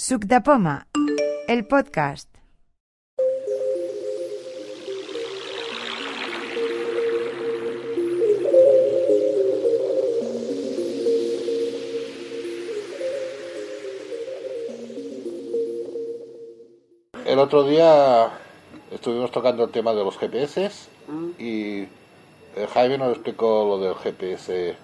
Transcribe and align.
Suc 0.00 0.24
de 0.24 0.40
Poma, 0.40 0.86
el 1.46 1.66
podcast. 1.66 2.26
El 17.26 17.38
otro 17.38 17.64
día 17.64 18.30
estuvimos 18.90 19.30
tocando 19.30 19.64
el 19.64 19.70
tema 19.70 19.92
de 19.92 20.02
los 20.02 20.16
GPS 20.16 20.88
y 21.38 21.82
eh, 21.82 21.88
Jaime 22.72 22.96
nos 22.96 23.10
explicó 23.10 23.66
lo 23.66 23.78
del 23.78 23.94
GPS 23.96 24.76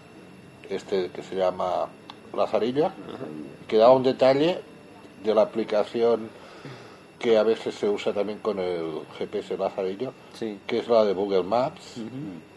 este 0.68 1.08
que 1.08 1.22
se 1.22 1.36
llama 1.36 1.88
Lazarillo, 2.36 2.90
que 3.66 3.78
daba 3.78 3.94
un 3.94 4.02
detalle 4.02 4.60
de 5.24 5.34
la 5.34 5.42
aplicación 5.42 6.28
que 7.18 7.38
a 7.38 7.42
veces 7.42 7.74
se 7.74 7.88
usa 7.88 8.12
también 8.12 8.38
con 8.40 8.58
el 8.58 9.00
GPS 9.18 9.56
Lazarillo, 9.56 10.12
Sí. 10.34 10.58
que 10.66 10.78
es 10.78 10.88
la 10.88 11.04
de 11.04 11.14
Google 11.14 11.44
Maps, 11.44 11.94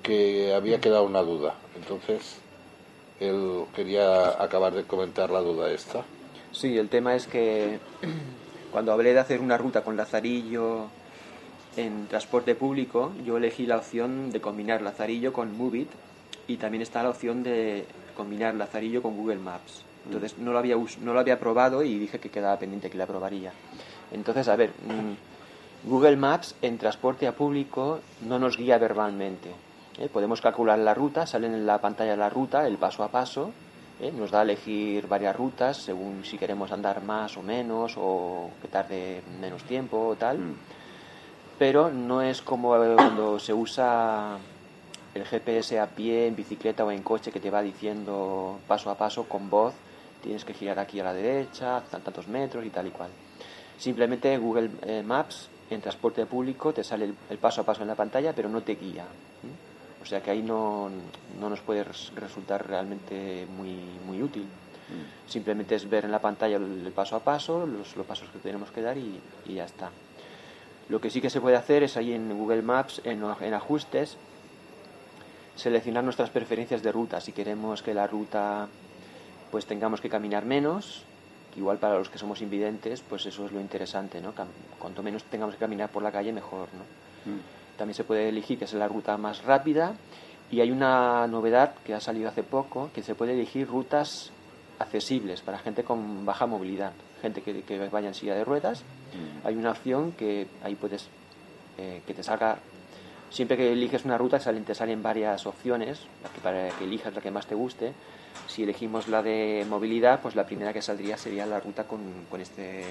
que 0.04 0.54
había 0.54 0.82
quedado 0.82 1.04
una 1.06 1.22
duda. 1.22 1.56
Entonces, 1.76 2.38
él 3.20 3.64
quería 3.76 4.42
acabar 4.42 4.74
de 4.74 4.84
comentar 4.84 5.30
la 5.30 5.40
duda 5.40 5.72
esta. 5.72 6.04
Sí, 6.52 6.78
el 6.78 6.90
tema 6.90 7.16
es 7.16 7.26
que 7.28 7.80
cuando 8.72 8.92
hablé 8.92 9.14
de 9.14 9.20
hacer 9.20 9.40
una 9.40 9.58
ruta 9.58 9.82
con 9.84 9.96
Lazarillo 9.96 10.88
en 11.78 12.08
transporte 12.08 12.56
público, 12.56 13.14
yo 13.26 13.38
elegí 13.38 13.66
la 13.66 13.78
opción 13.78 14.32
de 14.32 14.42
combinar 14.42 14.82
Lazarillo 14.82 15.32
con 15.32 15.58
Movit 15.58 15.90
y 16.48 16.58
también 16.58 16.82
está 16.82 17.02
la 17.04 17.10
opción 17.12 17.44
de 17.44 17.86
combinar 18.18 18.56
Lazarillo 18.56 19.02
con 19.02 19.16
Google 19.16 19.38
Maps. 19.38 19.84
Entonces 20.06 20.38
no 20.38 20.52
lo 20.52 20.60
había, 20.60 20.76
no 21.02 21.14
lo 21.14 21.20
había 21.20 21.40
probado 21.40 21.84
y 21.84 21.98
dije 22.00 22.20
que 22.20 22.30
quedaba 22.30 22.58
pendiente 22.58 22.90
que 22.90 22.98
la 22.98 23.06
probaría. 23.06 23.52
Entonces, 24.12 24.48
a 24.48 24.56
ver, 24.56 24.70
mm, 24.70 25.88
Google 25.88 26.18
Maps 26.18 26.56
en 26.62 26.78
transporte 26.78 27.28
a 27.28 27.36
público 27.36 28.00
no 28.28 28.40
nos 28.40 28.58
guía 28.58 28.78
verbalmente. 28.78 29.50
¿eh? 29.98 30.10
Podemos 30.12 30.42
calcular 30.42 30.78
la 30.80 30.94
ruta, 30.94 31.26
sale 31.26 31.48
en 31.48 31.66
la 31.66 31.80
pantalla 31.80 32.16
la 32.16 32.30
ruta, 32.30 32.68
el 32.68 32.78
paso 32.78 33.04
a 33.04 33.10
paso, 33.10 33.52
¿eh? 34.02 34.12
nos 34.12 34.32
da 34.32 34.40
a 34.40 34.44
elegir 34.44 35.08
varias 35.08 35.36
rutas 35.36 35.78
según 35.78 36.26
si 36.26 36.38
queremos 36.38 36.72
andar 36.72 37.04
más 37.04 37.38
o 37.38 37.44
menos 37.44 37.94
o 37.98 38.50
que 38.62 38.68
tarde 38.68 39.22
menos 39.40 39.64
tiempo 39.64 40.08
o 40.08 40.16
tal. 40.16 40.40
Pero 41.58 41.92
no 41.92 42.22
es 42.22 42.42
como 42.42 42.70
cuando 42.70 43.40
se 43.40 43.54
usa 43.54 44.38
el 45.14 45.26
GPS 45.26 45.80
a 45.80 45.88
pie, 45.88 46.28
en 46.28 46.36
bicicleta 46.36 46.86
o 46.86 46.92
en 46.92 47.04
coche 47.04 47.32
que 47.32 47.40
te 47.40 47.50
va 47.50 47.62
diciendo 47.62 48.60
paso 48.68 48.90
a 48.90 48.96
paso 48.96 49.26
con 49.26 49.50
voz, 49.50 49.74
tienes 50.22 50.44
que 50.46 50.54
girar 50.54 50.80
aquí 50.80 51.00
a 51.00 51.04
la 51.04 51.14
derecha, 51.14 51.82
tan- 51.90 52.02
tantos 52.02 52.28
metros 52.28 52.66
y 52.66 52.70
tal 52.70 52.88
y 52.88 52.92
cual. 52.92 53.10
Simplemente 53.78 54.38
Google 54.38 54.70
eh, 54.84 55.02
Maps 55.04 55.48
en 55.70 55.82
transporte 55.82 56.26
público 56.26 56.74
te 56.74 56.84
sale 56.84 57.14
el, 57.30 57.38
paso 57.38 57.62
a 57.62 57.64
paso 57.66 57.82
en 57.84 57.88
la 57.88 57.96
pantalla, 57.96 58.34
pero 58.34 58.50
no 58.50 58.62
te 58.62 58.76
guía. 58.76 59.06
O 60.02 60.06
sea 60.06 60.22
que 60.22 60.32
ahí 60.32 60.42
no, 60.42 60.90
no 61.40 61.50
nos 61.50 61.60
puede 61.62 61.84
res- 61.84 62.12
resultar 62.16 62.66
realmente 62.68 63.46
muy, 63.58 63.76
muy 64.06 64.22
útil. 64.24 64.46
Simplemente 65.28 65.76
es 65.76 65.88
ver 65.88 66.06
en 66.06 66.12
la 66.12 66.20
pantalla 66.20 66.58
el, 66.58 66.86
el 66.88 66.92
paso 66.92 67.16
a 67.16 67.20
paso, 67.20 67.68
los, 67.68 67.96
los 67.96 68.06
pasos 68.06 68.28
que 68.30 68.40
tenemos 68.40 68.72
que 68.72 68.82
dar 68.82 68.98
y, 68.98 69.20
y 69.46 69.54
ya 69.56 69.66
está. 69.66 69.92
Lo 70.90 71.00
que 71.00 71.12
sí 71.12 71.22
que 71.22 71.30
se 71.30 71.40
puede 71.40 71.56
hacer 71.58 71.84
es 71.84 71.96
ahí 71.98 72.14
en 72.14 72.36
Google 72.36 72.64
Maps, 72.64 73.00
en, 73.04 73.24
en 73.42 73.54
ajustes, 73.54 74.18
seleccionar 75.56 76.04
nuestras 76.04 76.30
preferencias 76.32 76.82
de 76.82 76.92
ruta. 76.92 77.22
Si 77.22 77.32
queremos 77.32 77.84
que 77.84 77.94
la 77.94 78.08
ruta 78.08 78.68
pues 79.52 79.66
tengamos 79.66 80.02
que 80.02 80.10
caminar 80.10 80.46
menos, 80.46 81.04
igual 81.56 81.78
para 81.78 81.98
los 81.98 82.10
que 82.10 82.18
somos 82.18 82.42
invidentes, 82.42 83.02
pues 83.02 83.26
eso 83.26 83.46
es 83.46 83.52
lo 83.52 83.60
interesante, 83.60 84.22
¿no? 84.22 84.34
Cuanto 84.78 85.04
menos 85.04 85.24
tengamos 85.26 85.56
que 85.56 85.60
caminar 85.60 85.90
por 85.90 86.04
la 86.04 86.12
calle, 86.12 86.32
mejor, 86.32 86.70
¿no? 86.74 87.34
También 87.78 87.96
se 87.96 88.04
puede 88.04 88.30
elegir 88.30 88.58
que 88.60 88.66
es 88.66 88.74
la 88.74 88.88
ruta 88.88 89.18
más 89.18 89.44
rápida 89.44 89.94
y 90.52 90.62
hay 90.62 90.72
una 90.72 91.28
novedad 91.28 91.76
que 91.84 91.94
ha 91.94 92.00
salido 92.00 92.30
hace 92.30 92.44
poco, 92.44 92.90
que 92.94 93.04
se 93.04 93.16
puede 93.16 93.34
elegir 93.34 93.68
rutas 93.68 94.32
accesibles 94.80 95.42
para 95.42 95.60
gente 95.60 95.84
con 95.84 96.26
baja 96.26 96.46
movilidad, 96.46 96.94
gente 97.22 97.42
que, 97.42 97.62
que 97.64 97.78
vaya 97.90 98.08
en 98.08 98.14
silla 98.14 98.36
de 98.36 98.44
ruedas. 98.44 98.84
Hay 99.44 99.56
una 99.56 99.72
opción 99.72 100.12
que 100.14 100.48
ahí 100.64 100.76
puedes 100.76 101.10
eh, 101.78 102.02
que 102.06 102.14
te 102.14 102.24
salga 102.24 102.60
siempre 103.30 103.58
que 103.58 103.72
eliges 103.72 104.06
una 104.06 104.18
ruta 104.18 104.40
salen, 104.40 104.64
te 104.64 104.76
salen 104.76 105.04
varias 105.04 105.46
opciones 105.46 106.02
para 106.44 106.70
que 106.70 106.86
elijas 106.86 107.14
la 107.14 107.22
que 107.22 107.32
más 107.32 107.48
te 107.48 107.56
guste. 107.56 107.94
Si 108.48 108.64
elegimos 108.64 109.08
la 109.08 109.22
de 109.22 109.66
movilidad, 109.70 110.22
pues 110.22 110.36
la 110.36 110.46
primera 110.46 110.74
que 110.74 110.82
saldría 110.82 111.18
sería 111.18 111.46
la 111.46 111.60
ruta 111.60 111.86
con, 111.86 112.00
con 112.30 112.42
este 112.42 112.84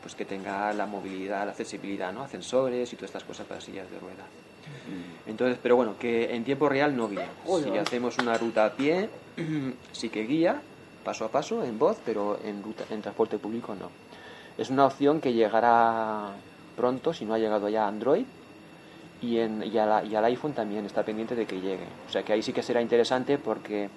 pues 0.00 0.14
que 0.14 0.24
tenga 0.24 0.72
la 0.72 0.86
movilidad, 0.86 1.44
la 1.44 1.50
accesibilidad, 1.50 2.12
¿no? 2.12 2.22
Ascensores 2.22 2.92
y 2.92 2.96
todas 2.96 3.10
estas 3.10 3.24
cosas 3.24 3.46
para 3.46 3.60
sillas 3.60 3.90
de 3.90 3.98
ruedas. 3.98 4.26
Entonces, 5.26 5.58
pero 5.62 5.76
bueno, 5.76 5.96
que 5.98 6.34
en 6.34 6.44
tiempo 6.44 6.68
real 6.68 6.96
no 6.96 7.08
guía. 7.08 7.28
Si 7.62 7.76
hacemos 7.76 8.16
una 8.18 8.36
ruta 8.38 8.64
a 8.66 8.72
pie, 8.72 9.10
sí 9.92 10.08
que 10.08 10.24
guía, 10.24 10.60
paso 11.04 11.24
a 11.24 11.30
paso, 11.30 11.64
en 11.64 11.78
voz, 11.78 11.98
pero 12.04 12.38
en, 12.44 12.62
ruta, 12.62 12.84
en 12.90 13.02
transporte 13.02 13.38
público 13.38 13.74
no. 13.74 13.90
Es 14.56 14.70
una 14.70 14.86
opción 14.86 15.20
que 15.20 15.32
llegará 15.32 16.30
pronto, 16.76 17.12
si 17.12 17.24
no 17.24 17.34
ha 17.34 17.38
llegado 17.38 17.68
ya 17.68 17.84
a 17.84 17.88
Android, 17.88 18.24
y, 19.22 19.38
en, 19.38 19.62
y, 19.62 19.70
la- 19.70 20.04
y 20.04 20.14
al 20.14 20.24
iPhone 20.26 20.52
también 20.52 20.86
está 20.86 21.02
pendiente 21.02 21.34
de 21.34 21.46
que 21.46 21.60
llegue. 21.60 21.86
O 22.08 22.10
sea 22.10 22.22
que 22.22 22.32
ahí 22.32 22.42
sí 22.42 22.52
que 22.52 22.62
será 22.62 22.80
interesante 22.80 23.38
porque 23.38 23.88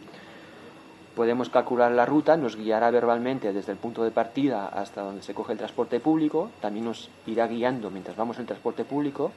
podemos 1.16 1.50
calcular 1.50 1.92
la 1.92 2.06
ruta, 2.06 2.38
nos 2.38 2.56
guiará 2.56 2.90
verbalmente 2.90 3.52
desde 3.54 3.74
el 3.74 3.78
punto 3.78 4.04
de 4.04 4.12
partida 4.12 4.68
hasta 4.68 5.02
donde 5.02 5.22
se 5.24 5.34
coge 5.34 5.52
el 5.52 5.58
transporte 5.58 6.00
público, 6.00 6.50
también 6.62 6.86
nos 6.86 7.10
irá 7.28 7.48
guiando 7.48 7.92
mientras 7.92 8.16
vamos 8.16 8.40
en 8.40 8.46
transporte 8.46 8.86
público, 8.86 9.32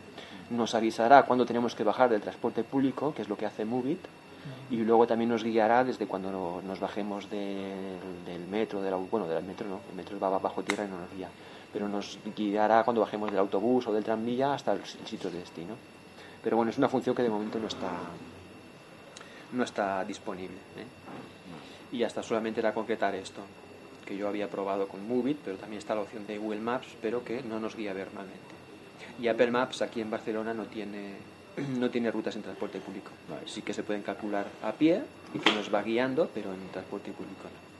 nos 0.51 0.75
avisará 0.75 1.25
cuándo 1.25 1.45
tenemos 1.45 1.75
que 1.75 1.83
bajar 1.83 2.11
del 2.11 2.21
transporte 2.21 2.63
público, 2.63 3.13
que 3.13 3.23
es 3.23 3.29
lo 3.29 3.37
que 3.37 3.47
hace 3.47 3.65
Movit, 3.65 3.99
y 4.71 4.77
luego 4.77 5.07
también 5.07 5.31
nos 5.31 5.43
guiará 5.43 5.83
desde 5.85 6.07
cuando 6.07 6.31
no- 6.31 6.63
nos 6.63 6.79
bajemos 6.79 7.29
del, 7.31 7.99
del 8.25 8.47
metro, 8.47 8.81
au- 8.81 9.09
bueno, 9.11 9.27
del 9.27 9.43
metro 9.43 9.67
no, 9.69 9.81
el 9.91 9.97
metro 9.97 10.19
va 10.21 10.39
bajo 10.39 10.63
tierra 10.63 10.85
y 10.85 10.89
no 10.89 10.99
nos 10.99 11.13
guía, 11.17 11.29
pero 11.75 11.89
nos 11.89 12.21
guiará 12.37 12.85
cuando 12.85 13.01
bajemos 13.01 13.33
del 13.33 13.41
autobús 13.41 13.89
o 13.89 13.93
del 13.93 14.05
tranvía 14.05 14.55
hasta 14.55 14.75
el 14.75 14.85
sitio 14.85 15.29
de 15.29 15.41
destino. 15.41 15.75
Pero 16.41 16.57
bueno, 16.57 16.71
es 16.71 16.79
una 16.79 16.89
función 16.89 17.17
que 17.17 17.25
de 17.25 17.29
momento 17.29 17.59
no 17.59 17.67
está, 17.67 17.91
no 19.53 19.65
está 19.65 20.05
disponible. 20.05 20.55
¿eh? 20.55 21.97
Y 21.97 22.05
hasta 22.05 22.23
solamente 22.23 22.61
era 22.61 22.73
concretar 22.73 23.17
esto, 23.17 23.41
que 24.07 24.17
yo 24.17 24.29
había 24.29 24.49
probado 24.49 24.87
con 24.87 25.07
Movit, 25.09 25.39
pero 25.45 25.57
también 25.57 25.81
está 25.81 25.97
la 25.97 26.03
opción 26.03 26.25
de 26.29 26.39
Google 26.39 26.61
Maps, 26.61 26.87
pero 27.03 27.25
que 27.25 27.43
no 27.43 27.59
nos 27.59 27.75
guía 27.75 27.93
verbalmente. 27.93 28.55
Y 29.21 29.27
Apple 29.27 29.51
Maps 29.51 29.83
aquí 29.83 30.01
en 30.01 30.13
Barcelona 30.13 30.55
no 30.55 30.67
tiene, 30.67 31.17
no 31.77 31.91
tiene 31.91 32.13
rutas 32.13 32.37
en 32.37 32.43
transporte 32.43 32.79
público. 32.79 33.11
Sí 33.47 33.63
que 33.63 33.75
se 33.75 33.83
pueden 33.83 34.05
calcular 34.05 34.47
a 34.63 34.71
pie 34.71 35.03
y 35.35 35.41
que 35.41 35.51
nos 35.51 35.75
va 35.75 35.83
guiando, 35.83 36.31
pero 36.33 36.55
en 36.55 36.69
transporte 36.69 37.11
público 37.11 37.43
no. 37.43 37.75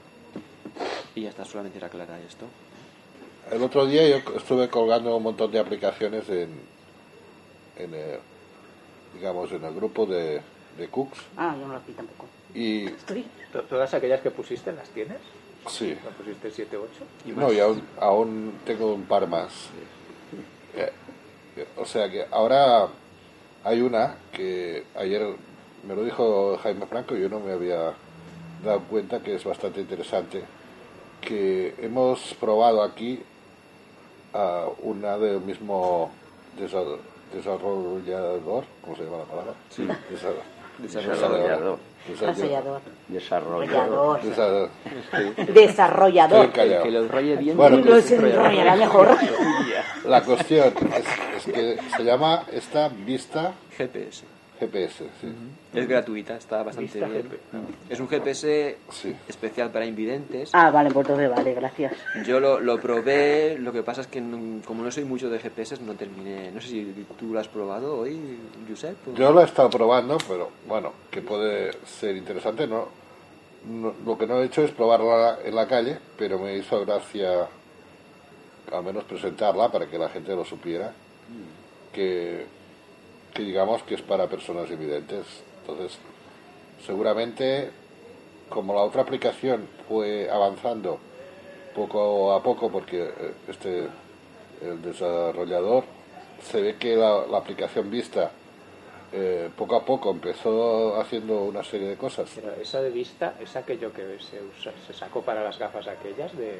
Y 1.15 1.21
ya 1.21 1.29
está, 1.29 1.45
solamente 1.45 1.77
era 1.77 1.87
aclarar 1.87 2.19
esto. 2.19 2.45
El 3.51 3.61
otro 3.61 3.85
día 3.85 4.07
yo 4.07 4.17
estuve 4.35 4.69
colgando 4.69 5.15
un 5.15 5.23
montón 5.23 5.51
de 5.51 5.59
aplicaciones 5.59 6.27
en, 6.29 6.49
en 7.77 7.93
el, 7.93 8.19
digamos, 9.13 9.51
en 9.51 9.63
el 9.63 9.73
grupo 9.75 10.05
de, 10.05 10.41
de 10.77 10.87
Cooks 10.89 11.19
Ah, 11.37 11.55
yo 11.59 11.67
no 11.67 11.73
las 11.73 11.85
vi 11.85 11.93
tampoco. 11.93 12.25
y 12.53 12.85
Estoy. 12.87 13.25
¿Todas 13.69 13.93
aquellas 13.93 14.21
que 14.21 14.31
pusiste 14.31 14.71
las 14.71 14.89
tienes? 14.89 15.17
sí, 15.67 15.97
¿No 16.03 16.09
pusiste 16.11 16.51
7, 16.51 16.77
8? 16.77 16.89
Y 17.25 17.31
no, 17.31 17.51
y 17.51 17.59
aún, 17.59 17.81
aún 17.99 18.53
tengo 18.65 18.93
un 18.93 19.03
par 19.05 19.27
más. 19.27 19.51
Eh, 20.75 20.91
eh, 21.57 21.67
o 21.77 21.85
sea 21.85 22.09
que 22.11 22.25
ahora 22.31 22.87
hay 23.63 23.81
una 23.81 24.17
que 24.31 24.83
ayer 24.95 25.25
me 25.87 25.95
lo 25.95 26.03
dijo 26.03 26.57
Jaime 26.61 26.85
Franco 26.87 27.15
y 27.15 27.21
yo 27.21 27.29
no 27.29 27.39
me 27.39 27.53
había 27.53 27.93
dado 28.63 28.81
cuenta 28.89 29.21
que 29.21 29.35
es 29.35 29.43
bastante 29.43 29.81
interesante, 29.81 30.43
que 31.21 31.73
hemos 31.79 32.33
probado 32.39 32.83
aquí 32.83 33.21
a 34.35 34.65
una 34.83 35.17
del 35.17 35.39
mismo 35.41 36.11
desa- 36.59 36.97
desarrollador, 37.33 38.65
¿cómo 38.81 38.95
se 38.97 39.03
llama 39.03 39.17
la 39.19 39.23
palabra? 39.23 39.53
Sí. 39.69 39.87
Desarrollador. 40.77 41.79
Ensayador. 42.21 42.81
Desarrollador. 43.07 44.21
Desarrollador. 44.21 44.69
Estoy 45.37 45.45
Desarrollador. 45.53 46.51
callado. 46.51 46.83
Que 46.83 46.91
lo 46.91 46.99
enrolle 47.05 47.35
bien. 47.37 47.55
Bueno, 47.57 47.77
Lo 47.77 47.95
enrollará 47.97 48.75
mejor. 48.75 49.07
La 50.05 50.21
cuestión 50.21 50.73
es, 50.95 51.05
es 51.47 51.53
que 51.53 51.79
se 51.95 52.03
llama 52.03 52.43
esta 52.51 52.89
vista 52.89 53.53
GPS. 53.77 54.25
GPS, 54.59 55.03
sí. 55.21 55.27
Es 55.73 55.87
gratuita, 55.87 56.35
está 56.37 56.63
bastante 56.63 56.91
Vista 56.99 57.07
bien. 57.07 57.23
GP. 57.23 57.33
Es 57.89 57.99
un 57.99 58.07
GPS 58.07 58.77
Sí. 58.91 59.15
especial 59.27 59.69
para 59.71 59.85
invidentes. 59.85 60.49
Ah, 60.53 60.71
vale, 60.71 60.91
pues 60.91 61.07
entonces 61.07 61.29
vale, 61.29 61.53
gracias. 61.53 61.93
Yo 62.25 62.39
lo, 62.39 62.59
lo 62.59 62.79
probé, 62.79 63.57
lo 63.59 63.73
que 63.73 63.83
pasa 63.83 64.01
es 64.01 64.07
que 64.07 64.21
no- 64.21 64.61
como 64.65 64.83
no 64.83 64.91
soy 64.91 65.03
mucho 65.05 65.29
de 65.29 65.39
GPS 65.39 65.77
no 65.81 65.93
terminé. 65.95 66.51
No 66.51 66.61
sé 66.61 66.67
si 66.69 67.05
tú 67.19 67.33
lo 67.33 67.39
has 67.39 67.47
probado 67.47 67.97
hoy, 67.99 68.39
Josep. 68.69 68.95
o- 69.09 69.13
Yo 69.15 69.31
lo 69.33 69.41
he 69.41 69.45
estado 69.45 69.69
probando, 69.69 70.17
pero 70.27 70.49
bueno, 70.67 70.93
que 71.11 71.21
puede 71.21 71.71
ser 71.85 72.15
interesante. 72.15 72.65
No, 72.67 72.87
no- 73.69 73.93
lo 74.05 74.17
que 74.17 74.25
no 74.27 74.41
he 74.41 74.45
hecho 74.45 74.63
es 74.63 74.71
probarla 74.71 75.39
en 75.43 75.53
la 75.55 75.67
calle, 75.67 75.97
pero 76.17 76.39
me 76.39 76.55
hizo 76.57 76.85
gracia 76.85 77.47
al 78.71 78.83
menos 78.83 79.03
presentarla 79.03 79.71
para 79.71 79.85
que 79.87 79.97
la 79.99 80.09
gente 80.09 80.35
lo 80.35 80.43
supiera, 80.45 80.91
que, 81.93 82.45
que 83.35 83.43
digamos 83.43 83.83
que 83.83 83.93
es 83.95 84.01
para 84.01 84.27
personas 84.27 84.71
invidentes. 84.71 85.25
Entonces, 85.61 85.99
seguramente, 86.85 87.69
como 88.49 88.73
la 88.73 88.81
otra 88.81 89.01
aplicación 89.01 89.67
fue 89.87 90.29
avanzando 90.31 90.97
poco 91.75 92.31
a 92.33 92.41
poco, 92.41 92.71
porque 92.71 93.03
eh, 93.03 93.33
este, 93.47 93.87
el 94.61 94.81
desarrollador, 94.81 95.83
se 96.41 96.61
ve 96.61 96.75
que 96.77 96.95
la, 96.95 97.25
la 97.27 97.37
aplicación 97.39 97.91
vista 97.91 98.31
eh, 99.11 99.49
poco 99.57 99.75
a 99.75 99.83
poco 99.85 100.11
empezó 100.11 100.99
haciendo 100.99 101.43
una 101.43 101.63
serie 101.63 101.89
de 101.89 101.95
cosas. 101.97 102.29
Pero 102.35 102.53
esa 102.61 102.81
de 102.81 102.89
vista 102.89 103.33
es 103.41 103.55
aquello 103.55 103.91
que 103.93 104.01
se, 104.19 104.41
usa- 104.41 104.73
se 104.87 104.93
sacó 104.93 105.21
para 105.21 105.43
las 105.43 105.59
gafas 105.59 105.87
aquellas 105.87 106.35
de... 106.37 106.59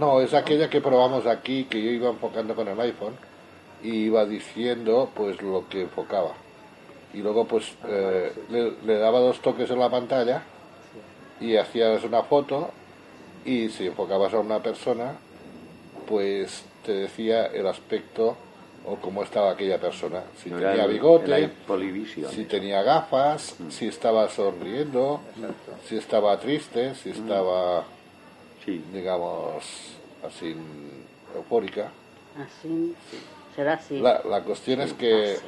No, 0.00 0.20
es 0.20 0.34
aquella 0.34 0.68
que 0.68 0.80
probamos 0.80 1.26
aquí, 1.26 1.64
que 1.64 1.80
yo 1.82 1.90
iba 1.90 2.10
enfocando 2.10 2.54
con 2.54 2.66
el 2.68 2.78
iPhone 2.80 3.14
y 3.82 4.04
iba 4.06 4.24
diciendo 4.24 5.10
pues 5.14 5.40
lo 5.42 5.68
que 5.68 5.82
enfocaba. 5.82 6.32
Y 7.14 7.18
luego 7.18 7.46
pues 7.46 7.72
eh, 7.88 8.32
le, 8.50 8.72
le 8.86 8.98
daba 8.98 9.18
dos 9.20 9.40
toques 9.40 9.70
en 9.70 9.78
la 9.78 9.90
pantalla 9.90 10.42
y 11.40 11.56
hacías 11.56 12.02
una 12.04 12.22
foto 12.22 12.70
y 13.44 13.68
si 13.70 13.86
enfocabas 13.86 14.32
a 14.34 14.38
una 14.38 14.60
persona 14.62 15.14
pues 16.06 16.64
te 16.84 16.92
decía 16.92 17.46
el 17.46 17.66
aspecto 17.66 18.36
o 18.84 18.96
cómo 18.96 19.22
estaba 19.22 19.52
aquella 19.52 19.78
persona. 19.80 20.22
Si 20.42 20.50
No 20.50 20.58
tenía 20.58 20.84
el- 20.84 20.92
bigote, 20.92 21.50
si 22.30 22.44
tenía 22.46 22.82
gafas, 22.82 23.54
si 23.68 23.86
estaba 23.86 24.28
sonriendo, 24.28 25.20
si 25.88 25.96
estaba 25.96 26.38
triste, 26.40 26.94
si 26.96 27.10
estaba 27.10 27.84
Sí. 28.64 28.82
digamos, 28.92 29.64
así 30.26 30.56
eufórica. 31.36 31.90
Así. 32.36 32.94
Será 33.54 33.74
así. 33.74 33.98
La, 33.98 34.22
la 34.24 34.42
cuestión 34.42 34.80
es 34.80 34.92
que, 34.94 35.38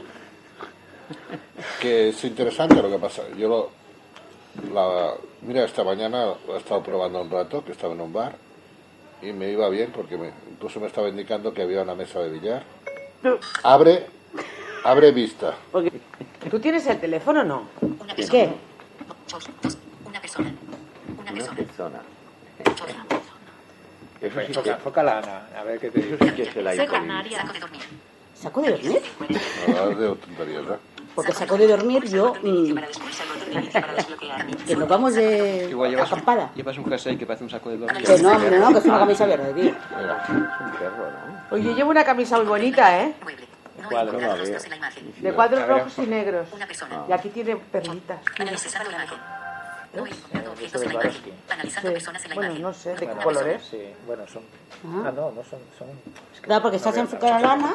que 1.80 2.08
es 2.10 2.24
interesante 2.24 2.82
lo 2.82 2.90
que 2.90 2.98
pasa. 2.98 3.22
Yo 3.38 3.48
lo, 3.48 3.70
la, 4.72 5.14
mira, 5.42 5.64
esta 5.64 5.84
mañana 5.84 6.34
lo 6.46 6.54
he 6.54 6.58
estado 6.58 6.82
probando 6.82 7.20
un 7.22 7.30
rato, 7.30 7.64
que 7.64 7.72
estaba 7.72 7.94
en 7.94 8.00
un 8.00 8.12
bar, 8.12 8.36
y 9.22 9.32
me 9.32 9.50
iba 9.50 9.68
bien 9.68 9.90
porque 9.90 10.16
me, 10.16 10.30
incluso 10.50 10.80
me 10.80 10.86
estaba 10.86 11.08
indicando 11.08 11.52
que 11.54 11.62
había 11.62 11.82
una 11.82 11.94
mesa 11.94 12.20
de 12.20 12.30
billar. 12.30 12.62
Abre, 13.62 14.06
abre 14.84 15.12
vista. 15.12 15.54
¿Tú 16.50 16.60
tienes 16.60 16.86
el 16.86 17.00
teléfono 17.00 17.40
o 17.40 17.44
no? 17.44 17.68
¿Y 18.16 18.28
qué? 18.28 18.50
Una 20.06 20.20
persona. 20.20 20.52
Una 21.18 21.32
Una 21.32 21.54
persona. 21.54 22.02
Eso 24.26 24.41
sí 24.41 24.47
Enfoca, 24.47 24.62
que, 24.62 24.71
enfócala, 24.71 25.19
Ana, 25.19 25.43
a 25.59 25.65
ver 25.65 25.79
qué 25.79 25.91
te 25.91 26.00
eso 26.00 26.17
dice. 26.17 26.25
sí 26.29 26.35
que 26.35 26.43
es 26.43 26.56
el 26.56 26.76
Soy 26.76 26.87
canaria. 26.87 27.38
Saco 27.41 27.53
de 27.53 27.61
dormir. 27.61 27.82
¿Saco 28.35 28.62
de 28.62 28.71
dormir? 28.71 29.03
Hablar 29.69 29.97
de 29.97 30.06
tonterías, 30.17 30.62
¿eh? 30.62 30.79
Porque 31.15 31.32
saco 31.32 31.56
de 31.56 31.67
dormir 31.69 32.05
yo... 32.09 32.32
que 34.67 34.76
nos 34.76 34.88
vamos 34.88 35.15
de 35.15 35.69
Igual 35.71 35.91
llevas, 35.91 36.11
acampada. 36.11 36.50
llevas 36.56 36.76
un 36.76 36.87
jersey 36.87 37.17
que 37.17 37.25
parece 37.26 37.44
un 37.44 37.50
saco 37.50 37.71
de 37.71 37.76
dormir. 37.79 38.03
Que 38.05 38.19
no, 38.19 38.32
hombre, 38.32 38.59
no, 38.59 38.73
que 38.73 38.79
es 38.79 38.85
una 38.85 38.99
camisa 38.99 39.26
verde, 39.26 39.53
tío. 39.55 39.71
Es 39.71 40.29
un 40.31 40.49
perro, 40.79 41.11
¿no? 41.11 41.56
Oye, 41.56 41.75
llevo 41.75 41.91
una 41.91 42.05
camisa 42.05 42.37
muy 42.38 42.47
bonita, 42.47 43.00
¿eh? 43.00 43.15
Mueble. 43.23 43.44
No 43.82 43.91
la. 43.91 44.37
De 45.21 45.32
cuadros 45.32 45.69
rojos 45.69 45.99
y 45.99 46.06
negros. 46.06 46.49
Una 46.53 46.67
persona. 46.67 47.05
Y 47.09 47.12
aquí 47.12 47.29
tiene 47.29 47.56
perlitas. 47.56 48.19
Analizando 48.38 48.91
la 48.91 48.97
imagen. 48.97 49.19
No 49.94 50.06
he 50.06 50.08
encontrado 50.11 50.52
objetos 50.52 50.82
en 50.82 50.88
la 50.88 50.93
Swarovski. 50.94 51.29
imagen. 51.29 51.44
Analizando 51.50 51.88
Sí. 51.88 51.94
personas 51.94 52.25
en 52.25 52.29
la 52.31 52.35
Bueno, 52.35 52.50
imagen. 52.50 52.62
no 52.62 52.75
sé 52.75 52.88
de 52.91 53.06
qué 53.06 53.23
color 53.23 53.49
es. 53.49 53.62
Sí, 53.64 53.82
bueno, 54.06 54.23
son... 54.26 54.43
Ajá. 54.43 55.08
Ah, 55.08 55.12
no, 55.14 55.31
no 55.31 55.44
son... 55.44 55.58
son... 55.79 55.88
Claro, 56.43 56.62
porque 56.62 56.76
estás 56.76 56.96
enfocada 56.96 57.37
a 57.37 57.41
Lana, 57.41 57.75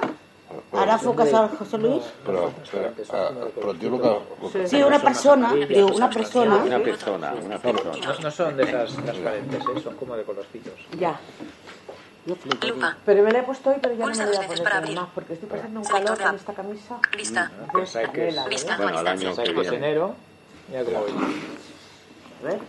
ahora 0.71 0.94
enfocas 0.94 1.33
a 1.33 1.48
José 1.48 1.77
Luis. 1.77 2.04
pero, 2.25 2.51
pero, 2.71 2.92
ah, 3.13 3.30
pero 3.56 3.74
tío, 3.75 3.89
Luca, 3.89 4.10
Luca, 4.42 4.68
Sí, 4.68 4.81
una 4.83 5.00
persona, 5.00 5.54
digo, 5.54 5.88
una 5.88 6.10
persona. 6.10 6.56
Una 6.57 6.80
persona, 6.80 7.33
una 7.44 7.57
persona. 7.60 8.06
No, 8.07 8.19
no 8.19 8.31
son 8.31 8.57
de 8.57 8.63
esas 8.63 8.94
transparentes, 8.94 9.62
¿eh? 9.63 9.81
son 9.83 9.95
como 9.95 10.15
de 10.15 10.24
colorcitos. 10.24 10.74
Ya. 10.98 11.19
Yo 12.25 12.36
flipo. 12.36 12.65
Pero 13.06 13.24
me 13.24 13.31
la 13.31 13.39
he 13.39 13.44
puesto 13.44 13.69
hoy, 13.72 13.77
pero 13.81 13.95
ya 13.95 14.06
no 14.06 14.13
me 14.15 14.25
voy 14.25 14.36
a 14.36 14.48
poner 14.48 14.95
más 14.95 15.10
porque 15.15 15.33
estoy 15.33 15.50
pasando 15.50 15.80
un 15.80 15.86
calor 15.86 16.18
de 16.18 16.24
con 16.25 16.36
esta 16.36 16.54
camisa. 16.54 16.98
Vista. 17.18 17.51
Pensáis 17.74 18.10
que 18.10 18.27
es 18.27 18.36
canela, 18.36 18.50
Vista. 18.50 18.77
Bueno, 18.77 18.98
al 19.00 19.07
año 19.07 19.36
que 19.36 19.51
viene. 19.54 19.77
enero, 19.77 20.15
mira 20.68 20.83
cómo 20.83 21.00
voy. 21.00 21.36
A 22.39 22.44
ver. 22.47 22.59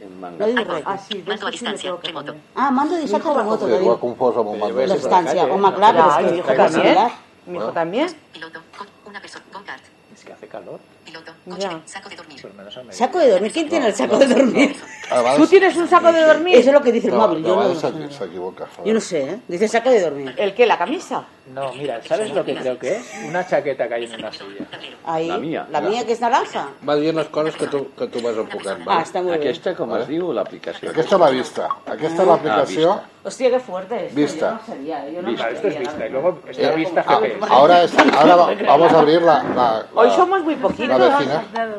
En 0.00 0.20
manga. 0.20 0.46
digo 0.46 0.64
rey. 0.64 0.82
Ah, 0.84 0.98
sí, 0.98 1.22
de 1.22 1.28
Mando 1.28 1.46
a 1.46 1.50
sí 1.50 1.58
que 2.00 2.08
Remoto. 2.08 2.34
Ah, 2.54 2.70
mando 2.70 2.94
de 2.94 3.00
distancia 3.02 3.32
remoto, 3.38 3.66
que 3.66 3.72
te 3.72 3.80
igual 3.82 3.96
digo. 3.96 4.00
confuso 4.00 4.44
con 4.44 4.58
mando 4.58 4.74
Pero 4.74 4.86
La 4.88 4.94
de 4.94 5.00
yo 5.00 5.08
voy 5.08 5.14
a 5.16 5.18
distancia. 5.20 5.40
calle, 5.42 5.52
O 5.52 5.54
¿eh? 5.54 5.58
más 5.60 5.74
claro, 5.74 5.98
Ya, 5.98 6.04
es 6.04 6.16
que 6.16 6.22
hijo 6.36 6.52
hijo 6.52 6.56
también. 6.56 7.08
Mi 7.46 7.58
hijo 7.58 7.72
también. 7.72 8.16
Piloto. 8.32 8.60
Con 8.76 8.86
una 9.06 9.20
persona. 9.20 9.44
Go 9.52 9.60
kart. 9.64 9.82
Es 10.14 10.24
que 10.24 10.32
hace 10.32 10.48
calor, 10.48 10.80
Piloto. 11.04 11.32
Coche. 11.48 11.68
Saco 11.86 12.08
de 12.08 12.16
dormir. 12.16 12.40
lo. 12.56 12.92
Saco 12.92 13.18
de 13.18 13.30
dormir. 13.30 13.52
¿Quién 13.52 13.68
tiene 13.68 13.86
el 13.88 13.94
saco 13.94 14.18
de 14.18 14.26
dormir? 14.26 14.76
Además, 15.14 15.36
¿Tú 15.36 15.46
tienes 15.46 15.76
un 15.76 15.88
saco 15.88 16.12
de 16.12 16.20
dormir? 16.24 16.56
Eso 16.56 16.68
es 16.70 16.74
lo 16.74 16.82
que 16.82 16.92
dice 16.92 17.08
el 17.08 17.14
no, 17.14 17.28
móvil. 17.28 17.42
no, 17.42 17.48
Yo 17.48 17.56
no, 17.68 17.74
se, 17.74 17.90
no 17.92 18.08
sé. 18.10 18.18
se 18.18 18.24
equivoca. 18.24 18.66
Yo 18.84 18.92
no 18.94 19.00
sé, 19.00 19.20
¿eh? 19.30 19.38
Dice 19.48 19.68
saco 19.68 19.90
de 19.90 20.00
dormir. 20.00 20.34
¿El 20.36 20.54
qué? 20.54 20.66
¿La 20.66 20.76
camisa? 20.76 21.24
No, 21.54 21.72
mira, 21.74 22.00
¿sabes 22.02 22.30
lo 22.34 22.44
que 22.44 22.54
creo 22.54 22.78
que 22.78 22.96
es? 22.96 23.04
Una 23.28 23.46
chaqueta 23.46 23.86
que 23.88 23.94
hay 23.94 24.04
en 24.04 24.14
una 24.14 24.32
silla. 24.32 24.66
Ahí. 25.04 25.28
La 25.28 25.38
mía. 25.38 25.66
La 25.70 25.80
mía 25.80 26.04
que 26.04 26.12
es 26.12 26.20
naranja. 26.20 26.68
Va 26.88 26.96
dient 26.96 27.16
les 27.16 27.28
coses 27.28 27.54
que 27.56 27.66
tu, 27.66 27.86
que 27.94 28.06
tu 28.08 28.20
vas 28.20 28.36
enfocant. 28.36 28.80
Ah, 28.82 28.84
Vale? 28.86 29.04
està 29.04 29.22
molt 29.22 29.36
bé. 29.38 29.42
Aquesta, 29.42 29.74
com 29.76 29.92
es 29.96 30.06
diu, 30.08 30.32
l'aplicació? 30.32 30.90
Aquesta 30.90 31.16
és 31.16 31.20
la 31.20 31.30
vista. 31.30 31.68
Aquesta 31.86 32.22
és 32.22 32.28
l'aplicació. 32.28 32.92
Ah, 32.92 33.02
Hostia, 33.26 33.50
qué 33.50 33.58
fuerte 33.60 34.06
esto. 34.06 34.16
Vista. 34.20 34.50
Yo 34.50 34.52
no 34.52 34.66
sabía, 34.66 35.08
yo 35.08 35.22
no 35.22 35.28
Vista. 35.30 35.48
Esto 35.50 35.68
es 35.68 35.78
vista. 35.78 35.98
la 35.98 36.06
Y 36.06 36.10
luego 36.10 36.40
está 36.46 36.62
Eh, 36.72 36.76
vista 36.76 37.04
ah, 37.06 37.16
GPS. 37.20 37.46
ahora, 37.54 37.82
es- 37.82 37.94
ahora 38.18 38.36
va- 38.36 38.54
vamos 38.66 38.92
a 38.92 38.98
abrir 38.98 39.22
la, 39.22 39.42
la, 39.42 39.86
Hoy 39.94 40.10
somos 40.10 40.42
muy 40.42 40.56
poquitos. 40.56 40.98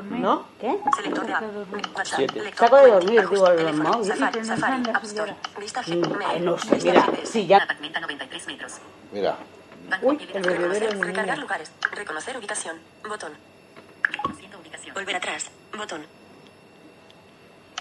¿no? 0.09 0.45
¿Qué? 0.59 0.79
Selector 0.95 1.25
de 1.27 1.33
Saco 2.55 2.75
de 2.77 2.91
dormir, 2.91 3.19
Ajuste 3.19 3.35
digo, 3.35 3.47
el 3.69 3.73
móvil. 3.75 4.05
Safari, 4.05 4.43
Safari, 4.45 4.89
App 4.91 5.03
Store. 5.03 5.35
Vista 5.59 5.83
G. 5.83 5.91
Ay, 5.91 5.99
Mail. 6.33 6.45
no 6.45 6.57
sé, 6.57 6.77
mira, 6.83 7.05
sí, 7.23 7.45
ya- 7.45 7.57
Apartamento 7.57 7.99
93 7.99 8.47
metros. 8.47 8.73
Mira, 9.11 9.35
Uy, 10.01 10.27
el 10.33 10.41
bebedero 10.41 10.99
Recargar 10.99 11.37
lugares. 11.37 11.71
Reconocer 11.91 12.37
ubicación. 12.37 12.77
Botón. 13.07 13.33
Volver 14.95 15.15
atrás. 15.15 15.51
Botón. 15.77 16.05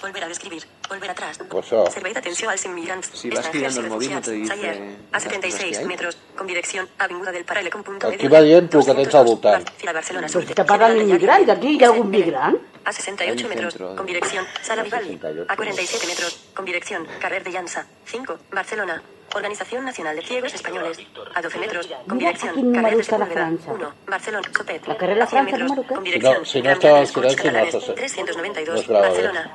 Volver 0.04 0.22
a 0.24 0.28
describir. 0.28 0.62
Volver 0.86 1.10
atrás. 1.10 1.38
Pues 1.48 1.64
això. 1.72 1.88
Servei 1.90 2.12
d'atenció 2.12 2.50
als 2.52 2.64
immigrants. 2.68 3.08
Si 3.16 3.30
vas 3.30 3.48
girando 3.50 3.80
el 3.80 3.88
móvil, 3.88 4.12
no 4.12 4.20
te 4.20 4.32
dice 4.32 4.48
Sayer, 4.48 4.76
las 4.76 4.84
a 4.84 4.84
cosas 4.84 5.22
que 5.24 5.30
76 5.30 5.78
hay. 5.78 5.84
metros, 5.86 6.18
con 6.36 6.46
dirección 6.46 6.88
Avinguda 6.98 7.32
del 7.32 7.44
Paralelo 7.46 7.70
con 7.72 7.82
punto 7.82 8.08
Aquí 8.08 8.28
va 8.28 8.42
dient 8.42 8.68
el 8.74 8.84
que 8.84 8.94
tens 8.94 9.14
al 9.14 9.24
voltant. 9.24 9.70
Fila 9.78 9.92
Barcelona 9.94 10.26
Pues 10.30 10.32
Sur. 10.32 10.44
que 10.44 10.54
inmigrants, 11.00 11.48
aquí 11.48 11.68
hi 11.80 11.84
ha 11.84 11.88
algun 11.88 12.10
migrant? 12.10 12.58
A 12.84 12.92
68 12.92 13.32
Hay 13.38 13.42
un 13.44 13.48
metros, 13.48 13.74
con 13.96 14.04
dirección 14.04 14.44
Sala 14.60 14.82
Vivaldi. 14.82 15.08
68. 15.14 15.46
A 15.48 15.56
47 15.56 16.06
metros, 16.06 16.32
con 16.54 16.64
dirección 16.66 17.06
Carrer 17.18 17.42
de 17.42 17.50
Llança. 17.50 17.86
5, 18.04 18.38
Barcelona. 18.52 19.02
Organización 19.34 19.84
Nacional 19.86 20.14
de 20.16 20.22
Ciegos 20.22 20.52
Españoles. 20.54 20.98
A 21.34 21.40
12 21.40 21.58
metros, 21.58 21.88
con 22.06 22.18
dirección 22.18 22.50
aquí 22.52 22.72
Carrer 22.74 22.96
de 22.98 23.02
Sepúlveda. 23.04 23.32
Francia. 23.32 23.72
1, 23.72 23.94
Barcelona, 24.06 24.48
Sopet. 24.54 24.86
La 24.86 24.96
carrer 24.98 25.16
la 25.16 25.24
A 25.24 25.26
100 25.26 25.48
Francia, 25.48 25.58
metros, 25.58 25.70
número 25.70 25.88
qué? 25.88 25.94
con 25.94 26.04
Si 26.04 26.10
dirección 26.10 26.38
no- 26.38 26.44
si 26.44 26.58
no 26.62 26.70
Corts 27.12 27.32
silenci, 27.32 27.36
no 27.48 27.52
Catalanes. 27.52 27.84
se- 27.84 27.88
no 27.88 27.94
392, 27.94 28.80
es 28.80 28.86
grava 28.86 29.00
bé. 29.00 29.08
Barcelona. 29.08 29.54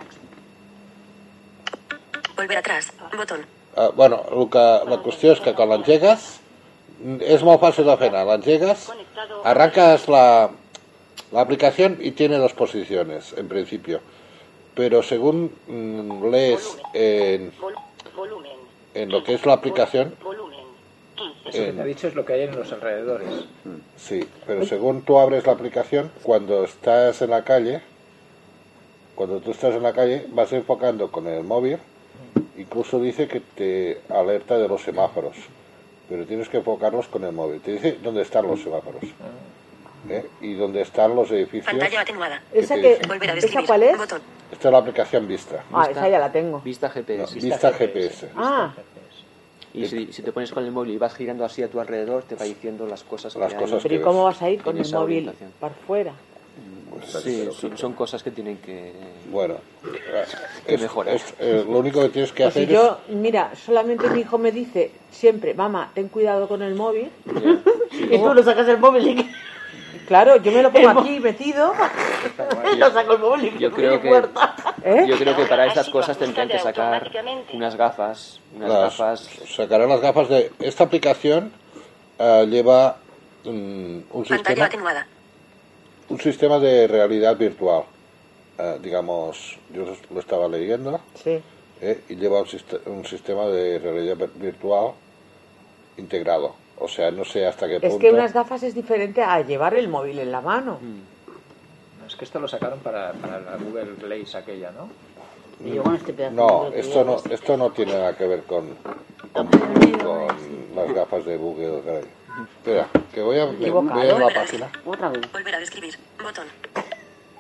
Volver 2.40 2.58
atrás, 2.58 2.94
botón. 3.18 3.42
Uh, 3.76 3.92
bueno, 3.98 4.24
el 4.32 4.46
que, 4.48 4.62
la 4.88 4.98
qüestió 5.04 5.34
és 5.36 5.42
que 5.44 5.52
quan 5.58 5.68
l'engegues 5.74 6.28
és 7.20 7.44
molt 7.44 7.60
fàcil 7.60 7.84
de 7.90 7.96
fer 8.00 8.08
anar. 8.14 8.22
L'engegues, 8.30 8.86
arrancas 9.44 10.06
la, 10.08 10.48
la 11.34 11.42
aplicación 11.42 11.98
y 12.00 12.12
tiene 12.12 12.38
dos 12.38 12.54
posiciones 12.54 13.34
en 13.36 13.50
principio. 13.50 14.00
Pero 14.74 15.04
según 15.04 15.52
mm, 15.68 16.32
lees 16.32 16.78
en, 16.94 17.52
en 18.94 19.12
lo 19.12 19.22
que 19.26 19.34
es 19.34 19.46
la 19.46 19.60
aplicación, 19.60 20.16
volumen. 20.24 20.64
15. 21.44 21.50
Eso 21.50 21.66
que 21.66 21.74
te 21.74 21.82
ha 21.82 21.86
dicho 21.92 22.08
es 22.08 22.16
lo 22.16 22.26
que 22.26 22.34
hay 22.34 22.44
en 22.44 22.56
los 22.56 22.72
alrededores. 22.72 23.28
sí, 23.98 24.26
pero 24.48 24.66
según 24.66 25.02
tú 25.02 25.20
abres 25.20 25.46
la 25.46 25.52
aplicación, 25.52 26.10
cuando 26.24 26.64
estás 26.64 27.22
en 27.22 27.32
la 27.32 27.44
calle, 27.44 27.82
cuando 29.16 29.42
tú 29.42 29.52
estás 29.52 29.76
en 29.76 29.84
la 29.84 29.92
calle, 29.92 30.26
vas 30.30 30.54
enfocando 30.54 31.12
con 31.12 31.28
el 31.28 31.44
móvil, 31.44 31.80
incluso 32.58 33.00
dice 33.00 33.28
que 33.28 33.40
te 33.40 34.02
alerta 34.10 34.58
de 34.58 34.68
los 34.68 34.82
semáforos, 34.84 35.36
pero 36.08 36.26
tienes 36.26 36.50
que 36.50 36.58
enfocarlos 36.58 37.08
con 37.08 37.24
el 37.24 37.32
móvil. 37.32 37.62
Te 37.62 37.74
dice 37.74 37.98
dónde 38.02 38.22
están 38.24 38.48
los 38.48 38.62
semáforos 38.62 39.04
¿eh? 40.10 40.26
y 40.42 40.54
dónde 40.54 40.82
están 40.82 41.16
los 41.16 41.30
edificios. 41.32 41.66
Pantalla 41.66 42.02
atenuada. 42.02 42.44
¿Esa, 42.54 42.76
que, 42.76 42.96
dice? 42.96 43.08
Volver 43.08 43.32
a 43.32 43.34
¿Esa 43.34 43.64
cuál 43.66 43.84
es? 43.84 43.98
Botón. 43.98 44.22
Esta 44.52 44.68
es 44.68 44.72
la 44.72 44.78
aplicación 44.80 45.28
Vista. 45.28 45.64
Ah, 45.72 45.88
esa 45.90 46.10
ya 46.10 46.20
la 46.20 46.32
tengo. 46.32 46.60
Vista 46.62 46.88
No, 46.88 46.94
GPS. 46.94 47.36
Vista 47.40 47.74
GPS. 47.74 48.30
Ah, 48.36 48.74
Y 49.74 49.86
si, 49.86 50.12
si 50.12 50.24
te 50.24 50.32
pones 50.32 50.52
con 50.52 50.66
el 50.66 50.72
móvil 50.72 50.94
y 50.94 50.98
vas 50.98 51.14
girando 51.14 51.46
así 51.46 51.62
a 51.62 51.70
tu 51.70 51.80
alrededor, 51.80 52.24
te 52.24 52.36
va 52.36 52.46
diciendo 52.46 52.88
las 52.88 53.04
cosas 53.04 53.36
Las 53.36 53.54
que 53.54 53.60
cosas 53.60 53.76
hay. 53.76 53.90
pero 53.90 53.96
¿y 53.96 54.04
cómo 54.04 54.24
vas 54.24 54.42
a 54.42 54.50
ir 54.50 54.62
con 54.62 54.78
el 54.78 54.92
móvil 54.92 55.32
para 55.60 55.76
fuera? 55.76 56.14
Sí, 57.06 57.50
son, 57.52 57.78
son 57.78 57.94
cosas 57.94 58.22
que 58.24 58.32
tienen 58.32 58.58
que... 58.58 58.94
Bueno, 59.32 59.56
Que 60.66 60.76
es- 60.76 60.82
mejorar. 60.82 61.16
es- 61.16 61.34
eh, 61.40 61.64
lo 61.68 61.80
único 61.80 62.02
que 62.02 62.10
tienes 62.10 62.32
que 62.32 62.44
Pues 62.44 62.54
si 62.54 62.64
hacer 62.64 62.74
yo, 62.74 63.00
mira, 63.10 63.52
solamente 63.56 64.10
mi 64.10 64.22
hijo 64.22 64.38
me 64.38 64.52
dice 64.52 64.92
siempre, 65.12 65.54
mamá, 65.54 65.92
ten 65.94 66.08
cuidado 66.10 66.48
con 66.48 66.62
el 66.62 66.76
móvil. 66.76 67.10
Y 67.92 68.18
tú 68.18 68.34
lo 68.34 68.44
sacas 68.44 68.68
el 68.68 68.78
móvil 68.78 69.08
y 69.08 69.32
Claro, 70.08 70.38
yo 70.38 70.52
me 70.52 70.64
lo 70.64 70.72
pongo 70.72 70.90
El 70.92 70.98
aquí 70.98 71.20
metido. 71.20 71.72
lo 72.78 72.92
saco 72.92 73.14
el 73.14 73.20
móvil 73.20 73.54
y 73.56 73.60
Yo 73.60 73.72
creo 73.72 74.02
que, 74.02 74.10
puerta. 74.10 74.56
¿Eh? 74.84 75.06
yo 75.08 75.18
creo 75.18 75.36
que 75.36 75.46
para 75.46 75.68
estas 75.68 75.88
cosas 75.90 76.18
tendrían 76.18 76.48
que 76.48 76.58
sacar 76.60 77.12
unas 77.54 77.76
gafas, 77.76 78.40
unas 78.56 78.70
las, 78.70 78.80
gafas... 78.98 79.30
sacarán 79.56 79.90
las 79.90 80.02
gafas 80.02 80.30
de... 80.30 80.52
Esta 80.60 80.86
aplicación 80.86 81.52
eh, 82.18 82.48
lleva 82.50 82.98
mm, 83.44 83.50
un, 83.50 84.06
Pantalla 84.12 84.38
sistema, 84.38 84.66
atenuada. 84.66 85.08
Un 86.10 86.20
sistema 86.20 86.60
de 86.60 86.88
realidad 86.88 87.38
virtual. 87.38 87.84
Eh, 88.58 88.78
digamos, 88.82 89.58
yo 89.74 89.86
lo 90.14 90.20
estaba 90.20 90.48
leyendo 90.48 91.00
Sí. 91.16 91.40
eh, 91.82 92.02
y 92.10 92.16
lleva 92.16 92.40
un, 92.42 92.46
sist- 92.48 92.86
un 92.88 93.06
sistema 93.06 93.48
de 93.48 93.80
realidad 93.80 94.18
vir- 94.18 94.34
virtual 94.36 94.92
integrado. 95.98 96.56
O 96.78 96.88
sea, 96.88 97.12
no 97.12 97.24
sé 97.26 97.46
hasta 97.46 97.68
qué 97.68 97.76
Es 97.76 97.82
punto... 97.82 98.00
que 98.00 98.12
unas 98.12 98.34
gafas 98.34 98.64
es 98.64 98.74
diferente 98.76 99.22
a 99.22 99.42
llevar 99.42 99.74
el 99.76 99.88
móvil 99.88 100.20
en 100.20 100.32
la 100.32 100.42
mano. 100.42 100.80
No, 100.82 102.06
es 102.08 102.16
que 102.16 102.26
esto 102.26 102.40
lo 102.40 102.48
sacaron 102.48 102.80
para, 102.80 103.12
para 103.14 103.40
la 103.42 103.58
Google 103.58 103.96
Glass 104.02 104.36
aquella, 104.36 104.72
¿no? 104.72 104.90
Y 105.66 105.74
yo 105.76 105.84
con 105.84 105.96
este 105.96 106.14
pedazo 106.14 106.36
No, 106.36 106.70
de 106.72 106.80
esto 106.80 107.04
no, 107.04 107.18
esto 107.30 107.58
no 107.58 107.72
tiene 107.72 107.92
nada 107.94 108.16
que 108.16 108.26
ver 108.28 108.44
con, 108.44 108.70
con, 109.34 109.48
con 109.48 110.28
las 110.76 110.94
gafas 110.94 111.26
de 111.26 111.36
Google. 111.38 111.82
Glass. 111.82 112.06
Espera, 112.44 112.88
que 113.14 113.22
voy 113.22 113.38
a, 113.40 113.44
a 113.44 114.20
la 114.20 114.30
página. 114.34 114.72
Otra 114.86 115.10
vez. 115.10 115.32
Volver 115.32 115.56
a 115.56 115.60
describir. 115.60 115.98
Botón. 116.22 116.48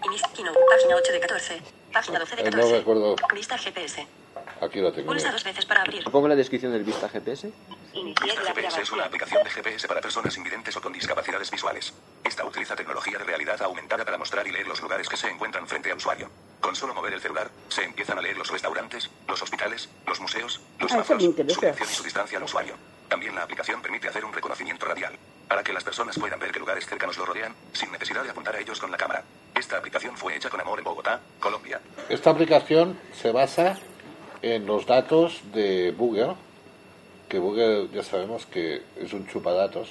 Inicio. 0.05 0.27
Página 0.69 0.95
8 0.95 1.11
de 1.11 1.19
14. 1.19 1.61
Página 1.93 2.19
12 2.19 2.35
de 2.35 2.41
Eh, 2.41 2.45
no 2.45 2.51
14. 2.51 2.77
recuerdo. 2.77 3.15
Vista 3.33 3.57
GPS. 3.57 4.07
Aquí 4.61 4.79
lo 4.81 4.91
tengo. 4.91 5.07
Pulsa 5.07 5.31
dos 5.31 5.43
veces 5.43 5.65
para 5.65 5.81
abrir. 5.81 6.03
Pongo 6.05 6.27
la 6.27 6.35
descripción 6.35 6.71
del 6.73 6.83
Vista 6.83 7.07
GPS. 7.09 7.51
Vista 7.93 8.25
GPS 8.53 8.81
es 8.81 8.91
una 8.91 9.05
aplicación 9.05 9.43
de 9.43 9.49
GPS 9.49 9.87
para 9.87 10.01
personas 10.01 10.35
invidentes 10.37 10.75
o 10.77 10.81
con 10.81 10.91
discapacidades 10.93 11.49
visuales. 11.51 11.93
Esta 12.23 12.45
utiliza 12.45 12.75
tecnología 12.75 13.17
de 13.17 13.23
realidad 13.23 13.61
aumentada 13.61 14.03
para 14.05 14.17
mostrar 14.17 14.45
y 14.47 14.51
leer 14.51 14.67
los 14.67 14.81
lugares 14.81 15.07
que 15.07 15.17
se 15.17 15.29
encuentran 15.29 15.67
frente 15.67 15.91
al 15.91 15.97
usuario. 15.97 16.29
Con 16.61 16.75
solo 16.75 16.93
mover 16.93 17.13
el 17.13 17.21
celular, 17.21 17.49
se 17.69 17.83
empiezan 17.83 18.17
a 18.17 18.21
leer 18.21 18.37
los 18.37 18.49
restaurantes, 18.51 19.09
los 19.27 19.41
hospitales, 19.41 19.89
los 20.07 20.19
museos, 20.19 20.59
los 20.79 20.91
Ah, 20.91 21.05
interesa. 21.19 21.55
su 21.55 21.61
dirección 21.61 21.89
y 21.89 21.93
su 21.93 22.03
distancia 22.03 22.37
al 22.37 22.43
usuario. 22.43 22.75
También 23.09 23.35
la 23.35 23.43
aplicación 23.43 23.81
permite 23.81 24.07
hacer 24.07 24.23
un 24.23 24.31
reconocimiento 24.31 24.85
radial, 24.85 25.13
para 25.47 25.63
que 25.63 25.73
las 25.73 25.83
personas 25.83 26.17
puedan 26.17 26.39
ver 26.39 26.51
qué 26.51 26.59
lugares 26.59 26.85
cercanos 26.85 27.17
lo 27.17 27.25
rodean, 27.25 27.53
sin 27.73 27.91
necesidad 27.91 28.23
de 28.23 28.29
apuntar 28.29 28.55
a 28.55 28.59
ellos 28.59 28.79
con 28.79 28.91
la 28.91 28.97
cámara. 28.97 29.23
Esta 29.55 29.77
aplicación 29.77 30.15
fue 30.15 30.35
hecha 30.35 30.49
con 30.49 30.61
amor 30.61 30.77
en 30.77 30.85
Bogotá, 30.85 31.19
Colombia. 31.39 31.81
Esta 32.07 32.29
aplicación 32.29 32.97
se 33.13 33.31
basa 33.31 33.77
en 34.43 34.65
los 34.67 34.85
datos 34.85 35.41
de 35.51 35.93
Google, 35.97 36.35
que 37.27 37.39
Google 37.39 37.89
ya 37.91 38.03
sabemos 38.03 38.45
que 38.45 38.83
es 38.95 39.11
un 39.11 39.27
chupadatos, 39.27 39.89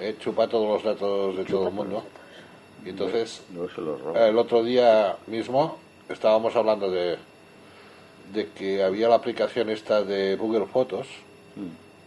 eh, 0.00 0.16
chupa 0.18 0.48
todos 0.48 0.68
los 0.68 0.82
datos 0.82 1.36
de 1.36 1.44
todo 1.44 1.68
el 1.68 1.74
mundo. 1.74 2.04
Y 2.84 2.90
entonces, 2.90 3.42
No 3.50 4.16
el 4.16 4.38
otro 4.38 4.62
día 4.62 5.16
mismo 5.26 5.78
estábamos 6.08 6.56
hablando 6.56 6.90
de, 6.90 7.18
de 8.32 8.48
que 8.50 8.82
había 8.82 9.08
la 9.08 9.16
aplicación 9.16 9.70
esta 9.70 10.02
de 10.02 10.36
Google 10.36 10.66
Fotos, 10.66 11.08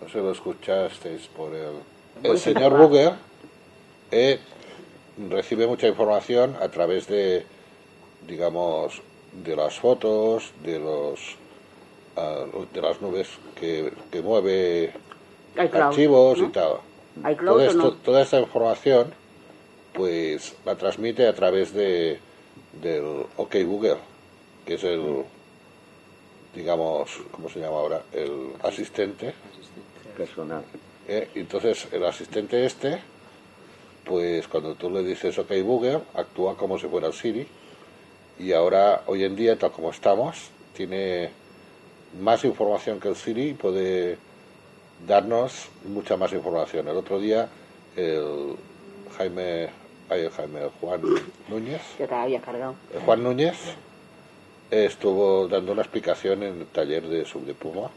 no 0.01 0.07
sé 0.07 0.13
si 0.13 0.17
lo 0.19 0.31
escuchasteis 0.31 1.27
por 1.27 1.53
el... 1.53 1.73
El 2.23 2.37
señor 2.39 2.75
Google 2.77 3.13
eh, 4.11 4.39
recibe 5.29 5.67
mucha 5.67 5.87
información 5.87 6.55
a 6.61 6.69
través 6.69 7.07
de, 7.07 7.45
digamos, 8.27 9.01
de 9.43 9.55
las 9.55 9.79
fotos, 9.79 10.51
de 10.63 10.79
los 10.79 11.35
ah, 12.17 12.45
de 12.73 12.81
las 12.81 13.01
nubes 13.01 13.27
que, 13.55 13.91
que 14.11 14.21
mueve 14.21 14.93
iCloud, 15.55 15.81
archivos 15.83 16.39
y 16.39 16.47
tal. 16.47 16.73
Todo 17.45 17.55
o 17.55 17.59
esto- 17.61 17.77
no. 17.77 17.91
Toda 17.93 18.21
esta 18.21 18.39
información, 18.39 19.13
pues 19.93 20.55
la 20.65 20.75
transmite 20.75 21.27
a 21.27 21.33
través 21.35 21.73
de 21.73 22.19
del 22.81 23.25
OK 23.37 23.55
Google, 23.65 23.97
que 24.65 24.73
es 24.75 24.83
el, 24.83 25.23
digamos, 26.55 27.11
¿cómo 27.31 27.49
se 27.49 27.59
llama 27.59 27.77
ahora? 27.77 28.01
El 28.13 28.51
asistente. 28.63 29.33
Personal. 30.19 30.63
¿eh? 31.07 31.29
Entonces 31.35 31.87
el 31.93 32.05
asistente 32.05 32.65
este, 32.65 32.99
pues 34.03 34.47
cuando 34.49 34.75
tú 34.75 34.89
le 34.89 35.01
dices 35.01 35.37
OK 35.39 35.51
Google, 35.63 36.01
actúa 36.13 36.57
como 36.57 36.77
si 36.77 36.87
fuera 36.87 37.07
el 37.07 37.13
Siri. 37.13 37.47
Y 38.37 38.51
ahora, 38.51 39.03
hoy 39.07 39.23
en 39.23 39.35
día, 39.35 39.57
tal 39.57 39.71
como 39.71 39.91
estamos, 39.91 40.49
tiene 40.75 41.29
más 42.21 42.43
información 42.43 42.99
que 42.99 43.07
el 43.07 43.15
Siri 43.15 43.49
y 43.49 43.53
puede 43.53 44.17
darnos 45.07 45.69
mucha 45.85 46.17
más 46.17 46.33
información. 46.33 46.87
El 46.89 46.97
otro 46.97 47.17
día, 47.19 47.47
el 47.95 48.55
Jaime, 49.17 49.69
ay, 50.09 50.21
el 50.21 50.31
Jaime, 50.31 50.63
el 50.63 50.69
Juan 50.81 51.01
Núñez, 51.47 51.81
Ya 51.97 52.07
te 52.07 52.15
había 52.15 52.41
cargado. 52.41 52.75
el 52.93 52.99
Juan 53.01 53.23
Núñez 53.23 53.57
estuvo 54.69 55.47
dando 55.47 55.71
una 55.71 55.81
explicación 55.81 56.43
en 56.43 56.59
el 56.59 56.65
taller 56.67 57.07
de 57.07 57.25
Subdepuma 57.25 57.89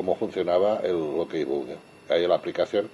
cómo 0.00 0.16
funcionaba 0.16 0.80
el 0.82 0.94
OK 0.94 1.34
Google. 1.44 1.76
Hay 2.08 2.26
la 2.26 2.34
aplicación 2.34 2.88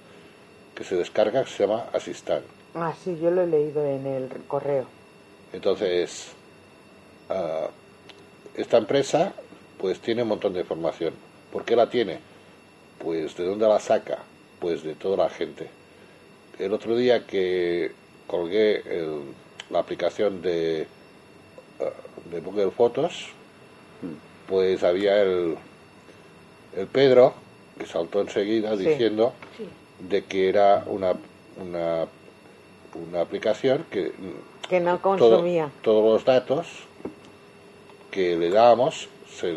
que 0.75 0.83
se 0.83 0.97
descarga 0.97 1.45
que 1.45 1.49
se 1.49 1.65
llama 1.65 1.85
Assistant. 1.93 2.43
Ah, 2.75 2.93
sí, 3.01 3.17
yo 3.21 3.31
lo 3.31 3.43
he 3.43 3.47
leído 3.47 3.81
en 3.85 4.05
el 4.05 4.27
correo. 4.45 4.85
Entonces, 5.53 6.33
ah, 7.29 7.69
esta 8.57 8.75
empresa 8.77 9.31
pues 9.77 10.01
tiene 10.01 10.23
un 10.23 10.27
montón 10.27 10.51
de 10.51 10.59
información. 10.59 11.13
¿Por 11.53 11.63
qué 11.63 11.77
la 11.77 11.89
tiene? 11.89 12.19
Pues 13.01 13.37
de 13.37 13.45
dónde 13.45 13.65
la 13.69 13.79
saca? 13.79 14.17
Pues 14.59 14.83
de 14.83 14.93
toda 14.93 15.15
la 15.15 15.29
gente. 15.29 15.69
El 16.59 16.73
otro 16.73 16.97
día 16.97 17.25
que 17.25 17.93
colgué 18.27 18.81
el- 18.81 19.21
la 19.69 19.79
aplicación 19.79 20.41
de, 20.41 20.87
ah, 21.79 21.85
de 22.29 22.41
Google 22.41 22.71
Fotos, 22.71 23.27
pues 24.49 24.83
había 24.83 25.21
el, 25.21 25.55
el 26.75 26.87
Pedro 26.87 27.33
que 27.77 27.85
saltó 27.85 28.21
enseguida 28.21 28.75
Sí. 28.77 28.85
diciendo 28.85 29.33
de 29.99 30.23
que 30.25 30.49
era 30.49 30.83
una, 30.87 31.13
una, 31.61 32.05
una 32.95 33.21
aplicación 33.21 33.85
que 33.91 34.11
Que 34.67 34.79
no 34.79 34.97
todo- 34.97 35.17
consumía. 35.17 35.69
todos 35.81 36.03
los 36.13 36.25
datos 36.25 36.67
que 38.11 38.35
le 38.35 38.49
dábamos 38.49 39.07
se, 39.31 39.53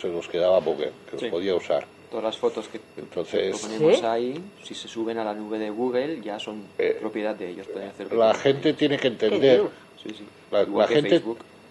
se 0.00 0.08
los 0.08 0.28
quedaba 0.28 0.60
Google, 0.60 0.92
que 1.10 1.16
los 1.22 1.30
podía 1.30 1.54
usar. 1.54 1.86
Todas 2.10 2.24
las 2.24 2.38
fotos 2.38 2.68
que 2.68 2.80
Entonces, 2.96 3.52
lo 3.52 3.58
ponemos 3.68 3.98
¿Sí? 3.98 4.04
ahí, 4.06 4.42
si 4.64 4.74
se 4.74 4.88
suben 4.88 5.18
a 5.18 5.24
la 5.24 5.34
nube 5.34 5.58
de 5.58 5.70
Google, 5.70 6.20
ya 6.22 6.38
son 6.38 6.62
Eh, 6.78 6.96
propiedad 7.00 7.34
de 7.34 7.50
ellos. 7.50 7.66
Pueden 7.66 7.88
hacer 7.90 8.12
la 8.12 8.34
gente 8.34 8.72
tiene 8.72 8.96
que 8.98 9.08
entender, 9.08 9.58
digo? 9.58 9.70
Sí, 10.02 10.10
sí. 10.16 10.24
la, 10.50 10.62
la 10.64 10.86
que 10.86 10.94
gente, 10.94 11.22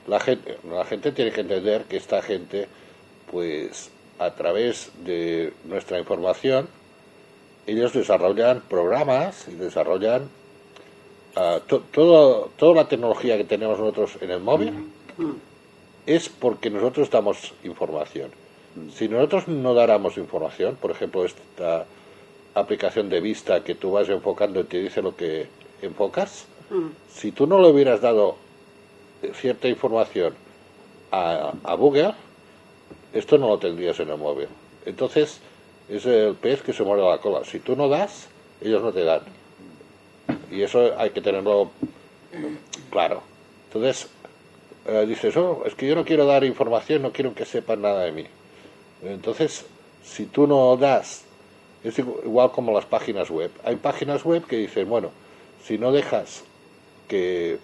la 0.08 0.20
gente, 0.20 0.58
la 0.70 0.86
gente 0.86 1.12
tiene 1.12 1.32
que 1.32 1.42
entender 1.42 1.84
que 1.86 1.98
esta 1.98 2.22
gente, 2.22 2.68
pues, 3.32 3.90
a 4.20 4.32
través 4.32 4.92
de 5.04 5.54
nuestra 5.66 6.00
información, 6.00 6.68
ellos 7.68 7.94
desarrollan 7.94 8.62
programas 8.70 9.48
y 9.48 9.52
desarrollan 9.56 10.30
to- 11.68 11.84
todo, 11.92 12.50
toda 12.58 12.74
la 12.76 12.88
tecnología 12.88 13.38
que 13.38 13.44
tenemos 13.44 13.80
nosotros 13.80 14.18
en 14.22 14.32
el 14.32 14.40
móvil 14.40 14.74
es 16.06 16.30
porque 16.30 16.70
nosotros 16.70 17.10
damos 17.10 17.54
información. 17.64 18.32
Si 18.96 19.08
nosotros 19.10 19.48
no 19.48 19.74
dáramos 19.74 20.18
información, 20.18 20.76
por 20.80 20.92
ejemplo, 20.92 21.26
esta 21.26 21.86
aplicación 22.54 23.10
de 23.10 23.20
vista 23.22 23.64
que 23.64 23.76
tú 23.76 23.92
vas 23.92 24.08
enfocando 24.10 24.60
y 24.62 24.64
te 24.64 24.80
dice 24.80 25.02
lo 25.02 25.16
que 25.16 25.48
enfocas, 25.82 26.46
si 27.14 27.32
tú 27.32 27.46
no 27.48 27.60
le 27.62 27.68
hubieras 27.70 28.02
dado 28.02 28.36
cierta 29.42 29.68
información 29.68 30.34
a, 31.12 31.54
a 31.64 31.74
Google, 31.76 32.14
esto 33.14 33.38
no 33.38 33.48
lo 33.50 33.58
tendrías 33.60 34.00
en 34.00 34.10
el 34.10 34.18
móvil. 34.18 34.48
Entonces, 34.86 35.40
es 35.90 36.06
el 36.06 36.36
pez 36.36 36.62
que 36.62 36.74
se 36.74 36.84
muerde 36.84 37.06
la 37.08 37.18
cola. 37.20 37.44
Si 37.46 37.60
tú 37.60 37.76
no 37.76 37.88
das, 37.88 38.28
ellos 38.62 38.82
no 38.82 38.92
te 38.92 39.04
dan. 39.04 39.22
Y 40.52 40.62
eso 40.62 40.94
hay 40.98 41.10
que 41.12 41.22
tenerlo 41.22 41.72
claro. 42.92 43.22
Entonces, 43.68 44.08
eh, 44.88 45.06
dices, 45.08 45.36
oh, 45.38 45.64
es 45.66 45.76
que 45.76 45.88
yo 45.88 45.96
no 45.96 46.06
quiero 46.06 46.26
dar 46.26 46.44
información, 46.44 47.02
no 47.02 47.12
quiero 47.12 47.34
que 47.34 47.46
sepan 47.46 47.82
nada 47.82 48.04
de 48.04 48.12
mí. 48.12 48.26
Entonces, 49.04 49.66
si 50.04 50.26
tú 50.26 50.48
no 50.48 50.76
das, 50.78 51.24
es 51.84 51.98
igu- 52.00 52.24
igual 52.24 52.52
como 52.52 52.72
las 52.74 52.86
páginas 52.86 53.30
web. 53.30 53.52
Hay 53.64 53.76
páginas 53.76 54.24
web 54.24 54.46
que 54.46 54.58
dicen, 54.58 54.90
bueno, 54.90 55.12
si 55.66 55.78
no 55.78 55.92
dejas 55.92 56.44
que 57.08 57.58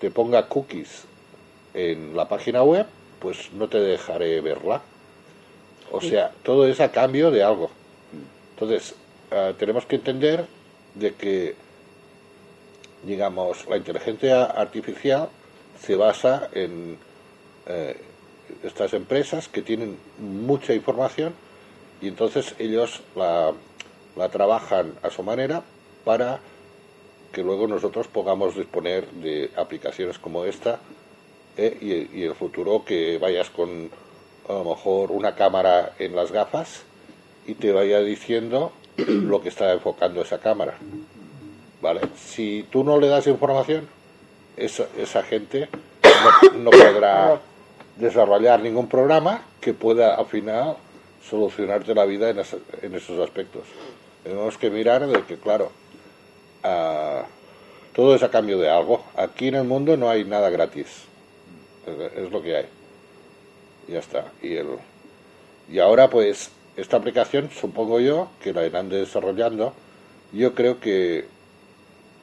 te 0.00 0.10
ponga 0.10 0.48
cookies 0.48 1.04
en 1.72 2.16
la 2.16 2.28
página 2.28 2.62
web, 2.62 2.86
pues 3.24 3.50
no 3.54 3.68
te 3.68 3.80
dejaré 3.80 4.40
verla. 4.40 4.82
O 5.90 6.00
sea, 6.00 6.30
todo 6.44 6.68
es 6.68 6.78
a 6.80 6.92
cambio 6.92 7.30
de 7.30 7.42
algo. 7.42 7.70
Entonces, 8.50 8.94
eh, 9.32 9.54
tenemos 9.58 9.86
que 9.86 9.96
entender 9.96 10.46
de 10.94 11.14
que 11.14 11.56
digamos, 13.06 13.66
la 13.68 13.76
inteligencia 13.76 14.44
artificial 14.44 15.28
se 15.80 15.96
basa 15.96 16.48
en 16.52 16.98
eh, 17.66 17.96
estas 18.62 18.94
empresas 18.94 19.48
que 19.48 19.62
tienen 19.62 19.98
mucha 20.18 20.74
información 20.74 21.34
y 22.00 22.08
entonces 22.08 22.54
ellos 22.58 23.02
la, 23.14 23.52
la 24.16 24.28
trabajan 24.28 24.94
a 25.02 25.10
su 25.10 25.22
manera 25.22 25.62
para 26.04 26.40
que 27.32 27.42
luego 27.42 27.66
nosotros 27.66 28.06
podamos 28.06 28.56
disponer 28.56 29.06
de 29.10 29.50
aplicaciones 29.56 30.18
como 30.18 30.44
esta 30.44 30.78
eh, 31.56 32.08
y, 32.12 32.22
el 32.24 32.34
futuro 32.34 32.84
que 32.84 33.18
vayas 33.18 33.50
con 33.50 33.90
a 34.48 34.52
lo 34.52 34.64
mejor 34.64 35.10
una 35.10 35.34
cámara 35.34 35.92
en 35.98 36.14
las 36.14 36.30
gafas 36.32 36.82
y 37.46 37.54
te 37.54 37.72
vaya 37.72 38.00
diciendo 38.00 38.72
lo 38.96 39.42
que 39.42 39.48
está 39.48 39.72
enfocando 39.72 40.22
esa 40.22 40.38
cámara. 40.38 40.74
¿Vale? 41.80 42.00
Si 42.16 42.66
tú 42.70 42.82
no 42.84 42.98
le 42.98 43.08
das 43.08 43.26
información, 43.26 43.86
esa, 44.56 44.86
esa 44.98 45.22
gente 45.22 45.68
no, 46.56 46.70
podrá 46.70 47.40
desarrollar 47.96 48.60
ningún 48.60 48.88
programa 48.88 49.42
que 49.60 49.74
pueda 49.74 50.14
al 50.14 50.26
final 50.26 50.76
solucionarte 51.28 51.94
la 51.94 52.04
vida 52.04 52.30
en, 52.30 52.38
esa- 52.38 52.58
en 52.82 52.94
esos 52.94 53.18
aspectos. 53.20 53.62
Tenemos 54.22 54.56
que 54.56 54.70
mirar 54.70 55.06
de 55.06 55.22
que, 55.24 55.36
claro, 55.36 55.70
ah, 56.62 57.24
todo 57.94 58.14
es 58.14 58.22
a 58.22 58.30
cambio 58.30 58.58
de 58.58 58.70
algo. 58.70 59.02
Aquí 59.16 59.48
en 59.48 59.56
el 59.56 59.64
mundo 59.64 59.96
no 59.96 60.08
hay 60.08 60.24
nada 60.24 60.48
gratis. 60.50 61.04
Es, 61.86 62.30
lo 62.30 62.42
que 62.42 62.56
hay. 62.56 62.66
Ya 63.88 63.98
está. 63.98 64.32
Y, 64.42 64.54
el, 64.56 64.68
y 65.70 65.78
ahora, 65.78 66.08
pues, 66.10 66.50
esta 66.76 66.96
aplicación, 66.96 67.50
supongo 67.50 68.00
yo, 68.00 68.28
que 68.42 68.52
la 68.52 68.66
irán 68.66 68.88
desarrollando, 68.88 69.72
yo 70.32 70.54
creo 70.54 70.80
que 70.80 71.26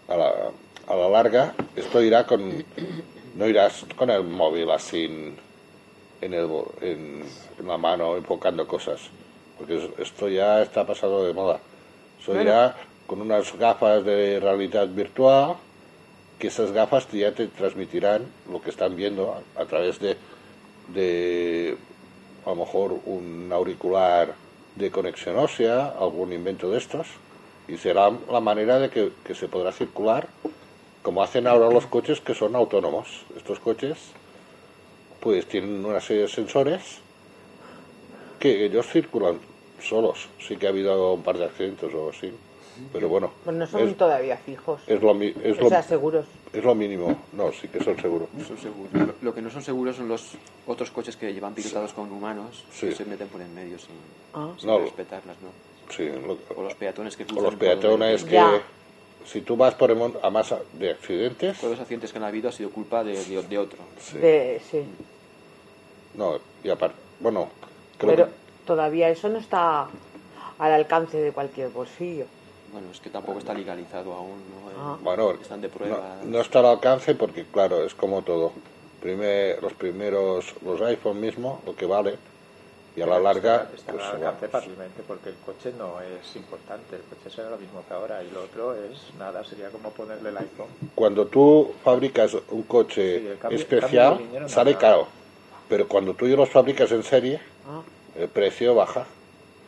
a 0.07 0.17
la, 0.17 0.31
a 0.87 0.95
la 0.95 1.09
larga 1.09 1.53
esto 1.75 2.01
irá 2.01 2.25
con... 2.25 2.63
No 3.35 3.47
irás 3.47 3.85
con 3.95 4.09
el 4.09 4.23
móvil 4.23 4.69
así 4.71 5.05
en, 5.05 5.37
en, 6.19 6.33
el, 6.33 6.49
en, 6.81 7.23
en 7.59 7.67
la 7.67 7.77
mano 7.77 8.17
enfocando 8.17 8.67
cosas. 8.67 8.99
Porque 9.57 9.77
es- 9.77 9.99
esto 9.99 10.27
ya 10.27 10.61
está 10.61 10.85
pasado 10.85 11.25
de 11.25 11.33
moda. 11.33 11.59
Eso 12.21 12.33
Bueno. 12.33 12.49
irá 12.49 12.75
con 13.07 13.21
unas 13.21 13.57
gafas 13.57 14.03
de 14.03 14.39
realidad 14.41 14.87
virtual 14.87 15.55
que 16.41 16.47
esas 16.47 16.71
gafas 16.71 17.07
ya 17.11 17.33
te 17.33 17.45
transmitirán 17.45 18.25
lo 18.51 18.63
que 18.63 18.71
están 18.71 18.95
viendo 18.95 19.39
a, 19.55 19.65
través 19.65 19.99
de, 19.99 20.17
de 20.91 21.77
a 22.43 22.49
lo 22.49 22.55
mejor 22.55 22.99
un 23.05 23.51
auricular 23.53 24.33
de 24.75 24.89
conexión 24.89 25.37
ósea, 25.37 25.93
algún 25.99 26.33
invento 26.33 26.71
de 26.71 26.79
estos, 26.79 27.05
y 27.67 27.77
será 27.77 28.11
la 28.31 28.39
manera 28.39 28.79
de 28.79 28.89
que, 28.89 29.11
que 29.23 29.35
se 29.35 29.47
podrá 29.47 29.71
circular 29.71 30.27
como 31.03 31.21
hacen 31.21 31.45
ahora 31.45 31.69
los 31.69 31.85
coches 31.85 32.21
que 32.21 32.33
son 32.33 32.55
autónomos. 32.55 33.23
Estos 33.37 33.59
coches 33.59 33.97
pues 35.19 35.45
tienen 35.45 35.85
una 35.85 36.01
serie 36.01 36.23
de 36.23 36.27
sensores 36.27 36.81
que 38.39 38.65
ellos 38.65 38.87
circulan 38.87 39.39
solos. 39.79 40.27
Sí 40.39 40.57
que 40.57 40.65
ha 40.65 40.69
habido 40.69 41.13
un 41.13 41.21
par 41.21 41.37
de 41.37 41.45
accidentes 41.45 41.93
o 41.93 42.09
así, 42.09 42.33
pero 42.93 43.09
bueno, 43.09 43.31
Pues 43.43 43.55
no 43.55 43.67
son 43.67 43.87
es, 43.89 43.97
todavía 43.97 44.37
fijos. 44.37 44.81
es 44.87 45.01
lo, 45.01 45.11
o 45.11 45.69
sea, 45.69 45.83
seguros. 45.83 46.25
es 46.53 46.63
lo 46.63 46.73
mínimo. 46.75 47.15
No, 47.33 47.51
sí 47.51 47.67
que 47.67 47.83
son 47.83 47.99
seguros. 47.99 48.27
Son 48.47 48.57
seguros. 48.57 48.93
Lo, 48.93 49.13
lo 49.21 49.33
que 49.33 49.41
no 49.41 49.49
son 49.49 49.61
seguros 49.61 49.95
son 49.95 50.07
los 50.07 50.33
otros 50.67 50.91
coches 50.91 51.15
que 51.17 51.33
llevan 51.33 51.53
pilotados 51.53 51.93
con 51.93 52.11
humanos 52.11 52.63
Sí. 52.73 52.89
que 52.89 52.95
se 52.95 53.05
meten 53.05 53.27
por 53.27 53.41
en 53.41 53.53
medio 53.53 53.77
sin, 53.79 53.95
Ah. 54.33 54.49
sin 54.57 54.67
No. 54.69 54.79
respetarlas, 54.79 55.35
¿no? 55.41 55.49
Sí, 55.93 56.07
lo- 56.07 56.37
O 56.55 56.63
los 56.63 56.73
peatones 56.75 57.15
que 57.17 57.25
o 57.35 57.41
los 57.41 57.55
peatones 57.55 58.23
que 58.23 58.31
Ya. 58.31 58.61
si 59.25 59.41
tú 59.41 59.57
vas 59.57 59.75
por 59.75 59.91
el 59.91 59.97
monte 59.97 60.19
a 60.23 60.29
masa 60.29 60.59
de 60.73 60.91
accidentes, 60.91 61.57
Todos 61.59 61.71
los 61.71 61.79
accidentes 61.81 62.11
que 62.11 62.17
han 62.17 62.23
habido 62.23 62.49
ha 62.49 62.51
sido 62.51 62.69
culpa 62.69 63.03
de, 63.03 63.23
de, 63.25 63.43
de 63.43 63.57
otro. 63.57 63.79
sí. 63.99 64.17
De, 64.17 64.61
sí. 64.71 64.83
no, 66.15 66.39
y 66.63 66.69
aparte, 66.69 66.95
bueno, 67.19 67.49
creo 67.97 68.11
Pero 68.15 68.25
que 68.27 68.31
todavía 68.65 69.09
eso 69.09 69.27
no 69.29 69.37
está 69.39 69.87
al 70.59 70.71
alcance 70.71 71.17
de 71.17 71.31
cualquier 71.31 71.69
bolsillo. 71.69 72.25
Bueno, 72.71 72.87
es 72.91 72.99
que 72.99 73.09
tampoco 73.09 73.39
está 73.39 73.53
legalizado 73.53 74.13
aún, 74.13 74.39
¿no? 74.49 74.71
Ah. 74.93 74.97
Bueno, 75.01 75.31
Están 75.31 75.61
de 75.61 75.67
no, 75.67 75.73
prueba. 75.73 76.17
no 76.23 76.39
está 76.41 76.59
al 76.59 76.65
alcance 76.67 77.15
porque, 77.15 77.45
claro, 77.45 77.83
es 77.83 77.93
como 77.93 78.21
todo. 78.21 78.53
Primer, 79.01 79.61
los 79.61 79.73
primeros, 79.73 80.53
los 80.63 80.79
iPhone 80.81 81.19
mismo, 81.19 81.61
lo 81.65 81.75
que 81.75 81.85
vale, 81.85 82.15
y 82.95 83.01
a 83.01 83.05
la 83.07 83.19
larga, 83.19 83.69
Está, 83.75 83.93
pues 83.93 84.03
al 84.05 84.15
alcance 84.17 84.47
fácilmente 84.47 85.01
porque 85.07 85.29
el 85.29 85.35
coche 85.45 85.73
no 85.77 85.99
es 86.01 86.35
importante, 86.35 86.97
el 86.97 87.01
coche 87.03 87.33
será 87.35 87.49
lo 87.49 87.57
mismo 87.57 87.83
que 87.87 87.93
ahora 87.93 88.21
y 88.23 88.29
lo 88.31 88.43
otro 88.43 88.73
es 88.75 88.99
nada, 89.17 89.43
sería 89.43 89.69
como 89.69 89.89
ponerle 89.91 90.29
el 90.29 90.37
iPhone. 90.37 90.67
Cuando 90.93 91.25
tú 91.25 91.73
fabricas 91.83 92.35
un 92.49 92.63
coche 92.63 93.19
Sí, 93.19 93.37
cambio- 93.41 93.59
especial, 93.59 94.17
dinero 94.17 94.41
no 94.41 94.49
sale 94.49 94.71
nada. 94.73 94.81
caro. 94.81 95.07
Pero 95.67 95.87
cuando 95.87 96.13
tú 96.13 96.27
los 96.27 96.49
fabricas 96.49 96.91
en 96.91 97.03
serie, 97.03 97.39
Ah. 97.67 97.81
el 98.17 98.27
precio 98.27 98.75
baja. 98.75 99.05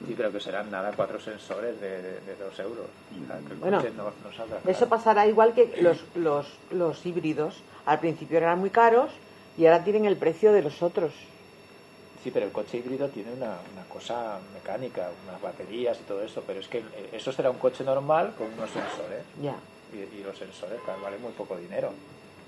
Sí, 0.06 0.14
pero 0.18 0.32
que 0.32 0.40
serán 0.40 0.70
nada, 0.70 0.92
cuatro 0.96 1.20
sensores 1.20 1.80
de, 1.80 2.02
de, 2.02 2.20
de 2.22 2.36
dos 2.36 2.58
euros. 2.60 2.86
O 3.24 3.28
sea, 3.28 3.38
que 3.40 3.54
el 3.54 3.60
Bueno, 3.60 3.78
coche 3.78 3.92
no, 3.96 4.04
no 4.06 4.36
saldrá 4.36 4.60
Eso 4.68 4.88
pasará 4.90 5.26
igual 5.28 5.54
que 5.54 5.82
los, 5.82 6.04
los, 6.16 6.48
los 6.72 7.06
híbridos. 7.06 7.62
Al 7.86 8.00
principio 8.00 8.38
eran 8.38 8.60
muy 8.60 8.70
caros 8.70 9.12
y 9.58 9.66
ahora 9.66 9.84
tienen 9.84 10.06
el 10.06 10.18
precio 10.18 10.52
de 10.52 10.62
los 10.62 10.82
otros. 10.84 11.14
Sí, 12.24 12.32
pero 12.32 12.46
el 12.46 12.52
coche 12.54 12.78
híbrido 12.78 13.10
tiene 13.10 13.34
una, 13.34 13.58
una 13.74 13.84
cosa 13.90 14.40
mecánica, 14.54 15.10
unas 15.28 15.42
baterías 15.42 15.98
y 16.00 16.04
todo 16.04 16.22
eso, 16.24 16.44
pero 16.48 16.60
es 16.62 16.68
que 16.68 16.78
eh, 16.80 17.10
eso 17.14 17.32
será 17.34 17.50
un 17.50 17.58
coche 17.58 17.84
normal 17.84 18.34
con 18.38 18.48
unos 18.48 18.70
sensores. 18.72 19.24
Ya, 19.42 19.56
Y, 19.94 20.20
y 20.20 20.24
los 20.24 20.38
sensores, 20.38 20.80
claro, 20.86 21.02
valen 21.02 21.22
muy 21.22 21.34
poco 21.34 21.58
dinero. 21.58 21.92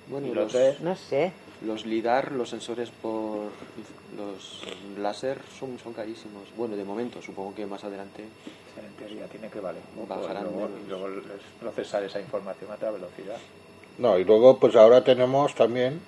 Bueno, 0.07 0.27
y 0.27 0.33
los 0.33 0.53
no 0.81 0.95
sé. 0.95 1.31
los 1.61 1.85
LIDAR, 1.85 2.31
los 2.31 2.49
sensores 2.49 2.89
por 2.89 3.49
los 4.15 4.63
láser 4.99 5.39
son, 5.59 5.77
son 5.79 5.93
carísimos. 5.93 6.43
Bueno, 6.55 6.75
de 6.75 6.83
momento, 6.83 7.21
supongo 7.21 7.55
que 7.55 7.65
más 7.65 7.83
adelante. 7.83 8.23
En 8.23 8.93
teoría 8.97 9.25
tiene 9.27 9.49
que 9.49 9.59
valer. 9.59 9.81
Bajarán 10.07 10.47
y 10.47 10.49
luego, 10.51 10.67
menos. 10.67 10.81
y 10.85 10.89
luego 10.89 11.07
es 11.09 11.23
procesar 11.59 12.03
esa 12.03 12.19
información 12.19 12.71
a 12.71 12.75
otra 12.75 12.91
velocidad. 12.91 13.37
No, 13.97 14.17
y 14.19 14.23
luego 14.25 14.57
pues 14.59 14.75
ahora 14.75 15.03
tenemos 15.03 15.55
también, 15.55 16.01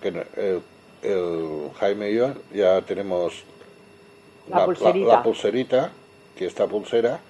que 0.00 0.08
el, 0.08 0.62
el 1.02 1.70
Jaime 1.78 2.10
y 2.10 2.14
yo 2.16 2.34
ya 2.52 2.82
tenemos 2.82 3.44
La 4.48 4.64
pulserita. 4.66 5.06
la 5.08 5.22
pulserita, 5.22 5.92
que 6.36 6.46
esta 6.46 6.66
pulsera 6.66 7.20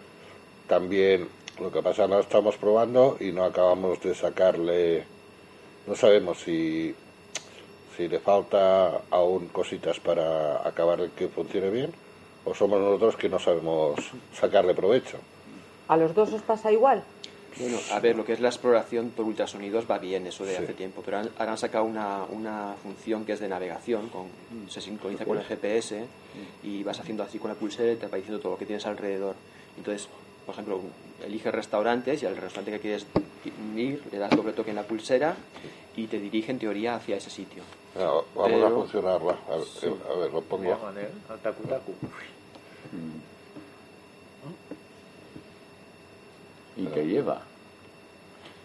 también, 0.67 1.29
lo 1.61 1.71
que 1.71 1.83
pasa 1.83 2.07
no 2.09 2.17
la 2.17 2.21
estamos 2.23 2.57
probando 2.57 3.17
y 3.21 3.31
no 3.33 3.45
acabamos 3.45 4.01
de 4.03 4.15
sacarle, 4.15 5.05
no 5.87 5.95
sabemos 5.97 6.39
si, 6.41 6.95
si 7.97 8.09
le 8.09 8.19
falta 8.21 9.03
aún 9.11 9.49
cositas 9.49 10.01
para 10.01 10.67
acabar 10.67 11.01
de 11.01 11.11
que 11.11 11.29
funcione 11.29 11.71
bien 11.71 11.93
o 12.45 12.55
somos 12.55 12.81
nosotros 12.81 13.17
que 13.17 13.29
no 13.29 13.39
sabemos 13.39 13.99
sacarle 14.35 14.75
provecho. 14.75 15.19
¿A 15.89 15.97
los 15.97 16.15
dos 16.15 16.33
os 16.33 16.43
pasa 16.43 16.73
igual? 16.73 17.03
Bueno, 17.59 17.77
a 17.93 18.01
ver, 18.01 18.17
lo 18.17 18.25
que 18.25 18.33
es 18.33 18.41
la 18.41 18.49
exploración 18.49 19.11
por 19.11 19.27
ultrasonidos 19.27 19.85
va 19.89 19.99
bien, 19.99 20.27
eso 20.27 20.45
de 20.45 20.57
Sí. 20.57 20.63
hace 20.63 20.73
tiempo, 20.73 21.03
pero 21.05 21.19
han- 21.19 21.31
ahora 21.39 21.53
han 21.53 21.59
sacado 21.59 21.85
una, 21.85 22.25
una 22.31 22.75
función 22.83 23.27
que 23.27 23.33
es 23.35 23.41
de 23.41 23.49
navegación, 23.49 24.09
con, 24.09 24.27
se 24.71 24.81
sincroniza 24.81 25.27
con 25.27 25.37
el 25.37 25.45
GPS 25.45 26.07
y 26.63 26.83
vas 26.83 26.99
haciendo 26.99 27.23
así 27.23 27.39
con 27.39 27.51
la 27.51 27.55
pulsera 27.57 27.93
y 27.93 27.97
te 27.97 28.07
va 28.07 28.17
diciendo 28.17 28.41
todo 28.41 28.53
lo 28.53 28.59
que 28.59 28.65
tienes 28.65 28.87
alrededor. 28.87 29.35
Entonces, 29.77 30.09
por 30.47 30.55
ejemplo, 30.55 30.81
eliges 31.25 31.53
restaurantes 31.53 32.23
y 32.23 32.27
al 32.27 32.37
restaurante 32.37 32.73
que 32.73 32.81
quieres 32.81 33.07
ir 33.77 34.03
le 34.11 34.19
das 34.19 34.31
doble 34.31 34.53
toque 34.53 34.71
en 34.71 34.77
la 34.77 34.83
pulsera 34.83 35.35
y 35.97 36.07
te 36.07 36.19
dirige 36.19 36.53
en 36.53 36.59
teoría 36.59 36.95
hacia 36.97 37.17
ese 37.17 37.31
sitio. 37.31 37.63
No, 37.99 38.25
vamos 38.35 38.51
Pero- 38.51 38.67
a 38.67 38.71
funcionarla. 38.71 39.39
A 39.49 39.57
ver, 39.57 39.67
a 40.11 40.19
ver, 40.19 40.33
lo 40.33 40.41
pongo. 40.43 40.79
Manel, 40.83 41.09
al 41.29 41.39
tacu 41.41 41.63
tacu. 41.69 41.93
¿Y 46.77 46.87
qué 46.87 47.07
lleva? 47.07 47.43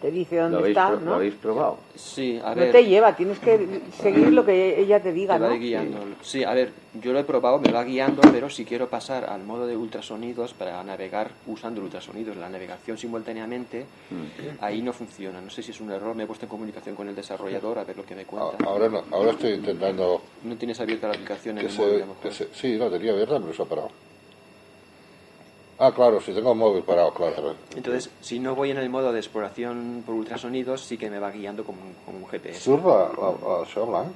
Te 0.00 0.12
dice 0.12 0.36
¿Lo 0.36 0.48
dónde 0.50 0.68
está, 0.68 0.88
pro- 0.90 1.00
¿no? 1.00 1.10
¿Lo 1.10 1.16
habéis 1.16 1.34
probado? 1.34 1.78
Sí, 1.96 2.40
a 2.44 2.50
No 2.50 2.60
ver. 2.60 2.70
te 2.70 2.84
lleva, 2.86 3.16
tienes 3.16 3.40
que 3.40 3.80
seguir 4.00 4.32
lo 4.32 4.44
que 4.44 4.80
ella 4.80 5.02
te 5.02 5.12
diga, 5.12 5.34
Te 5.34 5.40
va 5.40 5.48
¿no? 5.50 5.58
guiando. 5.58 5.98
Sí, 6.22 6.44
a 6.44 6.54
ver, 6.54 6.70
yo 7.02 7.12
lo 7.12 7.18
he 7.18 7.24
probado, 7.24 7.58
me 7.58 7.72
va 7.72 7.82
guiando, 7.82 8.22
pero 8.30 8.48
si 8.48 8.64
quiero 8.64 8.88
pasar 8.88 9.24
al 9.24 9.42
modo 9.42 9.66
de 9.66 9.76
ultrasonidos 9.76 10.54
para 10.54 10.84
navegar 10.84 11.32
usando 11.48 11.80
el 11.80 11.86
ultrasonidos, 11.86 12.36
la 12.36 12.48
navegación 12.48 12.96
simultáneamente, 12.96 13.86
ahí 14.60 14.82
no 14.82 14.92
funciona. 14.92 15.40
No 15.40 15.50
sé 15.50 15.64
si 15.64 15.72
es 15.72 15.80
un 15.80 15.90
error, 15.90 16.14
me 16.14 16.22
he 16.22 16.26
puesto 16.26 16.44
en 16.46 16.50
comunicación 16.50 16.94
con 16.94 17.08
el 17.08 17.16
desarrollador 17.16 17.80
a 17.80 17.84
ver 17.84 17.96
lo 17.96 18.04
que 18.06 18.14
me 18.14 18.24
cuenta. 18.24 18.56
Ahora 18.64 18.88
no, 18.88 19.02
ahora 19.10 19.32
estoy 19.32 19.54
intentando 19.54 20.22
No 20.44 20.54
tienes 20.56 20.78
abierta 20.78 21.08
la 21.08 21.14
aplicación 21.14 21.58
en 21.58 21.66
el 21.66 21.72
móvil, 21.76 21.94
a 21.96 21.98
lo 21.98 22.06
mejor. 22.14 22.32
se- 22.32 22.48
sí, 22.54 22.76
no 22.76 22.88
tenía 22.88 23.10
abierta, 23.10 23.40
pero 23.40 23.52
se 23.52 23.62
ha 23.62 23.66
parado. 23.66 23.90
Ah, 25.80 25.92
claro, 25.92 26.20
si 26.20 26.32
tengo 26.32 26.52
el 26.52 26.58
móvil 26.58 26.82
parado, 26.82 27.12
claro. 27.14 27.54
Entonces, 27.76 28.10
si 28.20 28.40
no 28.40 28.56
voy 28.56 28.72
en 28.72 28.78
el 28.78 28.90
modo 28.90 29.12
de 29.12 29.20
exploración 29.20 30.02
por 30.04 30.16
ultrasonidos, 30.16 30.80
sí 30.84 30.98
que 30.98 31.08
me 31.08 31.20
va 31.20 31.30
guiando 31.30 31.62
como, 31.62 31.80
un- 31.82 31.94
como 32.04 32.18
un 32.18 32.26
GPS. 32.26 32.58
Surfa 32.60 33.10
la, 33.16 33.58
la 33.60 33.64
Xobla, 33.64 34.02
¿eh? 34.02 34.08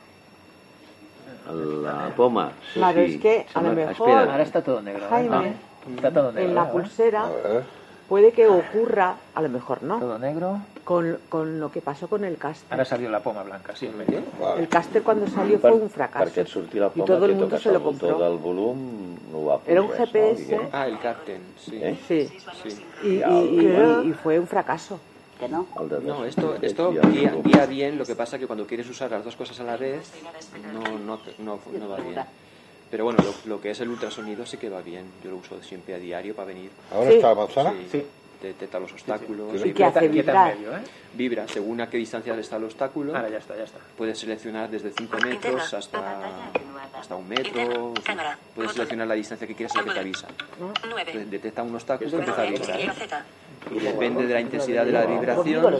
La 1.83 2.13
poma. 2.17 2.53
sí, 2.73 2.79
Claro, 2.81 3.05
sí. 3.07 3.15
es 3.15 3.21
que 3.21 3.47
a 3.55 3.63
lo 3.63 3.73
mejor- 3.73 3.93
espera. 3.93 4.21
Ahora 4.33 4.43
está 4.43 4.63
todo 4.63 4.83
negro. 4.83 5.05
¿eh? 5.05 5.09
Jaime, 5.09 5.37
Ah, 5.37 5.91
está 5.97 6.13
todo 6.13 6.33
negro. 6.33 6.49
en 6.49 6.55
la 6.55 6.71
pulsera 6.73 7.25
A 7.27 7.31
ver. 7.31 7.65
Puede 8.13 8.33
que 8.33 8.47
ocurra, 8.47 9.17
a 9.35 9.41
lo 9.41 9.49
mejor 9.49 9.83
no, 9.83 9.99
Todo 9.99 10.19
negro. 10.19 10.59
con, 10.85 11.17
con 11.31 11.59
lo 11.59 11.73
que 11.73 11.81
pasó 11.81 12.09
con 12.09 12.25
el 12.25 12.37
caster. 12.37 12.67
Ahora 12.71 12.85
salió 12.85 13.09
la 13.09 13.21
poma 13.21 13.43
blanca, 13.43 13.75
sí, 13.75 13.87
en 13.87 13.97
medio. 13.97 14.21
El 14.59 14.69
caster 14.69 15.03
cuando 15.03 15.27
salió 15.29 15.59
fue 15.59 15.73
un 15.73 15.89
fracaso. 15.89 16.27
Perquè 16.27 16.43
et 16.43 16.47
surti 16.47 16.79
la 16.79 16.91
el 16.93 17.39
toques 17.39 17.63
se 17.63 17.73
lo 17.73 17.83
compró. 17.83 18.19
del 18.19 18.37
volum, 18.37 19.17
no 19.33 19.47
va 19.47 19.61
Era 19.67 19.81
un 19.81 19.89
res, 19.89 19.99
GPS. 20.13 20.61
Ah, 20.73 20.87
el 20.89 20.99
Captain, 21.01 21.41
sí. 21.57 21.81
Eh? 21.83 21.99
Sí, 22.07 22.29
sí. 22.63 22.85
y, 23.03 23.09
y- 23.09 23.17
y- 23.17 23.61
¿qué? 23.61 24.09
y 24.09 24.13
fue 24.13 24.39
un 24.39 24.47
fracaso. 24.47 25.01
Que 25.41 25.49
no. 25.49 25.67
No, 26.05 26.27
esto, 26.27 26.57
esto 26.61 26.93
guía, 26.93 27.65
bien, 27.65 27.97
lo 27.97 28.05
que 28.05 28.15
pasa 28.15 28.39
que 28.39 28.47
cuando 28.47 28.67
quieres 28.67 28.91
usar 28.91 29.11
las 29.11 29.25
dos 29.25 29.37
cosas 29.37 29.59
a 29.61 29.65
la 29.65 29.79
vez, 29.79 30.13
no, 30.71 30.99
no, 30.99 31.17
te- 31.17 31.35
no, 31.39 31.59
no 31.81 31.89
va 31.89 31.97
bien. 31.97 32.17
Pero 32.93 33.05
bueno, 33.05 33.21
lo, 33.25 33.35
lo 33.55 33.59
que 33.61 33.71
es 33.71 33.81
el 33.81 33.89
ultrasonido 33.89 34.45
sí 34.45 34.59
que 34.59 34.69
va 34.69 34.83
bien. 34.83 35.07
Yo 35.25 35.31
lo 35.31 35.39
uso 35.39 35.61
siempre 35.63 35.95
a 35.95 35.99
diario 35.99 36.37
para 36.37 36.49
venir. 36.49 36.71
¿Ahora 36.93 37.09
Sí. 37.11 37.17
está 37.17 37.31
avanzada? 37.31 37.71
Sí, 37.73 37.87
Sí. 37.91 38.07
te 38.39 38.49
detecta 38.49 38.79
los 38.79 38.93
obstáculos, 38.93 39.63
Sí, 39.63 39.71
¿Y 39.71 39.73
qué 39.73 39.85
hace 39.87 40.09
vibrar? 40.09 40.53
en 40.53 40.59
medio, 40.61 40.77
¿eh? 40.77 40.81
vibra 41.15 41.49
según 41.49 41.81
a 41.81 41.89
qué 41.89 41.97
distancia 41.97 42.35
está 42.39 42.57
el 42.57 42.65
obstáculo. 42.65 43.17
Ahora 43.17 43.31
ya 43.31 43.39
está, 43.39 43.57
ya 43.57 43.65
está. 43.65 43.79
Puedes 43.97 44.19
seleccionar 44.19 44.69
desde 44.69 44.93
5 44.93 45.17
metros 45.25 45.73
hasta, 45.73 46.51
hasta 46.99 47.17
un 47.17 47.27
metro. 47.29 47.95
Puedes 48.55 48.73
seleccionar 48.73 49.07
la 49.07 49.15
distancia 49.15 49.47
que 49.47 49.55
quieras 49.55 49.75
y 49.75 49.85
que 49.89 49.91
te 49.95 49.99
avisa. 50.01 50.29
9. 50.87 51.13
Te 51.13 51.25
detecta 51.25 51.63
un 51.63 51.75
obstáculo 51.75 52.11
y 52.11 52.15
empieza 52.15 52.43
a 52.43 52.45
vibrar. 52.45 53.25
Y 53.71 53.79
depende 53.81 54.27
de 54.27 54.35
la 54.35 54.41
intensidad 54.41 54.85
de 54.85 54.93
la 54.93 55.07
vibración, 55.07 55.77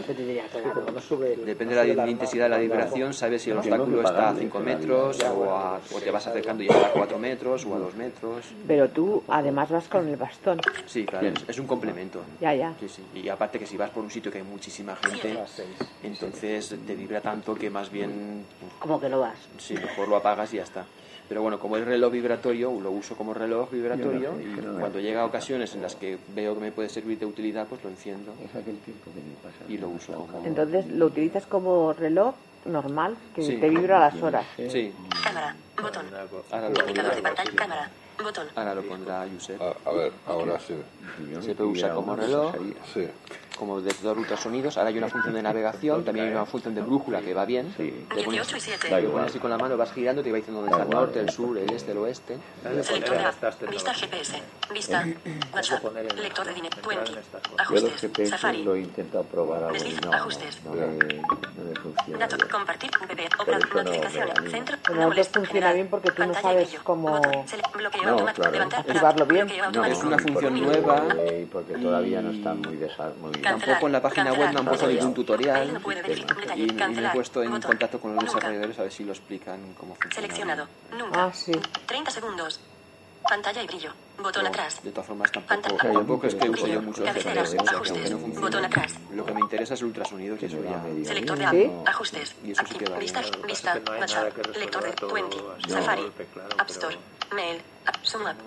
depende 1.45 1.75
de 1.75 1.95
la 1.95 2.07
intensidad 2.07 2.45
de 2.45 2.49
la 2.49 2.57
vibración, 2.57 3.13
sabes 3.13 3.41
si 3.41 3.51
el 3.51 3.57
obstáculo 3.57 3.97
está 3.97 4.09
a 4.09 4.13
pagando 4.15 4.39
5 4.41 4.57
con 4.57 4.65
la 4.65 4.75
metros 4.75 5.19
o, 5.23 5.51
a- 5.55 5.77
o 5.93 5.99
te 6.01 6.11
vas 6.11 6.27
acercando 6.27 6.63
y 6.63 6.67
está 6.67 6.87
a 6.87 6.91
4 6.91 7.19
metros 7.19 7.65
o 7.65 7.75
a 7.75 7.79
2 7.79 7.95
metros. 7.95 8.45
Pero 8.67 8.89
tú 8.89 9.23
además 9.27 9.69
vas 9.69 9.87
con 9.87 10.07
el 10.07 10.15
bastón. 10.15 10.59
Sí, 10.85 11.05
claro, 11.05 11.27
es, 11.27 11.33
es 11.47 11.59
un 11.59 11.67
complemento. 11.67 12.21
Ya, 12.39 12.53
ya. 12.53 12.73
Sí, 12.79 12.87
sí. 12.89 13.03
Y 13.19 13.29
aparte 13.29 13.59
que 13.59 13.65
si 13.65 13.77
vas 13.77 13.89
por 13.89 14.03
un 14.03 14.09
sitio 14.11 14.31
que 14.31 14.39
hay 14.39 14.43
muchísima 14.43 14.95
gente, 14.95 15.37
entonces 16.03 16.75
te 16.85 16.95
vibra 16.95 17.21
tanto 17.21 17.53
que 17.55 17.69
más 17.69 17.91
bien 17.91 18.45
Como 18.79 18.99
que 18.99 19.09
no 19.09 19.19
vas. 19.19 19.37
Sí, 19.57 19.73
mejor 19.75 20.07
lo 20.07 20.15
apagas 20.15 20.53
y 20.53 20.57
ya 20.57 20.63
está. 20.63 20.85
Pero 21.29 21.41
bueno, 21.41 21.57
como 21.59 21.77
es 21.77 21.85
reloj 21.85 22.11
vibratorio, 22.11 22.71
lo 22.81 22.91
uso 22.91 23.15
como 23.15 23.33
reloj 23.33 23.71
vibratorio 23.71 24.33
y 24.41 24.59
cuando 24.79 24.99
llega 24.99 25.21
a 25.21 25.25
ocasiones 25.25 25.73
en 25.73 25.81
las 25.81 25.95
que 25.95 26.17
veo 26.35 26.53
que 26.53 26.59
me 26.61 26.71
puede 26.71 26.89
servir 26.89 27.17
de 27.19 27.25
utilidad, 27.25 27.65
pues 27.67 27.83
lo 27.83 27.89
enciendo 27.89 28.33
Es 28.43 28.49
aquel 28.55 28.77
tiempo 28.79 29.09
que 29.13 29.21
ni 29.21 29.33
pasa. 29.41 29.63
y 29.69 29.77
lo 29.77 29.89
uso 29.89 30.13
como... 30.13 30.45
Entonces 30.45 30.87
lo 30.87 31.05
utilizas 31.07 31.45
como 31.45 31.93
reloj 31.93 32.35
normal, 32.65 33.15
que 33.35 33.41
Sí. 33.43 33.57
te 33.57 33.69
vibra 33.69 33.99
las 33.99 34.21
horas. 34.21 34.45
Sí, 34.57 34.93
Cámara. 35.23 35.55
Botón. 35.81 36.05
ahora 36.51 36.69
lo 36.69 36.75
pondrá, 36.85 37.11
pantalla. 37.21 37.51
Cámara. 37.55 37.91
Botón. 38.23 38.47
ahora 38.55 38.75
lo 38.75 38.83
pondrá 38.83 39.25
user. 39.35 39.59
A, 39.61 39.89
a 39.89 39.93
ver, 39.93 40.11
ahora 40.27 40.59
sí. 40.59 40.75
Se 41.41 41.55
puede 41.55 41.69
usar 41.69 41.93
como 41.93 42.15
reloj, 42.15 42.53
Sí. 42.93 43.07
como 43.57 43.81
detector 43.81 44.15
de 44.15 44.21
ultrasonidos. 44.21 44.77
Ahora 44.77 44.89
hay 44.89 44.97
una 44.97 45.09
función 45.09 45.33
de 45.33 45.41
navegación, 45.43 46.03
también 46.03 46.27
hay 46.27 46.31
una 46.33 46.45
función 46.45 46.73
de 46.75 46.81
brújula 46.81 47.21
que 47.21 47.33
va 47.33 47.45
bien. 47.45 47.73
Le 47.77 48.23
pones, 48.23 48.47
18 48.47 48.57
y 48.57 48.59
7. 48.61 49.01
le 49.01 49.07
pones 49.09 49.29
así 49.29 49.39
con 49.39 49.49
la 49.49 49.57
mano, 49.57 49.77
vas 49.77 49.91
girando, 49.93 50.23
te 50.23 50.31
va 50.31 50.37
diciendo 50.37 50.61
dónde 50.61 50.71
está 50.75 50.83
el 50.83 50.89
norte, 50.89 51.19
el 51.19 51.29
sur, 51.29 51.57
el 51.57 51.69
este, 51.71 51.91
el 51.91 51.97
oeste. 51.99 52.37
Estas 52.79 53.59
Vista. 53.69 53.93
GPS. 53.93 54.41
Vista. 54.73 55.05
WhatsApp. 55.53 55.83
Lector 56.15 56.45
de 56.47 56.53
dinero. 56.53 56.75
entrar 56.77 56.97
en 56.97 57.03
20. 57.13 57.19
estas 57.19 57.41
cosas. 57.41 57.67
Yo 57.69 57.73
los 57.75 57.83
Ajustes. 58.03 58.29
Safari. 58.29 58.63
lo 58.63 58.75
he 58.75 58.79
intentado 58.81 59.23
probar 59.25 59.75
y 59.75 59.93
no, 59.93 60.01
no, 60.11 60.13
ajustes. 60.13 60.63
no 60.63 60.71
me, 60.73 60.87
no 60.87 61.63
me 61.69 61.75
funciona. 61.75 62.27
Compartir. 62.51 62.89
Esto 62.93 63.45
no 63.51 63.83
Notificaciones. 63.83 64.51
Centro. 64.51 64.77
Pero 64.85 64.99
no 65.09 65.13
te 65.15 65.23
funciona 65.23 65.73
bien 65.73 65.87
porque 65.89 66.11
tú 66.11 66.25
no 66.25 66.33
sabes 66.33 66.75
cómo- 66.83 67.09
No, 67.09 67.21
claro. 68.33 68.63
Activarlo 68.63 69.25
bien. 69.25 69.47
No. 69.73 69.85
Es 69.85 70.03
una 70.03 70.17
función 70.17 70.53
porque- 70.59 70.77
nueva. 71.01 71.21
eh, 71.23 71.47
Porque 71.51 71.73
todavía 71.75 72.21
no 72.21 72.31
está 72.31 72.53
muy 72.53 72.77
bien. 72.77 72.89
Tampoco 73.41 73.87
en 73.87 73.91
la 73.93 74.01
página 74.01 74.31
web 74.33 74.51
no 74.53 74.59
han 74.59 74.65
puesto 74.65 74.69
Cancelar. 74.85 74.91
ningún 74.95 75.13
tutorial 75.13 75.73
no 75.73 75.79
y, 75.79 76.61
y 76.61 76.65
me 76.65 76.73
he 76.73 76.75
Cancelar. 76.75 77.13
puesto 77.13 77.43
en 77.43 77.51
Botón. 77.51 77.69
contacto 77.71 77.99
con 77.99 78.15
los 78.15 78.23
Nunca. 78.23 78.35
desarrolladores 78.37 78.79
a 78.79 78.81
ver 78.83 78.91
si 78.91 79.03
lo 79.03 79.11
explican 79.13 79.73
cómo 79.79 79.95
funciona. 79.95 80.15
Seleccionado. 80.15 80.67
Nunca. 80.97 81.25
Ah, 81.25 81.31
sí. 81.33 81.51
30 81.85 82.11
segundos. 82.11 82.59
Pantalla 83.27 83.63
y 83.63 83.67
brillo. 83.67 83.91
Botón 84.21 84.45
atrás. 84.47 84.81
De 84.83 84.91
todas 84.91 85.07
formas, 85.07 85.31
tampoco, 85.31 85.61
Pantalla. 85.61 85.93
tampoco 85.93 86.27
es 86.27 86.35
que 86.35 86.51
yo 86.71 86.81
mucho 86.81 87.03
Ajustes. 87.07 88.39
Botón 88.39 88.65
atrás. 88.65 88.93
Lo 89.11 89.25
que 89.25 89.33
me 89.33 89.39
interesa 89.41 89.73
es 89.73 89.81
el 89.81 89.87
ultrasonido, 89.87 90.37
que 90.37 90.45
eso 90.45 90.57
ya... 90.63 90.83
Selector 91.05 91.37
de 91.37 91.45
app. 91.45 91.53
¿Sí? 91.53 91.67
¿no? 91.67 91.83
Ajustes. 91.87 92.35
Bien. 92.41 92.55
Vista. 92.99 93.21
Vista. 93.45 93.81
WhatsApp. 93.99 94.37
Lector 94.55 94.83
de 94.83 94.91
todo 94.93 95.13
20. 95.13 95.37
así 95.37 95.67
de 95.67 95.73
Safari. 95.73 96.11
App 96.57 96.69
Store. 96.69 96.97
Mail. 97.33 97.61
App 97.85 98.05
Zoom 98.05 98.27
App. 98.27 98.37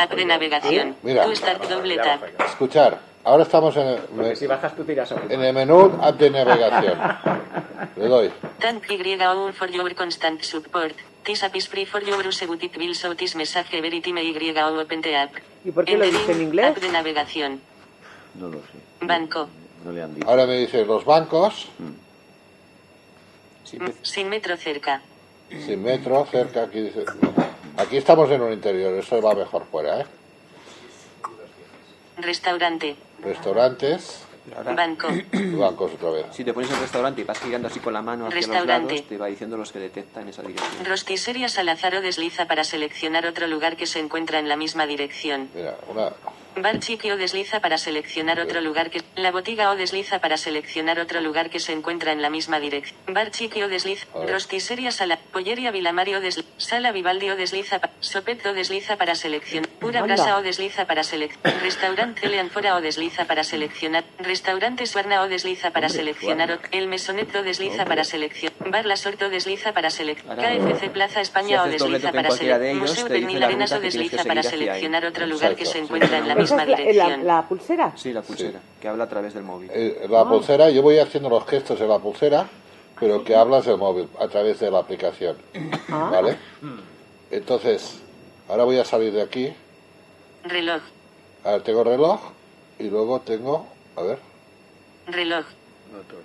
App 0.00 0.12
de 0.12 0.24
navegación. 0.24 0.96
Mira. 1.02 1.24
Tu 1.24 1.36
start 1.36 1.68
doble 1.68 1.96
tap. 1.96 2.22
Escuchar. 2.40 3.12
Ahora 3.24 3.44
estamos 3.44 3.76
en 3.76 3.86
el, 3.86 3.98
Porque 4.00 4.34
si 4.36 4.46
bajas 4.48 4.74
tú 4.74 4.84
tiras 4.84 5.12
a 5.12 5.14
uno. 5.14 5.24
en 5.30 5.44
el 5.44 5.54
menú 5.54 5.96
app 6.02 6.18
de 6.18 6.30
navegación. 6.30 6.98
Le 7.96 8.08
doy. 8.08 8.32
Thank 8.58 8.90
Y 8.90 9.22
all 9.22 9.52
for 9.52 9.70
your 9.70 9.94
constant 9.94 10.42
support. 10.42 10.94
This 11.24 11.42
app 11.44 11.54
is 11.54 11.66
free 11.68 11.84
for 11.86 12.02
your 12.02 12.24
use 12.24 12.44
but 12.46 12.62
it 12.62 12.76
will 12.76 12.94
show 12.94 13.14
this 13.14 13.34
message 13.36 13.66
every 13.72 14.00
time 14.00 14.18
Y 14.18 14.56
all 14.58 14.78
open 14.78 15.00
the 15.02 15.14
app. 15.14 15.32
¿Y 15.64 15.70
por 15.70 15.84
qué 15.84 15.96
lo 15.96 16.04
dice 16.04 16.32
en 16.32 16.42
inglés? 16.42 16.66
App 16.66 16.78
de 16.78 16.88
navegación. 16.90 17.60
No 18.34 18.48
lo 18.48 18.58
sé. 18.58 18.78
Banco. 19.06 19.48
No 19.84 19.92
le 19.92 20.02
han 20.02 20.14
dicho. 20.14 20.28
Ahora 20.28 20.46
me 20.46 20.56
dice 20.58 20.84
los 20.84 21.04
bancos, 21.04 21.68
Sí, 23.64 23.78
empe- 23.78 23.94
Sin 24.02 24.28
metro 24.28 24.56
cerca. 24.56 25.00
sin 25.48 25.82
metro, 25.82 26.26
cerca, 26.30 26.64
aquí 26.64 26.80
dice... 26.80 27.04
Aquí 27.76 27.96
estamos 27.96 28.30
en 28.30 28.42
un 28.42 28.52
interior, 28.52 28.92
eso 28.98 29.20
va 29.22 29.34
mejor 29.34 29.64
fuera, 29.70 30.00
¿eh? 30.00 30.06
Restaurante. 32.18 32.96
Restaurantes, 33.22 34.24
ahora, 34.56 34.74
Banco. 34.74 35.08
bancos 35.32 35.92
otra 35.94 36.10
vez. 36.10 36.26
si 36.32 36.44
te 36.44 36.52
pones 36.52 36.70
en 36.70 36.80
restaurante 36.80 37.20
y 37.20 37.24
vas 37.24 37.38
girando 37.40 37.68
así 37.68 37.80
con 37.80 37.92
la 37.92 38.02
mano 38.02 38.26
hacia 38.26 38.36
los 38.40 38.46
Restaurante. 38.48 38.94
lados, 38.94 39.08
te 39.08 39.18
va 39.18 39.26
diciendo 39.26 39.56
los 39.56 39.72
que 39.72 39.78
detecta 39.78 40.20
en 40.20 40.28
esa 40.28 40.42
dirección. 40.42 40.84
Rosticería 40.84 41.48
Salazar 41.48 41.94
o 41.96 42.00
desliza 42.00 42.46
para 42.46 42.64
seleccionar 42.64 43.26
otro 43.26 43.46
lugar 43.46 43.76
que 43.76 43.86
se 43.86 43.98
encuentra 44.00 44.38
en 44.38 44.48
la 44.48 44.56
misma 44.56 44.86
dirección. 44.86 45.48
Mira, 45.54 45.76
una... 45.88 46.10
Bar 46.56 46.80
Chiqui 46.80 47.10
o 47.10 47.16
desliza 47.16 47.60
para 47.60 47.78
seleccionar 47.78 48.38
otro 48.38 48.60
lugar 48.60 48.90
que... 48.90 49.02
La 49.16 49.30
botiga 49.30 49.70
o 49.70 49.76
desliza 49.76 50.18
para 50.20 50.36
seleccionar 50.36 51.00
otro 51.00 51.20
lugar 51.20 51.48
que 51.48 51.60
se 51.60 51.72
encuentra 51.72 52.12
en 52.12 52.20
la 52.20 52.28
misma 52.28 52.60
dirección. 52.60 52.98
Bar 53.08 53.30
Chiqui 53.30 53.62
o 53.62 53.68
desliza... 53.68 54.06
A 54.14 54.18
ver. 54.20 54.30
Rosticería 54.32 54.90
Sala... 54.90 55.18
Polleria 55.32 55.70
Vilamario 55.70 56.20
desliza... 56.20 56.48
Sala 56.58 56.92
Vivaldi 56.92 57.30
o 57.30 57.36
desliza... 57.36 57.78
pa- 57.80 57.90
Sopet 58.00 58.44
o 58.46 58.52
desliza 58.52 58.96
para 58.96 59.14
seleccionar... 59.14 59.70
Pura 59.80 60.00
Anda. 60.00 60.14
Brasa 60.14 60.36
o 60.36 60.42
desliza 60.42 60.84
para 60.86 61.04
seleccionar... 61.04 61.62
Restaurante 61.62 62.28
Leanfora 62.28 62.76
o 62.76 62.80
desliza 62.82 63.24
para 63.24 63.44
seleccionar... 63.44 64.04
Restaurante 64.18 64.84
Suarna 64.86 65.22
o 65.22 65.28
desliza 65.28 65.70
para 65.70 65.88
seleccionar... 65.88 66.60
El 66.70 66.86
Mesonet 66.86 67.34
o 67.34 67.42
desliza 67.42 67.86
para 67.86 68.04
seleccionar... 68.04 68.70
Bar 68.70 68.84
La 68.84 68.96
Sorte 68.96 69.24
o 69.24 69.30
desliza 69.30 69.72
para 69.72 69.88
seleccionar... 69.88 70.38
KFC 70.38 70.90
Plaza 70.90 71.14
si 71.14 71.22
España 71.22 71.62
o 71.62 71.66
desliza 71.66 72.12
para 72.12 72.30
seleccionar... 72.30 72.74
Museo 72.74 73.08
la 73.08 73.46
Arenas 73.46 73.72
o 73.72 73.80
desliza 73.80 74.22
para 74.24 74.42
seleccionar 74.42 75.06
otro 75.06 75.26
lugar 75.26 75.56
que 75.56 75.64
se 75.64 75.78
encuentra 75.78 76.18
en 76.18 76.28
la 76.28 76.34
¿Esa 76.34 76.41
misma 76.42 76.62
es 76.62 76.68
la, 76.68 76.76
la- 76.76 76.92
dirección. 76.92 77.26
la 77.26 77.48
pulsera? 77.48 77.92
Sí, 77.96 78.12
la 78.12 78.22
pulsera, 78.22 78.60
que 78.80 78.88
habla 78.88 79.04
a 79.04 79.08
través 79.08 79.34
del 79.34 79.42
móvil. 79.44 79.70
eh, 79.72 80.06
la 80.08 80.24
pulsera, 80.28 80.70
yo 80.70 80.82
voy 80.82 80.98
haciendo 80.98 81.28
los 81.28 81.46
gestos 81.46 81.80
en 81.80 81.88
la 81.88 81.98
pulsera, 81.98 82.48
pero 83.00 83.24
que 83.24 83.34
hablas 83.34 83.64
del 83.66 83.78
móvil, 83.78 84.08
a 84.20 84.28
través 84.28 84.60
de 84.60 84.70
la 84.70 84.78
aplicación. 84.78 85.36
Ah. 85.90 86.08
¿Vale? 86.12 86.36
Entonces, 87.30 88.00
ahora 88.48 88.64
voy 88.64 88.78
a 88.78 88.84
salir 88.84 89.12
de 89.12 89.22
aquí. 89.22 89.52
Reloj. 90.44 90.82
Ahora 91.44 91.62
tengo 91.62 91.84
reloj 91.84 92.20
y 92.78 92.84
luego 92.90 93.20
tengo... 93.20 93.66
A 93.96 94.02
ver, 94.02 94.18
Reloj. 95.06 95.44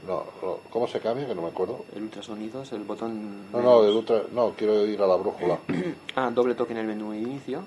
no, 0.07 0.23
no, 0.41 0.59
¿cómo 0.69 0.87
se 0.87 0.99
cambia? 0.99 1.27
Que 1.27 1.35
no 1.35 1.41
me 1.41 1.47
acuerdo. 1.49 1.83
El 1.95 2.03
ultrasonido 2.03 2.61
es 2.61 2.71
el 2.71 2.83
botón... 2.83 3.51
No, 3.51 3.61
no, 3.61 3.83
el 3.83 3.95
ultra, 3.95 4.21
no, 4.31 4.51
quiero 4.55 4.85
ir 4.85 5.01
a 5.01 5.07
la 5.07 5.15
brújula. 5.15 5.57
Ah, 6.15 6.29
doble 6.33 6.55
toque 6.55 6.73
en 6.73 6.79
el 6.79 6.87
menú 6.87 7.11
de 7.11 7.17
inicio. 7.19 7.61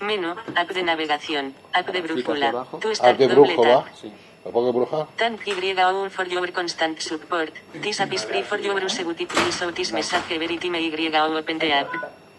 Menú. 0.00 0.34
App 0.56 0.70
de 0.70 0.82
navegación. 0.82 1.54
App 1.72 1.88
de 1.88 2.00
brújula. 2.02 2.66
Tu 2.80 2.88
App 3.00 3.18
de 3.18 3.26
brújula. 3.28 3.84
Sí. 4.00 4.12
¿Me 4.44 4.50
pongo 4.52 4.72
bruja? 4.74 5.06
Thank 5.16 5.46
Y 5.46 5.80
all 5.80 6.10
for 6.10 6.26
your 6.28 6.52
constant 6.52 7.00
support. 7.00 7.50
This 7.80 8.00
app 8.00 8.12
is 8.12 8.26
free 8.26 8.42
for 8.42 8.60
your 8.60 8.82
use 8.82 9.72
this 9.74 9.92
message 9.92 10.30
every 10.30 10.58
time 10.58 10.74
Y 10.76 11.16
all 11.16 11.34
open 11.36 11.58
the 11.58 11.72
app. 11.72 11.88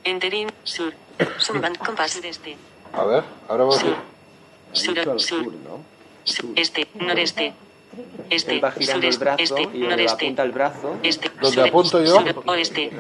Entering. 0.04 0.52
Sur. 0.64 0.94
Sumban. 1.40 1.74
Compás. 1.76 2.12
Sureste. 2.12 2.58
A 2.94 3.04
ver, 3.06 3.24
ahora 3.50 3.64
voy 3.64 3.80
Sur. 3.80 3.96
Ha 3.96 4.76
Sur. 4.76 5.20
Sur. 5.20 5.52
sur. 6.24 6.50
Este. 6.56 6.88
Noreste. 6.94 7.54
Este. 8.30 8.62
Sureste. 8.62 9.36
Este. 9.40 9.62
donde 9.64 9.80
Noreste. 9.80 10.26
apunta 10.26 10.44
el 10.44 10.52
brazo, 10.52 10.98
Este. 11.02 11.32
¿Dónde 11.42 11.62
apunto 11.62 12.04
yo? 12.04 12.20
sur- 12.20 12.44
Oeste. 12.46 12.92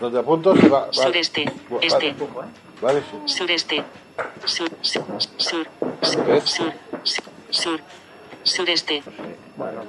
Donde 0.00 0.18
apunto 0.20 0.56
se 0.56 0.68
va... 0.68 0.86
va- 0.86 0.92
Sureste. 0.92 1.44
va- 1.70 1.78
Este. 1.80 2.14
Vale, 2.80 3.00
sí. 3.00 3.34
Sureste. 3.34 3.82
Sur. 4.44 4.68
Sur. 4.80 5.04
Sur. 5.36 5.66
Sur. 6.00 6.72
Sur. 7.02 7.22
Sur. 7.50 7.80
Sureste. 8.44 9.02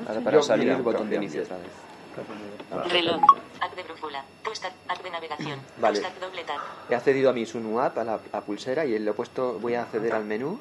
ahora 0.08 0.22
para 0.22 0.41
salir 0.41 0.69
el 0.69 0.82
botón 0.82 1.10
de 1.10 1.15
inicio 1.17 1.43
otra 1.43 1.58
vez. 1.58 2.91
Reloj. 2.91 3.22
App 3.62 3.76
de 3.76 3.84
brújula. 3.84 4.24
Puesta. 4.43 4.72
App 4.88 5.04
de 5.04 5.10
navegación. 5.10 5.60
Vale. 5.80 6.00
Puesta. 6.00 6.19
Doble 6.26 6.43
tap. 6.43 6.58
He 6.89 6.95
accedido 6.95 7.30
a 7.30 7.34
mi 7.34 7.45
Sunu 7.45 7.80
App, 7.80 7.98
a 7.98 8.04
la 8.04 8.19
a 8.32 8.41
pulsera, 8.41 8.86
y 8.86 8.98
le 9.00 9.12
he 9.12 9.13
puesto, 9.13 9.60
voy 9.60 9.76
a 9.76 9.84
acceder 9.84 10.13
al 10.13 10.26
menú. 10.26 10.60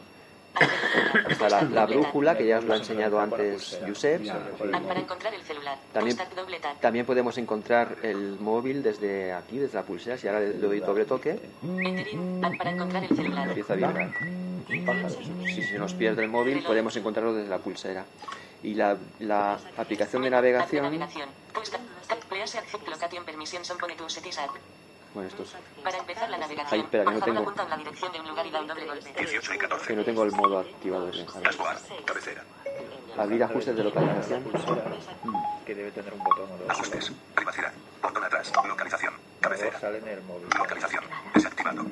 Está 1.28 1.48
la, 1.48 1.62
la 1.62 1.86
brújula, 1.86 2.36
que 2.36 2.46
ya 2.46 2.58
os 2.58 2.64
lo 2.64 2.74
ha 2.74 2.76
enseñado 2.78 3.20
antes 3.20 3.78
Josep. 3.86 4.28
App 4.28 4.82
para 4.86 5.00
encontrar 5.00 5.32
el 5.34 5.42
celular. 5.42 5.78
También, 5.92 6.18
también 6.80 7.06
podemos 7.06 7.38
encontrar 7.38 7.96
el 8.02 8.38
móvil 8.40 8.82
desde 8.82 9.32
aquí, 9.32 9.58
desde 9.58 9.76
la 9.76 9.84
pulsera. 9.84 10.18
Si 10.18 10.26
ahora 10.26 10.40
le 10.40 10.54
doy 10.54 10.80
doble 10.80 11.04
toque, 11.04 11.38
Entering. 11.62 12.44
App 12.44 12.56
para 12.56 12.70
encontrar 12.70 13.04
el 13.04 13.16
celular. 13.16 13.48
empieza 13.48 13.72
a 13.74 13.76
vibrar. 13.76 14.10
Si 15.54 15.62
se 15.62 15.78
nos 15.78 15.94
pierde 15.94 16.24
el 16.24 16.28
móvil, 16.30 16.62
podemos 16.64 16.96
encontrarlo 16.96 17.34
desde 17.34 17.48
la 17.48 17.58
pulsera. 17.58 18.04
Y 18.62 18.74
la, 18.74 18.96
la 19.20 19.58
aplicación 19.76 20.22
de 20.22 20.30
navegación, 20.30 20.98
bueno, 25.18 25.30
Para 25.82 25.98
empezar 25.98 26.30
la 26.30 26.38
navegación. 26.38 26.68
Ay, 26.70 26.80
espera, 26.80 27.04
que 27.04 27.10
no 27.10 27.20
tengo. 27.20 27.40
apunta 27.40 27.62
en 27.64 27.70
la 27.70 27.76
dirección 27.76 28.12
de 28.12 28.20
un 28.20 28.28
lugar 28.28 28.46
y 28.46 28.50
da 28.50 28.60
un 28.60 28.66
doble 28.68 28.86
golpe. 28.86 29.12
18 29.16 29.54
y 29.54 29.58
14. 29.58 29.86
que 29.86 29.96
no 29.96 30.04
tengo 30.04 30.22
el 30.22 30.32
modo 30.32 30.58
activado 30.60 31.06
de. 31.06 31.24
Taskbar. 31.24 31.78
Cabecera. 32.04 32.44
Abrir 33.16 33.42
ajustes 33.42 33.76
de 33.76 33.84
localización. 33.84 34.44
que 35.66 35.74
debe 35.74 35.90
tener 35.90 36.12
un 36.14 36.22
botón 36.22 36.52
o 36.52 36.56
dos. 36.56 36.70
Ajustes. 36.70 37.12
Privacidad. 37.34 37.72
Botón 38.00 38.24
atrás. 38.24 38.52
Localización. 38.64 39.14
Cabecera. 39.40 39.80
sale 39.80 39.98
en 39.98 40.08
el 40.08 40.22
móvil. 40.22 40.48
Localización. 40.56 41.04
Desactivado. 41.34 41.86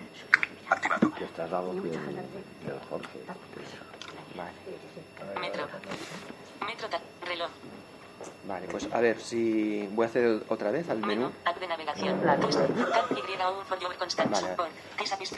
Activado. 0.69 1.15
Que 1.15 1.25
estás 1.25 1.51
dado 1.51 1.73
que 1.73 1.81
del 1.81 2.81
Jorge. 2.89 3.19
Vale. 4.37 5.41
Metro. 5.41 5.67
Metro. 6.65 6.89
Reloj. 7.27 7.51
Vale, 8.47 8.67
pues 8.71 8.87
a 8.93 9.01
ver 9.01 9.21
si 9.21 9.89
voy 9.93 10.05
a 10.05 10.09
hacer 10.09 10.43
otra 10.49 10.71
vez 10.71 10.89
al 10.89 10.99
menú. 10.99 11.31
Vale. 14.31 14.55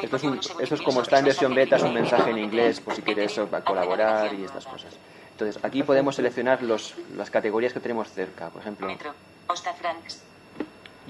Esto 0.05 0.17
es, 0.17 0.23
un- 0.25 0.39
esto 0.63 0.75
es 0.75 0.81
como 0.83 1.01
está 1.03 1.19
en 1.19 1.25
versión 1.25 1.55
beta, 1.55 1.77
es 1.77 1.83
un 1.83 1.95
mensaje 1.95 2.31
en 2.31 2.39
inglés 2.39 2.81
por 2.81 2.95
si 2.95 3.03
quieres 3.03 3.33
colaborar 3.65 4.35
y 4.35 4.45
estas 4.45 4.67
cosas. 4.67 4.95
Entonces, 5.33 5.65
aquí 5.65 5.83
podemos 5.85 6.17
seleccionar 6.17 6.63
los, 6.63 6.95
las 7.17 7.31
categorías 7.31 7.73
que 7.73 7.81
tenemos 7.81 8.11
cerca. 8.11 8.51
Por 8.51 8.61
ejemplo, 8.61 8.89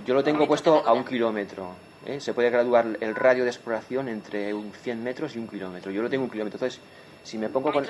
yo 0.07 0.15
lo 0.15 0.23
tengo 0.23 0.47
puesto 0.47 0.87
a 0.87 0.93
un 0.93 1.05
kilómetro. 1.05 1.73
¿eh? 2.07 2.21
Se 2.21 2.33
puede 2.35 2.51
graduar 2.51 2.87
el 3.01 3.15
radio 3.17 3.43
de 3.45 3.51
exploración 3.51 4.09
entre 4.09 4.55
un 4.55 4.71
100 4.73 5.03
metros 5.03 5.35
y 5.35 5.39
un 5.39 5.49
kilómetro. 5.49 5.91
Yo 5.91 6.03
lo 6.03 6.11
tengo 6.11 6.25
un 6.25 6.31
kilómetro. 6.31 6.59
Entonces, 6.59 6.81
si 7.25 7.39
me 7.39 7.49
pongo 7.49 7.73
con... 7.73 7.83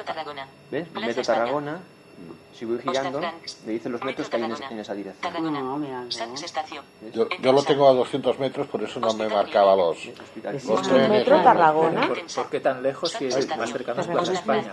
¿Ves? 0.71 0.89
Metro. 1.09 1.23
Tarragona. 1.41 1.81
Si 2.59 2.65
voy 2.65 2.81
girando, 2.81 3.21
me 3.21 3.73
dicen 3.73 3.93
los 3.93 4.03
metros 4.03 4.27
Metro 4.27 4.31
que 4.31 4.45
hay 4.45 4.51
en, 4.67 4.73
en 4.73 4.79
esa 4.81 4.93
dirección. 4.95 5.33
No, 5.53 5.79
mira, 5.79 6.01
no. 6.03 6.09
Yo, 7.13 7.29
yo 7.41 7.53
lo 7.53 7.63
tengo 7.63 7.89
a 7.89 7.93
200 7.93 8.37
metros, 8.41 8.67
por 8.67 8.83
eso 8.83 8.99
no 8.99 9.15
me 9.15 9.29
marcaba 9.29 9.77
los. 9.77 9.97
¿Es 10.07 10.65
Los 10.65 10.79
un 10.79 10.83
trenes. 10.83 11.09
metro 11.09 11.41
Tarragona? 11.43 12.09
¿Por, 12.09 12.27
por 12.27 12.51
qué 12.51 12.59
tan 12.59 12.83
lejos 12.83 13.13
si 13.13 13.31
Sanz 13.31 13.57
más 13.57 13.71
cercano 13.71 14.01
es 14.01 14.07
Plaza 14.09 14.33
España? 14.33 14.73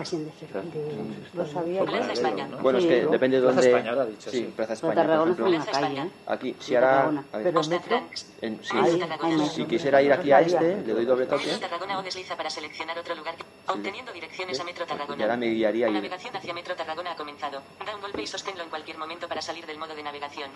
Lo 1.36 1.46
sabía. 1.46 1.84
Plaza 1.86 2.14
España. 2.14 2.48
Bueno, 2.60 2.80
es 2.80 2.86
que 2.86 3.06
depende 3.06 3.38
de 3.38 3.44
Plaza 3.44 3.56
dónde... 3.62 3.70
España, 3.70 3.92
lo 3.92 4.02
ha 4.02 4.06
dicho, 4.06 4.32
sí. 4.32 4.54
Plaza 4.56 4.74
España, 4.74 4.94
por 4.96 5.04
Tarragona 5.04 5.32
es 5.32 5.40
ejemplo. 5.40 5.56
una 5.56 5.66
calle, 5.66 6.02
¿eh? 6.02 6.12
Aquí, 6.26 6.56
si 6.60 6.76
ahora... 6.76 7.10
A 7.34 7.38
Pero 7.38 7.64
metro. 7.64 8.02
Si- 9.54 9.66
quisiera 9.66 10.02
ir 10.02 10.12
aquí 10.12 10.32
a 10.32 10.42
este, 10.42 10.78
le 10.82 10.94
doy 10.94 11.06
doble 11.06 11.28
toque. 11.28 11.46
Tarragona 11.60 12.00
o 12.00 12.04
desliza 12.04 12.36
para 12.36 12.50
seleccionar 12.50 12.98
otro 12.98 13.14
lugar. 13.14 13.36
Obteniendo 13.68 14.12
direcciones 14.12 14.60
a 14.60 14.64
Metro 14.64 14.86
Tarragona. 14.86 15.20
Y 15.20 15.24
ahora 15.24 15.38
me 15.38 15.48
guiaría 15.48 15.86
La 15.86 15.88
ahí. 15.88 15.94
navegación 15.96 16.36
hacia 16.36 16.54
Metro 16.54 16.76
Tarragona 16.76 17.12
ha 17.14 17.16
comenzado. 17.16 17.62
Da 17.84 17.96
un 17.96 18.02
golpe 18.02 18.22
y 18.22 18.28
sosténlo 18.28 18.64
en 18.64 18.70
cualquier 18.70 18.98
momento 18.98 19.28
para 19.28 19.42
salir 19.42 19.66
del 19.66 19.78
modo 19.78 19.96
de 19.96 20.04
navegación. 20.04 20.50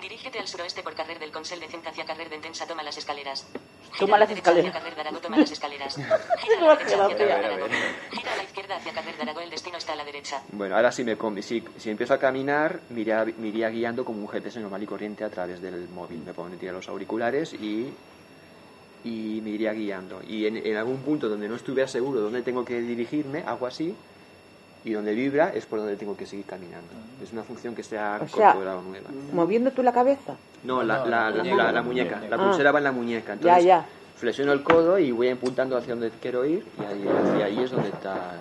Dirígete 0.00 0.38
al 0.38 0.48
suroeste 0.48 0.82
por 0.82 0.94
Carrer 0.94 1.18
del 1.18 1.30
Consell 1.32 1.60
de 1.60 1.68
Cent 1.68 1.86
hacia 1.86 2.04
Carrer 2.04 2.28
de 2.28 2.36
Entensa. 2.36 2.66
Toma 2.66 2.82
las 2.82 2.96
escaleras. 2.98 3.46
Gira 3.92 3.98
Toma 3.98 4.16
a 4.16 4.18
la 4.18 4.24
las 4.24 4.28
derecha 4.28 4.50
hacia 4.50 4.62
escaleras. 4.68 4.94
Carrer 4.94 5.12
de. 5.14 5.20
Toma 5.20 5.36
las 5.38 5.50
escaleras. 5.52 5.96
Gira 6.42 6.58
a 6.58 6.60
la 6.60 6.76
derecha 6.76 7.04
hacia 7.04 7.16
Carrer 7.16 7.16
de 7.26 7.32
Aragó. 7.32 7.66
Gira 8.10 8.32
a 8.32 8.36
la 8.36 8.42
izquierda 8.42 8.76
hacia 8.76 8.92
Carrer 8.92 9.16
de. 9.16 9.42
El 9.44 9.50
destino 9.50 9.76
está 9.78 9.92
a 9.92 9.96
la 9.96 10.04
derecha. 10.04 10.42
Bueno, 10.52 10.76
ahora 10.76 10.90
si, 10.92 11.04
me, 11.04 11.16
com- 11.16 11.40
si, 11.42 11.62
si 11.78 11.90
empiezo 11.90 12.14
a 12.14 12.18
caminar, 12.18 12.80
me 12.90 13.00
iría, 13.02 13.24
me 13.24 13.48
iría 13.48 13.68
guiando 13.70 14.04
como 14.04 14.20
un 14.20 14.28
GPS 14.28 14.58
normal 14.60 14.82
y 14.82 14.86
corriente 14.86 15.24
a 15.24 15.30
través 15.30 15.60
del 15.62 15.88
móvil. 15.88 16.22
Me 16.24 16.34
pondría 16.34 16.72
los 16.72 16.88
auriculares 16.88 17.52
y, 17.54 17.92
y 19.04 19.40
me 19.42 19.50
iría 19.50 19.72
guiando. 19.72 20.22
Y 20.26 20.46
en, 20.46 20.56
en 20.56 20.76
algún 20.76 20.98
punto 21.02 21.28
donde 21.28 21.48
no 21.48 21.54
estuviera 21.56 21.86
seguro 21.88 22.20
dónde 22.20 22.42
tengo 22.42 22.64
que 22.64 22.80
dirigirme, 22.80 23.42
hago 23.46 23.66
así, 23.66 23.94
y 24.84 24.92
donde 24.92 25.14
vibra 25.14 25.50
es 25.54 25.64
por 25.66 25.78
donde 25.78 25.96
tengo 25.96 26.16
que 26.16 26.26
seguir 26.26 26.44
caminando. 26.44 26.88
Es 27.22 27.32
una 27.32 27.42
función 27.42 27.74
que 27.74 27.82
se 27.82 27.98
ha 27.98 28.20
O 28.22 28.28
sea, 28.28 28.48
incorporado 28.50 28.82
nueva. 28.82 29.08
Moviendo 29.32 29.70
tú 29.70 29.82
la 29.82 29.92
cabeza. 29.92 30.34
No, 30.64 30.82
la, 30.82 31.04
la, 31.06 31.30
la 31.30 31.72
la, 31.72 31.82
muñeca. 31.82 32.20
la- 32.28 32.36
Ah. 32.36 32.44
pulsera 32.44 32.70
va 32.72 32.78
en 32.78 32.84
la 32.84 32.92
muñeca. 32.92 33.28
Ya, 33.28 33.32
Entonces, 33.34 33.64
ya. 33.64 33.86
flexiono 34.16 34.52
el 34.52 34.62
codo 34.62 34.98
y 34.98 35.10
voy 35.12 35.28
apuntando 35.30 35.76
hacia 35.76 35.94
donde 35.94 36.10
quiero 36.20 36.44
ir 36.44 36.64
y 36.80 36.84
ahí, 36.84 37.04
y 37.38 37.42
ahí 37.42 37.58
es 37.64 37.70
donde 37.70 37.88
está 37.88 38.32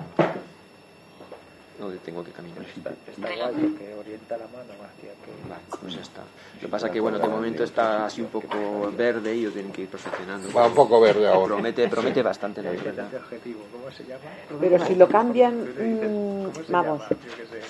donde 1.79 1.97
tengo 1.99 2.23
que 2.23 2.31
caminar. 2.31 2.63
Está, 2.63 2.89
está 2.89 3.27
guay 3.27 3.53
porque 3.53 3.93
orienta 3.95 4.37
la 4.37 4.45
mano 4.45 4.73
hacia 4.73 5.11
que... 5.11 5.49
Vale, 5.49 5.61
pues 5.81 5.95
ya 5.95 6.01
está. 6.01 6.21
Lo 6.21 6.59
que 6.59 6.67
pasa 6.67 6.91
que 6.91 6.99
bueno, 6.99 7.19
de 7.19 7.27
momento 7.27 7.63
está 7.63 8.05
así 8.05 8.21
un 8.21 8.27
poco 8.27 8.91
verde 8.95 9.35
y 9.35 9.41
yo 9.41 9.51
tengo 9.51 9.71
que 9.73 9.83
ir 9.83 9.87
perfeccionando. 9.89 10.51
Va 10.53 10.67
un 10.67 10.73
poco 10.73 11.01
verde 11.01 11.27
ahora. 11.27 11.55
Promete, 11.55 11.87
promete 11.87 12.21
bastante 12.21 12.61
la 12.61 12.71
verdad. 12.71 13.07
Objetivo, 13.15 13.61
¿cómo 13.71 13.91
se 13.91 14.03
llama? 14.03 14.21
Pero 14.59 14.85
si 14.85 14.95
lo 14.95 15.07
cambian, 15.07 15.61
mm, 15.61 16.51
vamos, 16.69 17.01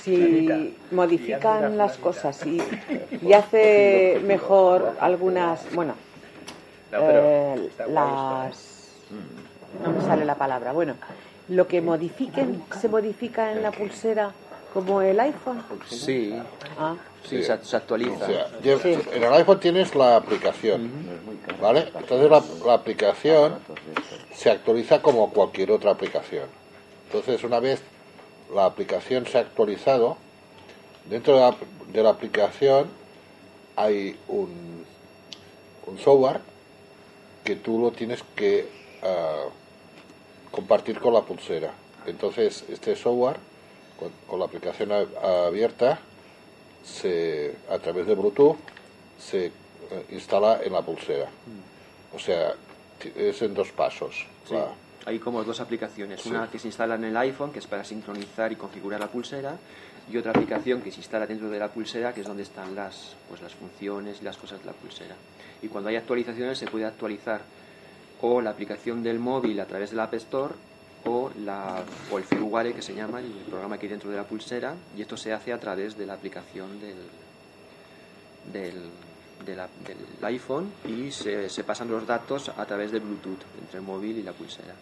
si 0.02 0.76
modifican 0.92 1.78
las 1.78 1.98
cosas 1.98 2.46
y, 2.46 2.62
y 3.22 3.34
hace 3.34 4.22
mejor 4.26 4.96
algunas, 5.00 5.74
bueno, 5.74 5.96
eh, 6.92 7.70
¿eh? 7.80 7.84
las... 7.89 8.74
No 9.84 9.92
me 9.92 10.02
sale 10.02 10.24
la 10.26 10.36
palabra. 10.36 10.72
Bueno, 10.72 10.96
lo 11.49 11.67
que 11.67 11.82
modifiquen 11.82 12.63
se 12.79 12.88
modifica 12.89 13.51
en 13.51 13.62
la 13.63 13.71
pulsera 13.71 14.32
como 14.73 15.01
el 15.01 15.19
iPhone. 15.19 15.63
Sí, 15.88 16.34
Ah, 16.79 16.95
sí, 17.27 17.43
se, 17.43 17.51
O 17.53 17.77
actualiza. 17.77 18.27
en 18.63 19.23
el 19.23 19.34
iPhone 19.34 19.60
tienes 19.60 19.93
la 19.93 20.15
aplicación, 20.15 20.89
¿vale? 21.62 21.91
Entonces 21.95 22.29
la, 22.32 22.41
la 22.65 22.73
aplicación 22.73 23.56
se 24.34 24.49
actualiza 24.49 25.01
como 25.01 25.32
cualquier 25.32 25.71
otra 25.71 25.91
aplicación. 25.91 26.47
Entonces 27.08 27.43
una 27.43 27.60
vez 27.60 27.82
la 28.53 28.65
aplicación 28.65 29.27
se 29.27 29.38
ha 29.38 29.41
actualizado, 29.41 30.17
dentro 31.06 31.36
de 31.36 31.41
la, 31.41 31.56
de 31.91 32.03
la 32.03 32.10
aplicación 32.10 32.88
hay 33.75 34.17
un, 34.27 34.84
un 35.86 35.97
software 35.99 36.39
que 37.43 37.56
tú 37.58 37.79
lo 37.79 37.91
tienes 37.91 38.23
que 38.36 38.67
ah, 39.03 39.43
compartir 40.54 41.00
con 41.00 41.13
la 41.13 41.22
pulsera. 41.22 41.74
Entonces 42.06 42.63
este 42.70 42.96
software, 42.96 43.38
con, 44.00 44.12
con 44.28 44.39
la 44.39 44.46
aplicación 44.46 44.92
a- 44.92 45.48
abierta, 45.48 46.00
se, 46.86 47.56
a 47.70 47.80
través 47.80 48.06
de 48.06 48.13
Bluetooth 48.13 48.58
se 49.18 49.48
eh, 49.48 49.52
instala 50.12 50.62
en 50.63 50.72
la 50.74 50.82
pulsera. 50.84 51.28
O 52.13 52.20
sea, 52.20 52.54
es 53.16 53.42
en 53.42 53.54
dos 53.56 53.72
pasos. 53.72 54.28
Sí, 54.48 54.54
La- 54.54 54.68
Hay 55.06 55.18
como 55.20 55.44
dos 55.44 55.60
aplicaciones. 55.60 56.22
Sí. 56.22 56.30
Una 56.30 56.50
que 56.52 56.60
se 56.60 56.68
instala 56.68 56.96
en 56.96 57.06
el 57.06 57.18
iPhone, 57.18 57.52
que 57.52 57.60
es 57.60 57.68
para 57.68 57.84
sincronizar 57.84 58.52
y 58.52 58.56
configurar 58.56 59.00
la 59.00 59.08
pulsera, 59.08 59.58
y 60.12 60.18
otra 60.18 60.32
aplicación 60.32 60.82
que 60.82 60.92
se 60.92 60.98
instala 60.98 61.26
dentro 61.26 61.50
de 61.50 61.58
la 61.60 61.70
pulsera, 61.70 62.13
que 62.13 62.22
es 62.22 62.28
donde 62.28 62.44
están 62.44 62.76
las, 62.76 63.16
pues, 63.30 63.42
las 63.42 63.54
funciones 63.56 64.20
y 64.22 64.24
las 64.26 64.38
cosas 64.38 64.60
de 64.60 64.66
la 64.68 64.74
pulsera. 64.74 65.16
Y 65.62 65.68
cuando 65.70 65.89
hay 65.89 65.96
actualizaciones 65.96 66.58
se 66.60 66.68
puede 66.68 66.86
actualizar 66.86 67.42
o 68.24 68.42
la 68.42 68.50
aplicación 68.52 69.04
del 69.04 69.20
móvil 69.20 69.60
a 69.60 69.66
través 69.66 69.92
del 69.92 70.00
App 70.00 70.14
Store 70.16 70.54
o, 71.06 71.30
la, 71.44 71.84
o 72.10 72.18
el 72.18 72.24
firmware 72.24 72.74
que 72.74 72.82
se 72.82 72.96
llama, 72.96 73.20
el 73.20 73.30
programa 73.50 73.78
que 73.78 73.86
hay 73.86 73.90
dentro 73.92 74.10
de 74.10 74.16
la 74.16 74.24
pulsera, 74.24 74.74
y 74.98 75.02
esto 75.02 75.18
se 75.18 75.34
hace 75.34 75.52
a 75.52 75.60
través 75.60 75.98
de 75.98 76.06
la 76.06 76.14
aplicación 76.14 76.80
del, 76.80 76.96
del, 78.54 78.90
de 79.46 79.56
la- 79.56 79.68
del 79.86 79.98
iPhone 80.26 80.72
y 80.88 81.12
se, 81.12 81.50
pasan 81.66 81.90
los 81.92 82.08
datos 82.08 82.48
a 82.50 82.66
través 82.66 82.92
de 82.94 83.00
Bluetooth 83.00 83.42
entre 83.62 83.80
el 83.80 83.84
móvil 83.86 84.18
y 84.18 84.24
la 84.24 84.32
pulsera. 84.32 84.74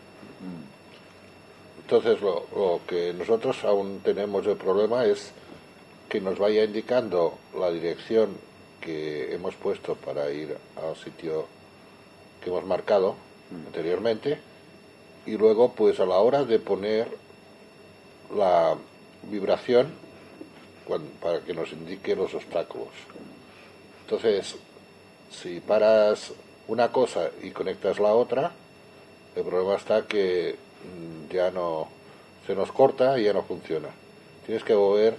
Entonces 1.82 2.22
lo, 2.22 2.46
lo 2.56 2.82
que 2.88 3.14
nosotros 3.14 3.64
aún 3.64 4.02
tenemos 4.04 4.46
el 4.48 4.58
problema 4.58 5.06
es 5.06 5.32
que 6.10 6.22
nos 6.22 6.38
vaya 6.38 6.64
indicando 6.64 7.38
la 7.58 7.72
dirección 7.72 8.30
que 8.80 9.34
hemos 9.34 9.56
puesto 9.56 9.96
para 9.96 10.32
ir 10.32 10.56
al 10.78 10.96
sitio 10.96 11.48
que 12.44 12.50
hemos 12.50 12.66
marcado 12.66 13.16
anteriormente 13.68 14.40
y 15.26 15.38
luego 15.38 15.74
pues 15.74 16.00
a 16.00 16.06
la 16.06 16.18
hora 16.18 16.44
de 16.44 16.60
poner 16.60 17.08
la 18.36 18.76
vibración 19.24 19.90
para 21.22 21.42
que 21.42 21.54
nos 21.54 21.72
indique 21.72 22.16
los 22.16 22.34
obstáculos. 22.34 22.90
Entonces, 24.04 24.56
si 25.32 25.60
paras 25.62 26.34
una 26.68 26.92
cosa 26.92 27.30
y 27.42 27.52
conectas 27.52 28.00
la 28.00 28.14
otra, 28.14 28.52
el 29.36 29.44
problema 29.44 29.76
está 29.76 30.06
que 30.06 30.56
mm, 30.56 31.34
ya 31.34 31.52
no 31.52 31.88
se 32.46 32.56
nos 32.56 32.72
corta 32.72 33.18
y 33.20 33.24
ya 33.24 33.34
no 33.34 33.44
funciona. 33.44 33.90
Tienes 34.46 34.64
que 34.64 34.74
volver 34.74 35.16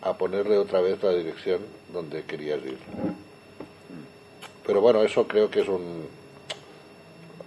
a 0.00 0.14
ponerle 0.16 0.56
otra 0.58 0.80
vez 0.80 1.02
la 1.02 1.12
dirección 1.12 1.60
donde 1.92 2.24
querías 2.24 2.64
ir. 2.64 2.78
pero 4.66 4.80
bueno, 4.80 5.02
eso 5.02 5.26
creo 5.26 5.50
que 5.50 5.60
es 5.60 5.68
un, 5.68 6.06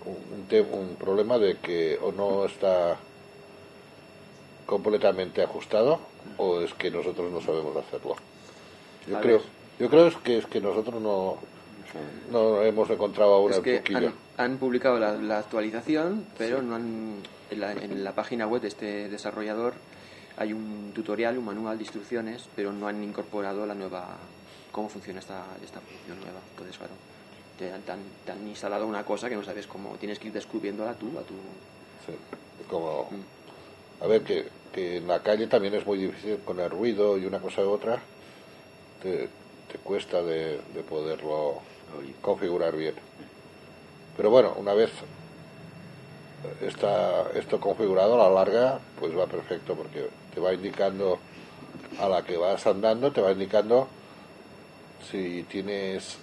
un, 0.07 0.79
un 0.79 0.95
problema 0.95 1.37
de 1.37 1.57
que 1.57 1.97
o 2.01 2.11
no 2.11 2.45
está 2.45 2.97
completamente 4.65 5.41
ajustado 5.41 5.99
o 6.37 6.61
es 6.61 6.73
que 6.73 6.91
nosotros 6.91 7.31
no 7.31 7.41
sabemos 7.41 7.75
hacerlo. 7.77 8.15
Yo 9.07 9.17
A 9.17 9.21
creo, 9.21 9.37
ver. 9.37 9.47
yo 9.79 9.89
creo 9.89 10.07
es 10.07 10.15
que 10.17 10.37
es 10.39 10.45
que 10.45 10.59
nosotros 10.59 11.01
no, 11.01 11.37
no 12.31 12.61
hemos 12.61 12.89
encontrado 12.89 13.33
aún 13.35 13.51
Es 13.51 13.57
el 13.57 13.63
que 13.63 13.95
han, 13.95 14.13
han 14.37 14.57
publicado 14.57 14.99
la, 14.99 15.13
la 15.13 15.39
actualización, 15.39 16.25
pero 16.37 16.61
no 16.61 16.75
han, 16.75 17.21
en, 17.49 17.59
la, 17.59 17.71
en 17.71 18.03
la 18.03 18.13
página 18.13 18.45
web 18.47 18.61
de 18.61 18.67
este 18.67 19.09
desarrollador 19.09 19.73
hay 20.37 20.53
un 20.53 20.91
tutorial, 20.93 21.37
un 21.37 21.45
manual 21.45 21.77
de 21.77 21.83
instrucciones, 21.83 22.47
pero 22.55 22.71
no 22.71 22.87
han 22.87 23.03
incorporado 23.03 23.65
la 23.65 23.73
nueva 23.73 24.17
cómo 24.71 24.89
funciona 24.89 25.19
esta, 25.19 25.43
esta 25.63 25.79
función 25.79 26.19
nueva. 26.19 26.39
Entonces, 26.51 26.77
claro, 26.77 26.93
te, 27.57 27.71
han- 27.71 27.81
te 27.81 27.91
han, 27.91 27.99
te 28.25 28.31
han 28.31 28.47
instalado 28.47 28.85
una 28.87 29.03
cosa 29.03 29.29
que 29.29 29.35
no 29.35 29.43
sabes 29.43 29.67
cómo, 29.67 29.95
tienes 29.99 30.19
que 30.19 30.27
ir 30.27 30.33
descubriéndola 30.33 30.93
tú 30.93 31.07
a 31.17 31.21
tu... 31.21 31.33
Sí, 32.05 32.13
como, 32.69 33.09
a 34.01 34.07
ver, 34.07 34.21
que, 34.23 34.47
que 34.73 34.97
en 34.97 35.07
la 35.07 35.21
calle 35.23 35.47
también 35.47 35.73
es 35.73 35.85
muy 35.85 35.97
difícil 35.97 36.39
con 36.45 36.59
el 36.59 36.69
ruido 36.69 37.17
y 37.17 37.25
una 37.25 37.39
cosa 37.39 37.61
u 37.63 37.69
otra, 37.69 37.99
te, 39.01 39.29
te 39.71 39.77
cuesta 39.83 40.21
de, 40.21 40.59
de 40.73 40.83
poderlo 40.87 41.61
configurar 42.21 42.75
bien. 42.75 42.95
Pero 44.15 44.29
bueno, 44.29 44.53
una 44.57 44.73
vez 44.73 44.91
está 46.61 47.29
esto 47.33 47.59
configurado 47.59 48.15
a 48.15 48.29
la 48.29 48.33
larga, 48.33 48.79
pues 48.99 49.17
va 49.17 49.25
perfecto 49.27 49.75
porque 49.75 50.09
te 50.33 50.39
va 50.39 50.53
indicando 50.53 51.19
a 51.99 52.07
la 52.09 52.23
que 52.23 52.37
vas 52.37 52.65
andando, 52.67 53.11
te 53.11 53.21
va 53.21 53.31
indicando 53.31 53.87
si 55.11 55.43
tienes 55.43 56.17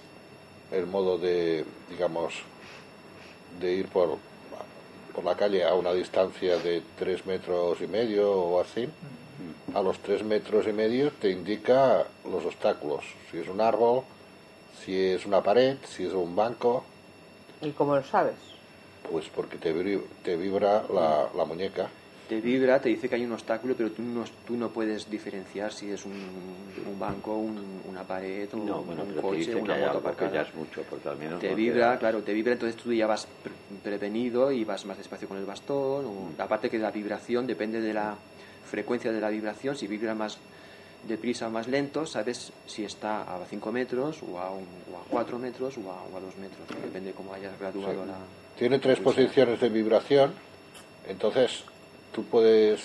el 0.71 0.85
modo 0.87 1.17
de, 1.17 1.65
digamos, 1.89 2.33
de 3.59 3.73
ir 3.73 3.87
por, 3.87 4.17
por 5.13 5.23
la 5.23 5.35
calle 5.35 5.63
a 5.63 5.73
una 5.75 5.93
distancia 5.93 6.57
de 6.57 6.81
tres 6.97 7.25
metros 7.25 7.79
y 7.81 7.87
medio 7.87 8.31
o 8.31 8.59
así, 8.61 8.87
a 9.73 9.81
los 9.81 9.97
tres 9.99 10.23
metros 10.23 10.67
y 10.67 10.73
medio 10.73 11.11
te 11.11 11.29
indica 11.29 12.05
los 12.29 12.45
obstáculos, 12.45 13.03
si 13.31 13.39
es 13.39 13.47
un 13.47 13.61
árbol, 13.61 14.03
si 14.83 14.95
es 15.11 15.25
una 15.25 15.41
pared, 15.41 15.77
si 15.87 16.05
es 16.05 16.13
un 16.13 16.35
banco, 16.35 16.83
¿Y 17.61 17.71
cómo 17.71 17.95
lo 17.95 18.03
sabes? 18.03 18.35
pues 19.11 19.25
porque 19.35 19.57
te, 19.57 19.73
vibra- 19.73 20.03
te 20.23 20.35
vibra 20.35 20.83
la, 20.93 21.29
la 21.35 21.45
muñeca. 21.45 21.89
Te 22.29 22.41
vibra, 22.41 22.81
te 22.81 22.89
dice 22.89 23.07
que 23.07 23.15
hay 23.15 23.23
un 23.23 23.33
obstáculo, 23.33 23.75
pero 23.77 23.91
tú 23.91 24.01
no, 24.01 24.23
tú 24.47 24.57
no 24.57 24.69
puedes 24.69 25.07
diferenciar 25.11 25.71
si 25.71 25.91
es 25.91 26.05
un, 26.05 26.11
un 26.13 26.99
banco, 26.99 27.35
un- 27.37 27.81
una 27.87 28.01
pared, 28.03 28.49
No, 28.53 28.81
bueno, 28.81 29.03
un 29.03 29.13
coche, 29.21 29.53
una 29.53 29.75
moto 29.75 29.99
aparcada. 29.99 30.33
ya 30.33 30.41
es 30.41 30.55
mucho, 30.55 30.81
porque 30.89 31.07
al 31.07 31.17
menos 31.17 31.39
te 31.39 31.51
no 31.51 31.55
vibra, 31.55 31.99
claro, 31.99 32.23
te 32.23 32.33
vibra, 32.33 32.53
entonces 32.53 32.81
tú 32.81 32.91
ya 32.91 33.05
vas 33.05 33.27
pre- 33.43 33.53
prevenido 33.83 34.51
y 34.51 34.63
vas 34.63 34.85
más 34.87 34.97
despacio 34.97 35.27
con 35.27 35.37
el 35.37 35.45
bastón. 35.45 36.05
o- 36.05 36.29
aparte 36.41 36.69
que 36.71 36.79
la 36.79 36.89
vibración 36.89 37.45
depende 37.45 37.79
de 37.79 37.93
la 37.93 38.15
frecuencia 38.65 39.11
de 39.11 39.21
la 39.21 39.29
vibración, 39.29 39.75
si 39.75 39.85
vibra 39.85 40.15
más 40.15 40.39
deprisa 41.07 41.45
o 41.47 41.51
más 41.51 41.67
lento, 41.67 42.07
sabes 42.07 42.51
si 42.65 42.83
está 42.83 43.21
a 43.21 43.45
5 43.47 43.71
metros 43.71 44.23
o 44.23 44.39
a, 44.39 44.49
un- 44.49 44.65
o 44.91 44.97
a 44.97 45.03
4 45.11 45.37
metros 45.37 45.77
o 45.77 45.91
a, 45.91 46.01
o 46.11 46.17
a 46.17 46.19
2 46.19 46.35
metros, 46.37 46.67
depende 46.83 47.09
de 47.09 47.13
cómo 47.15 47.35
hayas 47.35 47.57
graduado 47.59 48.01
Sí. 48.01 48.07
la... 48.07 48.17
Tiene 48.57 48.79
tres 48.79 48.99
posiciones 48.99 49.59
de 49.61 49.69
vibración, 49.69 50.33
entonces 51.07 51.63
tú 52.15 52.23
puedes, 52.23 52.79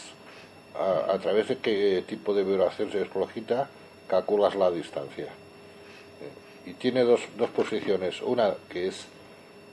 a, 0.77 1.17
través 1.19 1.47
de 1.49 1.59
qué 1.59 2.05
tipo 2.07 2.35
de 2.35 2.43
vibración 2.43 2.91
se 2.91 2.99
descogita, 2.99 3.69
calculas 4.09 4.57
la 4.57 4.71
distancia. 4.73 5.27
Eh, 5.27 6.71
Y 6.71 6.75
tiene 6.75 7.05
dos, 7.05 7.21
dos 7.39 7.49
posiciones, 7.51 8.21
una 8.23 8.55
que 8.69 8.89
es 8.89 9.07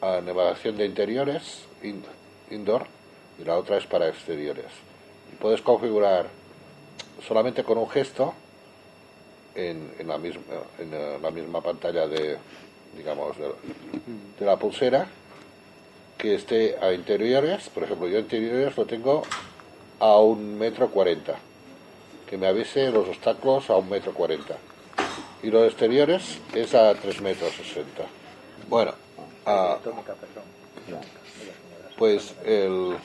a 0.02 0.22
navegación 0.22 0.78
de 0.78 0.86
interiores, 0.86 1.63
in- 1.82 2.04
indoor, 2.52 2.86
y 3.41 3.43
la 3.46 3.58
otra 3.58 3.78
es 3.78 3.88
para 3.88 4.08
exteriores. 4.08 4.67
Y 5.34 5.36
puedes 5.38 5.62
configurar 5.62 6.28
solamente 7.28 7.63
con 7.63 7.80
un 7.80 7.89
gesto 7.89 8.34
en, 9.56 9.91
en 9.98 10.08
la, 10.08 10.20
misma, 10.20 10.41
en 10.78 11.22
la 11.22 11.32
misma 11.32 11.62
pantalla 11.62 12.08
de, 12.08 12.38
digamos, 12.96 13.36
de 13.38 14.46
la 14.46 14.56
pulsera, 14.58 15.08
que 16.17 16.36
esté 16.36 16.77
a 16.82 16.93
interiores, 16.93 17.69
por 17.69 17.84
ejemplo, 17.84 18.08
yo 18.08 18.19
interiores 18.19 18.75
lo 18.75 18.86
tengo 18.86 19.23
a 19.99 20.17
un 20.19 20.58
metro 20.58 20.89
cuarenta, 20.89 21.36
que 22.30 22.38
me 22.38 22.47
avise 22.47 22.91
los 22.91 23.08
obstáculos 23.08 23.69
a 23.69 23.77
un 23.77 23.89
metro 23.89 24.13
cuarenta. 24.13 24.56
Y 25.43 25.51
los 25.51 25.67
exteriores 25.67 26.39
es 26.56 26.73
a 26.73 26.93
tres 26.95 27.21
metros 27.21 27.53
sesenta. 27.53 28.03
Bueno, 28.67 28.93
pues 31.97 32.34
el, 32.43 32.95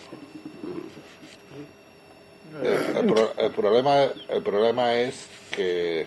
el, 2.63 2.97
el 2.97 3.07
pro- 3.07 3.33
el 3.37 3.51
problema 3.53 4.03
el 4.29 4.43
problema 4.43 4.95
es 4.95 5.29
que 5.51 6.07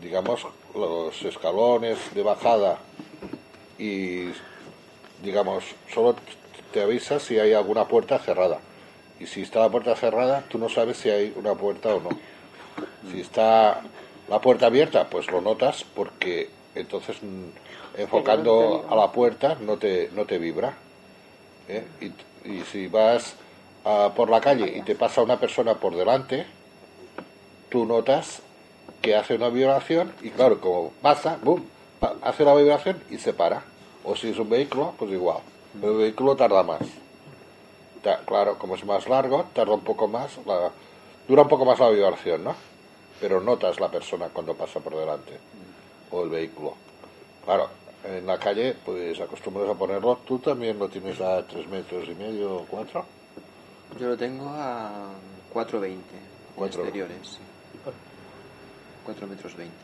digamos 0.00 0.46
los 0.74 1.22
escalones 1.22 1.98
de 2.14 2.22
bajada 2.22 2.78
y 3.78 4.28
digamos 5.22 5.64
solo 5.92 6.16
te 6.72 6.82
avisa 6.82 7.20
si 7.20 7.38
hay 7.38 7.52
alguna 7.52 7.86
puerta 7.86 8.18
cerrada 8.18 8.58
y 9.20 9.26
si 9.26 9.42
está 9.42 9.60
la 9.60 9.68
puerta 9.70 9.94
cerrada 9.94 10.44
tú 10.48 10.58
no 10.58 10.68
sabes 10.68 10.96
si 10.96 11.10
hay 11.10 11.32
una 11.36 11.54
puerta 11.54 11.94
o 11.94 12.00
no 12.00 12.10
si 13.10 13.20
está 13.20 13.80
la 14.28 14.40
puerta 14.40 14.66
abierta 14.66 15.08
pues 15.08 15.30
lo 15.30 15.40
notas 15.40 15.84
porque 15.94 16.50
entonces 16.74 17.16
mm, 17.22 18.00
enfocando 18.00 18.86
a 18.90 18.96
la 18.96 19.12
puerta 19.12 19.56
no 19.60 19.76
te 19.76 20.10
no 20.14 20.24
te 20.24 20.38
vibra 20.38 20.74
¿eh? 21.68 21.84
y, 22.00 22.06
y 22.44 22.62
si 22.70 22.86
vas 22.88 23.34
ah, 23.84 24.12
por 24.14 24.30
la 24.30 24.40
calle 24.40 24.76
y 24.76 24.82
te 24.82 24.94
pasa 24.94 25.22
una 25.22 25.38
persona 25.38 25.74
por 25.74 25.94
delante, 25.94 26.46
tú 27.68 27.84
notas 27.84 28.42
que 29.00 29.16
hace 29.16 29.34
una 29.34 29.48
vibración 29.48 30.12
y 30.22 30.30
claro, 30.30 30.60
como 30.60 30.90
pasa, 31.02 31.38
boom, 31.42 31.64
hace 32.22 32.44
la 32.44 32.54
vibración 32.54 33.02
y 33.10 33.18
se 33.18 33.32
para. 33.32 33.64
O 34.04 34.16
si 34.16 34.28
es 34.30 34.38
un 34.38 34.48
vehículo, 34.50 34.94
pues 34.98 35.10
igual. 35.12 35.38
Pero 35.80 35.92
el 35.92 35.98
vehículo 35.98 36.36
tarda 36.36 36.62
más. 36.62 36.82
Ta- 38.02 38.20
claro, 38.26 38.58
como 38.58 38.74
es 38.74 38.84
más 38.84 39.08
largo, 39.08 39.46
tarda 39.54 39.74
un 39.74 39.82
poco 39.84 40.08
más, 40.08 40.38
la- 40.46 40.70
dura 41.28 41.42
un 41.42 41.48
poco 41.48 41.64
más 41.64 41.78
la 41.78 41.88
vibración, 41.90 42.44
¿no? 42.44 42.54
Pero 43.20 43.40
notas 43.40 43.78
la 43.78 43.88
persona 43.90 44.28
cuando 44.28 44.54
pasa 44.54 44.80
por 44.80 44.96
delante 44.96 45.38
o 46.10 46.24
el 46.24 46.30
vehículo. 46.30 46.74
Claro, 47.44 47.68
en 48.04 48.26
la 48.26 48.38
calle, 48.38 48.74
pues 48.84 49.20
acostumbras 49.20 49.68
a 49.70 49.74
ponerlo. 49.74 50.18
Tú 50.26 50.38
también 50.40 50.78
lo 50.78 50.88
tienes 50.88 51.20
a 51.20 51.46
tres 51.46 51.66
metros 51.68 52.08
y 52.08 52.14
medio 52.14 52.56
o 52.56 52.64
cuatro. 52.66 53.04
Yo 54.00 54.08
lo 54.08 54.16
tengo 54.16 54.48
a 54.48 55.10
4,20 55.52 55.92
en 55.92 56.00
Cuatro. 56.56 56.82
exteriores. 56.82 57.28
sí. 57.28 57.38
4 59.04 59.26
metros 59.26 59.56
20. 59.56 59.74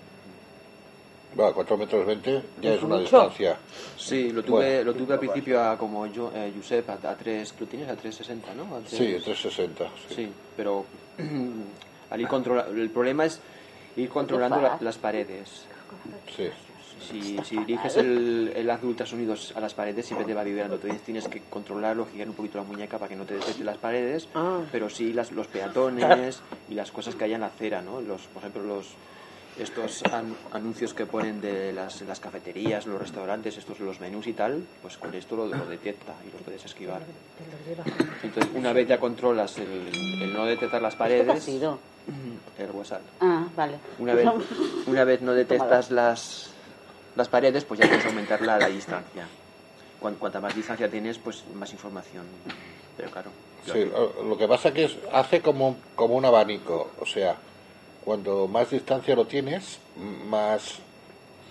Bueno, 1.34 1.54
cuatro 1.54 1.76
metros 1.76 2.06
veinte 2.06 2.42
ya 2.60 2.74
es 2.74 2.82
una 2.82 2.96
mucho. 2.96 3.02
distancia. 3.02 3.56
Sí, 3.96 4.32
lo 4.32 4.42
tuve, 4.42 4.76
Bueno. 4.76 4.84
lo 4.92 4.94
tuve 4.94 5.12
al 5.14 5.20
principio 5.20 5.62
a 5.62 5.76
como 5.78 6.06
yo, 6.06 6.32
eh, 6.34 6.52
Josep, 6.56 6.88
a, 6.90 6.94
a 7.10 7.14
3, 7.16 7.54
lo 7.60 7.66
tienes 7.66 7.88
a 7.88 7.94
360, 7.96 8.54
¿no? 8.54 8.76
A 8.76 8.80
Sí, 8.88 8.96
tres- 8.96 9.24
360. 9.24 9.84
Sí. 10.08 10.14
Sí, 10.14 10.32
pero 10.56 10.84
al 12.10 12.20
ir 12.20 12.28
controla- 12.28 12.66
el 12.68 12.90
problema 12.90 13.24
es 13.26 13.40
ir 13.96 14.08
controlando 14.08 14.60
la- 14.60 14.78
las 14.80 14.96
paredes. 14.98 15.66
sí. 16.36 16.48
Si, 17.08 17.38
si 17.44 17.56
diriges 17.58 17.96
el, 17.96 18.52
el 18.56 18.68
haz 18.68 18.80
de 18.82 18.88
ultrasonidos 18.88 19.52
a 19.56 19.60
las 19.60 19.72
paredes, 19.72 20.04
siempre 20.04 20.26
te 20.26 20.34
va 20.34 20.42
vibrando. 20.42 20.74
Entonces 20.74 21.00
tienes 21.02 21.28
que 21.28 21.42
controlarlo, 21.48 22.06
girar 22.12 22.28
un 22.28 22.34
poquito 22.34 22.58
la 22.58 22.64
muñeca 22.64 22.98
para 22.98 23.08
que 23.08 23.14
no 23.14 23.24
te 23.24 23.34
detecte 23.34 23.62
las 23.62 23.78
paredes, 23.78 24.28
Ah. 24.34 24.58
pero 24.72 24.90
sí 24.90 25.12
las, 25.12 25.30
los 25.30 25.46
peatones 25.46 26.42
y 26.68 26.74
las 26.74 26.90
cosas 26.90 27.14
que 27.14 27.22
hay 27.24 27.34
en 27.34 27.40
la 27.42 27.46
acera, 27.46 27.80
¿no? 27.82 28.00
Los, 28.00 28.22
por 28.22 28.40
ejemplo, 28.42 28.62
los 28.64 28.88
estos 29.58 30.02
an- 30.12 30.36
anuncios 30.52 30.94
que 30.94 31.06
ponen 31.06 31.40
de 31.40 31.72
las, 31.72 32.00
las 32.02 32.20
cafeterías, 32.20 32.86
los 32.86 33.00
restaurantes, 33.00 33.56
estos 33.56 33.80
los 33.80 34.00
menús 34.00 34.26
y 34.26 34.32
tal, 34.32 34.64
pues 34.82 34.96
con 34.98 35.14
esto 35.14 35.36
lo, 35.36 35.46
lo 35.46 35.66
detecta 35.66 36.14
y 36.26 36.32
los 36.32 36.42
puedes 36.42 36.64
esquivar. 36.64 37.02
Entonces, 38.22 38.52
una 38.54 38.72
vez 38.72 38.88
ya 38.88 38.98
controlas 38.98 39.58
el, 39.58 39.90
el 40.22 40.32
no 40.32 40.44
detectar 40.46 40.80
las 40.82 40.94
¿Esto 40.94 41.04
qué 41.06 41.14
ha 41.14 41.24
paredes, 41.24 41.42
sido? 41.44 41.78
el 42.58 42.70
WhatsApp. 42.70 43.02
Ah, 43.20 43.46
vale. 43.56 43.78
Una 43.98 44.14
vez, 44.14 44.28
una 44.86 45.04
vez 45.04 45.22
no 45.22 45.32
detectas 45.32 45.90
las, 45.90 46.50
las 47.16 47.28
paredes, 47.28 47.64
pues 47.64 47.80
ya 47.80 47.86
puedes 47.88 48.06
aumentar 48.06 48.40
la, 48.42 48.58
la 48.58 48.68
distancia. 48.68 49.26
Cuan- 50.00 50.14
cuanta 50.14 50.40
más 50.40 50.54
distancia 50.54 50.88
tienes, 50.88 51.18
pues 51.18 51.44
más 51.54 51.72
información. 51.72 52.24
Pero 52.96 53.10
claro. 53.10 53.30
Sí, 53.72 53.84
lo, 53.84 54.22
lo 54.22 54.38
que 54.38 54.46
pasa 54.48 54.72
que 54.72 54.84
es, 54.84 54.96
hace 55.12 55.42
como, 55.42 55.76
como 55.94 56.14
un 56.14 56.24
abanico. 56.24 56.90
O 57.00 57.06
sea, 57.06 57.36
cuando 58.08 58.48
más 58.48 58.70
distancia 58.70 59.14
lo 59.14 59.26
tienes, 59.26 59.80
más 60.30 60.78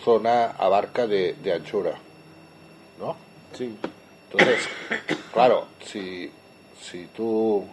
zona 0.04 0.56
abarca 0.58 1.06
de, 1.06 1.34
de 1.34 1.54
anchura. 1.54 1.94
¿No? 3.00 3.16
Sí. 3.54 3.78
Entonces, 4.32 4.68
claro, 5.34 5.68
si, 5.86 6.32
si 6.82 7.06
tú 7.16 7.64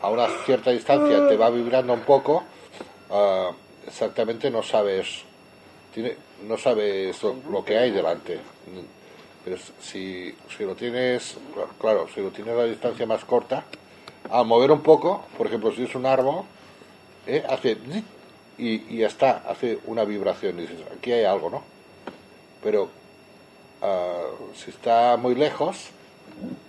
a 0.00 0.08
una 0.08 0.28
cierta 0.46 0.70
distancia 0.70 1.26
te 1.26 1.36
va 1.36 1.50
vibrando 1.50 1.92
un 1.92 2.02
poco, 2.02 2.44
ah, 3.10 3.50
exactamente 3.84 4.52
no 4.52 4.62
sabes 4.62 5.24
tiene, 5.92 6.16
no 6.46 6.56
sabes 6.56 7.20
lo, 7.24 7.34
lo 7.50 7.64
que 7.64 7.76
hay 7.76 7.90
delante. 7.90 8.38
Pero 9.44 9.56
si, 9.80 10.32
si 10.56 10.62
lo 10.64 10.76
tienes, 10.76 11.38
claro, 11.80 12.06
si 12.14 12.20
lo 12.20 12.30
tienes 12.30 12.54
a 12.54 12.58
la 12.58 12.64
distancia 12.66 13.04
más 13.04 13.24
corta, 13.24 13.64
al 14.30 14.46
mover 14.46 14.70
un 14.70 14.80
poco, 14.80 15.24
por 15.36 15.48
ejemplo, 15.48 15.72
si 15.72 15.82
es 15.82 15.94
un 15.96 16.06
árbol, 16.06 16.44
¿eh? 17.36 17.44
hace 17.48 17.76
y, 18.58 18.94
y 18.94 18.98
ya 18.98 19.06
está, 19.06 19.42
hace 19.48 19.78
una 19.86 20.04
vibración 20.04 20.58
y 20.58 20.62
dices, 20.62 20.80
aquí 20.96 21.12
hay 21.12 21.24
algo, 21.24 21.50
¿no? 21.50 21.62
Pero 22.62 22.90
ah, 23.82 24.24
si 24.54 24.70
está 24.70 25.16
muy 25.16 25.34
lejos, 25.34 25.88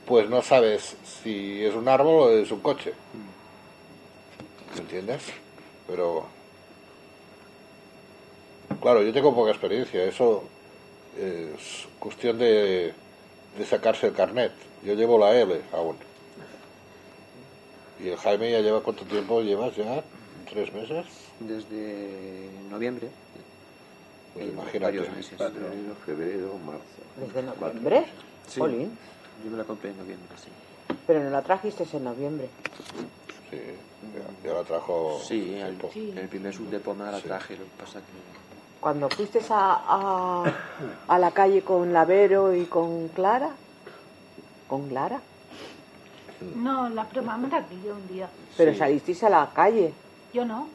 pues 0.05 0.29
no 0.29 0.41
sabes 0.41 0.95
si 1.23 1.63
es 1.63 1.73
un 1.75 1.87
árbol 1.87 2.15
o 2.15 2.29
es 2.29 2.51
un 2.51 2.61
coche. 2.61 2.93
¿Me 4.75 4.81
entiendes? 4.81 5.23
Pero 5.87 6.27
claro, 8.79 9.03
yo 9.03 9.11
tengo 9.11 9.35
poca 9.35 9.51
experiencia, 9.51 10.03
eso 10.03 10.43
es 11.19 11.87
cuestión 11.99 12.37
de, 12.37 12.93
de 13.57 13.65
sacarse 13.65 14.07
el 14.07 14.13
carnet. 14.13 14.53
Yo 14.83 14.93
llevo 14.93 15.19
la 15.19 15.35
L 15.35 15.61
aún. 15.73 15.97
¿Y 17.99 18.09
el 18.09 18.17
Jaime 18.17 18.51
ya 18.51 18.61
lleva 18.61 18.81
cuánto 18.81 19.03
tiempo 19.03 19.41
llevas 19.41 19.75
ya? 19.75 20.03
¿Tres 20.51 20.73
meses? 20.73 21.05
Desde 21.39 22.49
noviembre. 22.69 23.07
Pues 24.33 24.45
Eh, 24.45 24.49
imagínate. 24.49 24.79
Varios 24.79 25.15
meses. 25.15 25.39
Enero, 25.39 25.95
febrero, 26.05 26.57
marzo. 26.65 26.81
¿Desde 27.15 27.41
noviembre? 27.43 28.05
Sí. 28.47 28.59
Yo 28.59 29.49
me 29.51 29.57
la 29.57 29.63
compré 29.63 29.91
en 29.91 29.97
noviembre, 29.97 30.27
sí. 30.37 30.49
Pero 31.07 31.23
no 31.23 31.29
la 31.29 31.41
trajiste 31.41 31.85
en 31.93 32.03
noviembre. 32.03 32.49
Sí, 33.49 33.57
ya, 34.13 34.49
ya 34.49 34.53
la 34.57 34.63
trajo 34.63 35.21
Sí, 35.25 35.55
el, 35.55 35.77
en 35.95 36.17
el 36.17 36.27
primer 36.27 36.53
sub 36.53 36.69
de 36.69 36.79
Pomar 36.79 37.13
la 37.13 37.19
Sí. 37.19 37.27
traje, 37.27 37.55
lo 37.55 37.63
que 37.63 37.69
pasa 37.79 37.99
que... 37.99 38.05
Cuando 38.81 39.09
fuiste 39.09 39.39
a, 39.49 39.81
a, 39.87 40.53
a 41.07 41.19
la 41.19 41.31
calle 41.31 41.61
con 41.61 41.93
Lavero 41.93 42.53
y 42.53 42.65
con 42.65 43.07
Clara. 43.09 43.51
¿Con 44.67 44.89
Clara? 44.89 45.21
No, 46.55 46.89
la 46.89 47.05
probamos 47.07 47.53
aquí 47.53 47.79
un 47.87 48.05
día. 48.13 48.27
Pero 48.57 48.73
Sí. 48.73 48.79
salisteis 48.79 49.23
a 49.23 49.29
la 49.29 49.49
calle. 49.53 49.93
Yo 50.33 50.45
no. 50.45 50.67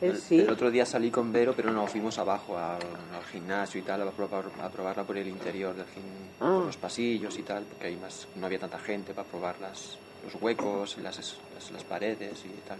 Él 0.00 0.10
El, 0.12 0.18
sí. 0.20 0.40
el 0.40 0.50
otro 0.50 0.70
día 0.70 0.84
salí 0.84 1.10
con 1.10 1.32
Vero, 1.32 1.54
pero 1.56 1.70
no, 1.70 1.86
fuimos 1.86 2.18
abajo 2.18 2.58
al, 2.58 2.80
al 3.14 3.24
gimnasio 3.30 3.80
y 3.80 3.84
tal, 3.84 4.02
a, 4.06 4.10
probar, 4.10 4.44
a 4.60 4.68
probarla 4.68 5.04
por 5.04 5.16
el 5.16 5.28
interior 5.28 5.74
del 5.74 5.86
gimnasio, 5.86 6.22
Ah. 6.40 6.56
por 6.56 6.66
los 6.66 6.76
pasillos 6.76 7.38
y 7.38 7.42
tal, 7.42 7.62
porque 7.64 7.86
ahí 7.86 7.96
más, 7.96 8.26
no 8.34 8.46
había 8.46 8.58
tanta 8.58 8.78
gente 8.80 9.14
para 9.14 9.28
probar 9.28 9.60
las, 9.60 9.96
los 10.24 10.40
huecos, 10.42 10.96
las, 10.98 11.18
es- 11.20 11.36
las, 11.54 11.70
las 11.70 11.84
paredes 11.84 12.44
y 12.44 12.68
tal. 12.68 12.78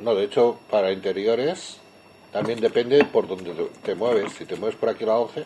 No, 0.00 0.14
de 0.16 0.24
hecho, 0.24 0.58
para 0.70 0.90
interiores 0.90 1.78
también 2.32 2.60
depende 2.60 3.04
por 3.04 3.28
donde 3.28 3.54
te- 3.84 3.94
mueves. 3.94 4.32
Si 4.32 4.44
te 4.46 4.56
mueves 4.56 4.76
por 4.76 4.88
aquí 4.88 5.04
la 5.04 5.16
11, 5.18 5.44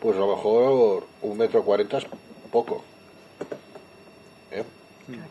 pues 0.00 0.16
a 0.16 0.18
lo 0.20 0.34
mejor 0.34 1.06
un 1.22 1.38
metro 1.38 1.62
cuarenta 1.62 1.98
es 1.98 2.06
poco. 2.50 2.82
¿Eh? 4.50 4.64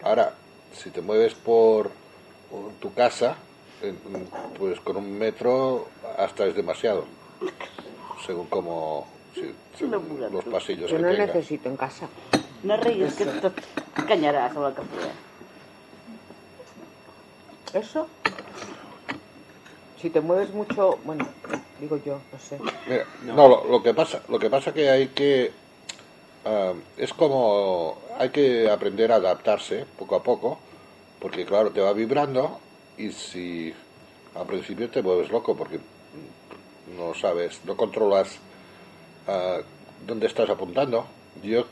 Ahora, 0.04 0.34
si 0.74 0.90
te 0.92 1.02
mueves 1.02 1.34
por, 1.34 1.92
tu 2.80 2.94
casa, 2.94 3.36
pues 4.58 4.80
con 4.80 4.98
un 4.98 5.18
metro 5.18 5.88
hasta 6.18 6.46
es 6.46 6.56
demasiado. 6.56 7.06
Según 8.26 8.48
como 8.48 9.08
si- 9.34 9.54
según 9.78 10.20
los 10.32 10.46
pasillos 10.46 10.90
Yo 10.90 10.98
que 10.98 11.04
no 11.04 11.10
tenga. 11.10 11.26
necesito 11.28 11.70
en 11.70 11.78
casa. 11.78 12.08
No 12.64 12.78
ríes, 12.78 13.14
que 13.16 13.26
te 13.26 13.52
cañarás 14.08 14.56
o 14.56 14.68
el 14.68 14.74
café. 14.74 14.88
¿Eso? 17.74 18.08
Si 20.02 20.10
te 20.10 20.22
mueves 20.22 20.52
mucho, 20.52 20.98
bueno, 21.04 21.28
digo 21.80 21.98
yo, 22.06 22.20
no 22.32 22.40
sé. 22.40 22.58
Mira, 22.88 23.06
no, 23.24 23.48
lo, 23.48 23.66
lo 23.66 23.84
que 23.84 23.94
pasa, 23.94 24.22
lo 24.30 24.40
que 24.40 24.50
pasa 24.50 24.74
que 24.74 24.90
hay 24.90 25.08
que 25.10 25.52
ah, 26.46 26.74
es 26.98 27.14
como 27.14 27.98
hay 28.18 28.30
que 28.30 28.70
aprender 28.70 29.12
a 29.12 29.16
adaptarse 29.16 29.86
poco 29.98 30.16
a 30.16 30.24
poco, 30.24 30.60
porque 31.20 31.46
claro 31.46 31.72
te 31.72 31.82
va 31.82 31.94
vibrando 31.94 32.60
y 32.98 33.12
si 33.12 33.74
al 34.36 34.46
principio 34.46 34.90
te 34.90 35.02
mueves 35.02 35.30
loco 35.30 35.56
porque 35.56 35.80
no 36.98 37.14
sabes, 37.14 37.62
no 37.66 37.76
controlas 37.76 38.38
ah, 39.28 39.60
dónde 40.06 40.28
estás 40.28 40.50
apuntando. 40.50 41.06
Yo, 41.44 41.66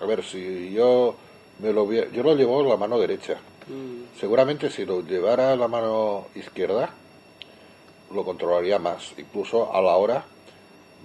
a 0.00 0.06
ver, 0.06 0.24
si 0.24 0.72
yo 0.72 1.16
me 1.58 1.72
lo 1.72 1.90
yo 1.92 2.22
lo 2.22 2.34
llevo 2.34 2.60
en 2.60 2.68
la 2.68 2.76
mano 2.76 2.98
derecha. 2.98 3.38
Seguramente 4.20 4.70
si 4.70 4.84
lo 4.84 5.00
llevara 5.00 5.56
la 5.56 5.68
mano 5.68 6.26
izquierda 6.34 6.90
lo 8.10 8.24
controlaría 8.24 8.78
más, 8.78 9.12
incluso 9.18 9.74
a 9.74 9.80
la 9.82 9.96
hora 9.96 10.24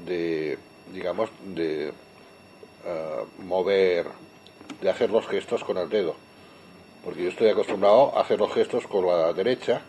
de, 0.06 0.58
digamos, 0.94 1.30
de 1.44 1.90
eh, 1.90 3.26
mover, 3.40 4.06
de 4.82 4.90
hacer 4.90 5.10
los 5.10 5.28
gestos 5.28 5.64
con 5.64 5.78
el 5.78 5.90
dedo. 5.90 6.16
Porque 7.04 7.24
yo 7.24 7.30
estoy 7.30 7.50
acostumbrado 7.50 8.18
a 8.18 8.22
hacer 8.22 8.40
los 8.40 8.52
gestos 8.54 8.86
con 8.88 9.06
la 9.08 9.32
derecha 9.34 9.82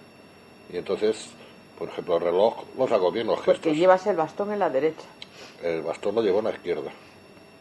y 0.72 0.76
entonces, 0.76 1.30
por 1.78 1.88
ejemplo, 1.88 2.16
el 2.16 2.22
reloj 2.22 2.64
los 2.78 2.90
hago 2.92 3.11
bien 3.11 3.26
los 3.26 3.36
Porque 3.40 3.52
gestos. 3.52 3.76
llevas 3.76 4.06
el 4.06 4.16
bastón 4.16 4.52
en 4.52 4.58
la 4.61 4.70
derecha. 4.70 5.04
El 5.62 5.82
bastón 5.82 6.14
lo 6.14 6.22
llevo 6.22 6.38
en 6.38 6.44
la 6.46 6.50
izquierda. 6.52 6.90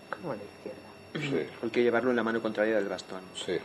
Como 0.09 0.33
en 0.33 0.39
la 0.39 0.45
izquierda. 0.45 1.47
Sí. 1.49 1.57
Hay 1.63 1.69
que 1.71 1.81
llevarlo 1.83 2.11
en 2.11 2.15
la 2.15 2.23
mano 2.23 2.41
contraria 2.41 2.75
del 2.75 2.87
bastón. 2.87 3.21
Sí. 3.35 3.57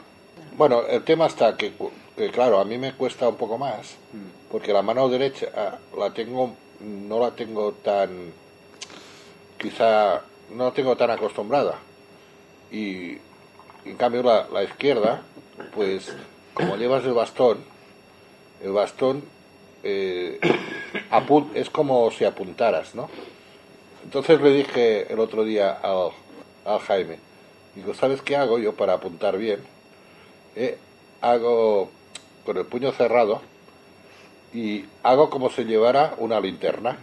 Bueno, 0.57 0.83
el 0.87 1.05
tema 1.05 1.27
está 1.27 1.57
que, 1.57 1.73
cu- 1.73 1.93
que, 2.17 2.31
claro, 2.31 2.59
a 2.59 2.65
mí 2.65 2.79
me 2.79 2.95
cuesta 2.95 3.29
un 3.29 3.37
poco 3.37 3.59
más, 3.59 3.95
porque 4.51 4.73
la 4.73 4.83
mano 4.83 5.09
derecha 5.09 5.49
ah, 5.55 5.79
la 5.97 6.13
tengo, 6.13 6.55
no 6.81 7.21
la 7.21 7.31
tengo 7.33 7.73
tan, 7.73 8.33
quizá, 9.59 10.23
no 10.51 10.65
la 10.65 10.71
tengo 10.73 10.97
tan 10.97 11.11
acostumbrada. 11.11 11.79
Y 12.73 13.19
en 13.85 13.97
cambio 13.97 14.23
la, 14.23 14.49
la 14.53 14.65
izquierda, 14.65 15.23
pues 15.75 16.15
como 16.55 16.77
llevas 16.77 17.05
el 17.05 17.13
bastón, 17.13 17.59
el 18.63 18.73
bastón 18.73 19.25
eh, 19.83 20.41
es 21.55 21.71
como 21.71 22.11
si 22.11 22.25
apuntaras, 22.25 22.95
¿no? 22.95 23.09
Entonces 24.05 24.41
le 24.41 24.51
dije 24.53 25.13
el 25.13 25.19
otro 25.19 25.45
día 25.45 25.73
al, 25.73 26.11
al 26.65 26.79
Jaime, 26.81 27.19
digo, 27.75 27.95
¿sabes 27.95 28.23
qué 28.23 28.37
hago 28.37 28.59
yo 28.59 28.75
para 28.75 28.95
apuntar 28.95 29.37
bien? 29.39 29.61
Eh, 30.57 30.79
hago 31.21 31.91
con 32.45 32.57
el 32.57 32.67
puño 32.67 32.93
cerrado 32.93 33.41
y 34.53 34.85
hago 35.03 35.31
como 35.31 35.51
si 35.51 35.65
llevara 35.65 36.15
una 36.19 36.41
linterna. 36.41 36.99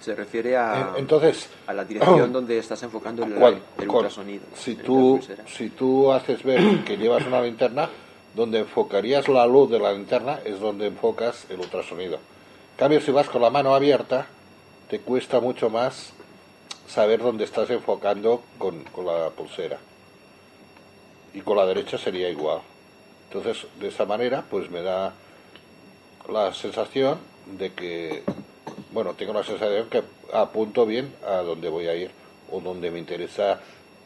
Se 0.00 0.14
refiere 0.14 0.56
a, 0.56 0.90
En- 0.94 1.00
Entonces, 1.00 1.48
a 1.66 1.72
la 1.72 1.84
dirección 1.84 2.32
donde 2.32 2.58
estás 2.58 2.82
enfocando 2.82 3.24
el, 3.24 3.60
ultrasonido. 3.88 4.44
si 4.54 4.72
el 4.72 4.82
tú 4.82 5.20
si 5.46 5.70
tú 5.70 6.12
haces 6.12 6.42
ver 6.44 6.84
que 6.84 6.96
llevas 6.96 7.26
una 7.26 7.40
linterna, 7.42 7.88
donde 8.34 8.60
enfocarías 8.60 9.26
la 9.28 9.46
luz 9.46 9.70
de 9.70 9.78
la 9.80 9.92
linterna 9.92 10.38
es 10.44 10.60
donde 10.60 10.86
enfocas 10.86 11.46
el 11.50 11.58
ultrasonido. 11.60 12.14
En 12.16 12.76
cambio, 12.78 13.00
si 13.00 13.10
vas 13.10 13.28
con 13.28 13.42
la 13.42 13.50
mano 13.50 13.74
abierta, 13.74 14.26
te 14.88 15.00
cuesta 15.00 15.40
mucho 15.40 15.68
más 15.68 16.12
saber 16.86 17.20
dónde 17.20 17.44
estás 17.44 17.68
enfocando 17.70 18.42
con, 18.58 18.84
con 18.84 19.04
la 19.06 19.30
pulsera. 19.30 19.78
Y 21.34 21.40
con 21.40 21.56
la 21.56 21.66
derecha 21.66 21.98
sería 21.98 22.30
igual. 22.30 22.60
Entonces, 23.30 23.66
de 23.80 23.88
esa 23.88 24.04
manera, 24.06 24.44
pues 24.48 24.70
me 24.70 24.80
da 24.82 25.12
la 26.32 26.54
sensación 26.54 27.18
de 27.58 27.72
que, 27.72 28.22
bueno, 28.92 29.14
tengo 29.14 29.32
la 29.32 29.42
sensación 29.44 29.88
que 29.88 30.02
apunto 30.32 30.86
bien 30.86 31.12
a 31.26 31.36
dónde 31.38 31.68
voy 31.68 31.86
a 31.88 31.94
ir 31.94 32.10
o 32.50 32.60
donde 32.60 32.90
me 32.90 32.98
interesa 32.98 33.60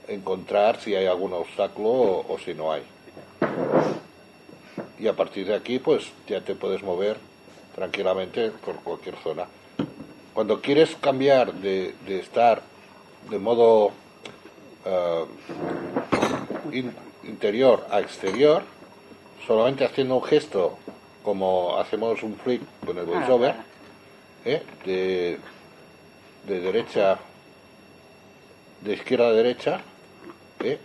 encontrar 0.08 0.80
si 0.80 0.94
hay 0.94 1.06
algún 1.06 1.32
obstáculo 1.32 1.88
o, 1.90 2.34
o 2.34 2.38
si 2.38 2.54
no 2.54 2.72
hay. 2.72 2.82
Y 4.98 5.06
a 5.08 5.12
partir 5.14 5.46
de 5.46 5.54
aquí, 5.54 5.78
pues 5.78 6.04
ya 6.28 6.40
te 6.40 6.54
puedes 6.54 6.82
mover 6.82 7.16
tranquilamente 7.74 8.50
por 8.50 8.76
cualquier 8.76 9.16
zona. 9.16 9.46
Cuando 10.34 10.60
quieres 10.60 10.96
cambiar 10.96 11.52
de, 11.54 11.94
de 12.06 12.18
estar 12.20 12.62
de 13.30 13.38
modo 13.38 13.90
ah, 14.86 15.24
in- 16.72 16.94
interior 17.24 17.86
a 17.90 18.00
exterior, 18.00 18.62
solamente 19.46 19.84
haciendo 19.84 20.16
un 20.16 20.22
gesto 20.24 20.78
como 21.22 21.78
hacemos 21.78 22.22
un 22.22 22.34
flick 22.36 22.62
con 22.84 22.98
el 22.98 23.04
voiceover, 23.06 23.54
¿eh? 24.44 24.62
de, 24.84 25.38
de 26.46 26.60
derecha, 26.60 27.18
de 28.80 28.92
izquierda 28.94 29.28
a 29.28 29.32
derecha, 29.32 29.80
¿eh? 30.60 30.78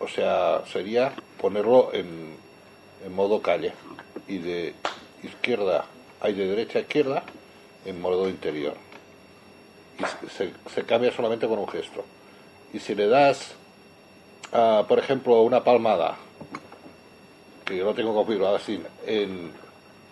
o 0.00 0.08
sea, 0.08 0.64
sería 0.66 1.12
ponerlo 1.40 1.92
en, 1.92 2.36
en 3.04 3.14
modo 3.14 3.40
calle 3.40 3.72
y 4.28 4.38
de 4.38 4.74
izquierda, 5.22 5.84
hay 6.20 6.34
de 6.34 6.46
derecha 6.46 6.78
a 6.78 6.82
izquierda 6.82 7.22
en 7.84 8.00
modo 8.00 8.28
interior. 8.28 8.74
Y 9.98 10.28
se, 10.28 10.52
se 10.74 10.84
cambia 10.84 11.12
solamente 11.12 11.46
con 11.46 11.58
un 11.58 11.68
gesto. 11.68 12.04
Y 12.72 12.80
si 12.80 12.94
le 12.94 13.06
das, 13.06 13.52
ah, 14.52 14.84
por 14.88 14.98
ejemplo, 14.98 15.42
una 15.42 15.62
palmada, 15.62 16.16
que 17.64 17.76
yo 17.76 17.84
lo 17.84 17.94
tengo 17.94 18.14
configurado 18.14 18.56
así, 18.56 18.82
en 19.06 19.52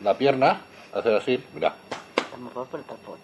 la 0.03 0.17
pierna, 0.17 0.63
hacer 0.93 1.15
así, 1.17 1.45
mira, 1.55 1.69
A 1.69 2.37
lo 2.37 2.45
mejor 2.45 2.67
por 2.67 2.81
el 2.81 2.87
pots. 2.87 3.21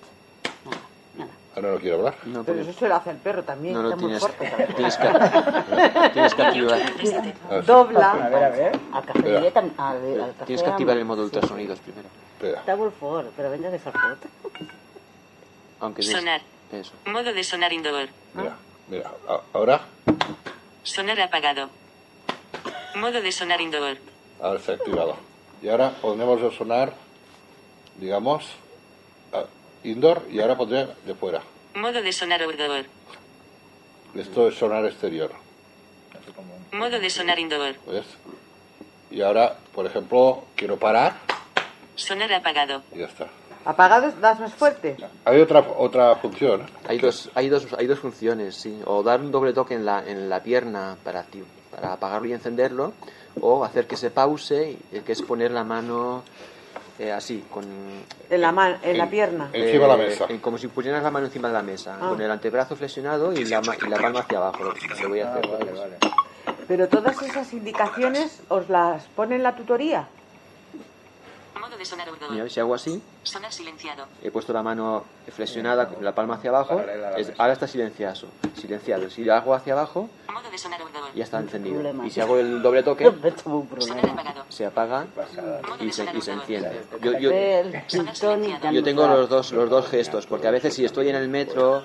Nada, 0.65 0.81
nada. 1.17 1.31
ahora 1.57 1.73
no 1.73 1.79
quiero 1.81 1.97
hablar. 1.99 2.15
No, 2.25 2.45
Pero 2.45 2.61
eso 2.61 2.73
se 2.73 2.89
lo 2.89 2.97
hace 2.97 3.11
el 3.11 3.17
perro 3.19 3.43
también, 3.43 3.75
no, 3.75 3.83
no, 3.83 3.91
está 3.91 4.01
muy 4.01 4.13
tienes, 4.19 4.37
fuerte. 4.37 4.73
tienes, 4.77 4.97
que, 4.97 6.11
tienes 6.13 6.35
que 6.35 6.43
activar. 6.43 7.65
Dobla. 7.65 8.11
A 8.13 8.29
ver, 8.29 8.45
a 8.45 8.49
ver. 8.51 8.81
Al 8.93 9.05
café 9.05 9.19
Espera. 9.19 9.41
llet, 9.41 9.57
al, 9.57 9.73
al, 9.77 9.97
al 10.23 10.31
café 10.33 10.45
tienes 10.47 10.63
que 10.63 10.71
activar 10.71 10.97
el 10.97 11.05
modo 11.05 11.23
sí. 11.23 11.25
ultrasonidos 11.35 11.79
primero. 11.81 12.09
Espera. 12.39 12.61
Està 12.63 12.77
molt 12.79 12.95
fort, 13.01 13.33
però 13.35 13.51
venga 13.51 13.69
de 13.71 13.81
fort. 13.83 13.97
Aunque 15.81 16.03
Sonar. 16.03 16.41
Eso. 16.71 16.93
Modo 17.07 17.33
de 17.33 17.43
sonar 17.43 17.73
indoor. 17.73 18.09
Mira, 18.35 18.55
mira, 18.89 19.11
a- 19.29 19.41
ahora, 19.55 19.81
Sonar 20.83 21.21
apagado. 21.21 21.69
Modo 22.97 23.21
de 23.21 23.33
sonar 23.33 23.61
indoor. 23.61 23.97
ahora 24.41 24.61
se 24.61 24.73
ha 24.73 24.75
activado. 24.77 25.17
Y 25.63 25.69
ahora 25.69 25.91
ponemos 26.01 26.41
el 26.43 26.53
sonar, 26.53 26.93
digamos, 27.99 28.45
a- 29.33 29.45
indoor 29.85 30.23
y 30.31 30.41
ahora 30.41 30.57
pondré 30.57 30.89
de 31.07 31.15
fuera. 31.15 31.43
Modo 31.75 32.01
de 32.03 32.13
sonar 32.13 32.43
outdoor. 32.43 32.87
Esto 34.15 34.49
es 34.49 34.55
sonar 34.59 34.85
exterior, 34.87 35.31
Modo 36.73 36.99
de 36.99 37.11
sonar 37.11 37.39
indoor. 37.39 37.75
¿ves? 37.87 38.05
Y 39.11 39.23
ahora, 39.23 39.57
por 39.75 39.87
ejemplo, 39.87 40.45
quiero 40.57 40.77
parar 40.79 41.15
Sonar 41.97 42.33
apagado. 42.33 42.83
y 42.95 42.99
ya 42.99 43.07
está. 43.07 43.27
Apagado 43.65 44.13
das 44.21 44.39
más 44.41 44.55
fuerte. 44.55 44.97
Hay 45.25 45.41
otra 45.41 45.61
otra 45.61 46.17
función. 46.17 46.63
¿eh? 46.63 46.67
Hay 46.89 46.99
dos, 46.99 47.29
hay 47.35 47.49
dos, 47.49 47.67
hay 47.77 47.87
dos 47.87 47.99
funciones, 47.99 48.55
sí. 48.55 48.81
O 48.87 49.03
dar 49.03 49.21
un 49.21 49.31
doble 49.31 49.53
toque 49.53 49.75
en 49.75 49.85
la, 49.85 50.03
en 50.07 50.29
la 50.29 50.43
pierna 50.43 50.97
para, 51.05 51.27
para 51.71 51.93
apagarlo 51.95 52.29
y 52.29 52.33
encenderlo, 52.33 52.93
o 53.41 53.65
hacer 53.65 53.87
que 53.87 53.97
se 53.97 54.11
pause, 54.11 54.77
y- 54.93 55.01
que 55.01 55.13
es 55.13 55.23
poner 55.23 55.51
la 55.51 55.65
mano 55.65 56.23
eh, 56.99 57.13
así, 57.13 57.45
con... 57.51 57.65
En 58.31 58.41
la, 58.41 58.53
man- 58.53 58.79
en 58.83 58.99
la 58.99 59.09
pierna. 59.09 59.51
Encima 59.53 59.83
de 59.87 59.89
la 59.89 59.95
eh, 60.05 60.09
mesa. 60.09 60.27
en- 60.29 60.39
como 60.39 60.59
si 60.59 60.69
pusieras 60.69 61.03
la 61.03 61.11
mano 61.11 61.27
encima 61.27 61.49
de 61.49 61.55
la 61.55 61.63
mesa, 61.63 61.97
Ah. 62.01 62.09
con 62.11 62.21
el 62.21 62.31
antebrazo 62.31 62.77
flexionado 62.77 63.33
y 63.33 63.45
la, 63.45 63.61
ma- 63.61 63.77
y 63.85 63.89
la 63.89 63.97
palma 63.99 64.21
hacia 64.21 64.39
abajo. 64.39 64.65
Lo, 64.65 64.75
lo 65.03 65.09
voy 65.09 65.21
a 65.21 65.29
Ah, 65.29 65.33
hacer. 65.39 65.49
vale, 65.51 65.73
vale. 65.73 65.97
Pero 66.67 66.89
todas 66.89 67.21
esas 67.23 67.53
indicaciones 67.53 68.43
os 68.49 68.69
las 68.69 69.05
pone 69.17 69.37
en 69.37 69.43
la 69.43 69.55
tutoría. 69.55 70.09
Modo 71.69 71.77
de 71.79 71.85
sonar 71.85 72.09
Mira, 72.11 72.27
outdoor. 72.29 72.51
si 72.51 72.61
hago 72.61 72.75
así, 72.75 73.03
Sonar 73.23 73.53
silenciado. 73.53 74.07
he 74.23 74.31
puesto 74.31 74.55
la 74.55 74.63
mano 74.63 75.05
flexionada 75.31 75.87
con 75.89 76.03
la 76.03 76.15
palma 76.15 76.37
hacia 76.37 76.49
abajo, 76.49 76.81
es- 77.17 77.33
ahora 77.37 77.53
está 77.53 77.67
silenciado. 77.67 78.27
silenciado. 78.57 79.11
Si 79.11 79.23
lo 79.23 79.35
hago 79.35 79.55
hacia 79.55 79.75
abajo, 79.75 80.09
Modo 80.33 80.51
de 80.51 80.57
sonar 80.57 80.81
outdoor. 80.81 81.13
ya 81.15 81.25
está 81.25 81.39
encendido. 81.41 81.75
problema. 81.75 82.07
Y 82.07 82.11
si 82.11 82.21
hago 82.23 82.39
el 82.39 82.63
doble 82.63 82.83
toque, 82.83 83.05
se 84.49 84.65
apaga 84.65 85.07
y 85.81 85.93
se, 85.93 86.05
y 86.17 86.21
se 86.23 86.33
enciende. 86.33 86.81
Yo, 87.03 87.19
yo, 87.19 87.31
yo 88.73 88.83
tengo 88.83 89.07
los 89.07 89.29
dos, 89.29 89.53
los 89.53 89.69
dos 89.69 89.89
gestos, 89.89 90.27
porque 90.27 90.49
a 90.49 90.51
veces 90.51 90.73
si 90.75 90.85
estoy 90.87 91.11
en 91.11 91.17
el 91.17 91.29
metro 91.29 91.83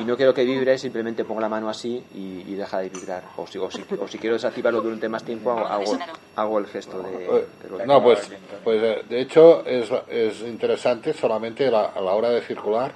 y 0.00 0.04
no 0.04 0.16
quiero 0.16 0.34
que 0.34 0.44
vibre, 0.44 0.76
simplemente 0.78 1.24
pongo 1.24 1.40
la 1.40 1.48
mano 1.48 1.68
así 1.68 2.02
y, 2.14 2.42
y 2.46 2.54
deja 2.54 2.80
de 2.80 2.88
vibrar. 2.88 3.22
O 3.36 3.46
si, 3.46 3.58
o, 3.58 3.70
si, 3.70 3.84
o 4.00 4.08
si 4.08 4.18
quiero 4.18 4.34
desactivarlo 4.34 4.80
durante 4.80 5.08
más 5.08 5.22
tiempo, 5.24 5.50
hago, 5.52 5.66
hago, 5.68 5.96
hago 6.36 6.58
el 6.58 6.66
gesto 6.66 7.00
de... 7.02 7.24
Eh, 7.24 7.46
de- 7.78 7.86
No, 7.86 8.02
pues, 8.02 8.28
pues 8.64 8.82
eh, 8.82 9.02
de 9.08 9.20
hecho 9.20 9.64
es, 9.66 9.88
es 10.08 10.40
interesante 10.40 11.12
solamente 11.12 11.70
la- 11.70 11.86
a 11.86 12.00
la 12.00 12.12
hora 12.14 12.30
de 12.30 12.42
circular 12.42 12.92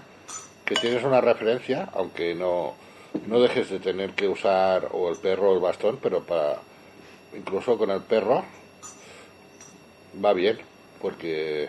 que 0.64 0.74
tienes 0.76 1.04
una 1.04 1.20
referencia, 1.20 1.88
aunque 1.94 2.34
no, 2.34 2.74
no 3.26 3.40
dejes 3.40 3.70
de 3.70 3.78
tener 3.78 4.10
que 4.12 4.28
usar 4.28 4.88
o 4.92 5.08
el 5.08 5.16
perro 5.16 5.50
o 5.52 5.54
el 5.54 5.60
bastón, 5.60 5.98
pero 6.02 6.22
para 6.24 6.56
incluso 7.36 7.78
con 7.78 7.90
el 7.90 8.02
perro 8.02 8.44
va 10.24 10.32
bien, 10.32 10.58
porque 11.00 11.68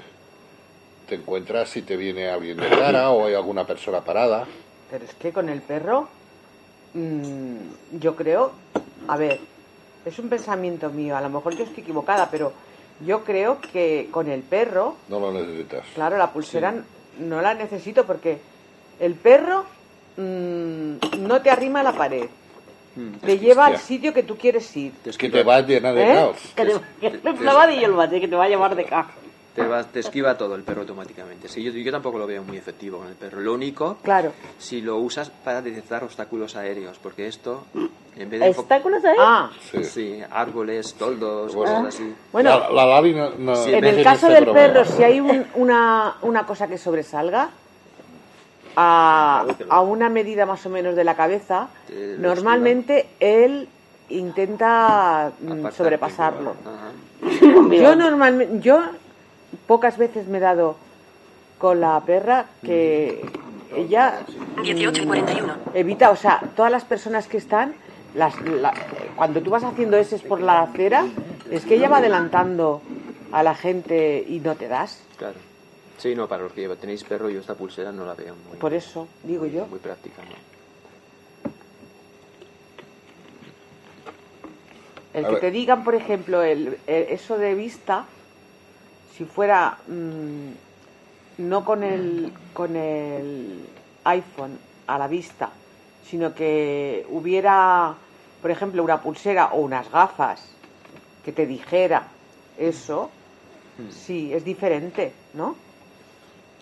te 1.08 1.16
encuentras 1.16 1.70
si 1.70 1.82
te 1.82 1.98
viene 1.98 2.30
alguien 2.30 2.58
de 2.58 2.68
cara 2.70 3.12
o 3.12 3.26
hay 3.28 3.36
alguna 3.36 3.66
persona 3.66 4.02
parada. 4.02 4.48
Pero 4.90 5.06
es 5.06 5.14
que 5.16 5.32
con 5.32 5.50
el 5.50 5.62
perro, 5.62 6.08
mm, 6.94 7.56
yo 8.00 8.16
creo, 8.16 8.52
a 9.08 9.18
ver, 9.18 9.40
es 10.06 10.18
un 10.20 10.30
pensamiento 10.30 10.90
mío, 10.90 11.16
a 11.16 11.22
lo 11.22 11.30
mejor 11.30 11.56
yo 11.56 11.64
estoy 11.64 11.84
equivocada, 11.84 12.30
pero 12.32 12.54
yo 13.06 13.24
creo 13.24 13.60
que 13.62 14.08
con 14.12 14.30
el 14.30 14.42
perro, 14.42 14.96
No 15.08 15.20
lo 15.20 15.32
necesitas. 15.32 15.86
claro, 15.94 16.18
la 16.18 16.32
pulsera 16.32 16.74
no 17.20 17.42
la 17.42 17.54
necesito 17.54 18.06
porque 18.06 18.40
el 19.00 19.14
perro 19.16 19.66
mm, 20.18 21.20
no 21.20 21.42
te 21.42 21.50
arrima 21.50 21.82
a 21.82 21.84
la 21.84 21.94
pared, 21.94 22.28
Mm. 22.96 23.14
te 23.20 23.38
lleva 23.40 23.68
al 23.68 23.78
sitio 23.78 24.14
que 24.14 24.24
tú 24.24 24.36
quieres 24.36 24.76
ir. 24.76 24.92
Es 25.06 25.18
que 25.18 25.30
te 25.30 25.44
vas 25.44 25.66
llena 25.66 25.94
de 25.94 26.12
¿Eh? 26.12 26.16
caos. 26.16 26.38
Que 26.56 26.66
te, 26.66 26.74
que 27.00 27.18
te 27.18 27.44
va 27.46 27.64
a 27.64 27.68
te 28.28 28.36
va 28.36 28.44
a 28.46 28.50
llevar 28.50 28.76
de 28.76 28.86
caja. 28.86 29.12
Te, 29.60 29.68
va- 29.68 29.84
te 29.84 30.00
esquiva 30.00 30.38
todo 30.38 30.56
el 30.56 30.64
perro 30.64 30.82
automáticamente. 30.82 31.48
Sí, 31.50 31.62
yo, 31.64 31.72
yo 31.72 31.92
tampoco 31.92 32.18
lo 32.18 32.26
veo 32.28 32.44
muy 32.44 32.58
efectivo 32.58 33.00
con 33.00 33.08
el 33.08 33.16
perro. 33.16 33.40
Lo 33.42 33.54
único, 33.54 33.98
Claro. 34.04 34.32
si 34.58 34.82
lo 34.82 34.98
usas 34.98 35.30
para 35.30 35.62
detectar 35.62 36.04
obstáculos 36.04 36.56
aéreos, 36.56 36.98
porque 37.02 37.28
esto, 37.28 37.66
en 38.18 38.30
vez 38.30 38.40
de... 38.40 38.50
Obstáculos 38.50 39.04
ahí? 39.04 39.18
Ah, 39.20 39.50
Sí. 39.72 39.84
Sí, 39.84 40.20
árboles, 40.32 40.94
toldos, 40.96 41.54
Bueno. 41.56 41.74
cosas 41.84 41.96
así. 41.96 42.14
bueno, 42.32 42.50
la, 42.58 42.70
la 42.70 42.86
Lali 42.86 43.14
no, 43.14 43.30
no- 43.38 43.56
Sí, 43.56 43.74
en 43.74 43.84
el 43.84 44.04
caso 44.04 44.28
este 44.28 44.36
del 44.36 44.44
problema. 44.46 44.74
perro, 44.74 44.86
si 44.86 45.04
hay 45.04 45.20
un- 45.20 45.46
una, 45.56 46.16
una 46.22 46.46
cosa 46.46 46.68
que 46.68 46.78
sobresalga 46.78 47.50
a, 48.76 49.46
a 49.70 49.82
una 49.82 50.10
medida 50.10 50.46
más 50.46 50.66
o 50.66 50.70
menos 50.70 50.96
de 50.96 51.04
la 51.04 51.16
cabeza, 51.16 51.68
normalmente 52.18 53.10
él 53.20 53.68
intenta 54.10 55.32
mm, 55.42 55.68
sobrepasarlo. 55.72 56.56
Yo 57.72 57.96
normalmente, 57.96 58.60
yo 58.62 58.82
pocas 59.68 59.98
veces 59.98 60.28
me 60.28 60.38
he 60.38 60.42
dado 60.42 60.78
con 61.58 61.80
la 61.82 62.00
perra 62.02 62.46
que 62.64 63.22
ella 63.76 64.20
18 64.64 65.04
y 65.04 65.06
41. 65.06 65.54
evita, 65.74 66.10
o 66.12 66.16
sea, 66.16 66.42
todas 66.56 66.72
las 66.72 66.86
personas 66.86 67.28
que 67.28 67.38
están, 67.38 67.74
las, 68.16 68.40
la- 68.42 68.74
cuando 69.16 69.42
tú 69.42 69.50
vas 69.52 69.64
haciendo 69.64 69.98
ese 69.98 70.18
por 70.20 70.42
la 70.42 70.62
acera, 70.62 71.06
es 71.52 71.66
que 71.66 71.76
ella 71.76 71.90
va 71.90 71.98
adelantando 71.98 72.82
a 73.32 73.44
la 73.44 73.54
gente 73.56 74.24
y 74.28 74.40
no 74.40 74.56
te 74.56 74.68
das. 74.68 75.04
Claro. 75.18 75.36
Sí, 75.98 76.16
no, 76.16 76.28
para 76.28 76.44
los 76.44 76.54
que 76.54 76.68
tenéis 76.78 77.04
perro, 77.04 77.30
yo 77.30 77.42
esta 77.42 77.56
pulsera 77.56 77.92
no 77.92 78.06
la 78.06 78.14
veo 78.14 78.34
muy, 78.48 78.58
Por 78.58 78.74
eso, 78.74 79.08
digo 79.24 79.46
yo. 79.46 79.66
muy 79.68 79.80
práctica. 79.80 80.22
¿no? 80.24 80.50
El 85.14 85.26
A 85.26 85.28
que 85.28 85.34
ver. 85.34 85.42
te 85.42 85.52
digan, 85.52 85.84
por 85.84 85.96
ejemplo, 85.96 86.42
el, 86.42 86.78
el- 86.88 87.04
eso 87.10 87.38
de 87.38 87.54
vista, 87.56 88.06
si 89.20 89.26
fuera 89.26 89.78
mm, 89.88 91.44
no 91.44 91.66
con 91.66 91.84
el, 91.84 92.32
con 92.54 92.74
el 92.76 93.66
iPhone 94.06 94.58
a 94.88 94.98
la 94.98 95.08
vista, 95.10 95.50
sino 96.10 96.34
que 96.34 97.06
hubiera, 97.12 97.94
por 98.42 98.50
ejemplo, 98.50 98.82
una 98.82 99.02
pulsera 99.02 99.48
o 99.52 99.60
unas 99.60 99.92
gafas 99.92 100.42
que 101.26 101.34
te 101.34 101.46
dijera 101.46 102.08
eso, 102.58 103.12
Hmm. 103.78 103.92
sí, 103.92 104.34
es 104.34 104.44
diferente, 104.44 105.14
¿no? 105.36 105.56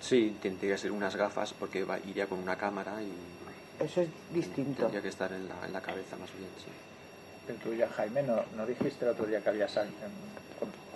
Sí, 0.01 0.36
tendría 0.41 0.74
que 0.74 0.78
ser 0.78 0.91
unas 0.91 1.16
gafas 1.16 1.51
porque 1.53 1.84
va- 1.84 1.97
iría 2.08 2.28
con 2.28 2.38
una 2.39 2.55
cámara 2.55 2.93
y 3.01 3.84
Eso 3.84 4.01
es 4.01 4.10
distinto. 4.34 4.82
tendría 4.82 5.01
que 5.01 5.08
estar 5.10 5.32
en 5.32 5.47
la, 5.47 5.55
en 5.66 5.74
la 5.74 5.82
cabeza 5.82 6.16
más 6.18 6.30
bien, 6.38 6.49
sí. 6.58 6.70
Pero 7.47 7.60
tú 7.60 7.74
ya, 7.74 7.88
Jaime, 7.89 8.22
¿no, 8.24 8.41
no 8.55 8.66
dijiste 8.68 9.05
el 9.05 9.12
otro 9.12 9.26
día 9.26 9.41
que 9.41 9.49
habías 9.49 9.76
em, 9.78 9.86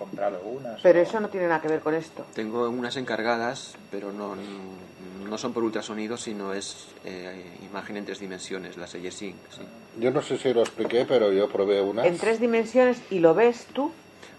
comprado 0.01 0.41
unas? 0.43 0.81
Pero 0.81 0.99
o- 0.99 1.03
eso 1.03 1.19
no 1.19 1.29
tiene 1.29 1.47
nada 1.47 1.61
que 1.61 1.67
ver 1.67 1.79
con 1.81 1.93
esto. 1.93 2.25
Tengo 2.33 2.67
unas 2.69 2.97
encargadas, 2.97 3.75
pero 3.91 4.11
no, 4.11 4.35
no, 5.29 5.37
son 5.37 5.53
por 5.53 5.63
ultrasonido, 5.63 6.17
sino 6.17 6.53
es 6.53 6.87
eh, 7.05 7.45
imagen 7.69 7.97
en 7.97 8.05
tres 8.05 8.19
dimensiones, 8.19 8.77
las 8.77 8.91
Sync, 8.91 9.11
sí. 9.15 9.35
Yo 9.99 10.11
no 10.11 10.21
sé 10.21 10.37
si 10.37 10.53
lo 10.53 10.61
expliqué, 10.61 11.05
pero 11.05 11.31
yo 11.31 11.47
probé 11.49 11.81
unas. 11.81 12.05
En 12.07 12.17
tres 12.17 12.39
dimensiones 12.39 13.01
y 13.11 13.19
lo 13.19 13.33
ves 13.35 13.67
tú, 13.73 13.91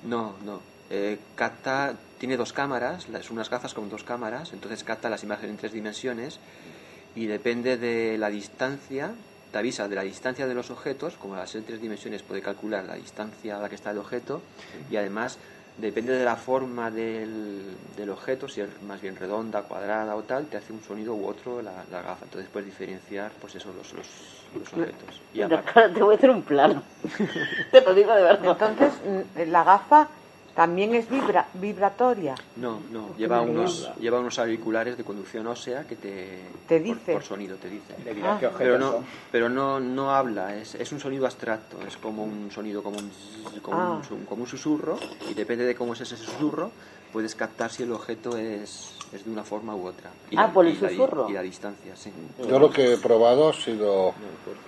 No, 0.04 0.34
no. 0.44 0.60
Eh, 0.90 1.18
capta, 1.36 1.94
tiene 2.18 2.36
dos 2.36 2.52
cámaras, 2.52 3.08
las, 3.08 3.30
unas 3.30 3.48
gafas 3.48 3.72
con 3.72 3.88
dos 3.88 4.02
cámaras, 4.04 4.52
entonces 4.52 4.84
capta 4.84 5.08
las 5.08 5.22
imágenes 5.22 5.52
en 5.52 5.56
tres 5.56 5.72
dimensiones 5.72 6.38
y 7.14 7.26
depende 7.26 7.76
de 7.78 8.18
la 8.18 8.28
distancia, 8.28 9.12
te 9.52 9.58
avisa 9.58 9.86
de 9.86 9.94
la 9.94 10.02
distancia 10.02 10.46
de 10.46 10.54
los 10.54 10.70
objetos, 10.70 11.16
como 11.16 11.34
al 11.34 11.46
ser 11.46 11.60
en 11.60 11.66
tres 11.66 11.80
dimensiones 11.80 12.22
puede 12.22 12.40
calcular 12.40 12.84
la 12.84 12.94
distancia 12.94 13.58
a 13.58 13.60
la 13.60 13.68
que 13.68 13.74
está 13.74 13.90
el 13.90 13.98
objeto 13.98 14.40
y 14.90 14.96
además 14.96 15.38
depende 15.78 16.12
de 16.12 16.24
la 16.24 16.36
forma 16.36 16.90
del, 16.90 17.76
del 17.96 18.10
objeto, 18.10 18.48
si 18.48 18.60
es 18.60 18.68
más 18.82 19.00
bien 19.00 19.16
redonda, 19.16 19.62
cuadrada 19.62 20.16
o 20.16 20.22
tal, 20.22 20.46
te 20.46 20.56
hace 20.56 20.72
un 20.72 20.82
sonido 20.82 21.14
u 21.14 21.26
otro 21.26 21.62
la, 21.62 21.84
la 21.90 22.02
gafa, 22.02 22.24
entonces 22.24 22.48
puedes 22.52 22.66
diferenciar 22.66 23.30
pues 23.40 23.54
eso, 23.54 23.72
los, 23.76 23.92
los, 23.92 24.06
los 24.58 24.72
objetos. 24.72 25.20
Y 25.32 25.40
te 25.94 26.02
voy 26.02 26.14
a 26.14 26.16
hacer 26.16 26.30
un 26.30 26.42
plano. 26.42 26.82
te 27.70 27.80
lo 27.80 27.94
digo 27.94 28.14
de 28.14 28.22
verdad. 28.22 28.56
entonces 28.70 29.48
la 29.48 29.64
gafa 29.64 30.08
también 30.54 30.94
es 30.94 31.08
vibra, 31.08 31.46
vibratoria. 31.54 32.34
No, 32.56 32.80
no, 32.90 33.16
lleva 33.16 33.40
unos, 33.40 33.90
lleva 33.98 34.20
unos 34.20 34.38
auriculares 34.38 34.96
de 34.96 35.04
conducción 35.04 35.46
ósea 35.46 35.86
que 35.86 35.96
te... 35.96 36.40
Te 36.68 36.80
dice. 36.80 37.12
Por, 37.14 37.22
sonido 37.22 37.56
te 37.56 37.68
dice. 37.70 37.94
Ah. 38.22 38.38
Pero 38.58 38.78
no, 38.78 39.04
pero 39.30 39.48
no, 39.48 39.80
no 39.80 40.10
habla, 40.14 40.54
es, 40.56 40.74
es 40.74 40.92
un 40.92 41.00
sonido 41.00 41.24
abstracto, 41.26 41.80
es 41.86 41.96
como 41.96 42.24
un 42.24 42.50
sonido 42.50 42.82
como 42.82 42.98
un, 42.98 43.10
como, 43.62 43.76
Ah. 43.78 44.00
un, 44.10 44.24
como 44.26 44.42
un 44.42 44.48
susurro 44.48 44.98
y 45.30 45.34
depende 45.34 45.64
de 45.64 45.74
cómo 45.74 45.94
es 45.94 46.00
ese 46.02 46.16
susurro, 46.16 46.70
puedes 47.12 47.34
captar 47.34 47.70
si 47.70 47.82
el 47.82 47.92
objeto 47.92 48.36
es, 48.38 48.94
es 49.12 49.24
de 49.24 49.30
una 49.30 49.44
forma 49.44 49.74
u 49.74 49.86
otra. 49.86 50.10
Y 50.30 50.36
Ah, 50.36 50.42
la- 50.46 50.52
por 50.52 50.66
el 50.66 50.72
y 50.74 50.80
la 50.80 50.88
susurro. 50.90 51.28
Y 51.28 51.32
la 51.32 51.42
distancia, 51.42 51.94
sí. 51.96 52.10
Yo 52.48 52.58
lo 52.58 52.70
que 52.70 52.94
he 52.94 52.98
probado 52.98 53.48
ha 53.50 53.52
sido 53.54 54.14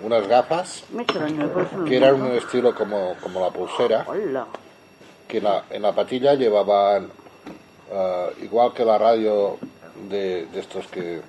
unas 0.02 0.26
gafas 0.28 0.84
Me 0.92 1.02
extraño, 1.02 1.50
que 1.86 1.96
eran 1.96 2.20
un 2.20 2.32
estilo 2.32 2.74
como, 2.74 3.14
como 3.22 3.40
la 3.40 3.50
pulsera, 3.50 4.04
Hola. 4.08 4.46
Que 5.28 5.38
en 5.38 5.44
la, 5.44 5.64
en 5.70 5.82
la 5.82 5.92
patilla 5.94 6.34
llevaban, 6.34 7.08
ah, 7.92 8.28
igual 8.42 8.72
que 8.72 8.84
la 8.84 8.98
radio 8.98 9.58
de, 10.08 10.46
de 10.46 10.60
estos 10.60 10.86
que, 10.88 11.20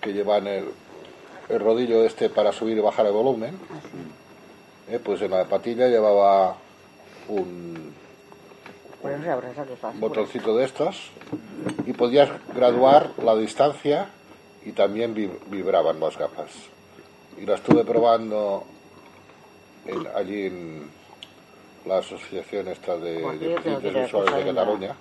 que 0.00 0.12
llevan 0.12 0.46
el, 0.46 0.64
el 1.48 1.60
rodillo 1.60 2.04
este 2.04 2.30
para 2.30 2.52
subir 2.52 2.76
y 2.76 2.80
bajar 2.80 3.06
el 3.06 3.12
volumen, 3.12 3.58
eh, 4.88 4.98
pues 5.02 5.22
en 5.22 5.30
la 5.30 5.44
patilla 5.44 5.86
llevaba 5.88 6.56
un, 7.28 7.92
Pues 9.00 9.14
un 9.94 10.00
botoncito 10.00 10.56
de 10.56 10.64
estos 10.64 11.10
y 11.86 11.92
podías 11.92 12.28
graduar 12.54 13.10
la 13.22 13.34
distancia 13.36 14.08
y 14.64 14.72
también 14.72 15.14
vib- 15.14 15.38
vibraban 15.46 15.98
las 16.00 16.18
gafas. 16.18 16.50
Y 17.38 17.46
la 17.46 17.54
estuve 17.54 17.84
probando 17.84 18.64
en- 19.86 20.06
allí 20.14 20.46
en 20.46 20.90
la 21.86 21.98
asociación 21.98 22.68
esta 22.68 22.96
de, 22.96 23.12
de 23.38 23.80
de 23.80 23.92
la- 23.92 24.06
Cataluña 24.44 24.94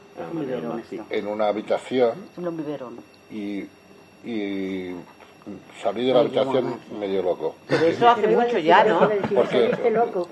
en 1.09 1.27
una 1.27 1.47
habitación 1.49 2.13
y, 3.31 3.65
y 4.23 4.95
salí 5.81 6.05
de 6.05 6.13
la 6.13 6.19
habitación 6.21 6.79
medio 6.99 7.21
loco. 7.23 7.55
Pero 7.67 7.85
eso 7.85 8.09
hace 8.09 8.27
mucho 8.27 8.57
ya, 8.59 8.83
¿no? 8.83 8.99
Porque 9.35 9.71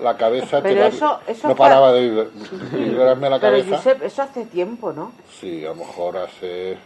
la 0.00 0.16
cabeza 0.16 0.62
te 0.62 0.68
Pero 0.70 0.84
eso- 0.86 1.20
eso 1.26 1.48
no 1.48 1.56
paraba 1.56 1.92
de 1.92 2.00
vibra- 2.08 2.28
vibrarme 2.72 3.30
la 3.30 3.40
Pero 3.40 3.52
cabeza. 3.52 3.76
Josep, 3.76 4.02
eso 4.02 4.22
hace 4.22 4.44
tiempo, 4.46 4.92
¿no? 4.92 5.12
Sí, 5.40 5.64
a 5.64 5.68
lo 5.70 5.74
mejor 5.76 6.16
hace 6.18 6.76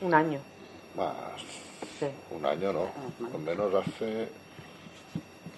Un 0.00 0.14
año. 0.14 0.38
más, 0.96 1.12
Sí. 1.98 2.06
un 2.32 2.44
año 2.46 2.72
no, 2.72 2.86
al 3.34 3.40
menos 3.40 3.72
hace 3.74 4.28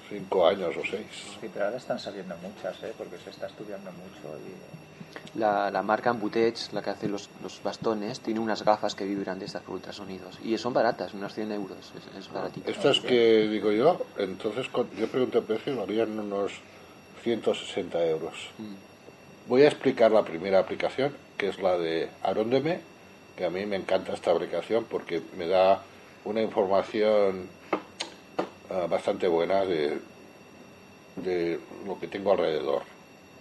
cinco 0.08 0.46
años 0.46 0.74
o 0.76 0.82
seis. 0.88 1.06
Sí, 1.40 1.48
pero 1.52 1.66
ahora 1.66 1.76
están 1.76 1.98
saliendo 1.98 2.36
muchas, 2.38 2.82
¿eh? 2.82 2.92
porque 2.96 3.18
se 3.18 3.30
está 3.30 3.46
estudiando 3.46 3.90
mucho. 3.92 4.38
Y... 4.38 5.38
La, 5.38 5.70
la 5.70 5.82
marca 5.82 6.10
Ambutech, 6.10 6.72
la 6.72 6.82
que 6.82 6.90
hace 6.90 7.08
los, 7.08 7.28
los 7.42 7.62
bastones, 7.62 8.20
tiene 8.20 8.40
unas 8.40 8.64
gafas 8.64 8.94
que 8.94 9.04
vibran 9.04 9.38
de 9.38 9.46
estas 9.46 9.62
por 9.62 9.74
ultrasonidos. 9.74 10.38
Y 10.42 10.56
son 10.58 10.72
baratas, 10.72 11.14
unos 11.14 11.34
100 11.34 11.52
euros. 11.52 11.78
Es, 11.96 12.16
es 12.18 12.32
baratito. 12.32 12.70
Estas 12.70 13.00
que 13.00 13.48
digo 13.48 13.72
yo, 13.72 14.00
entonces 14.18 14.66
yo 14.98 15.08
pregunté 15.08 15.38
el 15.38 15.44
precio 15.44 15.72
y 15.72 15.76
valían 15.76 16.18
unos 16.18 16.52
160 17.22 18.04
euros. 18.06 18.34
Voy 19.48 19.62
a 19.62 19.68
explicar 19.68 20.10
la 20.10 20.24
primera 20.24 20.58
aplicación, 20.58 21.12
que 21.36 21.48
es 21.48 21.60
la 21.60 21.76
de 21.76 22.08
Aróndeme, 22.22 22.80
que 23.36 23.44
a 23.44 23.50
mí 23.50 23.66
me 23.66 23.76
encanta 23.76 24.12
esta 24.12 24.30
aplicación 24.32 24.84
porque 24.88 25.22
me 25.36 25.46
da 25.46 25.82
una 26.24 26.40
información 26.40 27.48
bastante 28.88 29.28
buena 29.28 29.64
de, 29.64 30.00
de 31.16 31.60
lo 31.86 31.98
que 31.98 32.08
tengo 32.08 32.32
alrededor. 32.32 32.82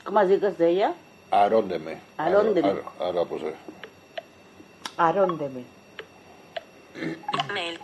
¿Cómo 0.04 0.20
has 0.20 0.30
dicho 0.30 0.52
de 0.52 0.70
ella? 0.70 0.94
Aróndeme. 1.32 1.98
Aróndeme. 2.18 2.70
Ahora- 2.70 2.84
Ahora 3.00 3.26
pues 3.26 3.44
eh, 3.44 3.56
Aróndeme. 4.98 5.64
Mail. 7.54 7.80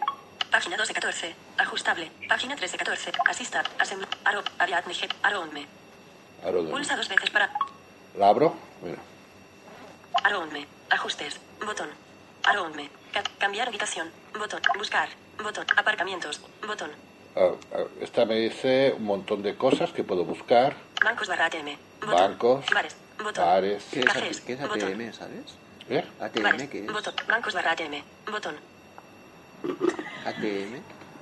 Página 0.52 0.78
2 0.78 0.88
de 0.88 0.94
14. 0.94 1.36
Ajustable. 1.58 2.12
Página 2.28 2.56
3 2.56 2.72
de 2.72 2.78
14. 2.78 3.12
Asista. 3.28 3.64
Asembl. 3.80 4.08
Aro. 4.26 4.42
Ariadne. 4.60 4.94
G. 4.94 5.10
Aronme. 5.24 5.66
Aróndeme. 6.46 6.72
Pulsa 6.72 6.96
dos 6.96 7.08
veces 7.10 7.30
para. 7.30 7.52
La 8.18 8.30
abro, 8.30 8.54
mira. 8.84 8.98
Aronme. 10.24 10.68
Ajustes. 10.90 11.40
Botón. 11.66 11.90
Aronme. 12.44 12.90
Ca- 13.14 13.24
cambiar 13.40 13.68
habitación. 13.68 14.10
Botón. 14.38 14.62
Buscar. 14.78 15.10
Botón. 15.42 15.66
Aparcamientos. 15.78 16.42
Botón. 16.66 16.92
Ah, 17.36 17.52
esta 18.02 18.26
me 18.26 18.36
dice 18.36 18.94
un 18.98 19.06
montón 19.06 19.42
de 19.42 19.56
cosas 19.56 19.92
que 19.92 20.04
puedo 20.04 20.26
buscar. 20.26 20.76
Bancos 21.04 21.28
barra 21.28 21.46
ATM. 21.46 21.78
Botón. 22.02 22.16
Bancos, 22.16 22.66
Bares. 22.74 22.96
Botón. 23.18 23.46
bares. 23.46 23.84
¿Qué 23.92 24.00
es, 24.02 24.06
Cafés. 24.06 24.42
qué 24.42 24.54
es 24.54 24.62
Botón. 24.62 24.82
ATM, 24.82 25.14
sabes? 25.14 25.56
¿Eh? 25.90 26.04
ATM, 26.20 26.44
Bares. 26.44 26.70
¿qué 26.70 26.86
es? 26.86 26.92
Botón. 26.92 27.14
Bancos 27.28 27.54
barra 27.54 27.72
ATM. 27.72 28.04
Botón. 28.30 28.56
ATM. 30.26 30.82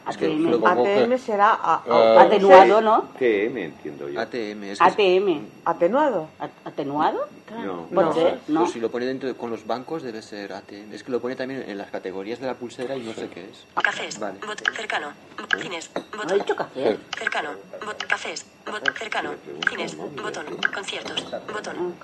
ATM. 0.09 0.65
ATM 0.65 1.17
será 1.17 1.49
a- 1.53 1.81
Ah. 1.87 2.21
Atenuado, 2.21 2.81
¿no? 2.81 3.01
TM 3.17 3.57
entiendo 3.65 4.09
yo. 4.09 4.19
ATM, 4.19 4.63
es 4.71 4.79
que 4.79 4.83
ATM. 4.83 5.41
¿Atenuado? 5.65 6.27
¿At- 6.39 6.49
¿Atenuado? 6.65 7.27
No. 7.63 7.85
¿Por 7.87 8.05
No, 8.05 8.13
qué? 8.13 8.35
No. 8.47 8.59
Pues 8.61 8.71
si 8.73 8.79
lo 8.79 8.91
pone 8.91 9.05
dentro 9.05 9.27
de- 9.27 9.35
con 9.35 9.49
los 9.49 9.65
bancos 9.65 10.03
debe 10.03 10.21
ser 10.21 10.53
ATM. 10.53 10.93
Es 10.93 11.03
que 11.03 11.11
lo 11.11 11.19
pone 11.19 11.35
también 11.35 11.63
en 11.67 11.77
las 11.77 11.89
categorías 11.89 12.39
de 12.39 12.47
la 12.47 12.53
pulsera 12.53 12.95
y 12.95 13.01
no 13.01 13.13
sé 13.13 13.27
qué 13.29 13.49
es. 13.49 13.65
Cafés. 13.81 14.19
Vale. 14.19 14.39
Bot. 14.45 14.61
Cercano. 14.75 15.07
Bot. 15.37 15.61
Cines. 15.61 15.89
¿No 15.95 16.01
ha 16.01 16.17
Botón. 16.23 16.37
dicho 16.39 16.55
café? 16.55 16.97
Cercano. 17.17 17.49
Bot. 17.85 18.05
Cafés. 18.05 18.45
Bot. 18.69 18.97
Cercano. 18.97 19.31
Cines. 19.69 19.97
Botón. 19.97 20.45
Conciertos. 20.73 21.31
Botón. 21.51 21.95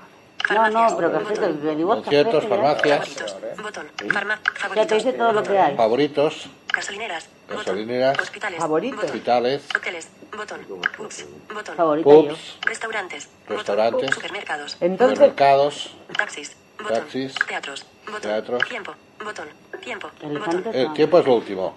No, 0.54 0.70
no, 0.70 0.96
pero 0.96 1.12
café, 1.12 1.34
Botón. 1.34 1.60
que 1.62 1.76
digo 1.76 1.90
café. 1.90 2.04
Conciertos, 2.04 2.44
ya- 2.44 2.50
farmacias, 2.50 3.10
Favoritos. 3.10 3.36
Botón. 3.64 3.88
Farma. 4.14 4.36
Ya 4.36 4.52
te 4.54 4.60
Favoritos. 4.60 4.98
dice 4.98 5.14
todo 5.14 5.34
lo 5.34 5.44
que 5.44 5.58
hay. 5.58 5.76
favoritos, 5.76 6.50
Gasolineras. 6.74 7.30
Botón. 7.48 7.58
Gasolineras. 7.58 8.20
Hospitales. 8.20 8.60
Favoritos. 8.60 9.04
Hospitales, 9.06 9.64
Hoteles. 9.76 10.08
Botón. 10.36 10.62
Pubs. 10.98 11.26
Botón. 11.54 11.76
Yo. 11.98 12.04
pubs, 12.04 12.58
Restaurantes. 12.62 13.30
Botón. 13.44 13.58
Restaurantes. 13.58 14.12
Supermercados. 14.14 14.78
Entonces, 14.82 15.18
supermercados. 15.18 15.96
Taxis. 16.18 16.56
Botón. 16.78 16.94
Taxis. 17.00 17.36
Teatros. 17.48 17.86
Botón. 18.06 18.22
Teatros. 18.22 18.64
Tiempo. 18.70 18.94
Botón. 19.24 19.48
Tiempo. 19.82 20.10
Botón. 20.22 20.64
El 20.74 20.94
tiempo 20.94 21.20
es 21.20 21.26
lo 21.26 21.36
último. 21.36 21.76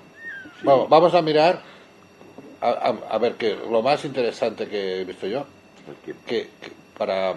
Vamos, 0.63 0.89
vamos 0.89 1.15
a 1.15 1.23
mirar, 1.23 1.63
a, 2.61 2.69
a- 2.69 3.15
a 3.15 3.19
ver, 3.19 3.35
que 3.37 3.55
lo 3.55 3.81
más 3.81 4.05
interesante 4.05 4.69
que 4.69 5.01
he 5.01 5.05
visto 5.05 5.27
yo, 5.29 5.47
que, 6.05 6.15
que 6.27 6.51
para 6.99 7.35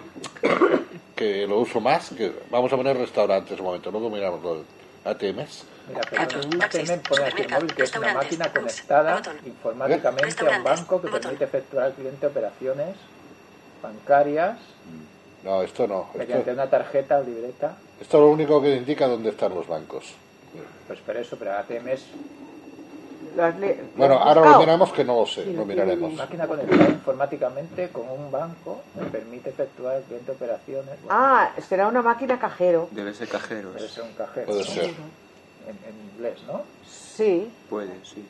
que 1.16 1.46
lo 1.46 1.60
uso 1.60 1.80
más, 1.80 2.10
que 2.10 2.32
vamos 2.50 2.72
a 2.72 2.76
poner 2.76 2.96
restaurantes 2.96 3.58
un 3.58 3.66
momento, 3.66 3.90
luego 3.90 4.10
miramos 4.10 4.42
los 4.42 4.58
ATMs. 5.04 5.64
Mira, 5.88 6.00
pero 6.10 6.26
Teatros, 6.28 6.46
un 6.46 6.62
ATM 6.62 7.00
pone 7.08 7.24
aquí 7.24 7.42
el 7.42 7.50
móvil 7.50 7.74
que 7.74 7.82
es 7.82 7.96
una 7.96 8.14
máquina 8.14 8.52
conectada 8.52 9.14
botón. 9.16 9.36
informáticamente 9.44 10.46
a 10.48 10.58
un 10.58 10.64
banco 10.64 11.00
que 11.00 11.06
botón. 11.08 11.20
permite 11.22 11.44
efectuar 11.44 11.84
al 11.86 11.92
cliente 11.94 12.26
operaciones 12.26 12.96
bancarias 13.82 14.58
No, 15.42 15.62
esto 15.62 15.86
no. 15.88 16.08
mediante 16.14 16.50
Esto, 16.50 16.52
una 16.52 16.70
tarjeta 16.70 17.18
o 17.18 17.24
libreta. 17.24 17.76
esto 18.00 18.16
es 18.16 18.20
lo 18.20 18.28
único 18.30 18.62
que 18.62 18.76
indica 18.76 19.08
dónde 19.08 19.30
están 19.30 19.54
los 19.54 19.66
bancos. 19.66 20.14
Pues 20.86 21.00
pero 21.04 21.18
eso, 21.20 21.36
pero 21.36 21.56
ATM 21.56 21.88
es 21.88 22.04
¿lo 23.36 23.44
has 23.44 23.58
le- 23.58 23.82
Bueno, 23.96 24.14
lo 24.14 24.20
ahora 24.20 24.34
lo 24.34 24.40
buscado? 24.42 24.60
miramos 24.60 24.92
que 24.92 25.04
no 25.04 25.16
lo 25.20 25.26
sé, 25.26 25.44
lo 25.52 25.64
miraremos. 25.64 26.12
máquina 26.14 26.46
conectada 26.46 26.88
informáticamente 26.88 27.88
con 27.90 28.08
un 28.10 28.30
banco 28.30 28.82
que 28.98 29.04
permite 29.06 29.50
efectuar 29.50 29.96
al 29.96 30.02
cliente 30.02 30.32
operaciones. 30.32 31.00
Bueno, 31.02 31.08
Ah, 31.10 31.52
será 31.68 31.88
una 31.88 32.02
máquina 32.02 32.38
cajero. 32.38 32.88
Debe 32.90 33.14
ser 33.14 33.28
cajeros. 33.28 33.74
Debe 33.74 33.88
ser 33.88 34.04
un 34.04 34.12
cajero. 34.14 34.46
Puede 34.46 34.60
¿no? 34.60 34.64
ser, 34.66 34.84
En, 34.84 35.78
en 35.88 36.12
inglés, 36.14 36.40
¿no? 36.46 36.62
Sí, 36.86 37.50
Puede, 37.70 37.92
sí. 38.04 38.26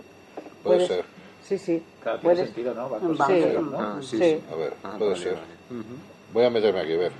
puede 0.63 0.77
Puede- 0.77 0.87
ser. 0.87 1.05
sí, 1.47 1.59
sí. 1.59 1.83
Claro, 2.03 2.19
tiene 2.21 2.35
Puedes- 2.35 2.47
sentido, 2.49 2.75
¿no? 2.75 2.89
Banco, 2.91 3.17
cajeros, 3.17 3.63
¿no? 3.71 3.79
Ah, 3.81 3.99
sí, 4.03 4.07
Sí. 4.09 4.19
sí. 4.19 4.43
A 4.53 4.57
ver, 4.57 4.75
Ah, 4.85 4.95
puede 4.99 5.11
vale, 5.13 5.23
ser. 5.25 5.35
vale. 5.35 5.81
Ujú. 5.81 5.95
Voy 6.33 6.45
a 6.45 6.51
meterme 6.51 6.81
aquí, 6.81 6.95
a 6.95 6.99
ver. 6.99 7.13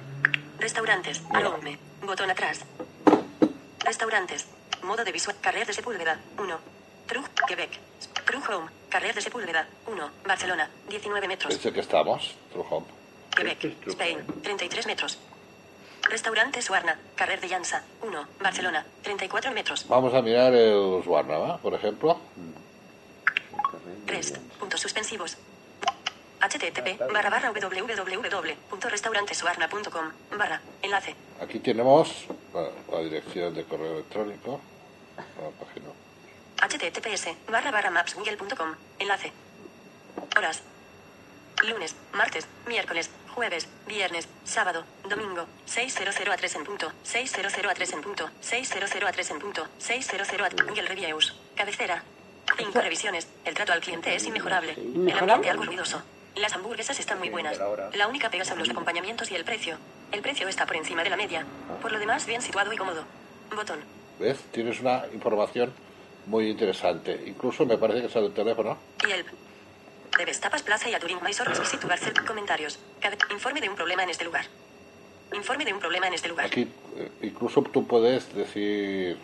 Restaurantes. 0.59 1.23
Arome. 1.33 1.79
Botón 2.05 2.31
atrás. 2.31 2.61
Restaurantes. 3.85 4.47
Modo 4.83 5.05
de 5.05 5.13
visual. 5.13 5.37
Carrer 5.41 5.67
de 5.67 5.73
Sepúlveda. 5.73 6.19
1. 6.39 6.59
Trug, 7.07 7.25
Quebec. 7.47 7.79
Trug 8.25 8.43
Home. 8.51 8.69
Carrer 8.89 9.15
de 9.15 9.21
Sepúlveda. 9.21 9.69
1. 9.87 10.11
Barcelona. 10.27 10.69
19 10.89 11.29
metros. 11.29 11.53
Pensé 11.55 11.73
que 11.73 11.81
estamos, 11.81 12.35
True 12.53 12.65
Home. 12.71 12.87
Quebec. 13.35 13.77
Spain. 13.89 14.25
33 14.43 14.87
metros. 14.87 15.19
Restaurante 16.03 16.61
Suarna. 16.63 16.99
Carrer 17.15 17.41
de 17.41 17.49
Llança. 17.49 17.85
1. 18.03 18.27
Barcelona. 18.41 18.85
34 19.03 19.53
metros. 19.53 19.87
Vamos 19.89 20.15
a 20.15 20.23
mirar 20.23 20.53
el 20.55 21.03
Swarna, 21.05 21.37
¿va? 21.39 21.59
Por 21.59 21.75
ejemplo. 21.75 22.19
3. 24.07 24.33
Puntos 24.59 24.81
suspensivos. 24.81 25.37
http 26.41 26.99
barra 27.13 27.31
barra 27.31 27.53
www.restaurantesuarna.com 27.53 30.11
barra 30.37 30.61
enlace 30.83 31.15
Aquí 31.41 31.61
tenemos 31.61 32.27
la, 32.53 32.69
la 32.91 32.99
dirección 33.05 33.55
de 33.55 33.63
correo 33.65 33.93
electrónico. 33.93 34.61
La 35.17 35.23
página. 35.65 35.87
Https 36.69 37.35
barra 37.51 37.71
barra 37.71 37.91
mapsgoogle.com 37.91 38.75
enlace. 38.99 39.33
Horas. 40.37 40.63
Lunes 41.69 41.95
martes 42.13 42.47
miércoles 42.67 43.11
jueves 43.35 43.69
viernes 43.87 44.29
sábado 44.45 44.85
domingo. 45.09 45.47
600 45.67 46.15
a 46.29 46.37
3 46.37 46.55
en 46.57 46.65
punto. 46.65 46.93
600 47.03 47.53
a 47.53 47.75
3 47.75 47.93
en 47.93 48.03
punto. 48.03 48.31
600 48.41 48.95
a 48.95 49.13
3 49.13 49.31
en 49.31 49.39
punto. 49.39 49.69
600 49.79 50.29
a 50.29 50.65
Google 50.65 50.87
Reviews 50.87 51.35
cabecera. 51.57 52.03
Cinco 52.57 52.81
revisiones. 52.81 53.29
El 53.45 53.55
trato 53.55 53.73
al 53.73 53.81
cliente 53.81 54.15
es 54.15 54.25
inmejorable. 54.27 54.73
El 54.73 55.19
ambiente 55.19 55.51
algo 55.51 55.65
ruidoso. 55.65 56.03
Las 56.35 56.53
hamburguesas 56.55 56.99
están 56.99 57.19
muy 57.19 57.31
buenas. 57.31 57.59
La 57.95 58.09
única 58.09 58.31
pega 58.31 58.45
son 58.45 58.59
los 58.59 58.71
acompañamientos 58.71 59.31
y 59.31 59.35
el 59.35 59.45
precio. 59.45 59.79
El 60.13 60.23
precio 60.23 60.49
está 60.49 60.67
por 60.67 60.77
encima 60.77 61.03
de 61.03 61.11
la 61.11 61.17
media. 61.17 61.47
Por 61.81 61.93
lo 61.93 61.99
demás, 61.99 62.27
bien 62.27 62.43
situado 62.43 62.73
y 62.73 62.77
cómodo. 62.77 63.05
Botón. 63.55 63.81
¿Ves? 64.19 64.39
Tienes 64.51 64.81
una 64.81 65.05
información 65.13 65.73
muy 66.27 66.49
interesante. 66.51 67.21
Incluso 67.27 67.67
me 67.67 67.77
parece 67.79 68.03
que 68.03 68.09
sale 68.09 68.27
el 68.27 68.33
teléfono. 68.33 68.77
Yelp. 69.07 69.27
Debes 70.19 70.41
Tapas 70.41 70.63
Plaza 70.63 70.89
y 70.91 70.95
Aturín 70.95 71.19
Mysore 71.25 71.59
Visitu 71.59 71.89
Barcel. 71.89 72.13
Comentarios. 72.27 72.79
Cabe- 73.01 73.17
Informe 73.31 73.61
de 73.61 73.69
un 73.69 73.75
problema 73.77 74.03
en 74.03 74.11
este 74.11 74.25
lugar. 74.25 74.45
Informe 75.35 75.65
de 75.65 75.73
un 75.73 75.81
problema 75.81 76.07
en 76.09 76.15
este 76.15 76.29
lugar. 76.29 76.47
Aquí 76.47 76.69
eh, 76.99 77.11
incluso 77.23 77.63
tú 77.63 77.87
puedes 77.87 78.35
decir 78.35 79.17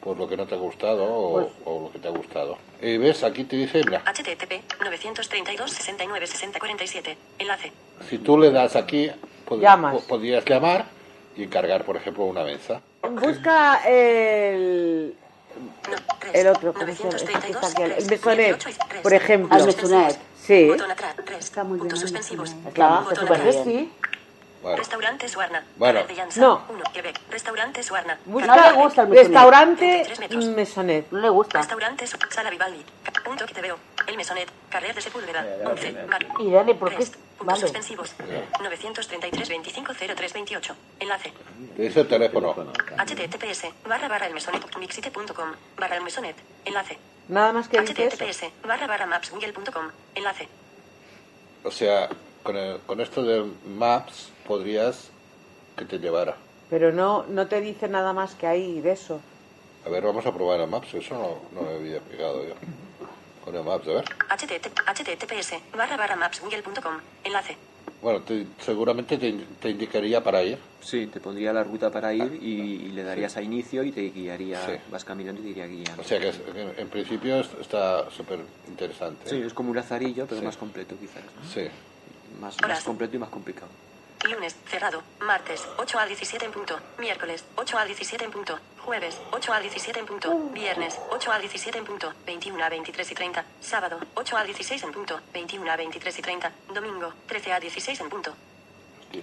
pues 0.00 0.18
lo 0.18 0.28
que 0.28 0.36
no 0.36 0.46
te 0.46 0.54
ha 0.54 0.58
gustado 0.58 1.04
o, 1.04 1.32
Pues- 1.40 1.52
o 1.64 1.80
lo 1.84 1.92
que 1.92 1.98
te 2.00 2.08
ha 2.08 2.10
gustado. 2.10 2.58
Y 2.82 2.96
ves, 2.98 3.22
aquí 3.24 3.44
te 3.44 3.56
dice, 3.56 3.82
mira, 3.84 4.02
HTTP 4.04 4.62
932 4.80 5.70
69 5.70 6.26
60 6.26 6.58
47. 6.58 7.16
Enlace. 7.38 7.72
si 8.08 8.18
tú 8.18 8.36
le 8.38 8.50
das 8.50 8.76
aquí, 8.76 9.10
pod- 9.48 9.60
Llamas. 9.60 9.94
po- 9.94 10.06
podrías 10.08 10.44
llamar 10.44 10.84
y 11.36 11.44
encargar, 11.44 11.84
por 11.84 11.96
ejemplo, 11.96 12.24
una 12.24 12.44
mesa. 12.44 12.80
Busca 13.02 13.82
el. 13.88 15.14
El 16.32 16.46
otro, 16.48 16.74
¿cómo 16.74 16.86
se 16.86 17.02
llama? 17.02 17.16
Este 17.16 17.32
el 17.84 18.06
Mesonet, 18.06 19.02
por 19.02 19.14
ejemplo. 19.14 19.64
Mesonet. 19.64 20.18
Sí. 20.46 20.70
Está 21.38 21.64
muy. 21.64 21.78
Claro, 22.72 23.14
súper 23.14 23.42
bien. 23.42 23.64
Sí. 23.64 23.92
Bueno. 24.66 24.78
Restaurante 24.78 25.28
Suarna. 25.28 25.64
Bueno. 25.76 26.00
No. 26.38 26.64
1, 26.68 26.82
Quebec. 26.92 27.20
Restaurante 27.30 27.84
Suarna. 27.84 28.18
Busca 28.24 28.48
No 28.48 28.56
le 28.56 28.72
gusta 28.72 29.02
el 29.02 29.08
Mesonet. 29.10 29.28
restaurante 29.28 30.02
33 30.06 30.18
metros. 30.18 30.44
Mesonet. 30.46 31.10
No 31.12 31.18
le 31.20 31.28
gusta. 31.28 31.58
Restaurante 31.58 32.04
Sala 32.08 32.50
Vivaldi. 32.50 32.84
Punto 33.24 33.46
que 33.46 33.54
te 33.54 33.62
veo. 33.62 33.78
El 34.08 34.16
Mesonet. 34.16 34.50
Carrer 34.68 34.92
de 34.92 35.00
Sepúlveda. 35.00 35.46
11. 35.66 35.92
Bar. 36.10 36.26
Y 36.40 36.50
dale, 36.50 36.74
¿por 36.74 36.90
qué? 36.90 36.96
Puntos 36.96 37.16
Vale. 37.46 37.60
suspensivos. 37.60 38.16
933 38.60 39.48
25 39.48 39.92
03 40.16 40.32
28. 40.32 40.76
Enlace. 40.98 41.32
Dice 41.76 42.00
el 42.00 42.08
teléfono. 42.08 42.52
https 42.98 43.66
barra 43.86 44.08
barra 44.08 44.26
el 44.26 44.34
mesonet 44.34 44.76
mixite.com 44.78 45.52
barra 45.78 45.94
el 45.96 46.02
mesonet. 46.02 46.34
Enlace. 46.64 46.98
Nada 47.28 47.52
más 47.52 47.68
que 47.68 47.80
dice 47.82 48.08
https 48.08 48.50
barra 48.66 48.88
barra 48.88 49.06
mapsgoogle.com. 49.06 49.90
Enlace. 50.16 50.48
O 51.62 51.70
sea, 51.70 52.08
con, 52.46 52.56
el- 52.56 52.78
con 52.86 53.00
esto 53.00 53.22
de 53.22 53.44
Maps 53.76 54.30
podrías 54.46 55.08
que 55.76 55.84
te 55.84 55.98
llevara. 55.98 56.36
Pero 56.70 56.92
no, 56.92 57.24
no 57.28 57.46
te 57.46 57.60
dice 57.60 57.88
nada 57.88 58.12
más 58.12 58.34
que 58.34 58.46
hay 58.46 58.80
de 58.80 58.92
eso. 58.92 59.20
A 59.84 59.88
ver, 59.88 60.02
vamos 60.02 60.24
a 60.26 60.32
probar 60.32 60.60
el 60.60 60.68
Maps. 60.68 60.94
Eso 60.94 61.14
no, 61.14 61.60
no 61.60 61.68
me 61.68 61.74
había 61.76 62.00
pegado 62.00 62.42
yo. 62.46 62.54
Con 63.44 63.54
el 63.54 63.62
Maps, 63.62 63.86
a 63.88 63.92
ver. 63.92 64.04
http 64.04 64.80
https 64.86 65.52
barra 65.76 65.96
barra 65.96 66.16
mapsgoogle.com. 66.16 66.94
Enlace. 67.24 67.56
Bueno, 68.02 68.20
te- 68.22 68.46
seguramente 68.60 69.16
te, 69.16 69.32
te 69.60 69.70
indicaría 69.70 70.22
para 70.22 70.42
ir. 70.42 70.58
Sí, 70.80 71.06
te 71.06 71.20
pondría 71.20 71.52
la 71.52 71.62
ruta 71.64 71.90
para 71.90 72.12
ir 72.12 72.38
y, 72.42 72.46
y 72.86 72.88
le 72.92 73.02
darías 73.04 73.36
a 73.36 73.42
inicio 73.42 73.82
y 73.84 73.92
te 73.92 74.02
guiaría, 74.10 74.64
Sí. 74.66 74.72
vas 74.90 75.04
caminando 75.04 75.40
y 75.40 75.44
te 75.44 75.50
iría 75.50 75.66
guiando. 75.66 76.02
O 76.02 76.04
sea 76.04 76.18
que 76.20 76.28
es- 76.28 76.40
en, 76.54 76.74
en 76.78 76.88
principio 76.88 77.36
es- 77.40 77.50
está 77.60 78.10
súper 78.10 78.40
interesante. 78.68 79.30
Sí, 79.30 79.40
es 79.44 79.54
como 79.54 79.70
un 79.70 79.76
lazarillo, 79.76 80.26
pero 80.26 80.40
Sí. 80.40 80.46
más 80.46 80.56
completo 80.56 80.96
quizás. 81.00 81.22
¿no? 81.24 81.48
Sí. 81.48 81.68
Más, 82.40 82.56
Horas. 82.58 82.68
más 82.78 82.84
completo 82.84 83.16
y 83.16 83.18
más 83.18 83.28
complicado. 83.30 83.68
Lunes, 84.24 84.56
cerrado. 84.68 85.02
Martes, 85.20 85.62
8 85.76 85.98
a 85.98 86.06
17 86.06 86.44
en 86.46 86.50
punto. 86.52 86.78
Miércoles, 86.98 87.44
8 87.56 87.78
a 87.78 87.84
17 87.84 88.24
en 88.24 88.30
punto. 88.30 88.58
Jueves, 88.78 89.20
8 89.30 89.52
a 89.52 89.60
17 89.60 90.00
en 90.00 90.06
punto. 90.06 90.34
Viernes, 90.52 90.98
8 91.10 91.32
a 91.32 91.38
17 91.38 91.78
en 91.78 91.84
punto. 91.84 92.12
21 92.24 92.64
a 92.64 92.68
23 92.68 93.10
y 93.10 93.14
30. 93.14 93.44
Sábado, 93.60 93.98
8 94.14 94.36
a 94.36 94.44
16 94.44 94.82
en 94.82 94.92
punto. 94.92 95.20
21 95.32 95.70
a 95.70 95.76
23 95.76 96.18
y 96.18 96.22
30. 96.22 96.52
Domingo, 96.74 97.12
13 97.26 97.52
a 97.52 97.60
16 97.60 98.00
en 98.00 98.08
punto. 98.08 98.34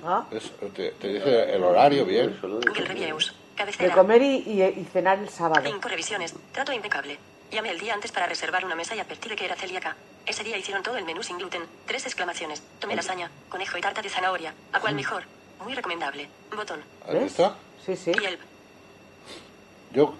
Ah. 0.05 0.26
Es- 0.32 0.51
te, 0.74 0.91
te 0.91 1.07
dice 1.07 1.53
el 1.55 1.64
horario 1.64 2.05
bien. 2.05 2.38
Google 2.41 2.86
Reviews. 2.86 3.28
De 3.32 3.57
Cabecera. 3.57 3.93
comer 3.95 4.22
y, 4.22 4.38
y- 4.38 4.64
y 4.64 4.88
cenar 4.91 5.20
el 5.20 5.30
sábado. 5.30 5.61
5 5.64 5.88
revisiones. 5.89 6.34
Trato 6.51 6.72
impecable. 6.72 7.20
Llamé 7.54 7.70
el 7.70 7.80
día 7.80 7.93
antes 7.93 8.12
para 8.12 8.26
reservar 8.26 8.66
una 8.66 8.74
mesa 8.74 8.95
y 8.95 8.99
advertí 8.99 9.30
de 9.30 9.36
que 9.36 9.45
era 9.45 9.56
celíaca. 9.56 9.95
Ese 10.26 10.43
día 10.43 10.58
hicieron 10.58 10.82
todo 10.82 10.97
el 10.97 11.06
menú 11.06 11.22
sin 11.22 11.38
gluten. 11.38 11.62
Tres 11.86 12.04
exclamaciones. 12.08 12.64
Tomé 12.80 12.95
lasaña, 12.95 13.30
conejo 13.47 13.78
y 13.78 13.82
tarta 13.82 14.01
de 14.01 14.10
zanahoria. 14.10 14.56
¿A 14.72 14.80
cuál 14.80 14.95
mejor? 14.95 15.26
Muy 15.64 15.76
recomendable. 15.76 16.28
Botón. 16.56 16.82
¿Has 17.08 17.24
visto? 17.24 17.56
Sí, 17.86 17.95
sí. 17.95 18.12
Yelp. 18.12 18.39
Yo, 19.91 20.16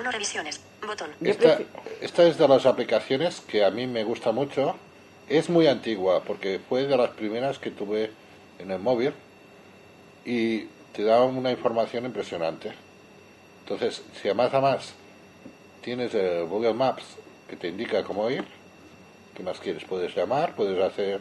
Uno 0.00 0.10
revisiones. 0.10 0.62
Botón. 0.80 1.10
esta, 1.20 1.58
esta 2.00 2.22
es 2.22 2.38
de 2.38 2.48
las 2.48 2.64
aplicaciones 2.64 3.42
que 3.42 3.62
a 3.62 3.70
mí 3.70 3.86
me 3.86 4.04
gusta 4.04 4.32
mucho. 4.32 4.76
Es 5.28 5.50
muy 5.50 5.66
antigua 5.66 6.22
porque 6.22 6.58
fue 6.66 6.86
de 6.86 6.96
las 6.96 7.10
primeras 7.10 7.58
que 7.58 7.70
tuve 7.70 8.12
en 8.58 8.70
el 8.70 8.78
móvil 8.78 9.12
y 10.24 10.60
te 10.94 11.04
da 11.04 11.22
una 11.22 11.50
información 11.50 12.06
impresionante. 12.06 12.72
Entonces, 13.60 14.02
si 14.14 14.28
además, 14.28 14.48
además 14.54 14.94
tienes 15.86 16.12
el 16.14 16.46
Google 16.46 16.74
Maps 16.74 17.04
que 17.48 17.54
te 17.54 17.68
indica 17.68 18.02
cómo 18.02 18.28
ir, 18.28 18.44
¿qué 19.36 19.44
más 19.44 19.60
quieres? 19.60 19.84
Puedes 19.84 20.12
llamar, 20.16 20.52
puedes 20.56 20.82
hacer 20.82 21.20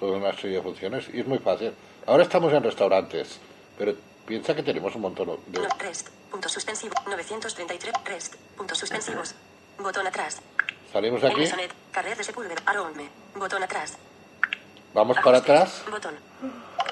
toda 0.00 0.16
una 0.16 0.32
serie 0.32 0.56
de 0.56 0.62
funciones 0.62 1.04
y 1.12 1.20
es 1.20 1.26
muy 1.26 1.36
fácil. 1.36 1.70
Ahora 2.06 2.22
estamos 2.22 2.50
en 2.54 2.62
restaurantes, 2.62 3.38
pero 3.76 3.94
piensa 4.24 4.54
que 4.54 4.62
tenemos 4.62 4.94
un 4.94 5.02
montón 5.02 5.38
de... 5.48 5.68
Rest. 5.78 6.08
Punto 6.30 6.48
suspensivo. 6.48 6.94
933. 7.06 7.92
Rest. 8.06 8.34
Puntos 8.56 8.78
suspensivos. 8.78 9.34
Botón 9.78 10.06
atrás. 10.06 10.40
Salimos 10.90 11.20
de 11.20 11.28
aquí. 11.28 11.44
Carrer 11.92 12.16
de 12.16 12.24
Sepúlveda. 12.24 12.62
Aronme. 12.64 13.10
Botón 13.36 13.62
atrás. 13.64 13.98
vamos 14.94 15.18
para 15.22 15.38
atrás, 15.38 15.84
Botón. 15.90 16.14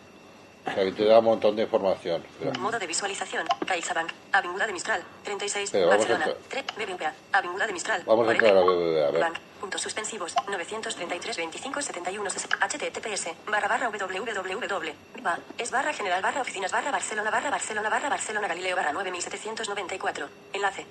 O 0.67 0.73
sea, 0.73 0.83
que 0.83 0.91
te 0.91 1.05
da 1.05 1.19
un 1.19 1.25
montón 1.25 1.55
de 1.55 1.63
información. 1.63 2.23
Espera. 2.23 2.59
Modo 2.59 2.77
de 2.77 2.87
visualización. 2.87 3.47
CaixaBank. 3.65 4.11
Avinguda 4.33 4.67
de 4.67 4.73
Mistral. 4.73 5.01
36. 5.23 5.71
Pero 5.71 5.87
vamos 5.87 6.05
a 6.05 6.09
Barcelona. 6.09 6.37
3. 6.49 6.65
BBVA. 6.77 7.13
Avinguda 7.31 7.67
de 7.67 7.73
Mistral. 7.73 8.03
Vamos 8.05 8.27
a 8.27 8.31
entrar 8.31 8.57
a 8.57 8.61
BBVA, 8.61 9.07
a 9.07 9.11
ver. 9.11 9.21
Bank. 9.21 9.37
Puntos 9.61 9.81
suspensivos. 9.81 10.35
933 10.47 11.37
25 11.37 11.81
71 11.81 12.29
60. 12.29 12.57
HTTPS. 12.57 13.29
Barra 13.49 13.67
barra 13.67 13.89
www. 13.89 14.93
Va. 15.25 15.39
Es 15.57 15.71
barra 15.71 15.93
general 15.93 16.21
barra 16.21 16.41
oficinas 16.41 16.71
barra 16.71 16.91
Barcelona 16.91 17.31
barra 17.31 17.49
Barcelona 17.49 17.89
barra 17.89 18.09
Barcelona 18.09 18.47
Galileo 18.47 18.75
barra 18.75 18.93
9794. 18.93 20.29
Enlace. 20.53 20.85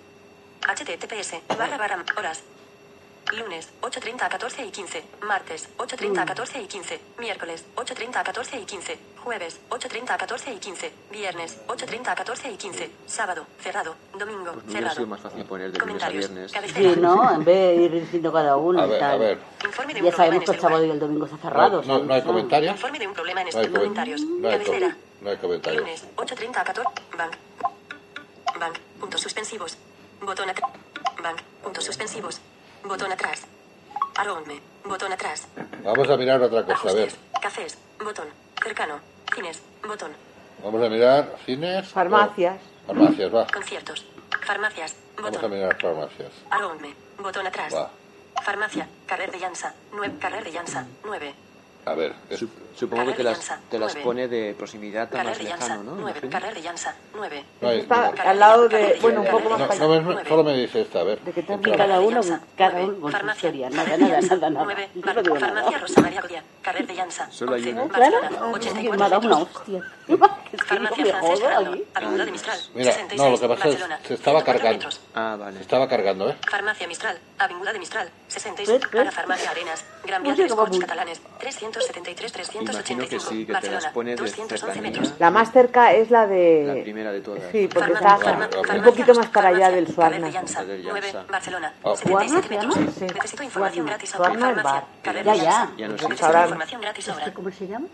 HTTPS. 0.66 1.42
Barra 1.56 1.76
barra 1.76 2.04
horas. 2.16 2.42
Lunes, 3.32 3.68
8.30 3.82 4.22
a 4.22 4.28
14 4.28 4.64
y 4.64 4.70
15. 4.70 5.04
Martes, 5.22 5.68
8.30 5.78 6.18
a 6.20 6.24
14 6.26 6.62
y 6.62 6.66
15. 6.66 7.00
Miércoles, 7.18 7.64
8.30 7.74 8.16
a 8.16 8.24
14 8.24 8.60
y 8.60 8.64
15. 8.64 8.98
Jueves, 9.24 9.60
8.30 9.68 10.10
a 10.10 10.16
14 10.16 10.52
y 10.54 10.58
15. 10.58 10.92
Viernes, 11.10 11.58
8.30 11.66 12.08
a 12.08 12.14
14 12.14 12.50
y 12.52 12.56
15. 12.56 12.90
Sábado, 13.06 13.46
cerrado. 13.60 13.96
Domingo, 14.16 14.52
Pues 14.52 14.72
cerrado. 14.72 14.94
sido 14.94 15.06
más 15.08 15.20
fácil 15.20 15.44
poner 15.44 15.72
de 15.72 15.78
lunes 15.80 16.02
a 16.02 16.06
Comentarios. 16.06 16.30
viernes. 16.32 16.72
Sí, 16.72 17.00
¿no? 17.00 17.34
En 17.34 17.44
vez 17.44 17.76
de 17.78 17.82
ir 17.82 17.92
diciendo 17.92 18.32
cada 18.32 18.56
uno 18.56 18.80
A 18.82 18.86
y 18.86 18.90
ver, 18.90 19.00
tal. 19.00 19.10
a 19.12 19.16
ver. 19.16 19.38
Informe 19.64 19.94
de 19.94 20.00
un 20.00 20.06
Ya 20.06 20.12
problema 20.12 20.16
sabemos 20.16 20.34
en 20.36 20.40
que 20.44 20.50
el 20.50 20.56
este 20.56 20.62
sábado 20.62 20.84
y 20.84 20.90
el 20.90 20.98
domingo 21.00 21.24
está 21.26 21.36
cerrado. 21.38 21.82
No, 21.82 21.98
no, 21.98 22.04
no 22.04 22.14
hay 22.14 22.22
comentarios. 22.22 22.72
Informe 22.72 22.98
de 23.00 23.06
un 23.08 23.14
problema 23.14 23.40
en 23.42 23.48
No 23.48 23.58
hay, 23.58 23.64
este 23.64 23.72
com- 23.72 23.80
comentarios. 23.82 24.20
no 24.22 24.48
hay 24.48 24.58
com- 24.64 24.92
no 25.22 25.30
hay 25.30 25.36
comentarios. 25.38 25.82
Lunes, 25.82 26.04
8.30 26.16 26.56
a 26.60 26.64
14. 26.64 26.88
Bank. 27.18 27.36
Bank. 28.60 28.78
Puntos 29.00 29.20
suspensivos. 29.20 29.76
Botón 30.20 30.48
atrás. 30.48 30.70
Bank. 31.22 31.40
Puntos 31.62 31.84
suspensivos. 31.84 32.40
Botón 32.84 33.12
atrás. 33.12 33.42
Around 34.16 34.46
me. 34.46 34.60
Botón 34.84 35.12
atrás. 35.12 35.46
Vamos 35.82 36.08
a 36.08 36.16
mirar 36.16 36.40
otra 36.40 36.64
cosa, 36.64 36.90
a 36.90 36.92
ver. 36.94 37.12
Cafés. 37.40 37.78
Botón. 38.02 38.28
Cercano. 38.62 39.00
Cines. 39.34 39.62
Botón. 39.86 40.12
Vamos 40.62 40.82
a 40.84 40.88
mirar 40.88 41.36
cines. 41.44 41.88
Farmacias. 41.88 42.56
o- 42.56 42.86
Farmacias, 42.88 43.34
va. 43.34 43.46
Conciertos. 43.52 44.06
Farmacias. 44.44 44.96
Vamos 45.16 45.30
a 45.32 45.34
Botón. 45.40 45.50
mirar 45.50 45.76
farmacias. 45.80 46.32
Around 46.50 46.80
me. 46.80 46.94
Botón 47.18 47.46
atrás. 47.46 47.74
Va. 47.74 47.90
Farmacia. 48.44 48.88
Carrer 49.06 49.30
de 49.32 49.38
Llança. 49.38 49.74
9. 49.92 50.18
Carrer 50.20 50.44
de 50.44 50.52
Llança. 50.52 50.86
9. 51.04 51.34
A 51.86 51.94
ver. 51.94 52.14
es- 52.30 52.44
Supongo 52.76 53.06
que 53.06 53.12
te 53.14 53.22
las, 53.22 53.40
te 53.70 53.78
las 53.78 53.96
pone 53.96 54.28
de 54.28 54.54
proximidad 54.54 55.08
a 55.16 55.24
más 55.24 55.40
lejano, 55.42 55.82
¿no? 55.82 55.92
9. 55.94 56.10
Imagino. 56.10 56.30
Carrer 56.30 56.54
de 56.54 56.60
Llança. 56.62 56.94
9. 57.14 57.44
no 57.62 57.68
hay- 57.70 57.80
Está 57.80 58.12
no. 58.12 58.22
al 58.22 58.38
lado 58.38 58.68
de, 58.68 58.98
bueno, 59.00 59.22
un 59.22 59.26
poco 59.28 59.48
más 59.48 59.60
No, 59.60 59.66
para 59.66 59.78
no 60.02 60.24
solo 60.28 60.44
me 60.44 60.52
dice 60.58 60.82
esta, 60.82 61.00
a 61.00 61.04
ver. 61.04 61.18
De 61.22 61.32
que. 61.32 61.42
Cada 61.42 62.00
uno, 62.00 62.20
cada 62.54 62.80
uno 62.80 63.00
con 63.00 63.10
su 63.10 63.16
Farmacia. 63.16 63.48
historia. 63.48 63.70
Nada, 63.70 63.96
nada, 63.96 64.20
nada, 64.20 64.50
nada. 64.50 64.64
9. 64.66 64.90
Yo 64.94 65.14
no 65.14 65.22
digo 65.22 65.36
Farmacia. 65.36 65.78
Rosa 65.78 66.00
María. 66.02 66.22
Carrer 66.60 66.86
de 66.86 66.94
Llança. 66.96 67.30
Solo 67.30 67.54
hay 67.54 67.62
11. 67.62 67.72
uno. 67.72 67.88
Claro, 67.88 68.20
Barcelona. 68.20 68.36
ah, 68.42 68.58
sí, 68.60 68.68
84 68.68 68.98
me 68.98 69.04
ha 69.04 69.08
dado 69.08 69.26
una 69.26 69.36
centros. 69.36 69.56
hostia. 69.56 69.78
Es 70.52 70.62
que 70.64 70.74
no 70.78 70.88
Farmacia 70.88 71.06
Francés 71.06 71.40
Fernando. 71.40 71.78
Avenida 71.94 72.24
de 72.26 72.30
Mistral. 72.32 72.58
Mira, 72.74 72.92
66, 72.92 73.22
no, 73.22 73.30
lo 73.30 73.40
que 73.40 73.48
pasa 73.48 73.54
es 73.54 73.74
Barcelona. 73.80 74.00
se 74.06 74.14
estaba 74.14 74.40
104 74.42 74.62
cargando. 74.62 74.88
Ah, 75.14 75.36
vale. 75.38 75.56
Se 75.56 75.62
estaba 75.62 75.88
cargando, 75.88 76.30
¿eh? 76.30 76.36
Farmacia 76.50 76.86
Mistral, 76.88 77.18
Avinguda 77.38 77.72
de 77.72 77.78
Mistral, 77.78 78.10
66, 78.28 78.68
¿Ves? 78.82 78.90
¿Ves? 78.90 79.00
Ara 79.00 79.10
Farmacia 79.12 79.50
Arenas, 79.50 79.84
Gran 80.04 80.22
Vía 80.22 80.34
de 80.34 80.78
Catalanes, 80.80 81.20
373, 81.76 82.32
385, 82.32 82.72
Imagino 82.72 83.08
que 83.08 83.20
sí, 83.20 83.40
que 83.40 83.46
te 83.46 83.52
las 83.52 83.62
Barcelona, 83.62 83.92
pone 83.92 84.10
de 84.10 84.16
211 84.16 84.58
cercanía. 84.58 84.82
metros. 84.90 85.14
La 85.20 85.30
más 85.30 85.52
cerca 85.52 85.92
es 85.92 86.10
la 86.10 86.26
de... 86.26 86.64
La 86.76 86.82
primera 86.82 87.12
de 87.12 87.20
todas. 87.20 87.42
Sí, 87.52 87.68
porque 87.72 87.92
Farmacia- 87.92 87.96
está 87.98 88.14
un 88.16 88.64
farmacia 88.64 88.82
poquito 88.84 89.14
más 89.14 89.26
para 89.28 89.48
allá 89.48 89.58
farmacia 89.66 89.76
del 89.84 89.94
Suarna. 89.94 90.26
de 90.26 90.32
Llança, 90.32 90.64
Del 90.64 90.82
9, 90.84 91.00
Llança. 91.12 91.26
Barcelona, 91.30 91.72
Oh. 91.82 91.96
77 91.96 92.08
¿Suarna 92.08 92.42
se 92.42 92.48
metros. 92.48 92.74
llama? 92.76 92.92
Sí. 92.98 93.04
Necesito 93.14 93.42
información 93.42 93.86
gratis 93.86 94.10
Suarna 94.10 94.48
Ya, 95.04 95.12
de 95.12 95.38
ya. 95.76 95.86
No 95.86 95.92
Necesito 95.92 96.06
existe. 96.06 96.24
Ahora- 96.26 96.42
información 96.44 96.80
gratis 96.80 97.04
sobre. 97.04 97.20
¿Este 97.24 97.32
¿Cómo 97.34 97.50
se 97.50 97.66
llama? 97.66 97.86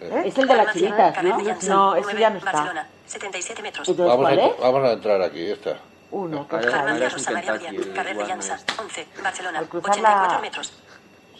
Eh, 0.00 0.22
Es 0.26 0.38
el 0.38 0.48
de 0.48 0.54
las 0.56 0.72
chinitas, 0.72 1.22
¿no? 1.22 1.38
No, 1.38 1.94
ese 1.94 2.04
9, 2.04 2.20
ya 2.20 2.30
no 2.30 2.38
está. 2.38 2.52
Barcelona, 2.52 2.88
77 3.06 3.62
metros. 3.62 3.88
Entonces, 3.88 4.16
Vamos 4.18 4.30
a, 4.58 4.62
vamos 4.62 4.88
a 4.88 4.92
entrar 4.92 5.22
aquí, 5.22 5.42
esta. 5.50 5.76
Uno, 6.12 6.48
que 6.48 6.56
Ahora- 6.56 6.66
está 6.66 6.80
ahora 6.80 6.92
ahí. 6.94 6.98
Farmacia 7.00 7.06
es 7.06 7.12
un 7.12 7.18
Rosa 7.18 7.30
María 7.32 7.52
Carrer 7.94 8.16
de 8.16 8.24
este. 8.26 8.66
11, 8.78 9.06
Barcelona, 9.22 9.58
Al 9.60 9.68
cruzar 9.68 9.90
84 9.90 10.32
la- 10.34 10.38
metros. 10.40 10.72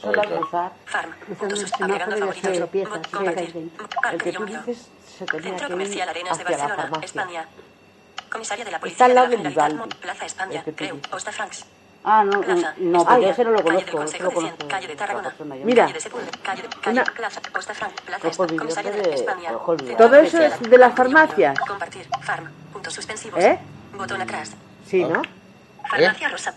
Solo 0.00 0.22
cruzar. 0.22 0.72
Farm. 0.86 1.12
Cruzando 1.26 1.54
el 1.54 1.68
semáforo 1.68 2.32
y 2.34 2.40
tropiezas, 2.56 3.00
sí, 3.10 3.16
sí, 3.36 3.46
sí. 3.52 3.72
Que 4.18 4.32
tú 4.32 4.44
dices 4.46 4.88
se 5.18 5.26
tenía 5.26 5.48
Centro 5.50 5.66
que 5.66 5.72
Comercial 5.72 6.08
ir 6.08 6.14
de 6.24 6.30
hacia 6.30 6.44
la 6.44 6.50
Barcelona, 6.50 6.76
farmacia. 6.82 7.04
España. 7.06 7.48
Comisaria 8.30 8.64
de 8.64 8.70
la 8.70 8.78
Policía 8.80 8.94
Está 8.94 9.04
al 9.04 9.10
de 9.10 9.14
lado 9.14 9.28
Generalitat, 9.28 9.72
Vivaldi. 9.72 9.94
Plaza 9.96 10.26
España, 10.26 10.64
creo, 10.76 10.94
dices. 10.94 11.10
Costa 11.10 11.32
Franks. 11.32 11.66
Ah, 12.02 12.24
no, 12.24 12.40
Plaza, 12.40 12.74
no, 12.78 13.00
España. 13.00 13.16
porque 13.18 13.30
ese 13.30 13.44
no 13.44 13.50
lo 13.50 13.56
Calle 13.58 13.76
del 13.76 13.84
conozco, 13.90 13.90
ese 13.90 13.98
Consejo 14.18 14.24
lo 14.24 14.30
de 14.30 14.36
Cien, 14.36 14.50
conozco. 14.56 14.68
Calle 14.68 14.86
de 14.88 14.96
Tarragona. 14.96 15.34
Ya. 15.38 15.44
Mira. 15.64 15.86
De 15.86 16.90
Una- 16.90 17.04
de- 17.04 17.10
de 19.84 19.94
Todo 19.96 20.16
eso 20.16 20.42
es 20.42 20.60
de 20.60 20.78
las 20.78 20.94
farmacias. 20.94 21.58
Compartir, 21.60 22.08
farm, 22.22 22.50
puntos 22.72 22.94
suspensivos. 22.94 23.44
¿Eh? 23.44 23.58
Botón 23.94 24.22
atrás. 24.22 24.52
Sí, 24.86 25.04
¿no? 25.04 25.20
Farmacia 25.90 26.28
Rosa. 26.30 26.54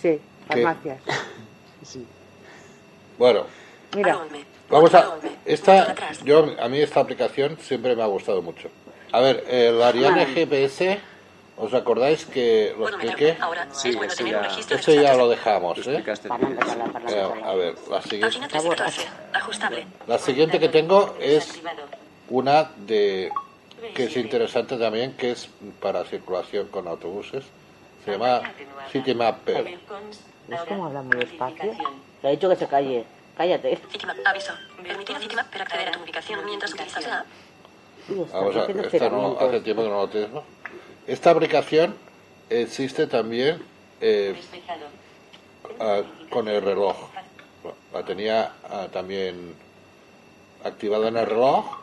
Sí, 0.00 0.18
farmacias. 0.48 0.98
Bueno, 3.18 3.46
Mira, 3.94 4.18
vamos 4.70 4.94
a... 4.94 5.14
Esta, 5.44 5.94
yo, 6.24 6.54
a 6.60 6.68
mí 6.68 6.80
esta 6.80 7.00
aplicación 7.00 7.58
siempre 7.60 7.94
me 7.94 8.02
ha 8.02 8.06
gustado 8.06 8.42
mucho. 8.42 8.68
A 9.12 9.20
ver, 9.20 9.44
el 9.48 9.80
Ariane 9.82 10.26
GPS, 10.26 10.98
¿os 11.56 11.72
acordáis 11.74 12.24
que 12.24 12.70
lo 12.76 12.84
Puedo 12.84 12.96
expliqué? 12.96 13.36
Sí, 13.72 13.90
es 13.90 13.96
bueno 13.96 14.12
ese 14.12 14.24
tener 14.24 14.38
un 14.38 14.48
ya- 14.48 14.76
Ese 14.76 15.02
ya 15.02 15.14
lo 15.14 15.28
dejamos, 15.28 15.78
¿eh? 15.86 16.02
Eh, 17.08 17.28
a 17.44 17.54
ver, 17.54 17.74
la 17.88 18.02
siguiente, 18.02 18.26
Página 18.26 18.48
314. 18.48 19.06
Ajustable. 19.32 19.86
la 20.08 20.18
siguiente 20.18 20.58
que 20.58 20.68
tengo 20.68 21.14
es 21.20 21.60
una 22.30 22.70
de 22.78 23.30
que 23.94 24.04
es 24.04 24.16
interesante 24.16 24.76
también, 24.76 25.12
que 25.12 25.32
es 25.32 25.48
para 25.80 26.04
circulación 26.04 26.68
con 26.68 26.88
autobuses. 26.88 27.44
Se 28.04 28.12
llama 28.12 28.40
City 28.90 29.14
Mapper. 29.14 29.78
¿ves 30.48 30.60
cómo 30.66 30.86
habla 30.86 31.02
muy 31.02 31.18
despacio? 31.18 31.72
Te 32.24 32.28
ha 32.28 32.30
dicho 32.30 32.48
que 32.48 32.56
se 32.56 32.66
calle. 32.66 33.04
Cállate. 33.36 33.78
Citymap. 33.92 34.16
Aviso. 34.24 34.54
Permitir 34.82 35.14
a 35.14 35.20
Citymap 35.20 35.46
para 35.52 35.64
acceder 35.64 35.88
a 35.88 35.92
tu 35.92 36.00
ubicación 36.00 36.42
mientras 36.46 36.72
utilizas 36.72 37.06
la 37.06 37.18
app. 37.18 37.26
Vamos 38.08 38.56
a, 38.56 38.64
esta 38.64 39.10
no, 39.10 39.36
hace 39.38 39.60
tiempo 39.60 39.82
que 39.82 39.88
no 39.90 39.96
lo 40.00 40.08
tengo. 40.08 40.42
Esta 41.06 41.32
aplicación 41.32 41.94
existe 42.48 43.06
también 43.08 43.62
eh, 44.00 44.34
ah, 45.78 46.00
con 46.30 46.48
el 46.48 46.62
reloj. 46.62 46.96
La 47.92 48.02
tenía 48.06 48.52
ah, 48.70 48.88
también 48.90 49.54
activada 50.64 51.08
en 51.08 51.18
el 51.18 51.26
reloj 51.26 51.78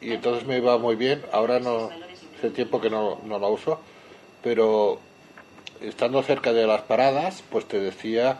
y 0.00 0.14
entonces 0.14 0.46
me 0.46 0.56
iba 0.56 0.78
muy 0.78 0.96
bien. 0.96 1.22
Ahora 1.30 1.60
no, 1.60 1.90
hace 2.38 2.48
tiempo 2.48 2.80
que 2.80 2.88
no, 2.88 3.20
no 3.26 3.38
la 3.38 3.48
uso, 3.48 3.78
pero 4.42 4.98
estando 5.82 6.22
cerca 6.22 6.54
de 6.54 6.66
las 6.66 6.80
paradas, 6.80 7.44
pues 7.50 7.68
te 7.68 7.78
decía 7.78 8.38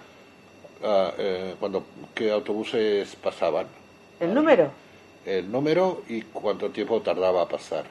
ah, 0.85 1.13
eh, 1.19 1.55
cuando 1.59 1.85
qué 2.15 2.31
autobuses 2.31 3.17
pasaban 3.17 3.67
¿El 4.21 4.35
número? 4.35 4.71
el 5.27 5.51
número 5.51 6.03
y 6.09 6.23
cuánto 6.23 6.71
tiempo 6.71 7.01
tardaba 7.01 7.43
a 7.43 7.49
pasar. 7.49 7.85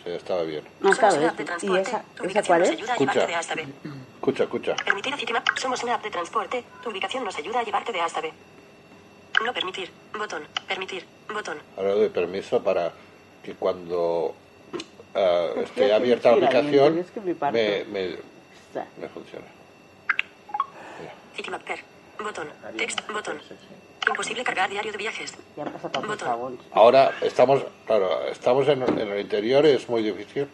O 0.00 0.04
sea, 0.04 0.16
estaba 0.16 0.42
bien. 0.42 0.62
No 0.80 0.90
transporte. 0.90 1.42
esa- 1.80 2.42
cuál 2.46 2.62
es? 2.62 2.70
Escucha. 2.70 3.28
Escucha, 4.16 4.42
escucha. 4.44 4.76
Permitir 4.84 5.14
a 5.14 5.16
Citymap. 5.16 5.46
Somos 5.58 5.82
una 5.82 5.94
app 5.94 6.02
de 6.02 6.10
transporte. 6.10 6.64
Tu 6.82 6.90
ubicación 6.90 7.24
nos 7.24 7.36
ayuda 7.36 7.60
a 7.60 7.62
llevarte 7.62 7.92
de 7.92 8.00
A 8.00 8.04
hasta 8.04 8.20
B. 8.20 8.32
No 9.44 9.52
permitir. 9.52 9.90
Botón. 10.16 10.42
Permitir. 10.68 11.04
Botón. 11.32 11.58
Ahora 11.76 11.92
doy 11.94 12.08
permiso 12.08 12.62
para 12.62 12.92
que 13.42 13.54
cuando 13.54 14.34
ah, 15.14 15.48
esté 15.56 15.92
abierta 15.92 16.30
la 16.30 16.36
aplicación 16.36 17.04
me 17.24 17.84
me, 17.84 19.08
funcione. 19.08 19.46
Citymap 21.34 21.62
Per. 21.62 21.91
Botón. 22.22 22.48
Text. 22.76 23.00
Botón. 23.12 23.38
Imposible 24.08 24.42
cargar 24.44 24.68
diario 24.70 24.90
de 24.92 24.98
viajes. 24.98 25.34
Botón. 25.56 26.58
Ahora 26.72 27.12
estamos, 27.22 27.62
claro, 27.86 28.26
estamos 28.28 28.66
en, 28.68 28.82
en 28.82 28.98
el 28.98 29.20
interior, 29.20 29.64
es 29.66 29.88
muy 29.88 30.02
difícil, 30.02 30.46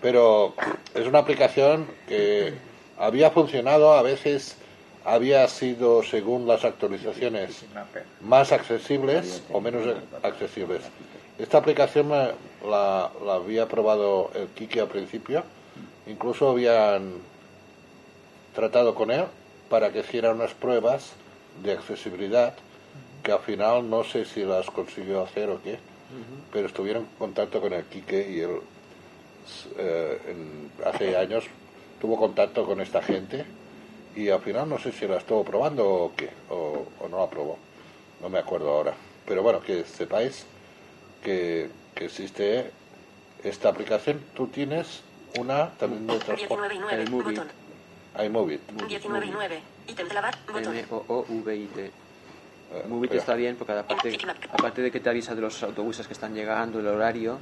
pero 0.00 0.54
es 0.94 1.06
una 1.06 1.20
aplicación 1.20 1.86
que 2.06 2.54
había 2.98 3.30
funcionado, 3.30 3.94
a 3.94 4.02
veces 4.02 4.56
había 5.04 5.48
sido, 5.48 6.02
según 6.02 6.46
las 6.46 6.64
actualizaciones, 6.64 7.64
más 8.20 8.52
accesibles 8.52 9.42
o 9.50 9.60
menos 9.60 9.82
accesibles. 10.22 10.82
Esta 11.38 11.58
aplicación 11.58 12.08
me- 12.08 12.30
la, 12.68 13.10
la 13.24 13.34
había 13.34 13.66
probado 13.66 14.30
el 14.34 14.46
Kiki 14.48 14.78
al 14.78 14.88
principio, 14.88 15.42
incluso 16.06 16.50
habían 16.50 17.14
tratado 18.54 18.94
con 18.94 19.10
él 19.10 19.24
para 19.72 19.90
que 19.90 20.00
hiciera 20.00 20.32
unas 20.32 20.52
pruebas 20.52 21.12
de 21.64 21.72
accesibilidad 21.72 22.52
que 23.22 23.32
al 23.32 23.38
final 23.38 23.88
no 23.88 24.04
sé 24.04 24.26
si 24.26 24.44
las 24.44 24.66
consiguió 24.70 25.22
hacer 25.22 25.48
o 25.48 25.62
qué, 25.62 25.78
pero 26.52 26.66
estuvieron 26.66 27.04
en 27.04 27.08
contacto 27.18 27.58
con 27.62 27.72
el 27.72 27.82
Quique 27.86 28.30
y 28.30 28.40
él 28.40 28.58
eh, 29.78 30.18
en- 30.28 30.70
hace 30.84 31.16
años 31.16 31.44
tuvo 32.02 32.18
contacto 32.18 32.66
con 32.66 32.82
esta 32.82 33.00
gente 33.00 33.46
y 34.14 34.28
al 34.28 34.42
final 34.42 34.68
no 34.68 34.78
sé 34.78 34.92
si 34.92 35.06
la 35.08 35.16
estuvo 35.16 35.42
probando 35.42 35.88
o 35.88 36.12
qué, 36.14 36.28
o, 36.50 36.84
o 37.00 37.08
no 37.08 37.18
la 37.20 37.30
probó, 37.30 37.56
no 38.20 38.28
me 38.28 38.40
acuerdo 38.40 38.68
ahora. 38.70 38.92
Pero 39.26 39.42
bueno, 39.42 39.62
que 39.62 39.84
sepáis 39.84 40.44
que, 41.24 41.70
que 41.94 42.04
existe 42.04 42.70
esta 43.42 43.70
aplicación. 43.70 44.20
Tú 44.34 44.48
tienes 44.48 45.00
una 45.38 45.70
también 45.78 46.06
de 46.08 46.12
19 46.36 46.68
transporte, 47.32 47.40
iMovie. 48.24 48.60
19 48.88 49.26
y 49.26 49.30
9. 49.30 49.60
Ítem 49.88 50.08
de 50.08 50.14
la 50.14 50.20
bar. 50.20 50.34
Botón. 50.52 50.76
M-O-O-V-I-T. 50.76 51.84
Eh, 52.74 52.84
Movit 52.88 53.12
está 53.14 53.34
bien 53.34 53.56
porque 53.56 53.72
aparte, 53.72 54.18
aparte 54.50 54.80
de 54.82 54.90
que 54.90 55.00
te 55.00 55.10
avisa 55.10 55.34
de 55.34 55.42
los 55.42 55.62
autobuses 55.62 56.06
que 56.06 56.14
están 56.14 56.34
llegando, 56.34 56.80
el 56.80 56.86
horario, 56.86 57.38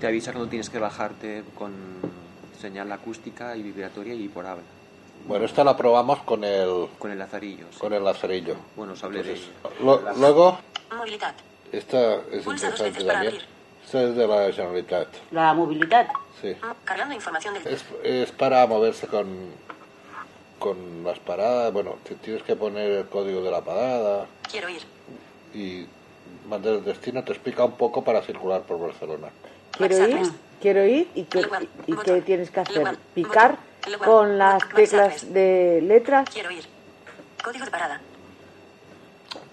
te 0.00 0.06
avisa 0.08 0.32
cuando 0.32 0.50
tienes 0.50 0.68
que 0.68 0.78
bajarte 0.80 1.44
con 1.56 1.72
señal 2.60 2.90
acústica 2.90 3.56
y 3.56 3.62
vibratoria 3.62 4.14
y 4.14 4.28
por 4.28 4.46
habla. 4.46 4.64
Bueno, 5.28 5.44
esta 5.44 5.62
la 5.64 5.76
probamos 5.76 6.20
con 6.22 6.42
el, 6.44 6.88
Con 6.98 7.10
el 7.12 7.18
lazarillo. 7.18 7.66
sí. 7.70 7.78
con 7.78 7.92
el 7.92 8.02
lazarillo. 8.04 8.56
Bueno, 8.76 8.94
os 8.94 9.04
hablé 9.04 9.22
de 9.22 9.34
Entonces, 9.34 9.54
ello. 9.80 10.00
lo- 10.02 10.14
luego, 10.16 10.58
Movilidad. 10.96 11.34
esta 11.72 12.14
es 12.32 12.42
Pulsa 12.44 12.66
interesante 12.66 13.04
también. 13.04 13.34
Esta 13.84 14.02
es 14.02 14.16
de 14.16 14.26
la 14.26 14.52
Generalitat. 14.52 15.08
La 15.30 15.54
movilidad. 15.54 16.08
Sí. 16.42 16.54
Cargando 16.84 17.14
información 17.14 17.54
del... 17.54 17.66
Es, 17.68 17.84
es 18.02 18.32
para 18.32 18.66
moverse 18.66 19.06
con, 19.06 19.28
con 20.64 21.04
las 21.04 21.18
paradas. 21.18 21.70
Bueno, 21.74 21.96
te 22.08 22.14
tienes 22.14 22.42
que 22.42 22.56
poner 22.56 22.90
el 22.90 23.04
código 23.06 23.42
de 23.42 23.50
la 23.50 23.60
parada 23.60 24.26
Quiero 24.50 24.70
ir. 24.70 24.80
y 25.52 25.84
mandar 26.48 26.72
el 26.76 26.84
destino. 26.84 27.22
Te 27.22 27.32
explica 27.32 27.66
un 27.66 27.72
poco 27.72 28.02
para 28.02 28.22
circular 28.22 28.62
por 28.62 28.80
Barcelona. 28.80 29.28
Quiero 29.72 30.08
ir, 30.08 30.30
quiero 30.62 30.86
ir 30.86 31.06
y 31.14 31.24
que, 31.24 31.42
Lugar, 31.42 31.66
y 31.86 31.92
botón, 31.92 32.22
tienes 32.22 32.50
que 32.50 32.60
hacer 32.60 32.76
lugar, 32.78 32.96
picar 33.14 33.50
botón, 33.58 33.92
lugar, 33.92 34.08
con 34.08 34.38
las 34.38 34.68
teclas 34.70 35.34
de 35.34 35.80
letras. 35.82 36.30
Quiero 36.32 36.50
ir. 36.50 36.64
Código 37.44 37.66
de 37.66 37.70
parada. 37.70 38.00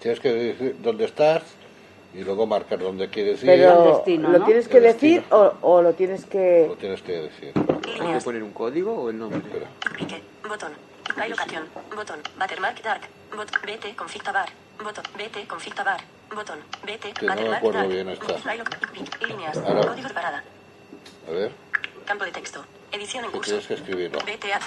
Tienes 0.00 0.18
que 0.18 0.32
decir 0.32 0.76
dónde 0.80 1.04
estás 1.04 1.42
y 2.14 2.22
luego 2.24 2.46
marcar 2.46 2.78
dónde 2.78 3.10
quieres 3.10 3.42
ir. 3.42 3.50
El 3.50 3.60
Pero 3.60 3.96
destino, 3.96 4.30
lo 4.30 4.38
¿no? 4.38 4.44
tienes 4.46 4.64
El 4.66 4.72
que 4.72 4.80
decir 4.80 5.20
destino. 5.20 5.36
o, 5.60 5.74
o 5.74 5.82
lo 5.82 5.92
tienes 5.92 6.24
que... 6.24 6.66
Lo 6.68 6.76
tienes 6.76 7.02
que 7.02 7.12
decir. 7.12 7.52
¿Hay 8.00 8.14
que 8.14 8.20
poner 8.24 8.42
un 8.42 8.52
código 8.52 8.94
o 8.94 9.10
el 9.10 9.18
nombre? 9.18 9.42
Botón. 10.48 10.72
Hay 11.16 11.30
locación. 11.30 11.68
Botón. 11.94 12.20
Watermark 12.38 12.82
Dark. 12.82 13.02
Botón. 13.30 13.60
BT 13.62 13.96
config 13.96 14.24
bar. 14.32 14.48
Botón. 14.82 15.04
BT 15.16 15.46
config 15.48 15.74
bar. 15.84 16.00
Botón. 16.34 16.60
BT. 16.84 17.14
Que 17.18 17.26
no 17.26 17.34
me 17.34 17.56
acuerdo 17.56 17.78
Dark. 17.78 17.88
bien 17.90 18.08
esta. 18.08 18.54
Líneas. 19.26 19.56
Ahora. 19.58 19.86
Código 19.88 20.08
de 20.08 20.14
parada. 20.14 20.44
A 21.28 21.30
ver, 21.30 21.52
Campo 22.06 22.24
de 22.24 22.32
texto. 22.32 22.64
Edición 22.90 23.24
en 23.24 23.30
curso. 23.30 23.50
tienes 23.50 23.66
que 23.66 23.74
escribirlo. 23.74 24.18
BTA. 24.20 24.60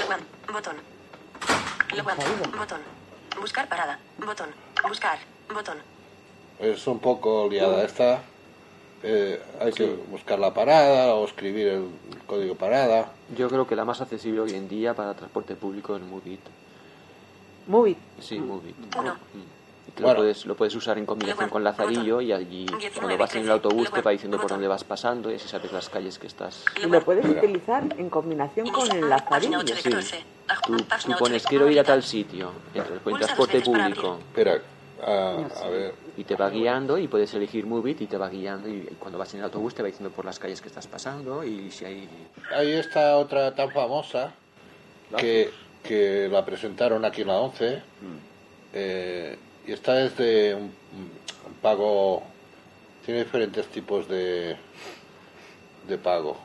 Logan. 0.00 0.20
Botón. 0.52 0.76
Logan. 1.96 2.16
Botón. 2.58 2.80
Buscar 3.40 3.68
parada. 3.68 3.98
Botón. 4.18 4.48
Buscar. 4.88 5.18
Botón. 5.52 5.78
Es 6.60 6.86
un 6.86 6.98
poco 7.00 7.48
liada 7.50 7.82
esta. 7.84 8.22
eh, 9.02 9.42
hay 9.60 9.72
que 9.72 9.84
buscar 9.86 10.38
la 10.38 10.54
parada 10.54 11.14
o 11.14 11.26
escribir 11.26 11.68
el 11.68 11.88
código 12.26 12.54
parada. 12.54 13.12
Yo 13.36 13.48
creo 13.48 13.66
que 13.66 13.74
la 13.76 13.84
más 13.84 14.00
accesible 14.00 14.40
hoy 14.40 14.54
en 14.54 14.68
día 14.68 14.94
para 14.94 15.14
transporte 15.14 15.54
público 15.54 15.96
es 15.96 16.02
Movit. 16.02 16.40
Movit. 17.66 17.98
Sí, 18.20 18.38
Movit. 18.38 18.76
Uno. 18.98 19.14
Mm. 19.14 19.54
Que 19.94 20.02
Bueno. 20.02 20.14
lo, 20.14 20.20
puedes, 20.22 20.46
lo 20.46 20.56
puedes 20.56 20.74
usar 20.74 20.98
en 20.98 21.06
combinación 21.06 21.48
con 21.50 21.62
Lazarillo 21.62 22.20
y 22.20 22.32
allí 22.32 22.66
cuando 22.96 23.16
vas 23.18 23.34
en 23.36 23.42
el 23.44 23.50
autobús 23.50 23.90
te 23.92 24.00
va 24.00 24.10
diciendo 24.10 24.38
por 24.40 24.48
dónde 24.50 24.66
vas 24.66 24.82
pasando 24.82 25.30
y 25.30 25.34
así 25.36 25.46
sabes 25.46 25.70
las 25.72 25.88
calles 25.88 26.18
que 26.18 26.26
estás. 26.26 26.64
Y 26.82 26.86
lo 26.86 27.04
puedes 27.04 27.24
utilizar 27.24 27.84
en 27.98 28.08
combinación 28.10 28.66
con 28.70 28.84
el 28.84 28.88
Página 29.00 29.08
lazarillo. 29.08 29.58
8 29.60 29.74
de 29.74 29.80
Sí. 29.80 29.88
14. 29.90 30.24
Aj- 30.48 30.60
Tú, 30.66 30.76
tú 30.76 30.84
página 30.84 31.14
8 31.16 31.24
pones 31.24 31.46
quiero 31.46 31.70
ir 31.70 31.78
a 31.80 31.84
tal 31.84 32.02
sitio, 32.02 32.50
entras 32.74 33.02
transporte 33.18 33.60
público 33.60 34.18
Espera, 34.20 34.60
ah, 35.02 35.38
a 35.62 35.68
ver. 35.68 35.94
y 36.16 36.24
te 36.24 36.36
va 36.36 36.48
guiando 36.50 36.98
y 36.98 37.08
puedes 37.08 37.32
elegir 37.34 37.66
Movit 37.66 38.02
y 38.02 38.06
te 38.06 38.16
va 38.16 38.28
guiando 38.28 38.68
y 38.68 38.82
cuando 38.98 39.18
vas 39.18 39.32
en 39.34 39.40
el 39.40 39.44
autobús 39.44 39.74
te 39.74 39.82
va 39.82 39.86
diciendo 39.86 40.10
por 40.14 40.24
las 40.24 40.38
calles 40.38 40.60
que 40.60 40.68
estás 40.68 40.86
pasando 40.86 41.42
y 41.44 41.70
si 41.70 41.84
hay... 41.84 42.08
Hay 42.52 42.72
esta 42.72 43.16
otra 43.18 43.54
tan 43.54 43.70
famosa 43.72 44.32
que, 45.16 45.50
que 45.82 46.28
la 46.30 46.44
presentaron 46.44 47.04
aquí 47.04 47.22
en 47.22 47.28
la 47.28 47.38
11. 47.40 47.82
eh, 48.72 49.38
y 49.66 49.72
esta 49.72 50.00
es 50.04 50.16
de 50.18 50.54
un, 50.54 50.62
un 50.64 51.54
pago. 51.62 52.22
Tiene 53.06 53.24
diferentes 53.24 53.66
tipos 53.68 54.06
de, 54.08 54.56
de 55.88 55.98
pago. 55.98 56.36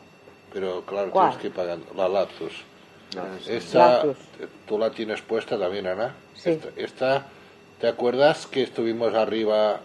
Pero 0.54 0.84
claro, 0.86 1.12
¿Cuál? 1.12 1.28
tienes 1.30 1.41
que 1.41 1.47
ir 1.47 1.54
pagando. 1.54 1.86
La 1.95 2.08
Lapsus. 2.08 2.64
Ah, 3.18 3.26
Esta, 3.47 4.04
Lapsus. 4.06 4.18
tú 4.68 4.78
la 4.78 4.89
tienes 4.91 5.22
puesta 5.22 5.58
también, 5.60 5.88
Ana. 5.88 6.14
Sí. 6.36 6.52
Esta, 6.52 6.70
esta- 6.78 7.28
¿te 7.80 7.88
acuerdas 7.88 8.45
que 8.45 8.63
estuvimos 8.63 9.13
arriba, 9.13 9.82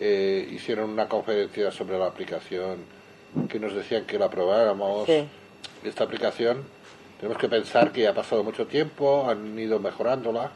eh, 0.00 0.48
hicieron 0.52 0.90
una 0.90 1.08
conferencia 1.08 1.70
sobre 1.70 1.98
la 1.98 2.06
aplicación, 2.06 2.78
que 3.48 3.58
nos 3.58 3.74
decían 3.74 4.04
que 4.04 4.18
la 4.18 4.28
probáramos? 4.28 5.06
Sí. 5.06 5.26
Esta 5.84 6.04
aplicación, 6.04 6.64
tenemos 7.18 7.38
que 7.38 7.48
pensar 7.48 7.92
que 7.92 8.02
ya 8.02 8.10
ha 8.10 8.14
pasado 8.14 8.44
mucho 8.44 8.66
tiempo, 8.66 9.28
han 9.28 9.58
ido 9.58 9.78
mejorándola, 9.78 10.50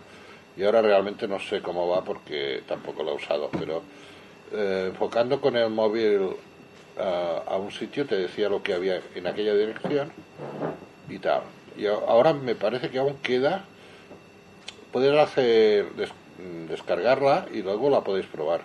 y 0.57 0.65
ahora 0.65 0.83
realmente 0.83 1.27
no 1.27 1.39
sé 1.41 1.63
cómo 1.63 1.89
va 1.89 2.05
porque 2.05 2.63
tampoco 2.67 3.03
la 3.03 3.13
he 3.13 3.15
usado, 3.15 3.49
pero 3.59 3.83
eh, 4.53 4.87
enfocando 4.91 5.41
con 5.41 5.57
el 5.57 5.71
móvil 5.71 6.31
a 6.99 7.57
un 7.57 7.71
sitio 7.71 8.05
te 8.05 8.15
decía 8.15 8.51
lo 8.51 8.63
que 8.63 8.75
había 8.75 9.01
en 9.15 9.27
aquella 9.27 9.55
dirección 9.55 10.13
y 11.09 11.19
tal. 11.19 11.41
Y 11.79 11.87
ahora 11.87 12.35
me 12.35 12.55
parece 12.55 12.91
que 12.91 12.99
aún 12.99 13.17
queda, 13.23 13.65
puedes 14.93 15.19
hacer 15.19 15.87
descargarla 16.69 17.47
y 17.53 17.63
luego 17.63 17.91
la 17.91 18.03
podéis 18.03 18.27
probar, 18.27 18.63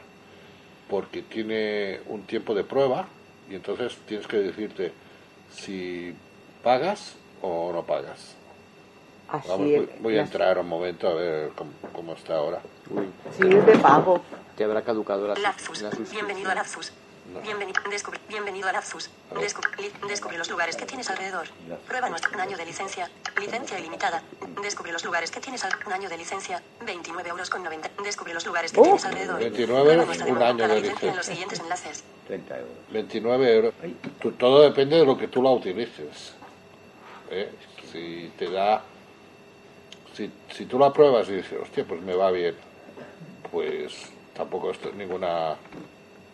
porque 0.89 1.21
tiene 1.21 1.99
un 2.07 2.23
tiempo 2.23 2.53
de 2.53 2.63
prueba 2.63 3.07
y 3.49 3.55
entonces 3.55 3.95
tienes 4.07 4.28
que 4.28 4.38
decirte 4.38 4.91
si 5.53 6.13
pagas 6.63 7.15
o 7.41 7.71
no 7.73 7.84
pagas. 7.84 8.36
Así 9.28 9.47
Vamos, 9.49 9.67
es. 9.67 9.78
voy, 9.78 9.89
voy 10.01 10.17
a 10.17 10.21
entrar 10.21 10.59
un 10.59 10.67
momento 10.67 11.07
a 11.07 11.13
ver 11.15 11.49
cómo, 11.55 11.71
cómo 11.93 12.13
está 12.13 12.36
ahora. 12.36 12.59
Uy, 12.89 13.09
Sí, 13.38 13.43
es 13.47 13.65
de 13.65 13.76
pago. 13.78 14.21
te 14.55 14.63
habrá 14.63 14.84
caducado 14.84 15.28
la, 15.28 15.34
Lapsus. 15.36 15.82
la 15.82 15.89
suscripción. 15.89 16.26
Bienvenido 16.28 16.51
a 16.51 16.55
Lapsus. 16.55 16.91
Bienvenido, 17.43 17.82
descubre, 17.89 18.19
bienvenido 18.30 18.69
a 18.69 18.71
Lapsus. 18.71 19.09
Descu- 19.34 19.76
li- 19.82 19.91
descubre 20.07 20.38
los 20.38 20.47
lugares 20.51 20.76
que 20.76 20.86
tienes 20.86 21.09
alrededor. 21.09 21.47
Prueba 21.88 22.07
nuestro 22.07 22.32
un 22.36 22.39
año 22.39 22.55
de 22.55 22.65
licencia. 22.67 23.09
Licencia 23.39 23.80
ilimitada. 23.80 24.21
Descubre 24.62 24.91
los 24.91 25.03
lugares 25.06 25.32
que 25.32 25.39
tienes 25.39 25.64
al 25.64 25.72
un 25.86 25.93
año 25.93 26.10
de 26.10 26.18
licencia. 26.18 26.62
29 26.86 27.30
euros 27.30 27.49
con 27.49 27.64
90. 27.64 27.89
Descubre 28.03 28.34
los 28.34 28.45
lugares 28.45 28.72
que 28.72 28.80
Oh. 28.80 28.84
tienes 28.84 29.06
alrededor. 29.06 29.39
29 29.39 29.84
Prueba 29.84 30.03
euros, 30.03 30.22
un 30.28 30.41
año 30.41 30.68
de 30.68 30.82
licencia 30.82 31.10
en 31.10 31.16
los 31.18 31.26
siguientes 31.26 31.60
enlaces. 31.60 32.03
30 32.28 32.58
euros. 32.60 32.74
29 32.91 33.56
euros. 33.56 33.74
Tú- 34.20 34.32
todo 34.32 34.62
depende 34.62 34.97
de 34.97 35.06
lo 35.06 35.18
que 35.18 35.28
tú 35.28 35.41
la 35.43 35.51
utilices. 35.51 36.34
¿eh? 37.30 37.49
Si 37.91 38.32
te 38.38 38.49
da. 38.49 38.82
Si, 40.16 40.32
si 40.53 40.66
tú 40.66 40.80
la 40.80 40.91
pruebas 40.93 41.28
y 41.30 41.34
dices, 41.34 41.60
hostia, 41.62 41.84
pues 41.86 42.01
me 42.01 42.16
va 42.16 42.32
bien, 42.32 42.56
pues 43.51 43.93
tampoco 44.34 44.72
es 44.72 44.78
ninguna 44.95 45.56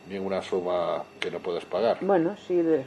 ninguna 0.08 0.42
suma 0.42 1.04
que 1.20 1.32
no 1.32 1.40
puedes 1.40 1.64
pagar. 1.66 1.98
Bueno, 2.02 2.36
sí. 2.48 2.56
de- 2.62 2.84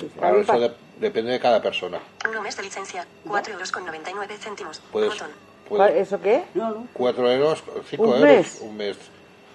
sí, 0.00 0.06
está 0.06 0.18
Claro, 0.20 0.40
eso 0.40 0.58
de- 0.60 0.72
depende 1.02 1.32
de 1.32 1.40
cada 1.40 1.60
persona. 1.60 1.98
Un 2.24 2.42
mes 2.42 2.56
de 2.56 2.62
licencia. 2.62 3.06
4 3.26 3.52
euros 3.52 3.70
con 3.72 3.84
99 3.84 4.36
céntimos. 4.38 4.80
Puedes, 4.92 5.10
Botón. 5.12 5.28
¿Cuál- 5.68 5.90
puedes 5.90 6.06
¿Eso 6.08 6.20
qué? 6.20 6.44
No, 6.54 6.70
no. 6.70 6.86
4 6.94 7.30
euros, 7.30 7.62
5 7.90 8.02
¿Un 8.04 8.08
euros, 8.10 8.22
mes? 8.22 8.58
un 8.62 8.76
mes. 8.76 8.96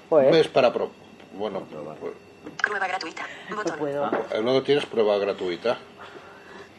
Joder. 0.09 0.27
Un 0.31 0.37
mes 0.37 0.47
para. 0.49 0.71
pro- 0.71 0.91
bueno, 1.33 1.61
pues, 1.99 2.13
Prueba 2.63 2.87
gratuita. 2.87 3.23
No 3.49 3.55
Botón. 3.57 3.77
puedo. 3.79 4.05
eh, 4.31 4.41
luego 4.41 4.61
tienes 4.63 4.85
prueba 4.85 5.17
gratuita. 5.17 5.77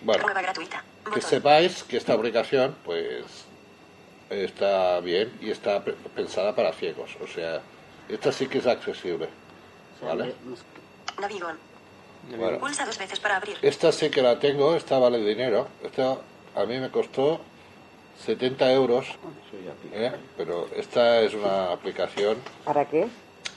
Bueno, 0.03 0.23
Prueba 0.23 0.43
gratuita. 0.43 0.83
que 1.05 1.11
Botón. 1.11 1.23
sepáis 1.23 1.83
que 1.85 1.97
esta 1.97 2.13
aplicación 2.15 2.77
pues 2.85 3.25
está 4.31 5.01
bien 5.01 5.33
y 5.41 5.51
está 5.51 5.83
pe- 5.83 5.95
pensada 6.15 6.55
para 6.55 6.73
ciegos 6.73 7.17
o 7.23 7.27
sea 7.27 7.63
esta 8.11 8.31
sí 8.31 8.47
que 8.47 8.59
es 8.59 8.67
accesible 8.67 9.27
vale 10.03 10.35
Navigón. 11.19 11.57
Bueno 12.37 12.59
Pulsa 12.59 12.85
dos 12.87 12.99
veces 12.99 13.19
para 13.21 13.37
abrir. 13.37 13.57
esta 13.63 13.93
sí 13.93 14.11
que 14.11 14.23
la 14.23 14.39
tengo 14.39 14.75
esta 14.75 14.99
vale 14.99 15.19
dinero 15.19 15.69
esta 15.83 16.17
a 16.55 16.65
mí 16.65 16.79
me 16.79 16.91
costó 16.91 17.41
70 18.25 18.73
euros 18.73 19.07
¿eh? 19.93 20.13
pero 20.37 20.69
esta 20.77 21.21
es 21.21 21.35
una 21.35 21.73
aplicación 21.73 22.37
¿Para 22.65 22.85
qué? 22.87 23.09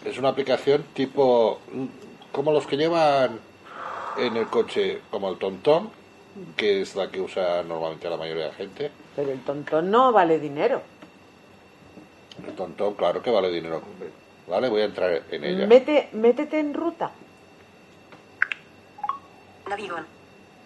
es 0.06 0.18
una 0.18 0.30
aplicación 0.30 0.84
tipo 0.94 1.60
mm, 1.72 1.86
como 2.32 2.52
los 2.52 2.66
que 2.68 2.78
llevan 2.78 3.40
en 4.18 4.38
el 4.38 4.48
coche 4.48 5.02
como 5.10 5.30
el 5.30 5.38
TomTom 5.38 5.90
que 6.56 6.82
es 6.82 6.96
la 6.96 7.10
que 7.12 7.20
usa 7.20 7.62
normalmente 7.64 8.10
la 8.10 8.18
mayoría 8.18 8.44
de 8.46 8.50
la 8.50 8.56
gente 8.56 8.92
Pero 9.16 9.32
el 9.32 9.42
tontón 9.42 9.92
no 9.92 10.14
vale 10.14 10.40
dinero. 10.40 10.82
El 12.48 12.54
tontón, 12.54 12.94
claro 12.94 13.22
que 13.22 13.30
vale 13.30 13.52
dinero. 13.52 13.82
Vale, 14.48 14.70
voy 14.70 14.82
a 14.82 14.86
entrar 14.86 15.24
en 15.30 15.44
ella. 15.44 15.68
Mete, 15.68 16.08
métete 16.14 16.60
en 16.60 16.74
ruta. 16.74 17.12
Navigón. 19.72 20.06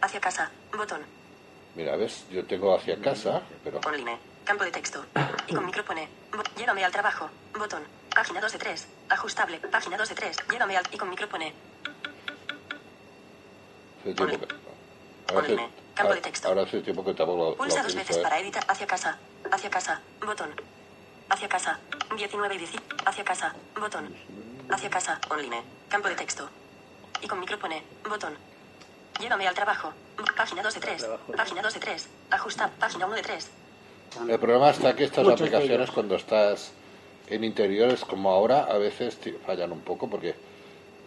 Hacia 0.01 0.20
casa. 0.20 0.49
Botón. 0.76 1.01
Mira, 1.76 1.95
ves, 1.95 2.26
yo 2.32 2.43
tengo 2.43 2.76
hacia 2.76 2.99
casa, 2.99 3.39
pero 3.64 3.80
Online. 3.86 4.18
Campo 4.43 4.64
de 4.64 4.72
texto. 4.72 5.06
Y 5.47 5.53
con 5.53 5.64
micro 5.64 5.86
pone. 5.86 6.10
Llévame 6.58 6.84
al 6.84 6.91
trabajo. 6.91 7.30
Botón. 7.53 7.84
Página 8.16 8.41
2 8.41 8.51
de 8.53 8.58
3. 8.58 8.88
Ajustable. 9.10 9.60
Página 9.60 9.95
2 9.95 10.10
de 10.10 10.16
3. 10.16 10.38
Llévame 10.49 10.76
al. 10.78 10.86
Y 10.91 10.97
con 10.97 11.08
micro 11.08 11.30
pone. 11.30 11.53
hace 14.01 14.14
tiempo 14.16 14.39
que... 14.39 14.56
Ahora 15.32 15.43
hace. 15.43 15.70
Campo 15.93 16.14
de 16.16 16.22
texto. 16.22 16.47
ahora 16.47 16.64
hace 16.64 16.82
tiempo 16.82 17.06
que 17.06 17.14
tampoco 17.14 17.43
lo, 17.43 17.49
lo 17.51 17.58
Pulsa 17.58 17.84
dos 17.84 17.93
veces 17.93 18.18
¿eh? 18.18 18.22
para 18.24 18.39
editar. 18.39 18.66
Hacia 18.68 18.88
casa. 18.88 19.20
Hacia 19.51 19.70
casa. 19.70 20.01
Botón. 20.26 20.49
Hacia 21.30 21.47
casa. 21.47 21.80
19 22.16 22.56
y 22.56 22.58
10. 22.58 22.72
Hacia 23.06 23.24
casa. 23.24 23.53
Botón. 23.80 24.16
Hacia 24.68 24.89
casa. 24.89 25.22
Online. 25.30 25.62
Campo 25.89 26.10
de 26.10 26.16
texto. 26.16 26.49
Y 27.22 27.28
con 27.28 27.39
micro 27.39 27.60
pone. 27.60 27.84
Botón. 28.10 28.36
Llévame 29.20 29.47
al 29.47 29.55
trabajo. 29.55 29.93
Página 30.36 30.61
2 30.61 30.74
de 30.74 30.80
3. 30.80 31.07
Página 31.36 31.61
2 31.61 31.74
de 31.74 31.80
3. 31.80 32.09
Ajusta. 32.32 32.70
Página 32.80 33.05
1 33.05 33.16
de 33.16 33.22
3. 33.22 33.51
El 34.30 34.39
problema 34.39 34.70
está 34.70 34.95
que 34.95 35.05
estas 35.05 35.24
Muchos 35.24 35.41
aplicaciones 35.41 35.91
cuando 35.91 36.16
estás 36.16 36.72
en 37.28 37.43
interiores 37.43 38.05
como 38.05 38.30
ahora 38.30 38.63
a 38.63 38.78
veces 38.78 39.18
fallan 39.45 39.72
un 39.72 39.82
poco 39.82 40.09
porque 40.09 40.36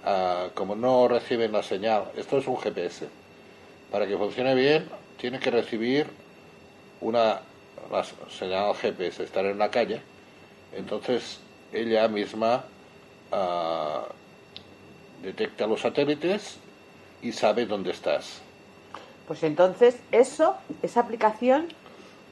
ah, 0.04 0.48
como 0.54 0.74
no 0.74 1.08
reciben 1.08 1.52
la 1.52 1.62
señal, 1.62 2.04
esto 2.16 2.38
es 2.38 2.46
un 2.46 2.58
GPS, 2.58 3.08
para 3.90 4.06
que 4.06 4.16
funcione 4.16 4.54
bien 4.54 4.88
tiene 5.18 5.38
que 5.38 5.50
recibir 5.50 6.06
una 7.00 7.40
la 7.90 8.04
señal 8.36 8.74
GPS, 8.74 9.22
estar 9.22 9.46
en 9.46 9.58
la 9.58 9.70
calle, 9.70 10.02
entonces 10.76 11.40
ella 11.72 12.08
misma 12.08 12.64
ah, 13.32 14.04
detecta 15.22 15.66
los 15.66 15.80
satélites 15.80 16.58
y 17.22 17.32
sabe 17.32 17.66
dónde 17.66 17.90
estás. 17.90 18.40
Pues 19.26 19.42
entonces, 19.42 19.96
eso, 20.12 20.56
esa 20.82 21.00
aplicación, 21.00 21.68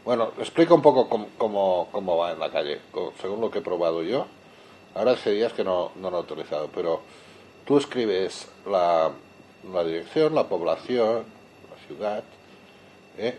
Bueno, 0.05 0.31
explico 0.39 0.75
un 0.75 0.83
poco 0.83 1.09
cómo, 1.09 1.27
cómo, 1.37 1.89
cómo 1.91 2.17
va 2.17 2.33
en 2.33 2.39
la 2.39 2.51
calle, 2.51 2.81
según 3.21 3.41
lo 3.41 3.51
que 3.51 3.59
he 3.59 3.63
probado 3.63 4.03
yo. 4.05 4.27
Ahora 4.95 5.13
hace 5.13 5.33
días 5.33 5.53
que 5.53 5.65
no, 5.65 5.91
no 5.97 6.11
lo 6.11 6.17
he 6.17 6.21
autorizado, 6.21 6.71
pero 6.73 7.01
tú 7.67 7.77
escribes 7.77 8.47
la, 8.71 9.11
la 9.73 9.85
dirección, 9.85 10.35
la 10.35 10.45
población, 10.45 11.25
la 11.71 11.87
ciudad, 11.87 12.23
¿eh? 13.19 13.37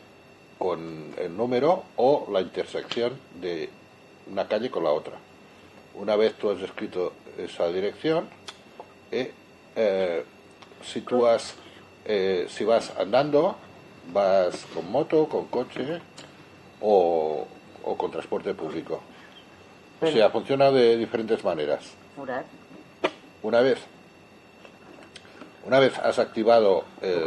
con 0.60 1.14
el 1.18 1.36
número 1.38 1.84
o 1.96 2.28
la 2.32 2.42
intersección 2.42 3.14
de 3.40 3.70
una 4.30 4.48
calle 4.48 4.70
con 4.70 4.84
la 4.84 4.92
otra. 4.92 5.14
Una 5.96 6.16
vez 6.16 6.34
tú 6.36 6.52
has 6.52 6.62
escrito 6.62 7.14
esa 7.38 7.70
dirección, 7.70 8.28
¿eh? 9.12 9.32
Eh, 9.76 10.24
si 10.84 11.02
tú 11.02 11.26
has, 11.28 11.56
eh, 12.06 12.48
si 12.50 12.64
vas 12.64 12.92
andando, 12.98 13.56
vas 14.14 14.66
con 14.74 14.90
moto, 14.92 15.28
con 15.28 15.46
coche 15.48 16.00
o, 16.82 17.46
o 17.84 17.98
con 17.98 18.12
transporte 18.12 18.54
público. 18.54 19.02
O 20.10 20.12
sea, 20.14 20.30
funciona 20.30 20.70
de 20.72 20.96
diferentes 20.98 21.44
maneras. 21.44 21.84
Una 23.44 23.62
vez, 23.62 23.80
una 25.66 25.80
vez 25.80 25.98
has 26.00 26.20
activado 26.20 26.86
eh, 27.02 27.22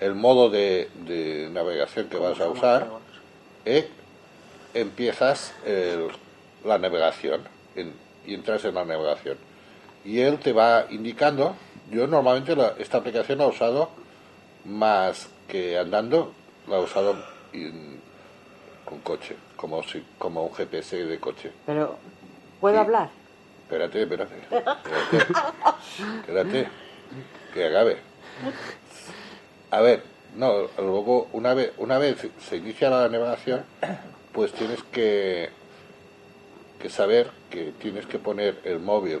el 0.00 0.14
modo 0.14 0.50
de, 0.50 0.88
de 1.06 1.48
navegación 1.52 2.08
que 2.08 2.16
vas 2.16 2.40
a 2.40 2.48
usar, 2.48 2.82
eh, 3.64 3.88
empiezas 4.74 5.54
el- 5.64 6.08
la 6.64 6.78
navegación 6.78 7.42
en- 7.76 7.94
y 8.26 8.34
entras 8.34 8.64
en 8.64 8.74
la 8.74 8.84
navegación. 8.84 9.36
Y 10.04 10.20
él 10.20 10.38
te 10.38 10.52
va 10.52 10.86
indicando, 10.90 11.54
yo 11.90 12.06
normalmente 12.06 12.54
la- 12.56 12.74
esta 12.78 12.98
aplicación 12.98 13.38
la 13.38 13.44
he 13.44 13.48
usado 13.48 13.90
más 14.64 15.28
que 15.48 15.78
andando, 15.78 16.32
la 16.68 16.76
he 16.78 16.80
usado 16.82 17.16
con 18.84 18.98
coche, 19.00 19.36
como, 19.56 19.82
si, 19.82 20.02
como 20.18 20.44
un 20.44 20.54
GPS 20.54 21.04
de 21.04 21.18
coche. 21.18 21.52
pero 21.64 21.96
¿puedo 22.60 22.74
Sí. 22.76 22.80
hablar? 22.80 23.08
Espérate, 23.64 24.02
espérate. 24.02 24.34
Espérate, 24.36 25.26
espérate, 26.20 26.68
que 27.52 27.66
acabe. 27.66 27.96
A 29.72 29.80
ver, 29.80 30.02
no, 30.36 30.68
luego 30.78 31.28
una 31.32 31.54
vez, 31.54 31.72
una 31.78 31.98
vez 31.98 32.18
se 32.48 32.56
inicia 32.58 32.90
la 32.90 33.08
navegación, 33.08 33.64
pues 34.32 34.52
tienes 34.52 34.82
que, 34.92 35.50
que 36.80 36.88
saber 36.90 37.30
que 37.50 37.72
tienes 37.80 38.06
que 38.06 38.18
poner 38.18 38.60
el 38.64 38.78
móvil 38.78 39.20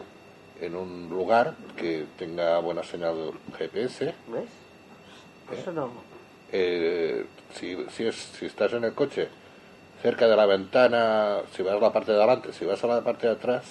en 0.60 0.74
un 0.74 1.08
lugar 1.08 1.54
que 1.76 2.06
tenga 2.18 2.58
buena 2.60 2.82
señal 2.82 3.32
GPS. 3.58 4.14
¿Ves? 4.28 5.58
Eso 5.58 5.72
no. 5.72 5.90
Eh, 6.52 7.24
si, 7.54 7.76
si, 7.90 8.06
es, 8.06 8.16
si 8.16 8.46
estás 8.46 8.72
en 8.72 8.84
el 8.84 8.94
coche 8.94 9.28
cerca 10.02 10.26
de 10.28 10.36
la 10.36 10.46
ventana, 10.46 11.38
si 11.54 11.62
vas 11.62 11.74
a 11.74 11.80
la 11.80 11.92
parte 11.92 12.12
de 12.12 12.18
adelante, 12.18 12.52
si 12.52 12.64
vas 12.64 12.82
a 12.84 12.86
la 12.86 13.02
parte 13.02 13.26
de 13.26 13.32
atrás, 13.32 13.64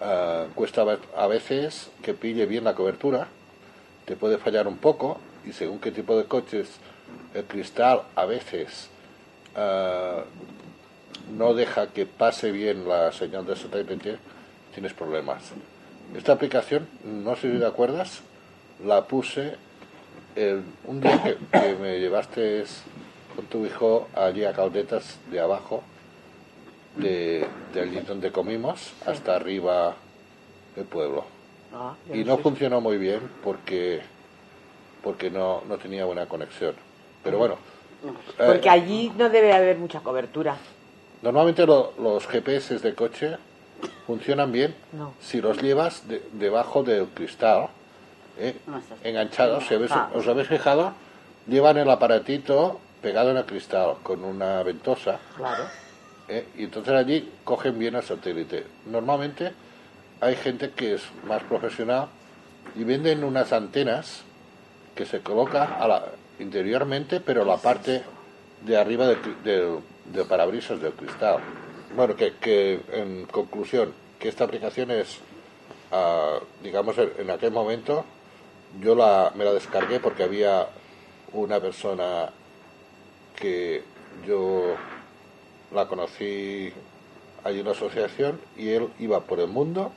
ah, 0.00 0.46
cuesta 0.54 0.84
a 1.16 1.26
veces 1.26 1.90
que 2.02 2.14
pille 2.14 2.46
bien 2.46 2.64
la 2.64 2.74
cobertura, 2.74 3.28
te 4.04 4.16
puede 4.16 4.38
fallar 4.38 4.68
un 4.68 4.78
poco 4.78 5.18
y 5.44 5.52
según 5.52 5.78
qué 5.80 5.90
tipo 5.90 6.16
de 6.16 6.24
coches, 6.24 6.68
el 7.34 7.44
cristal 7.44 8.02
a 8.14 8.24
veces 8.24 8.88
ah, 9.56 10.24
no 11.36 11.54
deja 11.54 11.88
que 11.88 12.06
pase 12.06 12.52
bien 12.52 12.88
la 12.88 13.12
señal 13.12 13.46
de 13.46 13.56
satélite, 13.56 14.18
tienes 14.74 14.92
problemas. 14.92 15.52
Esta 16.16 16.32
aplicación, 16.32 16.86
no 17.04 17.34
sé 17.36 17.52
si 17.52 17.58
te 17.58 17.66
acuerdas, 17.66 18.20
la 18.84 19.04
puse 19.06 19.54
el- 20.36 20.62
un 20.84 21.00
día 21.00 21.22
que, 21.22 21.36
que 21.58 21.74
me 21.80 21.98
llevaste 22.00 22.64
con 23.34 23.46
tu 23.46 23.64
hijo 23.64 24.08
allí 24.14 24.44
a 24.44 24.52
Caldetas 24.52 25.18
de 25.30 25.40
abajo, 25.40 25.82
de, 26.96 27.46
de 27.72 27.80
allí 27.80 28.00
donde 28.00 28.30
comimos, 28.30 28.92
hasta 29.06 29.36
arriba 29.36 29.94
del 30.76 30.84
pueblo. 30.84 31.24
Ah, 31.74 31.94
Y 32.12 32.24
no 32.24 32.36
sé. 32.36 32.42
funcionó 32.42 32.80
muy 32.80 32.98
bien 32.98 33.20
porque 33.42 34.02
porque 35.02 35.30
no, 35.30 35.62
no 35.68 35.78
tenía 35.78 36.04
buena 36.04 36.26
conexión. 36.26 36.74
Pero 37.24 37.38
bueno, 37.38 37.56
eh, 38.38 38.44
Porque 38.46 38.70
allí 38.70 39.10
no 39.16 39.30
debe 39.30 39.52
haber 39.52 39.76
mucha 39.78 40.00
cobertura. 40.00 40.56
normalmente 41.22 41.66
lo- 41.66 41.92
los 41.98 42.26
GPS 42.28 42.78
de 42.78 42.94
coche 42.94 43.36
funcionan 44.06 44.52
bien 44.52 44.74
No. 44.92 45.14
si 45.20 45.40
los 45.40 45.60
llevas 45.60 46.08
de- 46.08 46.22
debajo 46.32 46.82
del 46.82 47.06
cristal, 47.08 47.68
¿eh? 48.38 48.56
enganchados. 49.04 49.66
Si 49.66 49.74
habéis- 49.74 49.92
Ah. 49.92 50.10
¿Os 50.14 50.26
habéis 50.26 50.48
fijado? 50.48 50.92
Llevan 51.46 51.76
el 51.78 51.90
aparatito 51.90 52.80
pegado 53.00 53.30
en 53.30 53.36
el 53.36 53.44
cristal 53.44 53.94
con 54.02 54.24
una 54.24 54.62
ventosa. 54.62 55.18
Claro. 55.36 55.64
¿eh? 56.28 56.46
Y 56.56 56.64
entonces 56.64 56.94
allí 56.94 57.30
cogen 57.44 57.78
bien 57.78 57.94
el 57.96 58.02
satélite. 58.02 58.64
Normalmente 58.86 59.52
hay 60.20 60.36
gente 60.36 60.70
que 60.70 60.94
es 60.94 61.02
más 61.26 61.42
profesional 61.42 62.06
y 62.76 62.84
venden 62.84 63.24
unas 63.24 63.52
antenas 63.52 64.22
que 64.94 65.04
se 65.04 65.20
coloca 65.20 65.64
a 65.80 65.88
la- 65.88 66.04
interiormente, 66.38 67.20
pero 67.20 67.44
la 67.44 67.56
parte 67.56 68.02
de 68.64 68.76
arriba 68.76 69.06
del, 69.06 69.18
del 70.12 70.24
parabrisas 70.26 70.80
del 70.80 70.92
cristal. 70.92 71.38
Bueno, 71.94 72.16
que, 72.16 72.32
que 72.36 72.80
en 72.92 73.26
conclusión, 73.26 73.92
que 74.18 74.28
esta 74.28 74.44
aplicación 74.44 74.90
es, 74.90 75.18
ah, 75.90 76.38
digamos, 76.62 76.96
en, 76.96 77.30
aquel 77.30 77.50
momento 77.50 78.06
yo 78.80 78.94
la, 78.94 79.30
me 79.34 79.44
la 79.44 79.52
descargué 79.52 80.00
porque 80.00 80.22
había 80.22 80.68
una 81.34 81.60
persona 81.60 82.30
que 83.38 83.82
yo 84.26 84.74
la 85.74 85.86
conocí 85.86 86.72
en 87.44 87.64
la 87.64 87.70
asociación 87.72 88.40
y 88.56 88.70
él 88.70 88.88
iba 88.98 89.20
por 89.20 89.40
el 89.40 89.48
mundo 89.48 89.92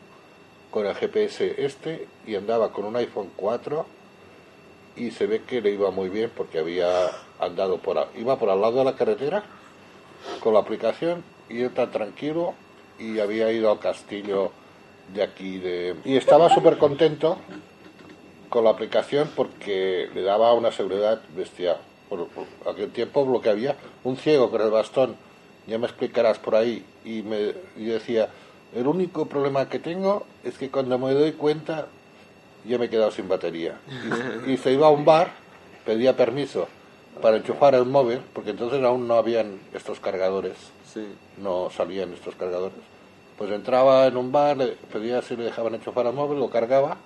con 0.72 0.86
el 0.86 0.96
GPS 0.96 1.64
este 1.64 2.08
y 2.28 2.36
andaba 2.36 2.74
con 2.74 2.84
un 2.84 2.98
iPhone 2.98 3.32
4 3.38 3.86
y 4.98 5.12
se 5.12 5.28
ve 5.28 5.43
que 5.43 5.62
le 5.62 5.72
iba 5.72 5.91
muy 5.91 6.10
bien 6.10 6.30
porque 6.36 6.60
había 6.60 7.10
andado 7.39 7.78
por 7.78 8.10
iba 8.18 8.38
por 8.38 8.50
al 8.50 8.60
lado 8.60 8.80
de 8.80 8.84
la 8.86 8.96
carretera 8.96 9.43
con 10.41 10.54
la 10.54 10.60
aplicación 10.60 11.24
y 11.50 11.62
él 11.62 11.72
tan 11.72 11.91
tranquilo 11.91 12.54
y 13.00 13.20
había 13.20 13.52
ido 13.52 13.72
al 13.72 13.80
castillo 13.80 14.52
de 15.14 15.24
aquí 15.24 15.60
de 15.60 15.96
y 16.04 16.16
estaba 16.18 16.50
súper 16.50 16.78
contento 16.78 17.38
con 18.50 18.64
la 18.64 18.72
aplicación 18.72 19.30
porque 19.36 20.10
le 20.14 20.22
daba 20.22 20.54
una 20.54 20.72
seguridad 20.72 21.22
bestial. 21.36 21.78
Por, 22.10 22.28
por 22.28 22.46
aquel 22.72 22.91
tiempo 22.91 23.26
lo 23.26 23.41
que 23.41 23.50
había, 23.50 23.76
un 24.04 24.16
ciego 24.16 24.52
con 24.52 24.62
el 24.62 24.70
bastón, 24.70 25.16
ya 25.66 25.80
me 25.80 25.88
explicarás 25.88 26.38
por 26.38 26.56
ahí, 26.56 26.86
y 27.04 27.24
me 27.24 27.54
y 27.76 27.86
decía, 27.86 28.30
el 28.76 28.88
único 28.88 29.26
problema 29.26 29.68
que 29.68 29.80
tengo 29.80 30.26
es 30.43 30.58
que 30.58 30.70
cuando 30.70 31.00
me 31.00 31.14
doy 31.14 31.32
cuenta 31.32 31.88
ya 32.64 32.78
me 32.78 32.86
he 32.86 32.89
quedado 32.89 33.12
sin 33.12 33.28
batería. 33.28 33.80
Y, 34.46 34.51
y 34.51 34.58
se 34.58 34.72
iba 34.72 34.88
a 34.88 34.92
un 34.92 35.04
bar, 35.04 35.32
pedía 35.84 36.16
permiso 36.16 36.67
para 37.22 37.38
enchufar 37.38 37.76
el 37.76 37.86
móvil, 37.86 38.20
porque 38.34 38.51
entonces 38.51 38.84
aún 38.84 39.08
no 39.08 39.16
habían 39.16 39.59
estos 39.74 40.00
cargadores, 40.00 40.54
no 41.38 41.70
salían 41.70 42.13
estos 42.13 42.36
cargadores. 42.36 42.78
Pues 43.38 43.51
entraba 43.51 44.05
en 44.08 44.16
un 44.17 44.32
bar, 44.32 44.55
le 44.58 44.67
pedía 44.92 45.22
si 45.22 45.36
le 45.36 45.43
dejaban 45.46 45.76
enchufar 45.76 46.05
el 46.05 46.13
móvil, 46.13 46.39
lo 46.39 46.50
cargaba, 46.50 46.97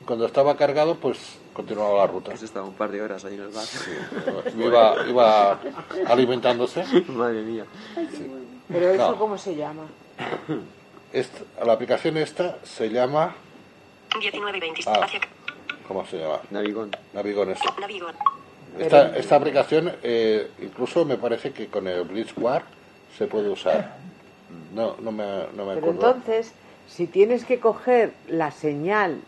y 0.00 0.04
cuando 0.04 0.24
estaba 0.26 0.56
cargado, 0.56 0.94
pues 0.96 1.18
continuaba 1.52 1.98
la 1.98 2.06
ruta. 2.06 2.30
Pues 2.30 2.42
estaba 2.42 2.66
un 2.66 2.74
par 2.74 2.90
de 2.90 3.02
horas 3.02 3.24
ahí 3.24 3.34
en 3.34 3.42
el 3.42 3.48
bar. 3.48 3.64
Iba, 4.58 5.06
iba 5.08 5.60
alimentándose. 6.06 6.84
Madre 7.08 7.42
mía. 7.42 7.64
Pero 8.68 8.90
eso, 8.90 9.10
No. 9.12 9.18
¿cómo 9.18 9.36
se 9.38 9.54
llama? 9.54 9.82
Esta- 11.12 11.64
la 11.64 11.72
aplicación 11.74 12.16
esta 12.16 12.58
se 12.64 12.88
llama, 12.90 13.34
19 14.20 14.58
y 14.58 14.60
20. 14.60 14.82
Ah. 14.86 15.00
Hacia 15.04 15.20
¿cómo 15.86 16.04
se 16.06 16.18
llama? 16.18 16.40
Navigón. 16.50 16.90
Navigón 17.12 17.50
ese. 17.50 17.62
Navigón. 17.80 18.14
Esta, 18.78 19.16
esta 19.16 19.36
aplicación, 19.36 19.92
eh, 20.02 20.50
incluso 20.60 21.04
me 21.04 21.16
parece 21.16 21.52
que 21.52 21.68
con 21.68 21.86
el 21.86 22.02
Blitzware 22.04 22.64
se 23.16 23.26
puede 23.26 23.48
usar. 23.50 23.96
No, 24.74 24.96
no 25.00 25.10
me, 25.12 25.24
no 25.56 25.64
me 25.66 25.74
Pero 25.74 25.90
acuerdo. 25.90 25.90
entonces, 25.90 26.52
si 26.88 27.06
tienes 27.06 27.44
que 27.44 27.58
coger 27.58 28.12
la 28.28 28.50
señal 28.50 29.20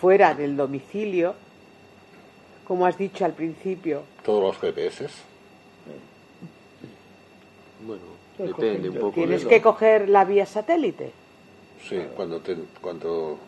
fuera 0.00 0.34
del 0.34 0.56
domicilio, 0.56 1.34
como 2.66 2.86
has 2.86 2.96
dicho 2.98 3.24
al 3.24 3.32
principio. 3.32 4.02
Todos 4.24 4.42
los 4.42 4.58
GPS. 4.58 5.06
Bueno, 7.86 8.02
depende 8.38 8.88
un 8.90 8.96
poco. 8.96 9.12
Tienes 9.14 9.42
de- 9.44 9.48
que 9.48 9.62
coger 9.62 10.08
la 10.08 10.24
vía 10.24 10.46
satélite. 10.46 11.12
Sí, 11.88 12.00
cuando 12.16 12.40
te, 12.40 12.56
cuando, 12.80 13.38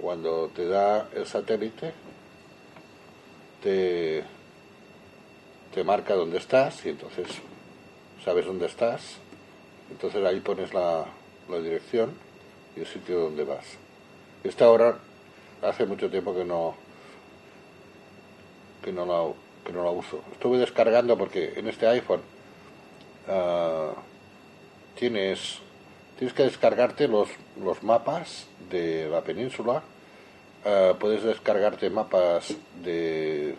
cuando 0.00 0.48
te 0.54 0.66
da 0.66 1.08
el 1.14 1.26
satélite, 1.26 1.92
te, 3.62 4.22
te 5.74 5.84
marca 5.84 6.14
dónde 6.14 6.38
estás 6.38 6.84
y 6.86 6.90
entonces 6.90 7.26
sabes 8.24 8.46
dónde 8.46 8.66
estás. 8.66 9.16
Entonces 9.90 10.24
ahí 10.24 10.40
pones 10.40 10.72
la, 10.72 11.04
dirección 11.48 12.12
y 12.76 12.80
el 12.80 12.86
sitio 12.86 13.18
donde 13.20 13.44
vas. 13.44 13.64
Esta 14.44 14.70
hora 14.70 14.98
hace 15.62 15.84
mucho 15.84 16.08
tiempo 16.08 16.34
que 16.34 16.44
no 16.44 16.76
que 18.84 18.92
no 18.92 19.04
la, 19.04 19.32
que 19.64 19.72
no 19.72 19.82
la 19.84 19.90
uso. 19.90 20.22
Estuve 20.32 20.58
descargando 20.58 21.18
porque 21.18 21.54
en 21.56 21.68
este 21.68 21.88
iPhone 21.88 22.20
ah, 23.28 23.92
tienes 24.94 25.58
tienes 26.18 26.34
que 26.34 26.44
descargarte 26.44 27.08
los, 27.08 27.28
los 27.62 27.82
mapas 27.82 28.46
de 28.70 29.08
la 29.08 29.22
península. 29.22 29.82
Ah, 30.64 30.94
puedes 31.00 31.24
descargarte 31.24 31.90
mapas 31.90 32.54
de 32.82 33.56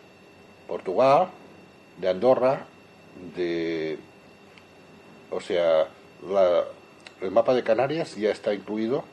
Portugal, 0.68 1.28
de 1.98 2.10
Andorra, 2.10 2.66
de... 3.36 3.98
O 5.32 5.40
sea, 5.40 5.88
la- 6.30 6.66
el 7.22 7.32
mapa 7.32 7.54
de 7.54 7.64
Canarias 7.64 8.16
ya 8.16 8.32
está 8.32 8.54
incluido 8.54 9.04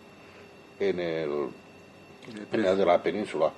en 0.81 1.01
el, 1.01 1.49
de 2.51 2.85
la 2.87 3.03
península. 3.03 3.53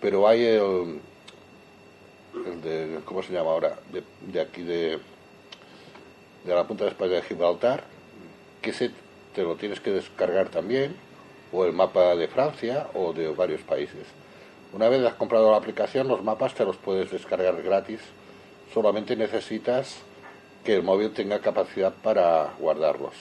Pero 0.00 0.26
hay 0.28 0.44
el, 0.44 1.00
de... 2.62 3.00
¿Cómo 3.04 3.22
se 3.22 3.32
llama 3.32 3.50
ahora? 3.50 3.78
De, 3.92 4.02
de 4.32 4.40
aquí 4.40 4.62
de, 4.62 4.98
de 6.44 6.54
la 6.54 6.66
punta 6.66 6.84
de 6.84 6.90
España 6.90 7.12
de 7.12 7.22
Gibraltar, 7.22 7.84
que 8.60 8.70
ese 8.70 8.90
te 9.34 9.42
lo 9.42 9.56
tienes 9.56 9.80
que 9.80 9.90
descargar 9.90 10.48
también, 10.48 10.94
o 11.52 11.64
el 11.64 11.72
mapa 11.72 12.14
de 12.16 12.28
Francia 12.28 12.88
o 12.94 13.12
de 13.12 13.28
varios 13.28 13.60
países. 13.62 14.06
Una 14.72 14.88
vez 14.88 15.04
has 15.04 15.14
comprado 15.14 15.50
la 15.50 15.58
aplicación, 15.58 16.08
los 16.08 16.22
mapas 16.24 16.54
te 16.54 16.64
los 16.64 16.76
puedes 16.76 17.10
descargar 17.10 17.62
gratis. 17.62 18.00
Solamente 18.72 19.16
necesitas 19.16 19.98
que 20.64 20.74
el 20.74 20.82
móvil 20.82 21.10
tenga 21.12 21.40
capacidad 21.40 21.92
para 21.92 22.50
guardarlos. 22.58 23.14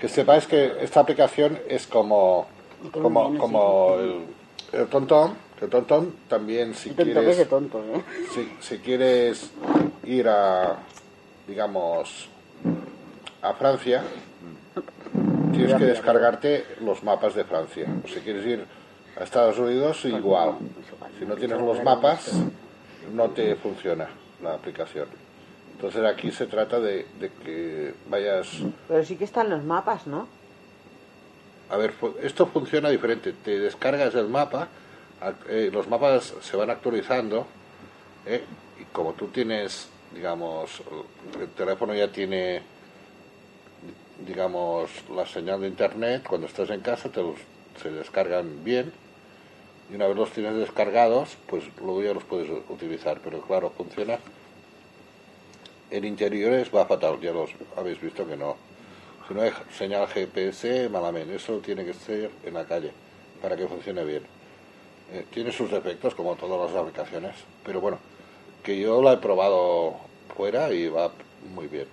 Que 0.00 0.08
sepáis 0.08 0.46
que 0.46 0.72
esta 0.80 1.00
aplicación 1.00 1.58
es 1.68 1.86
como, 1.86 2.46
como, 2.92 3.38
como 3.38 3.96
el, 3.98 4.20
el 4.72 4.86
Tontón. 4.88 5.34
que 5.58 5.64
El 5.64 5.70
Tontón 5.70 6.14
también 6.28 6.74
si 6.74 6.90
es 6.90 6.96
quieres, 6.96 7.48
tonto, 7.48 7.80
¿eh? 7.80 8.02
si, 8.34 8.52
si 8.60 8.78
quieres 8.78 9.50
ir 10.04 10.28
a, 10.28 10.76
digamos, 11.46 12.28
a 13.40 13.54
Francia, 13.54 14.02
tienes 15.52 15.74
que 15.74 15.84
descargarte 15.84 16.64
los 16.80 17.02
mapas 17.02 17.34
de 17.34 17.44
Francia. 17.44 17.86
O 18.04 18.08
si 18.08 18.20
quieres 18.20 18.44
ir 18.46 18.64
a 19.18 19.24
Estados 19.24 19.58
Unidos, 19.58 20.04
igual. 20.04 20.56
Si 21.18 21.24
no 21.24 21.36
tienes 21.36 21.58
los 21.58 21.82
mapas, 21.82 22.32
no 23.14 23.30
te 23.30 23.56
funciona 23.56 24.08
la 24.42 24.54
aplicación. 24.54 25.06
Entonces 25.76 26.04
aquí 26.06 26.30
se 26.30 26.46
trata 26.46 26.80
de, 26.80 27.04
de 27.20 27.30
que 27.44 27.92
vayas... 28.08 28.48
Pero 28.88 29.04
sí 29.04 29.16
que 29.16 29.24
están 29.24 29.50
los 29.50 29.62
mapas, 29.62 30.06
¿no? 30.06 30.26
A 31.68 31.76
ver, 31.76 31.92
esto 32.22 32.46
funciona 32.46 32.88
diferente. 32.88 33.34
Te 33.44 33.58
descargas 33.58 34.14
el 34.14 34.28
mapa, 34.28 34.68
eh, 35.50 35.68
los 35.70 35.86
mapas 35.86 36.32
se 36.40 36.56
van 36.56 36.70
actualizando, 36.70 37.46
¿eh? 38.24 38.42
y 38.80 38.84
como 38.84 39.12
tú 39.12 39.26
tienes, 39.26 39.88
digamos, 40.14 40.82
el 41.38 41.48
teléfono 41.48 41.94
ya 41.94 42.10
tiene, 42.10 42.62
digamos, 44.26 44.90
la 45.14 45.26
señal 45.26 45.60
de 45.60 45.68
internet, 45.68 46.24
cuando 46.26 46.46
estás 46.46 46.70
en 46.70 46.80
casa 46.80 47.10
te 47.10 47.20
los, 47.20 47.36
se 47.82 47.90
descargan 47.90 48.64
bien, 48.64 48.92
y 49.90 49.94
una 49.94 50.06
vez 50.06 50.16
los 50.16 50.30
tienes 50.30 50.56
descargados, 50.56 51.36
pues 51.46 51.64
luego 51.82 52.02
ya 52.02 52.14
los 52.14 52.24
puedes 52.24 52.48
utilizar, 52.70 53.20
pero 53.22 53.42
claro, 53.42 53.70
funciona. 53.76 54.18
En 55.90 56.04
interiores 56.04 56.68
va 56.74 56.86
fatal, 56.86 57.20
ya 57.20 57.32
los 57.32 57.50
habéis 57.76 58.00
visto 58.00 58.26
que 58.26 58.36
no. 58.36 58.56
Si 59.28 59.34
no 59.34 59.42
hay 59.42 59.52
señal 59.76 60.06
GPS, 60.08 60.88
malamente. 60.88 61.36
Eso 61.36 61.58
tiene 61.58 61.84
que 61.84 61.94
ser 61.94 62.30
en 62.44 62.54
la 62.54 62.64
calle 62.64 62.92
para 63.40 63.56
que 63.56 63.66
funcione 63.66 64.04
bien. 64.04 64.22
Eh, 65.12 65.24
tiene 65.30 65.52
sus 65.52 65.70
defectos, 65.70 66.14
como 66.14 66.34
todas 66.34 66.70
las 66.70 66.80
aplicaciones, 66.80 67.34
pero 67.64 67.80
bueno, 67.80 67.98
que 68.62 68.78
yo 68.78 69.00
la 69.02 69.12
he 69.12 69.16
probado 69.18 69.94
fuera 70.36 70.72
y 70.72 70.88
va 70.88 71.12
muy 71.54 71.68
bien. 71.68 71.86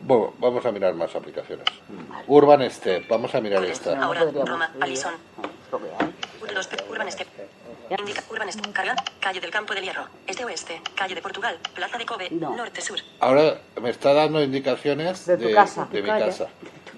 Bueno, 0.00 0.32
vamos 0.38 0.64
a 0.64 0.70
mirar 0.70 0.94
más 0.94 1.14
aplicaciones. 1.16 1.66
Urban 2.28 2.70
Step, 2.70 3.08
vamos 3.08 3.34
a 3.34 3.40
mirar 3.40 3.64
esta. 3.64 4.00
Ahora, 4.00 4.24
Roma, 4.30 4.70
Urban 6.88 7.10
Step. 7.10 7.26
Indica 7.96 8.22
Urban 8.30 8.52
Step. 8.52 8.72
Carga. 8.72 8.94
Calle 9.20 9.40
del 9.40 9.50
Campo 9.50 9.74
del 9.74 9.84
Hierro. 9.84 10.06
Este-oeste. 10.26 10.80
Calle 10.94 11.14
de 11.14 11.22
Portugal. 11.22 11.58
Plaza 11.74 11.98
de 11.98 12.06
Kobe. 12.06 12.28
Norte-sur. 12.30 12.98
Ahora 13.20 13.60
me 13.80 13.90
está 13.90 14.12
dando 14.12 14.42
indicaciones 14.42 15.24
De 15.26 15.36
tu 15.38 15.52
casa. 15.54 15.86
de 15.90 16.02
mi 16.02 16.08
Calla. 16.08 16.26
casa. 16.26 16.48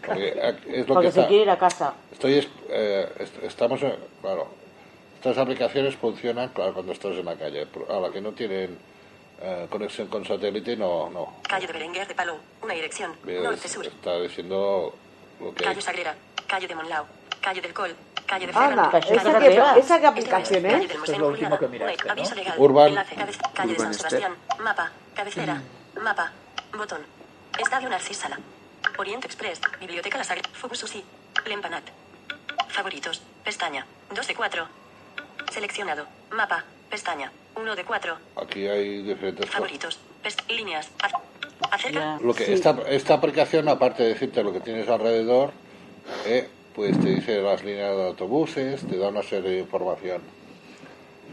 Porque 0.05 0.29
es 0.69 0.89
lo 0.89 0.95
Porque 0.95 1.09
que 1.09 1.13
se 1.13 1.21
está- 1.21 1.29
quiere 1.29 1.43
ir 1.45 1.51
a 1.51 1.59
casa. 1.59 1.95
Estoy, 2.13 2.39
es- 2.39 2.49
eh, 2.71 3.09
est- 3.21 3.43
estamos, 3.45 3.83
eh, 3.83 3.95
claro, 4.21 4.49
estas 5.17 5.37
aplicaciones 5.39 5.95
funcionan, 5.97 6.49
claro, 6.49 6.73
cuando 6.75 6.93
estás 6.93 7.13
en 7.13 7.25
la 7.25 7.37
calle. 7.37 7.67
A 7.89 8.01
la 8.01 8.11
que 8.11 8.21
no 8.21 8.33
tienen 8.33 8.79
eh, 9.43 9.67
conexión 9.71 10.09
con 10.09 10.23
satélite, 10.25 10.77
no, 10.77 11.09
no. 11.09 11.37
Calle 11.49 11.67
de 11.67 11.73
Berenguer 11.73 12.07
de 12.07 12.15
Palou. 12.15 12.37
Una 12.63 12.75
dirección. 12.75 13.13
Es- 13.27 13.43
Norte-sur. 13.43 13.87
está 13.87 14.21
diciendo 14.21 14.95
lo 15.41 15.55
que 15.55 15.65
Calle 15.65 15.81
Sagrera. 15.81 16.15
Calle 16.47 16.67
de 16.69 16.75
Monlau. 16.75 17.07
Calle 17.41 17.61
del 17.61 17.73
Col. 17.75 17.95
Calle 18.27 18.47
de 18.47 18.53
Anda. 18.55 18.91
¿esa 18.99 19.39
de 19.41 19.81
¿esa 19.81 20.01
qué 20.01 20.07
aplicación 20.07 20.63
Calle 20.63 20.75
es? 20.85 20.89
del 20.89 20.97
Esto 20.99 21.13
es 21.13 21.19
lo 21.19 21.29
último 21.29 21.59
que 21.59 21.69
miraste, 21.69 22.09
¿no? 22.09 22.35
legal. 22.35 22.55
Urban- 22.59 22.95
Calle 23.55 23.73
de 23.73 23.79
Urban 23.81 23.95
San 23.95 23.95
Sebastián. 23.95 24.35
Mapa. 24.61 24.93
Cabecera. 25.15 25.61
Mapa. 26.01 26.33
Botón. 26.77 27.01
Estadio 27.59 27.89
Narcis 27.89 28.17
Sala. 28.19 28.39
Oriente 28.99 29.27
Express. 29.27 29.61
Biblioteca 29.81 30.19
La 30.19 30.25
Sagrera. 30.25 30.49
Fubususi. 30.53 31.05
Lempanat. 31.47 31.85
Favoritos. 32.69 33.23
Pestaña. 33.45 33.85
2 34.15 34.27
de 34.27 34.35
4. 34.35 34.69
Seleccionado. 35.53 36.07
Mapa. 36.31 36.65
Pestaña. 36.89 37.33
1 37.57 37.75
de 37.77 37.85
4. 37.85 38.17
aquí 38.43 38.67
hay 38.69 39.03
diferentes. 39.03 39.51
Favoritos. 39.51 39.99
Líneas. 40.49 40.89
Acerca. 41.71 42.19
Lo 42.21 42.33
que 42.35 42.53
esta, 42.53 42.77
esta 42.89 43.15
aplicación, 43.15 43.69
aparte 43.69 44.03
de 44.05 44.11
decirte 44.11 44.43
lo 44.43 44.53
que 44.53 44.61
tienes 44.61 44.89
alrededor, 44.89 45.53
eh, 46.27 46.49
pues 46.75 46.99
te 47.01 47.09
dice 47.11 47.41
las 47.43 47.63
líneas 47.65 47.97
de 47.97 48.07
autobuses, 48.09 48.81
te 48.87 48.97
da 48.97 49.09
una 49.09 49.23
serie 49.23 49.51
de 49.51 49.59
información 49.61 50.23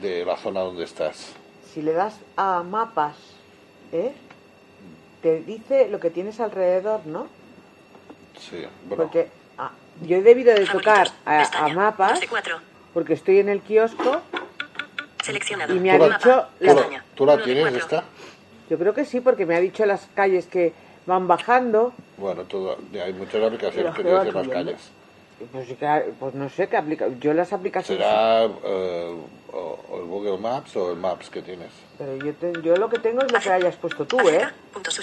de 0.01 0.25
la 0.25 0.37
zona 0.37 0.61
donde 0.61 0.83
estás. 0.83 1.33
Si 1.73 1.81
le 1.81 1.93
das 1.93 2.15
a 2.35 2.63
mapas, 2.63 3.15
¿eh? 3.91 4.13
Te 5.21 5.41
dice 5.41 5.87
lo 5.89 5.99
que 5.99 6.09
tienes 6.09 6.39
alrededor, 6.39 7.05
¿no? 7.05 7.27
Sí, 8.39 8.57
bueno, 8.87 9.03
Porque 9.03 9.29
ah, 9.57 9.71
yo 10.03 10.17
he 10.17 10.21
debido 10.21 10.53
de 10.53 10.65
tocar 10.65 11.07
a, 11.25 11.67
mapas 11.73 12.11
2 12.13 12.19
de 12.21 12.27
4. 12.27 12.57
porque 12.93 13.13
estoy 13.13 13.39
en 13.39 13.49
el 13.49 13.61
kiosco. 13.61 14.21
Seleccionado. 15.23 15.75
Y 15.75 15.79
me 15.79 15.91
ha 15.91 15.97
la- 15.97 16.17
dicho 16.17 16.29
Mapa. 16.29 16.49
¿tú 16.59 16.65
la, 16.65 17.03
tú 17.15 17.25
la 17.25 17.43
tienes 17.43 17.73
esta? 17.75 18.03
Yo 18.69 18.77
creo 18.77 18.93
que 18.93 19.05
sí, 19.05 19.21
porque 19.21 19.45
me 19.45 19.55
ha 19.55 19.59
dicho 19.59 19.85
las 19.85 20.07
calles 20.13 20.45
que 20.45 20.73
van 21.05 21.27
bajando. 21.27 21.93
Bueno, 22.17 22.43
todo, 22.43 22.77
hay 23.03 23.13
muchas 23.13 23.43
aplicaciones 23.43 23.95
que 23.95 24.03
te 24.03 24.09
dicen 24.09 24.33
las 24.33 24.47
calles. 24.47 24.91
Pues, 25.51 25.67
pues 26.19 26.33
no 26.35 26.49
sé 26.49 26.67
qué 26.67 26.77
aplica. 26.77 27.07
Yo 27.19 27.33
las 27.33 27.53
aplicaciones. 27.53 28.03
Será 28.03 28.45
eh, 28.45 29.15
o 29.53 29.99
el 29.99 30.05
Google 30.05 30.37
Maps 30.37 30.75
o 30.75 30.91
el 30.91 30.97
Maps 30.97 31.29
que 31.29 31.41
tienes. 31.41 31.86
Pero 31.97 32.15
yo, 32.17 32.33
te- 32.35 32.53
yo 32.61 32.75
lo 32.75 32.89
que 32.89 32.99
tengo 32.99 33.23
es 33.23 33.31
lo 33.31 33.39
que 33.39 33.49
hayas 33.49 33.75
puesto 33.75 34.05
tú, 34.05 34.19
¿eh? 34.29 34.47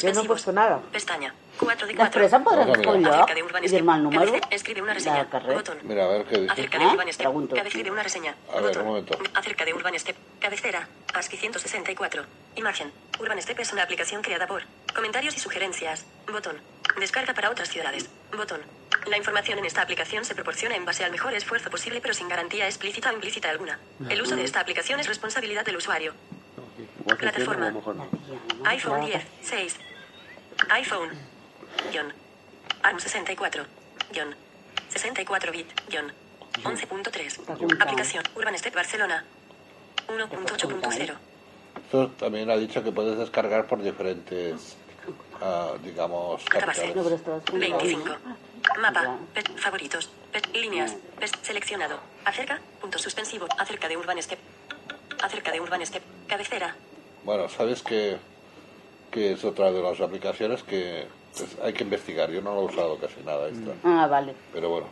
Yo 0.01 0.13
no 0.13 0.21
he 0.23 0.25
puesto 0.27 0.53
nada. 0.53 0.81
Pestaña. 0.93 1.35
4 1.59 1.87
de 1.89 1.93
La 1.95 1.99
4. 2.05 2.21
empresa 2.21 2.39
podrá 2.45 2.61
Vamos 2.61 2.77
a 2.77 2.81
mirar. 2.81 2.95
coger 2.95 3.13
Acerca 3.15 3.35
de 3.35 3.43
Urban 3.43 3.63
y 3.63 3.67
el 3.67 3.71
Step. 3.71 3.85
mal 3.85 4.03
número. 4.03 4.33
Escribe 4.51 4.83
una 4.83 4.95
reseña. 4.95 5.17
La 5.19 5.31
carrera. 5.31 5.55
Botón. 5.55 5.79
Mira, 5.83 6.05
a 6.05 6.09
ver 6.09 6.25
qué 6.27 6.39
dice. 6.39 6.53
Acerca 6.53 6.79
de 6.79 6.85
¿Eh? 6.85 6.89
Urban 6.89 7.13
Step. 7.13 7.33
De 7.85 7.91
una 7.91 8.03
reseña. 8.03 8.35
A 8.53 8.61
ver, 8.61 8.79
un 8.79 8.87
momento. 8.87 9.19
Acerca 9.35 9.65
de 9.65 9.75
Urban 9.75 9.99
Step. 9.99 10.17
Cabecera. 10.41 10.89
ASCII 11.15 11.39
164. 11.39 12.25
Imagen. 12.57 12.93
Urban 13.19 13.43
Step 13.43 13.59
es 13.61 13.73
una 13.73 13.83
aplicación 13.83 14.23
creada 14.23 14.47
por. 14.47 14.63
Comentarios 14.95 15.37
y 15.37 15.41
sugerencias. 15.41 16.07
Botón. 16.31 16.57
Descarga 17.01 17.35
para 17.35 17.51
otras 17.51 17.69
ciudades. 17.71 18.09
Botón. 18.37 18.61
La 19.07 19.17
información 19.19 19.59
en 19.59 19.65
esta 19.65 19.83
aplicación 19.83 20.25
se 20.25 20.35
proporciona 20.35 20.77
en 20.77 20.85
base 20.85 21.05
al 21.05 21.11
mejor 21.11 21.35
esfuerzo 21.35 21.69
posible 21.71 22.01
pero 22.01 22.15
sin 22.15 22.29
garantía 22.29 22.67
explícita 22.67 23.11
o 23.11 23.15
implícita 23.15 23.51
alguna. 23.51 23.79
El 24.09 24.23
uso 24.23 24.37
de 24.37 24.45
esta 24.45 24.61
aplicación 24.61 25.01
es 25.01 25.09
responsabilidad 25.09 25.65
del 25.65 25.77
usuario. 25.77 26.15
Plataforma. 27.19 27.73
iPhone 28.65 29.07
10, 29.07 29.25
6. 29.43 29.77
iPhone. 30.71 31.11
Guión. 31.91 32.13
ARM 32.83 33.01
64. 33.01 33.65
Guión. 34.13 34.35
64 34.89 35.53
bit. 35.53 35.67
Guión. 35.89 36.13
11.3. 36.63 37.81
Aplicación. 37.81 38.25
Urban 38.37 38.59
Step 38.59 38.75
Barcelona. 38.75 39.25
1.8.0. 40.09 41.15
Esto 41.77 42.09
también 42.11 42.51
ha 42.51 42.57
dicho 42.57 42.83
que 42.83 42.93
puedes 42.93 43.19
descargar 43.19 43.67
por 43.67 43.83
diferentes, 43.83 44.77
ah, 45.41 45.73
digamos, 45.83 46.45
capitales. 46.45 46.95
25. 47.53 48.17
Mapa. 48.81 49.19
Pet. 49.33 49.59
Favoritos. 49.59 50.11
Pet. 50.33 50.47
Líneas. 50.55 50.97
Pest. 51.19 51.37
Seleccionado. 51.43 51.99
Acerca. 52.25 52.61
Punto 52.81 52.99
suspensivo. 52.99 53.47
Acerca 53.59 53.89
de 53.89 53.97
Urban 53.97 54.23
Step. 54.23 54.39
Acerca 55.23 55.53
de 55.53 55.61
Urban 55.61 55.85
Step. 55.85 56.03
Cabecera. 56.27 56.75
Bueno, 57.25 57.49
sabes 57.49 57.83
que, 57.83 58.17
que 59.11 59.33
es 59.33 59.45
otra 59.45 59.73
de 59.73 59.83
las 59.83 60.01
aplicaciones 60.01 60.63
que 60.63 61.07
pues, 61.37 61.57
hay 61.63 61.73
que 61.73 61.85
investigar. 61.85 62.31
Yo 62.31 62.43
no 62.43 62.55
lo 62.55 62.63
he 62.63 62.65
usado 62.65 62.99
casi 62.99 63.21
nada 63.25 63.49
esta. 63.49 63.73
Ah, 63.85 64.07
vale. 64.07 64.35
Pero 64.53 64.69
bueno. 64.69 64.87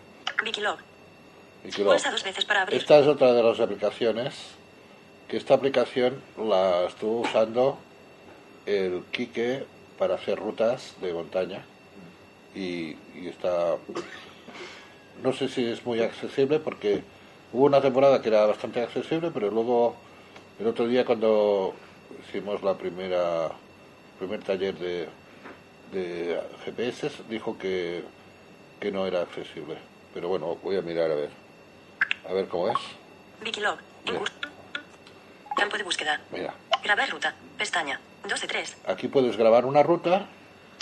Wikilog. 0.44 0.78
Pulsa 1.62 2.10
dos 2.10 2.24
veces 2.24 2.44
para 2.44 2.62
abrir. 2.62 2.80
Esta 2.80 2.98
es 2.98 3.06
otra 3.06 3.32
de 3.32 3.42
las 3.42 3.60
aplicaciones 3.60 4.34
que 5.28 5.36
esta 5.36 5.54
aplicación 5.54 6.20
la 6.36 6.84
estuvo 6.86 7.20
usando 7.20 7.78
el 8.66 9.04
Quique 9.12 9.64
para 9.98 10.16
hacer 10.16 10.38
rutas 10.38 10.94
de 11.00 11.12
montaña 11.12 11.64
y, 12.54 12.96
y 13.14 13.28
está 13.28 13.76
no 15.22 15.32
sé 15.32 15.48
si 15.48 15.64
es 15.64 15.86
muy 15.86 16.02
accesible 16.02 16.58
porque 16.58 17.02
hubo 17.52 17.64
una 17.64 17.80
temporada 17.80 18.20
que 18.20 18.28
era 18.28 18.44
bastante 18.46 18.82
accesible 18.82 19.30
pero 19.32 19.50
luego 19.50 19.96
el 20.62 20.68
otro 20.68 20.86
día 20.86 21.04
cuando 21.04 21.74
hicimos 22.28 22.62
la 22.62 22.78
primera 22.78 23.50
primer 24.16 24.44
taller 24.44 24.76
de, 24.78 25.08
de 25.90 26.40
GPS 26.64 27.10
dijo 27.28 27.58
que, 27.58 28.04
que 28.78 28.92
no 28.92 29.04
era 29.04 29.22
accesible 29.22 29.76
pero 30.14 30.28
bueno 30.28 30.56
voy 30.62 30.76
a 30.76 30.82
mirar 30.82 31.10
a 31.10 31.16
ver 31.16 31.30
a 32.28 32.32
ver 32.32 32.46
cómo 32.46 32.68
es 32.68 32.78
Wikilog. 33.44 33.76
Campo 35.56 35.76
de 35.76 35.82
búsqueda. 35.82 36.20
mira 36.30 36.54
Grabar 36.84 37.10
ruta. 37.10 37.34
Pestaña. 37.58 37.98
2 38.28 38.40
de 38.40 38.46
3. 38.46 38.76
aquí 38.86 39.08
puedes 39.08 39.36
grabar 39.36 39.64
una 39.64 39.82
ruta 39.82 40.26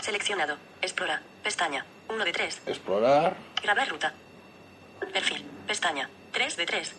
Seleccionado. 0.02 0.56
Explora. 0.82 1.22
Pestaña. 1.42 1.86
1 2.10 2.22
de 2.22 2.32
3. 2.32 2.62
explorar 2.66 3.34
Grabar 3.62 3.88
ruta. 3.88 4.12
Perfil. 5.10 5.42
Pestaña. 5.66 6.10
3 6.32 6.56
de 6.58 6.66
3. 6.66 6.94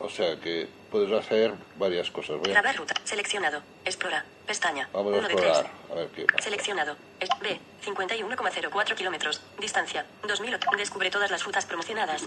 o 0.00 0.10
sea 0.10 0.40
que 0.40 0.77
puedes 0.90 1.12
hacer 1.12 1.52
varias 1.78 2.10
cosas 2.10 2.40
Grabar 2.42 2.76
ruta. 2.76 2.94
Seleccionado. 3.04 3.62
Explora. 3.84 4.24
Pestaña. 4.46 4.88
vamos 4.92 5.14
a 5.14 5.18
1 5.18 5.28
de 5.28 5.34
3. 5.34 5.46
explorar 5.48 5.72
a 5.90 5.94
ver 5.94 6.08
qué 6.08 6.26
Seleccionado. 6.42 6.96
Es 7.20 7.28
B. 7.40 7.58
51,04 7.84 8.94
kilómetros. 8.94 9.42
Distancia. 9.60 10.06
2000. 10.26 10.58
Descubre 10.76 11.10
todas 11.10 11.30
las 11.30 11.44
rutas 11.44 11.66
promocionadas. 11.66 12.26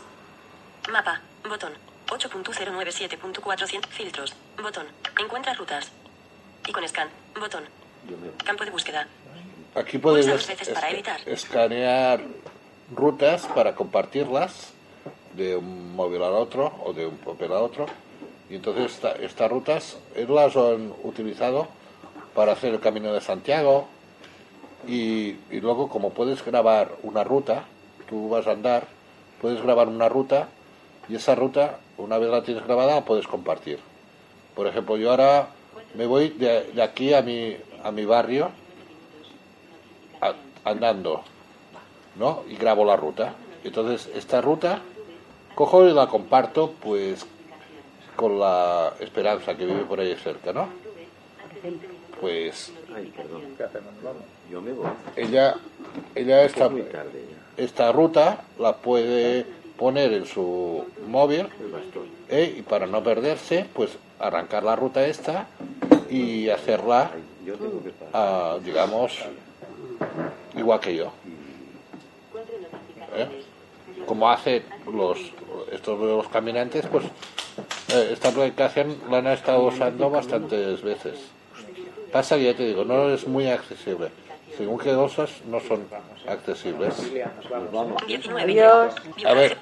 Mapa. 0.92 1.22
Botón. 1.48 1.74
8.097.400. 2.08 3.88
Filtros. 3.88 4.36
Botón. 4.62 4.88
Encuentra 5.20 5.54
rutas. 5.54 5.92
Y 6.68 6.72
con 6.72 6.88
scan. 6.88 7.10
Botón. 7.40 7.64
Campo 8.46 8.66
de 8.66 8.72
búsqueda. 8.72 9.08
Aquí 9.76 9.98
puedes 9.98 10.26
Pulsa 10.26 10.38
dos 10.38 10.48
veces 10.48 10.70
para 10.70 10.90
editar. 10.90 11.22
escanear 11.26 12.22
rutas 12.94 13.46
para 13.48 13.74
compartirlas 13.74 14.74
de 15.34 15.56
un 15.56 15.96
móvil 15.96 16.22
al 16.24 16.34
otro 16.34 16.74
o 16.84 16.92
de 16.94 17.06
un 17.06 17.18
papel 17.18 17.54
a 17.54 17.60
otro. 17.60 17.86
Y 18.52 18.56
entonces 18.56 18.92
esta- 18.92 19.14
estas 19.14 19.50
rutas 19.50 19.98
las 20.28 20.58
han 20.58 20.94
utilizado 21.04 21.68
para 22.36 22.52
hacer 22.52 22.74
el 22.74 22.82
Camino 22.82 23.14
de 23.14 23.22
Santiago. 23.22 23.88
Y, 24.86 25.36
luego 25.52 25.88
como 25.88 26.10
puedes 26.10 26.44
grabar 26.44 26.92
una 27.04 27.24
ruta, 27.24 27.64
tú 28.10 28.28
vas 28.28 28.48
a 28.48 28.52
andar, 28.52 28.88
puedes 29.40 29.62
grabar 29.62 29.88
una 29.88 30.10
ruta 30.10 30.50
y 31.08 31.16
esa 31.16 31.34
ruta, 31.34 31.78
una 31.98 32.18
vez 32.18 32.30
la 32.30 32.44
tienes 32.44 32.66
grabada, 32.66 32.96
la 32.96 33.06
puedes 33.06 33.26
compartir. 33.26 33.80
Por 34.54 34.68
ejemplo, 34.68 34.98
yo 34.98 35.12
ahora 35.12 35.48
me 35.96 36.06
voy 36.06 36.30
de, 36.30 36.82
aquí 36.82 37.14
a 37.14 37.22
mi, 37.22 37.56
a 37.84 37.92
mi 37.92 38.04
barrio 38.04 38.50
andando, 40.66 41.24
¿no? 42.18 42.44
Y 42.50 42.56
grabo 42.56 42.84
la 42.84 42.98
ruta. 42.98 43.34
Entonces, 43.64 44.10
esta 44.14 44.42
ruta 44.42 44.82
cojo 45.56 45.86
y 45.88 45.94
la 45.94 46.08
comparto, 46.08 46.74
pues, 46.82 47.26
con 48.16 48.40
la 48.40 48.94
Esperanza 49.00 49.56
que 49.56 49.66
vive 49.66 49.84
por 49.84 50.00
ahí 50.00 50.16
cerca, 50.16 50.54
¿no? 50.54 50.68
Pues 52.20 52.72
Ay, 52.96 53.12
perdón. 53.16 53.42
¿Qué 53.58 53.64
hacemos? 53.64 53.94
Nos 53.96 54.04
vamos. 54.04 54.22
Yo 54.50 54.62
me 54.62 54.74
voy. 54.74 54.88
ella, 55.16 55.56
ella 56.14 56.44
esta, 56.44 56.66
Es 56.66 56.72
muy 56.72 56.82
tarde 56.84 57.26
ya. 57.30 57.64
esta 57.64 57.92
ruta 57.92 58.44
la 58.60 58.76
puede 58.78 59.46
poner 59.78 60.14
en 60.14 60.26
su 60.26 60.86
móvil. 61.08 61.48
¿eh? 62.30 62.56
y 62.58 62.62
para 62.62 62.86
no 62.86 63.04
perderse, 63.04 63.66
pues 63.74 63.92
arrancar 64.20 64.64
la 64.64 64.76
ruta 64.76 65.06
esta 65.06 65.48
y 66.10 66.50
hacerla, 66.50 67.12
digamos, 68.64 69.18
igual 70.56 70.80
que 70.80 70.96
yo. 70.96 71.12
¿eh? 73.16 73.28
Como 74.06 74.30
hacen 74.30 74.64
los, 74.94 75.20
estos 75.72 76.00
los 76.00 76.28
caminantes, 76.30 76.86
pues 76.88 77.06
esta 77.88 78.30
aplicación 78.30 78.98
la 79.10 79.18
han 79.18 79.28
estado 79.28 79.64
usando 79.64 80.10
bastantes 80.10 80.82
veces. 80.82 81.20
Pasa 82.12 82.36
que 82.36 82.44
ya 82.46 82.56
te 82.56 82.64
digo, 82.64 82.84
no 82.84 83.10
es 83.10 83.26
muy 83.28 83.48
accesible. 83.48 84.10
Según 84.58 84.78
qué 84.78 84.94
cosas 84.94 85.30
no 85.50 85.60
son 85.62 85.88
accesibles. 86.28 87.02
Lilia, 87.04 87.32
nos 87.38 87.50
vamos. 87.50 87.64
Nos 87.64 87.74
vamos. 87.74 88.08
19. 88.08 88.42
Adiós. 88.44 88.96
A 89.26 89.34
ver, 89.34 89.58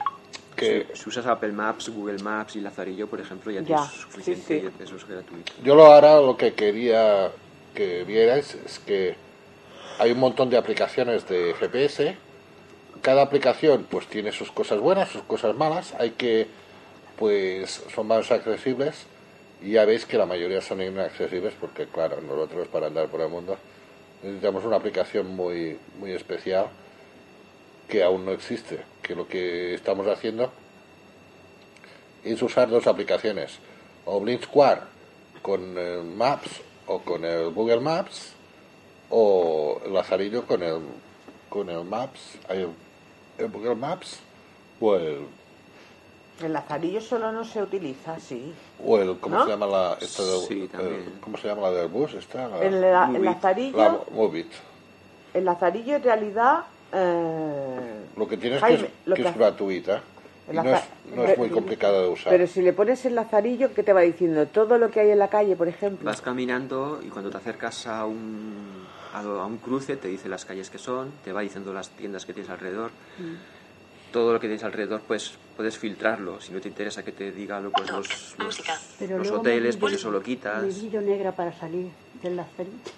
que 0.56 0.88
Si 0.94 1.10
usas 1.10 1.26
Apple 1.26 1.52
Maps, 1.52 1.90
Google 1.90 2.22
Maps 2.24 2.56
y 2.56 2.62
Lazarillo, 2.62 3.08
por 3.08 3.22
ejemplo, 3.22 3.52
ya, 3.52 3.62
Ya, 3.62 3.66
tienes 3.66 3.92
suficiente 3.92 4.60
sí, 4.62 4.68
sí. 4.68 4.74
y 4.80 4.84
eso 4.84 4.96
es 4.96 5.08
gratuito. 5.08 5.54
Yo 5.64 5.76
lo 5.76 5.86
ahora 5.86 6.20
lo 6.20 6.36
que 6.36 6.54
quería 6.54 7.32
que 7.74 8.04
vierais 8.04 8.58
es 8.66 8.80
que 8.80 9.16
hay 10.00 10.12
un 10.12 10.20
montón 10.20 10.50
de 10.50 10.58
aplicaciones 10.58 11.28
de 11.30 11.54
GPS. 11.60 12.18
Cada 13.02 13.22
aplicación 13.22 13.86
pues 13.90 14.08
tiene 14.08 14.32
sus 14.32 14.52
cosas 14.52 14.80
buenas, 14.80 15.10
sus 15.10 15.22
cosas 15.24 15.56
malas. 15.56 15.94
Hay 16.00 16.12
que 16.12 16.48
pues 17.20 17.84
son 17.94 18.08
más 18.08 18.32
accesibles 18.32 18.96
y 19.62 19.72
ya 19.74 19.84
veis 19.84 20.06
que 20.06 20.18
la 20.18 20.26
mayoría 20.26 20.62
son 20.62 20.82
inaccesibles 20.82 21.54
porque 21.60 21.86
claro, 21.86 22.22
nosotros 22.22 22.70
para 22.70 22.88
andar 22.88 23.10
por 23.10 23.20
el 23.20 23.28
mundo 23.28 23.58
necesitamos 24.24 24.64
una 24.64 24.78
aplicación 24.78 25.36
muy 25.36 25.78
muy 26.00 26.14
especial 26.14 26.68
que 27.90 28.04
aún 28.04 28.24
no 28.24 28.32
existe, 28.32 28.80
que 29.02 29.16
lo 29.16 29.28
que 29.28 29.74
estamos 29.74 30.08
haciendo 30.08 30.52
es 32.24 32.42
usar 32.42 32.70
dos 32.70 32.86
aplicaciones, 32.88 33.60
o 34.06 34.20
Blink 34.20 34.44
Square 34.44 34.82
con 35.42 35.78
el 35.78 36.04
Maps 36.04 36.62
o 36.86 37.00
con 37.00 37.26
el 37.26 37.50
Google 37.50 37.80
Maps 37.82 38.34
o 39.10 39.82
Lazarillo 39.92 40.46
con 40.46 40.64
el 40.64 40.80
con 41.50 41.70
el 41.70 41.84
Maps, 41.84 42.38
el, 42.48 42.70
el 43.38 43.50
Google 43.50 43.76
Maps 43.76 44.20
o 44.80 44.96
el 44.96 45.39
El 46.44 46.54
lazarillo 46.54 47.02
solo 47.02 47.32
no 47.32 47.44
se 47.44 47.62
utiliza, 47.62 48.20
sí. 48.20 48.54
o 48.86 48.98
el 48.98 49.18
¿cómo 49.20 49.36
¿No? 49.38 49.44
se 49.46 49.50
llama 49.52 49.68
la 49.68 49.98
esta 50.00 50.24
del- 50.24 50.40
Sí, 50.48 50.70
el- 50.74 51.20
¿cómo 51.20 51.38
se 51.38 51.48
llama 51.48 51.64
la 51.64 51.72
del 51.72 51.88
bus? 51.90 52.14
Esta, 52.14 52.48
la, 52.48 52.60
El, 52.64 52.80
la- 52.82 53.12
el 53.14 53.24
lazarillo, 53.26 53.78
la 53.78 54.00
Movit. 54.14 54.48
el 55.34 55.46
lazarillo 55.46 55.96
en 55.98 56.04
realidad... 56.04 56.60
eh, 56.94 58.06
Lo 58.16 58.28
que 58.28 58.38
tienes 58.38 58.62
Jaime, 58.62 58.78
que 58.80 58.86
es, 58.86 58.92
lo 59.06 59.16
que 59.16 59.22
que 59.22 59.28
es 59.28 59.32
hace- 59.32 59.40
gratuita 59.40 60.02
y 60.50 60.56
no 60.56 60.62
es, 60.62 60.66
laza- 60.72 60.88
no 61.16 61.24
es 61.26 61.38
muy 61.38 61.48
pero- 61.50 61.56
complicada 61.60 62.02
de 62.02 62.08
usar. 62.08 62.32
Pero 62.32 62.48
si 62.48 62.62
le 62.62 62.74
pones 62.74 63.06
el 63.06 63.16
lazarillo, 63.16 63.74
¿qué 63.74 63.84
te 63.84 63.92
va 63.94 64.02
diciendo? 64.02 64.48
Todo 64.48 64.78
lo 64.78 64.90
que 64.90 65.02
hay 65.02 65.12
en 65.12 65.20
la 65.20 65.28
calle, 65.28 65.56
por 65.56 65.68
ejemplo. 65.68 66.06
Vas 66.06 66.22
caminando 66.22 67.02
y 67.06 67.10
cuando 67.10 67.30
te 67.30 67.38
acercas 67.38 67.86
a 67.86 68.06
un, 68.06 68.86
a, 69.14 69.20
a 69.20 69.46
un 69.46 69.58
cruce 69.58 69.98
te 69.98 70.08
dice 70.08 70.30
las 70.30 70.46
calles 70.46 70.70
que 70.70 70.78
son, 70.78 71.12
te 71.24 71.34
va 71.34 71.42
diciendo 71.42 71.74
las 71.74 71.90
tiendas 71.90 72.26
que 72.26 72.34
tienes 72.34 72.50
alrededor. 72.50 72.92
Todo 74.12 74.34
lo 74.34 74.40
que 74.40 74.48
tienes 74.48 74.64
alrededor, 74.64 75.02
pues 75.08 75.34
puedes 75.56 75.78
filtrarlo. 75.78 76.42
Si 76.42 76.52
no 76.52 76.60
te 76.60 76.68
interesa 76.68 77.04
que 77.04 77.12
te 77.12 77.32
diga 77.32 77.60
lo, 77.60 77.72
pues, 77.72 77.92
los, 77.92 78.08
los, 78.08 78.36
Música. 78.40 78.80
Pero 78.98 79.18
los 79.18 79.28
luego 79.28 79.42
hoteles, 79.42 79.76
me 79.76 79.82
pues 79.82 79.94
eso 79.94 80.10
lo 80.10 80.24
quitas. 80.24 80.82
yo 80.90 81.02
negra 81.02 81.34
para 81.34 81.54
salir 81.54 81.90
del 82.24 82.36
lacerito. 82.36 82.90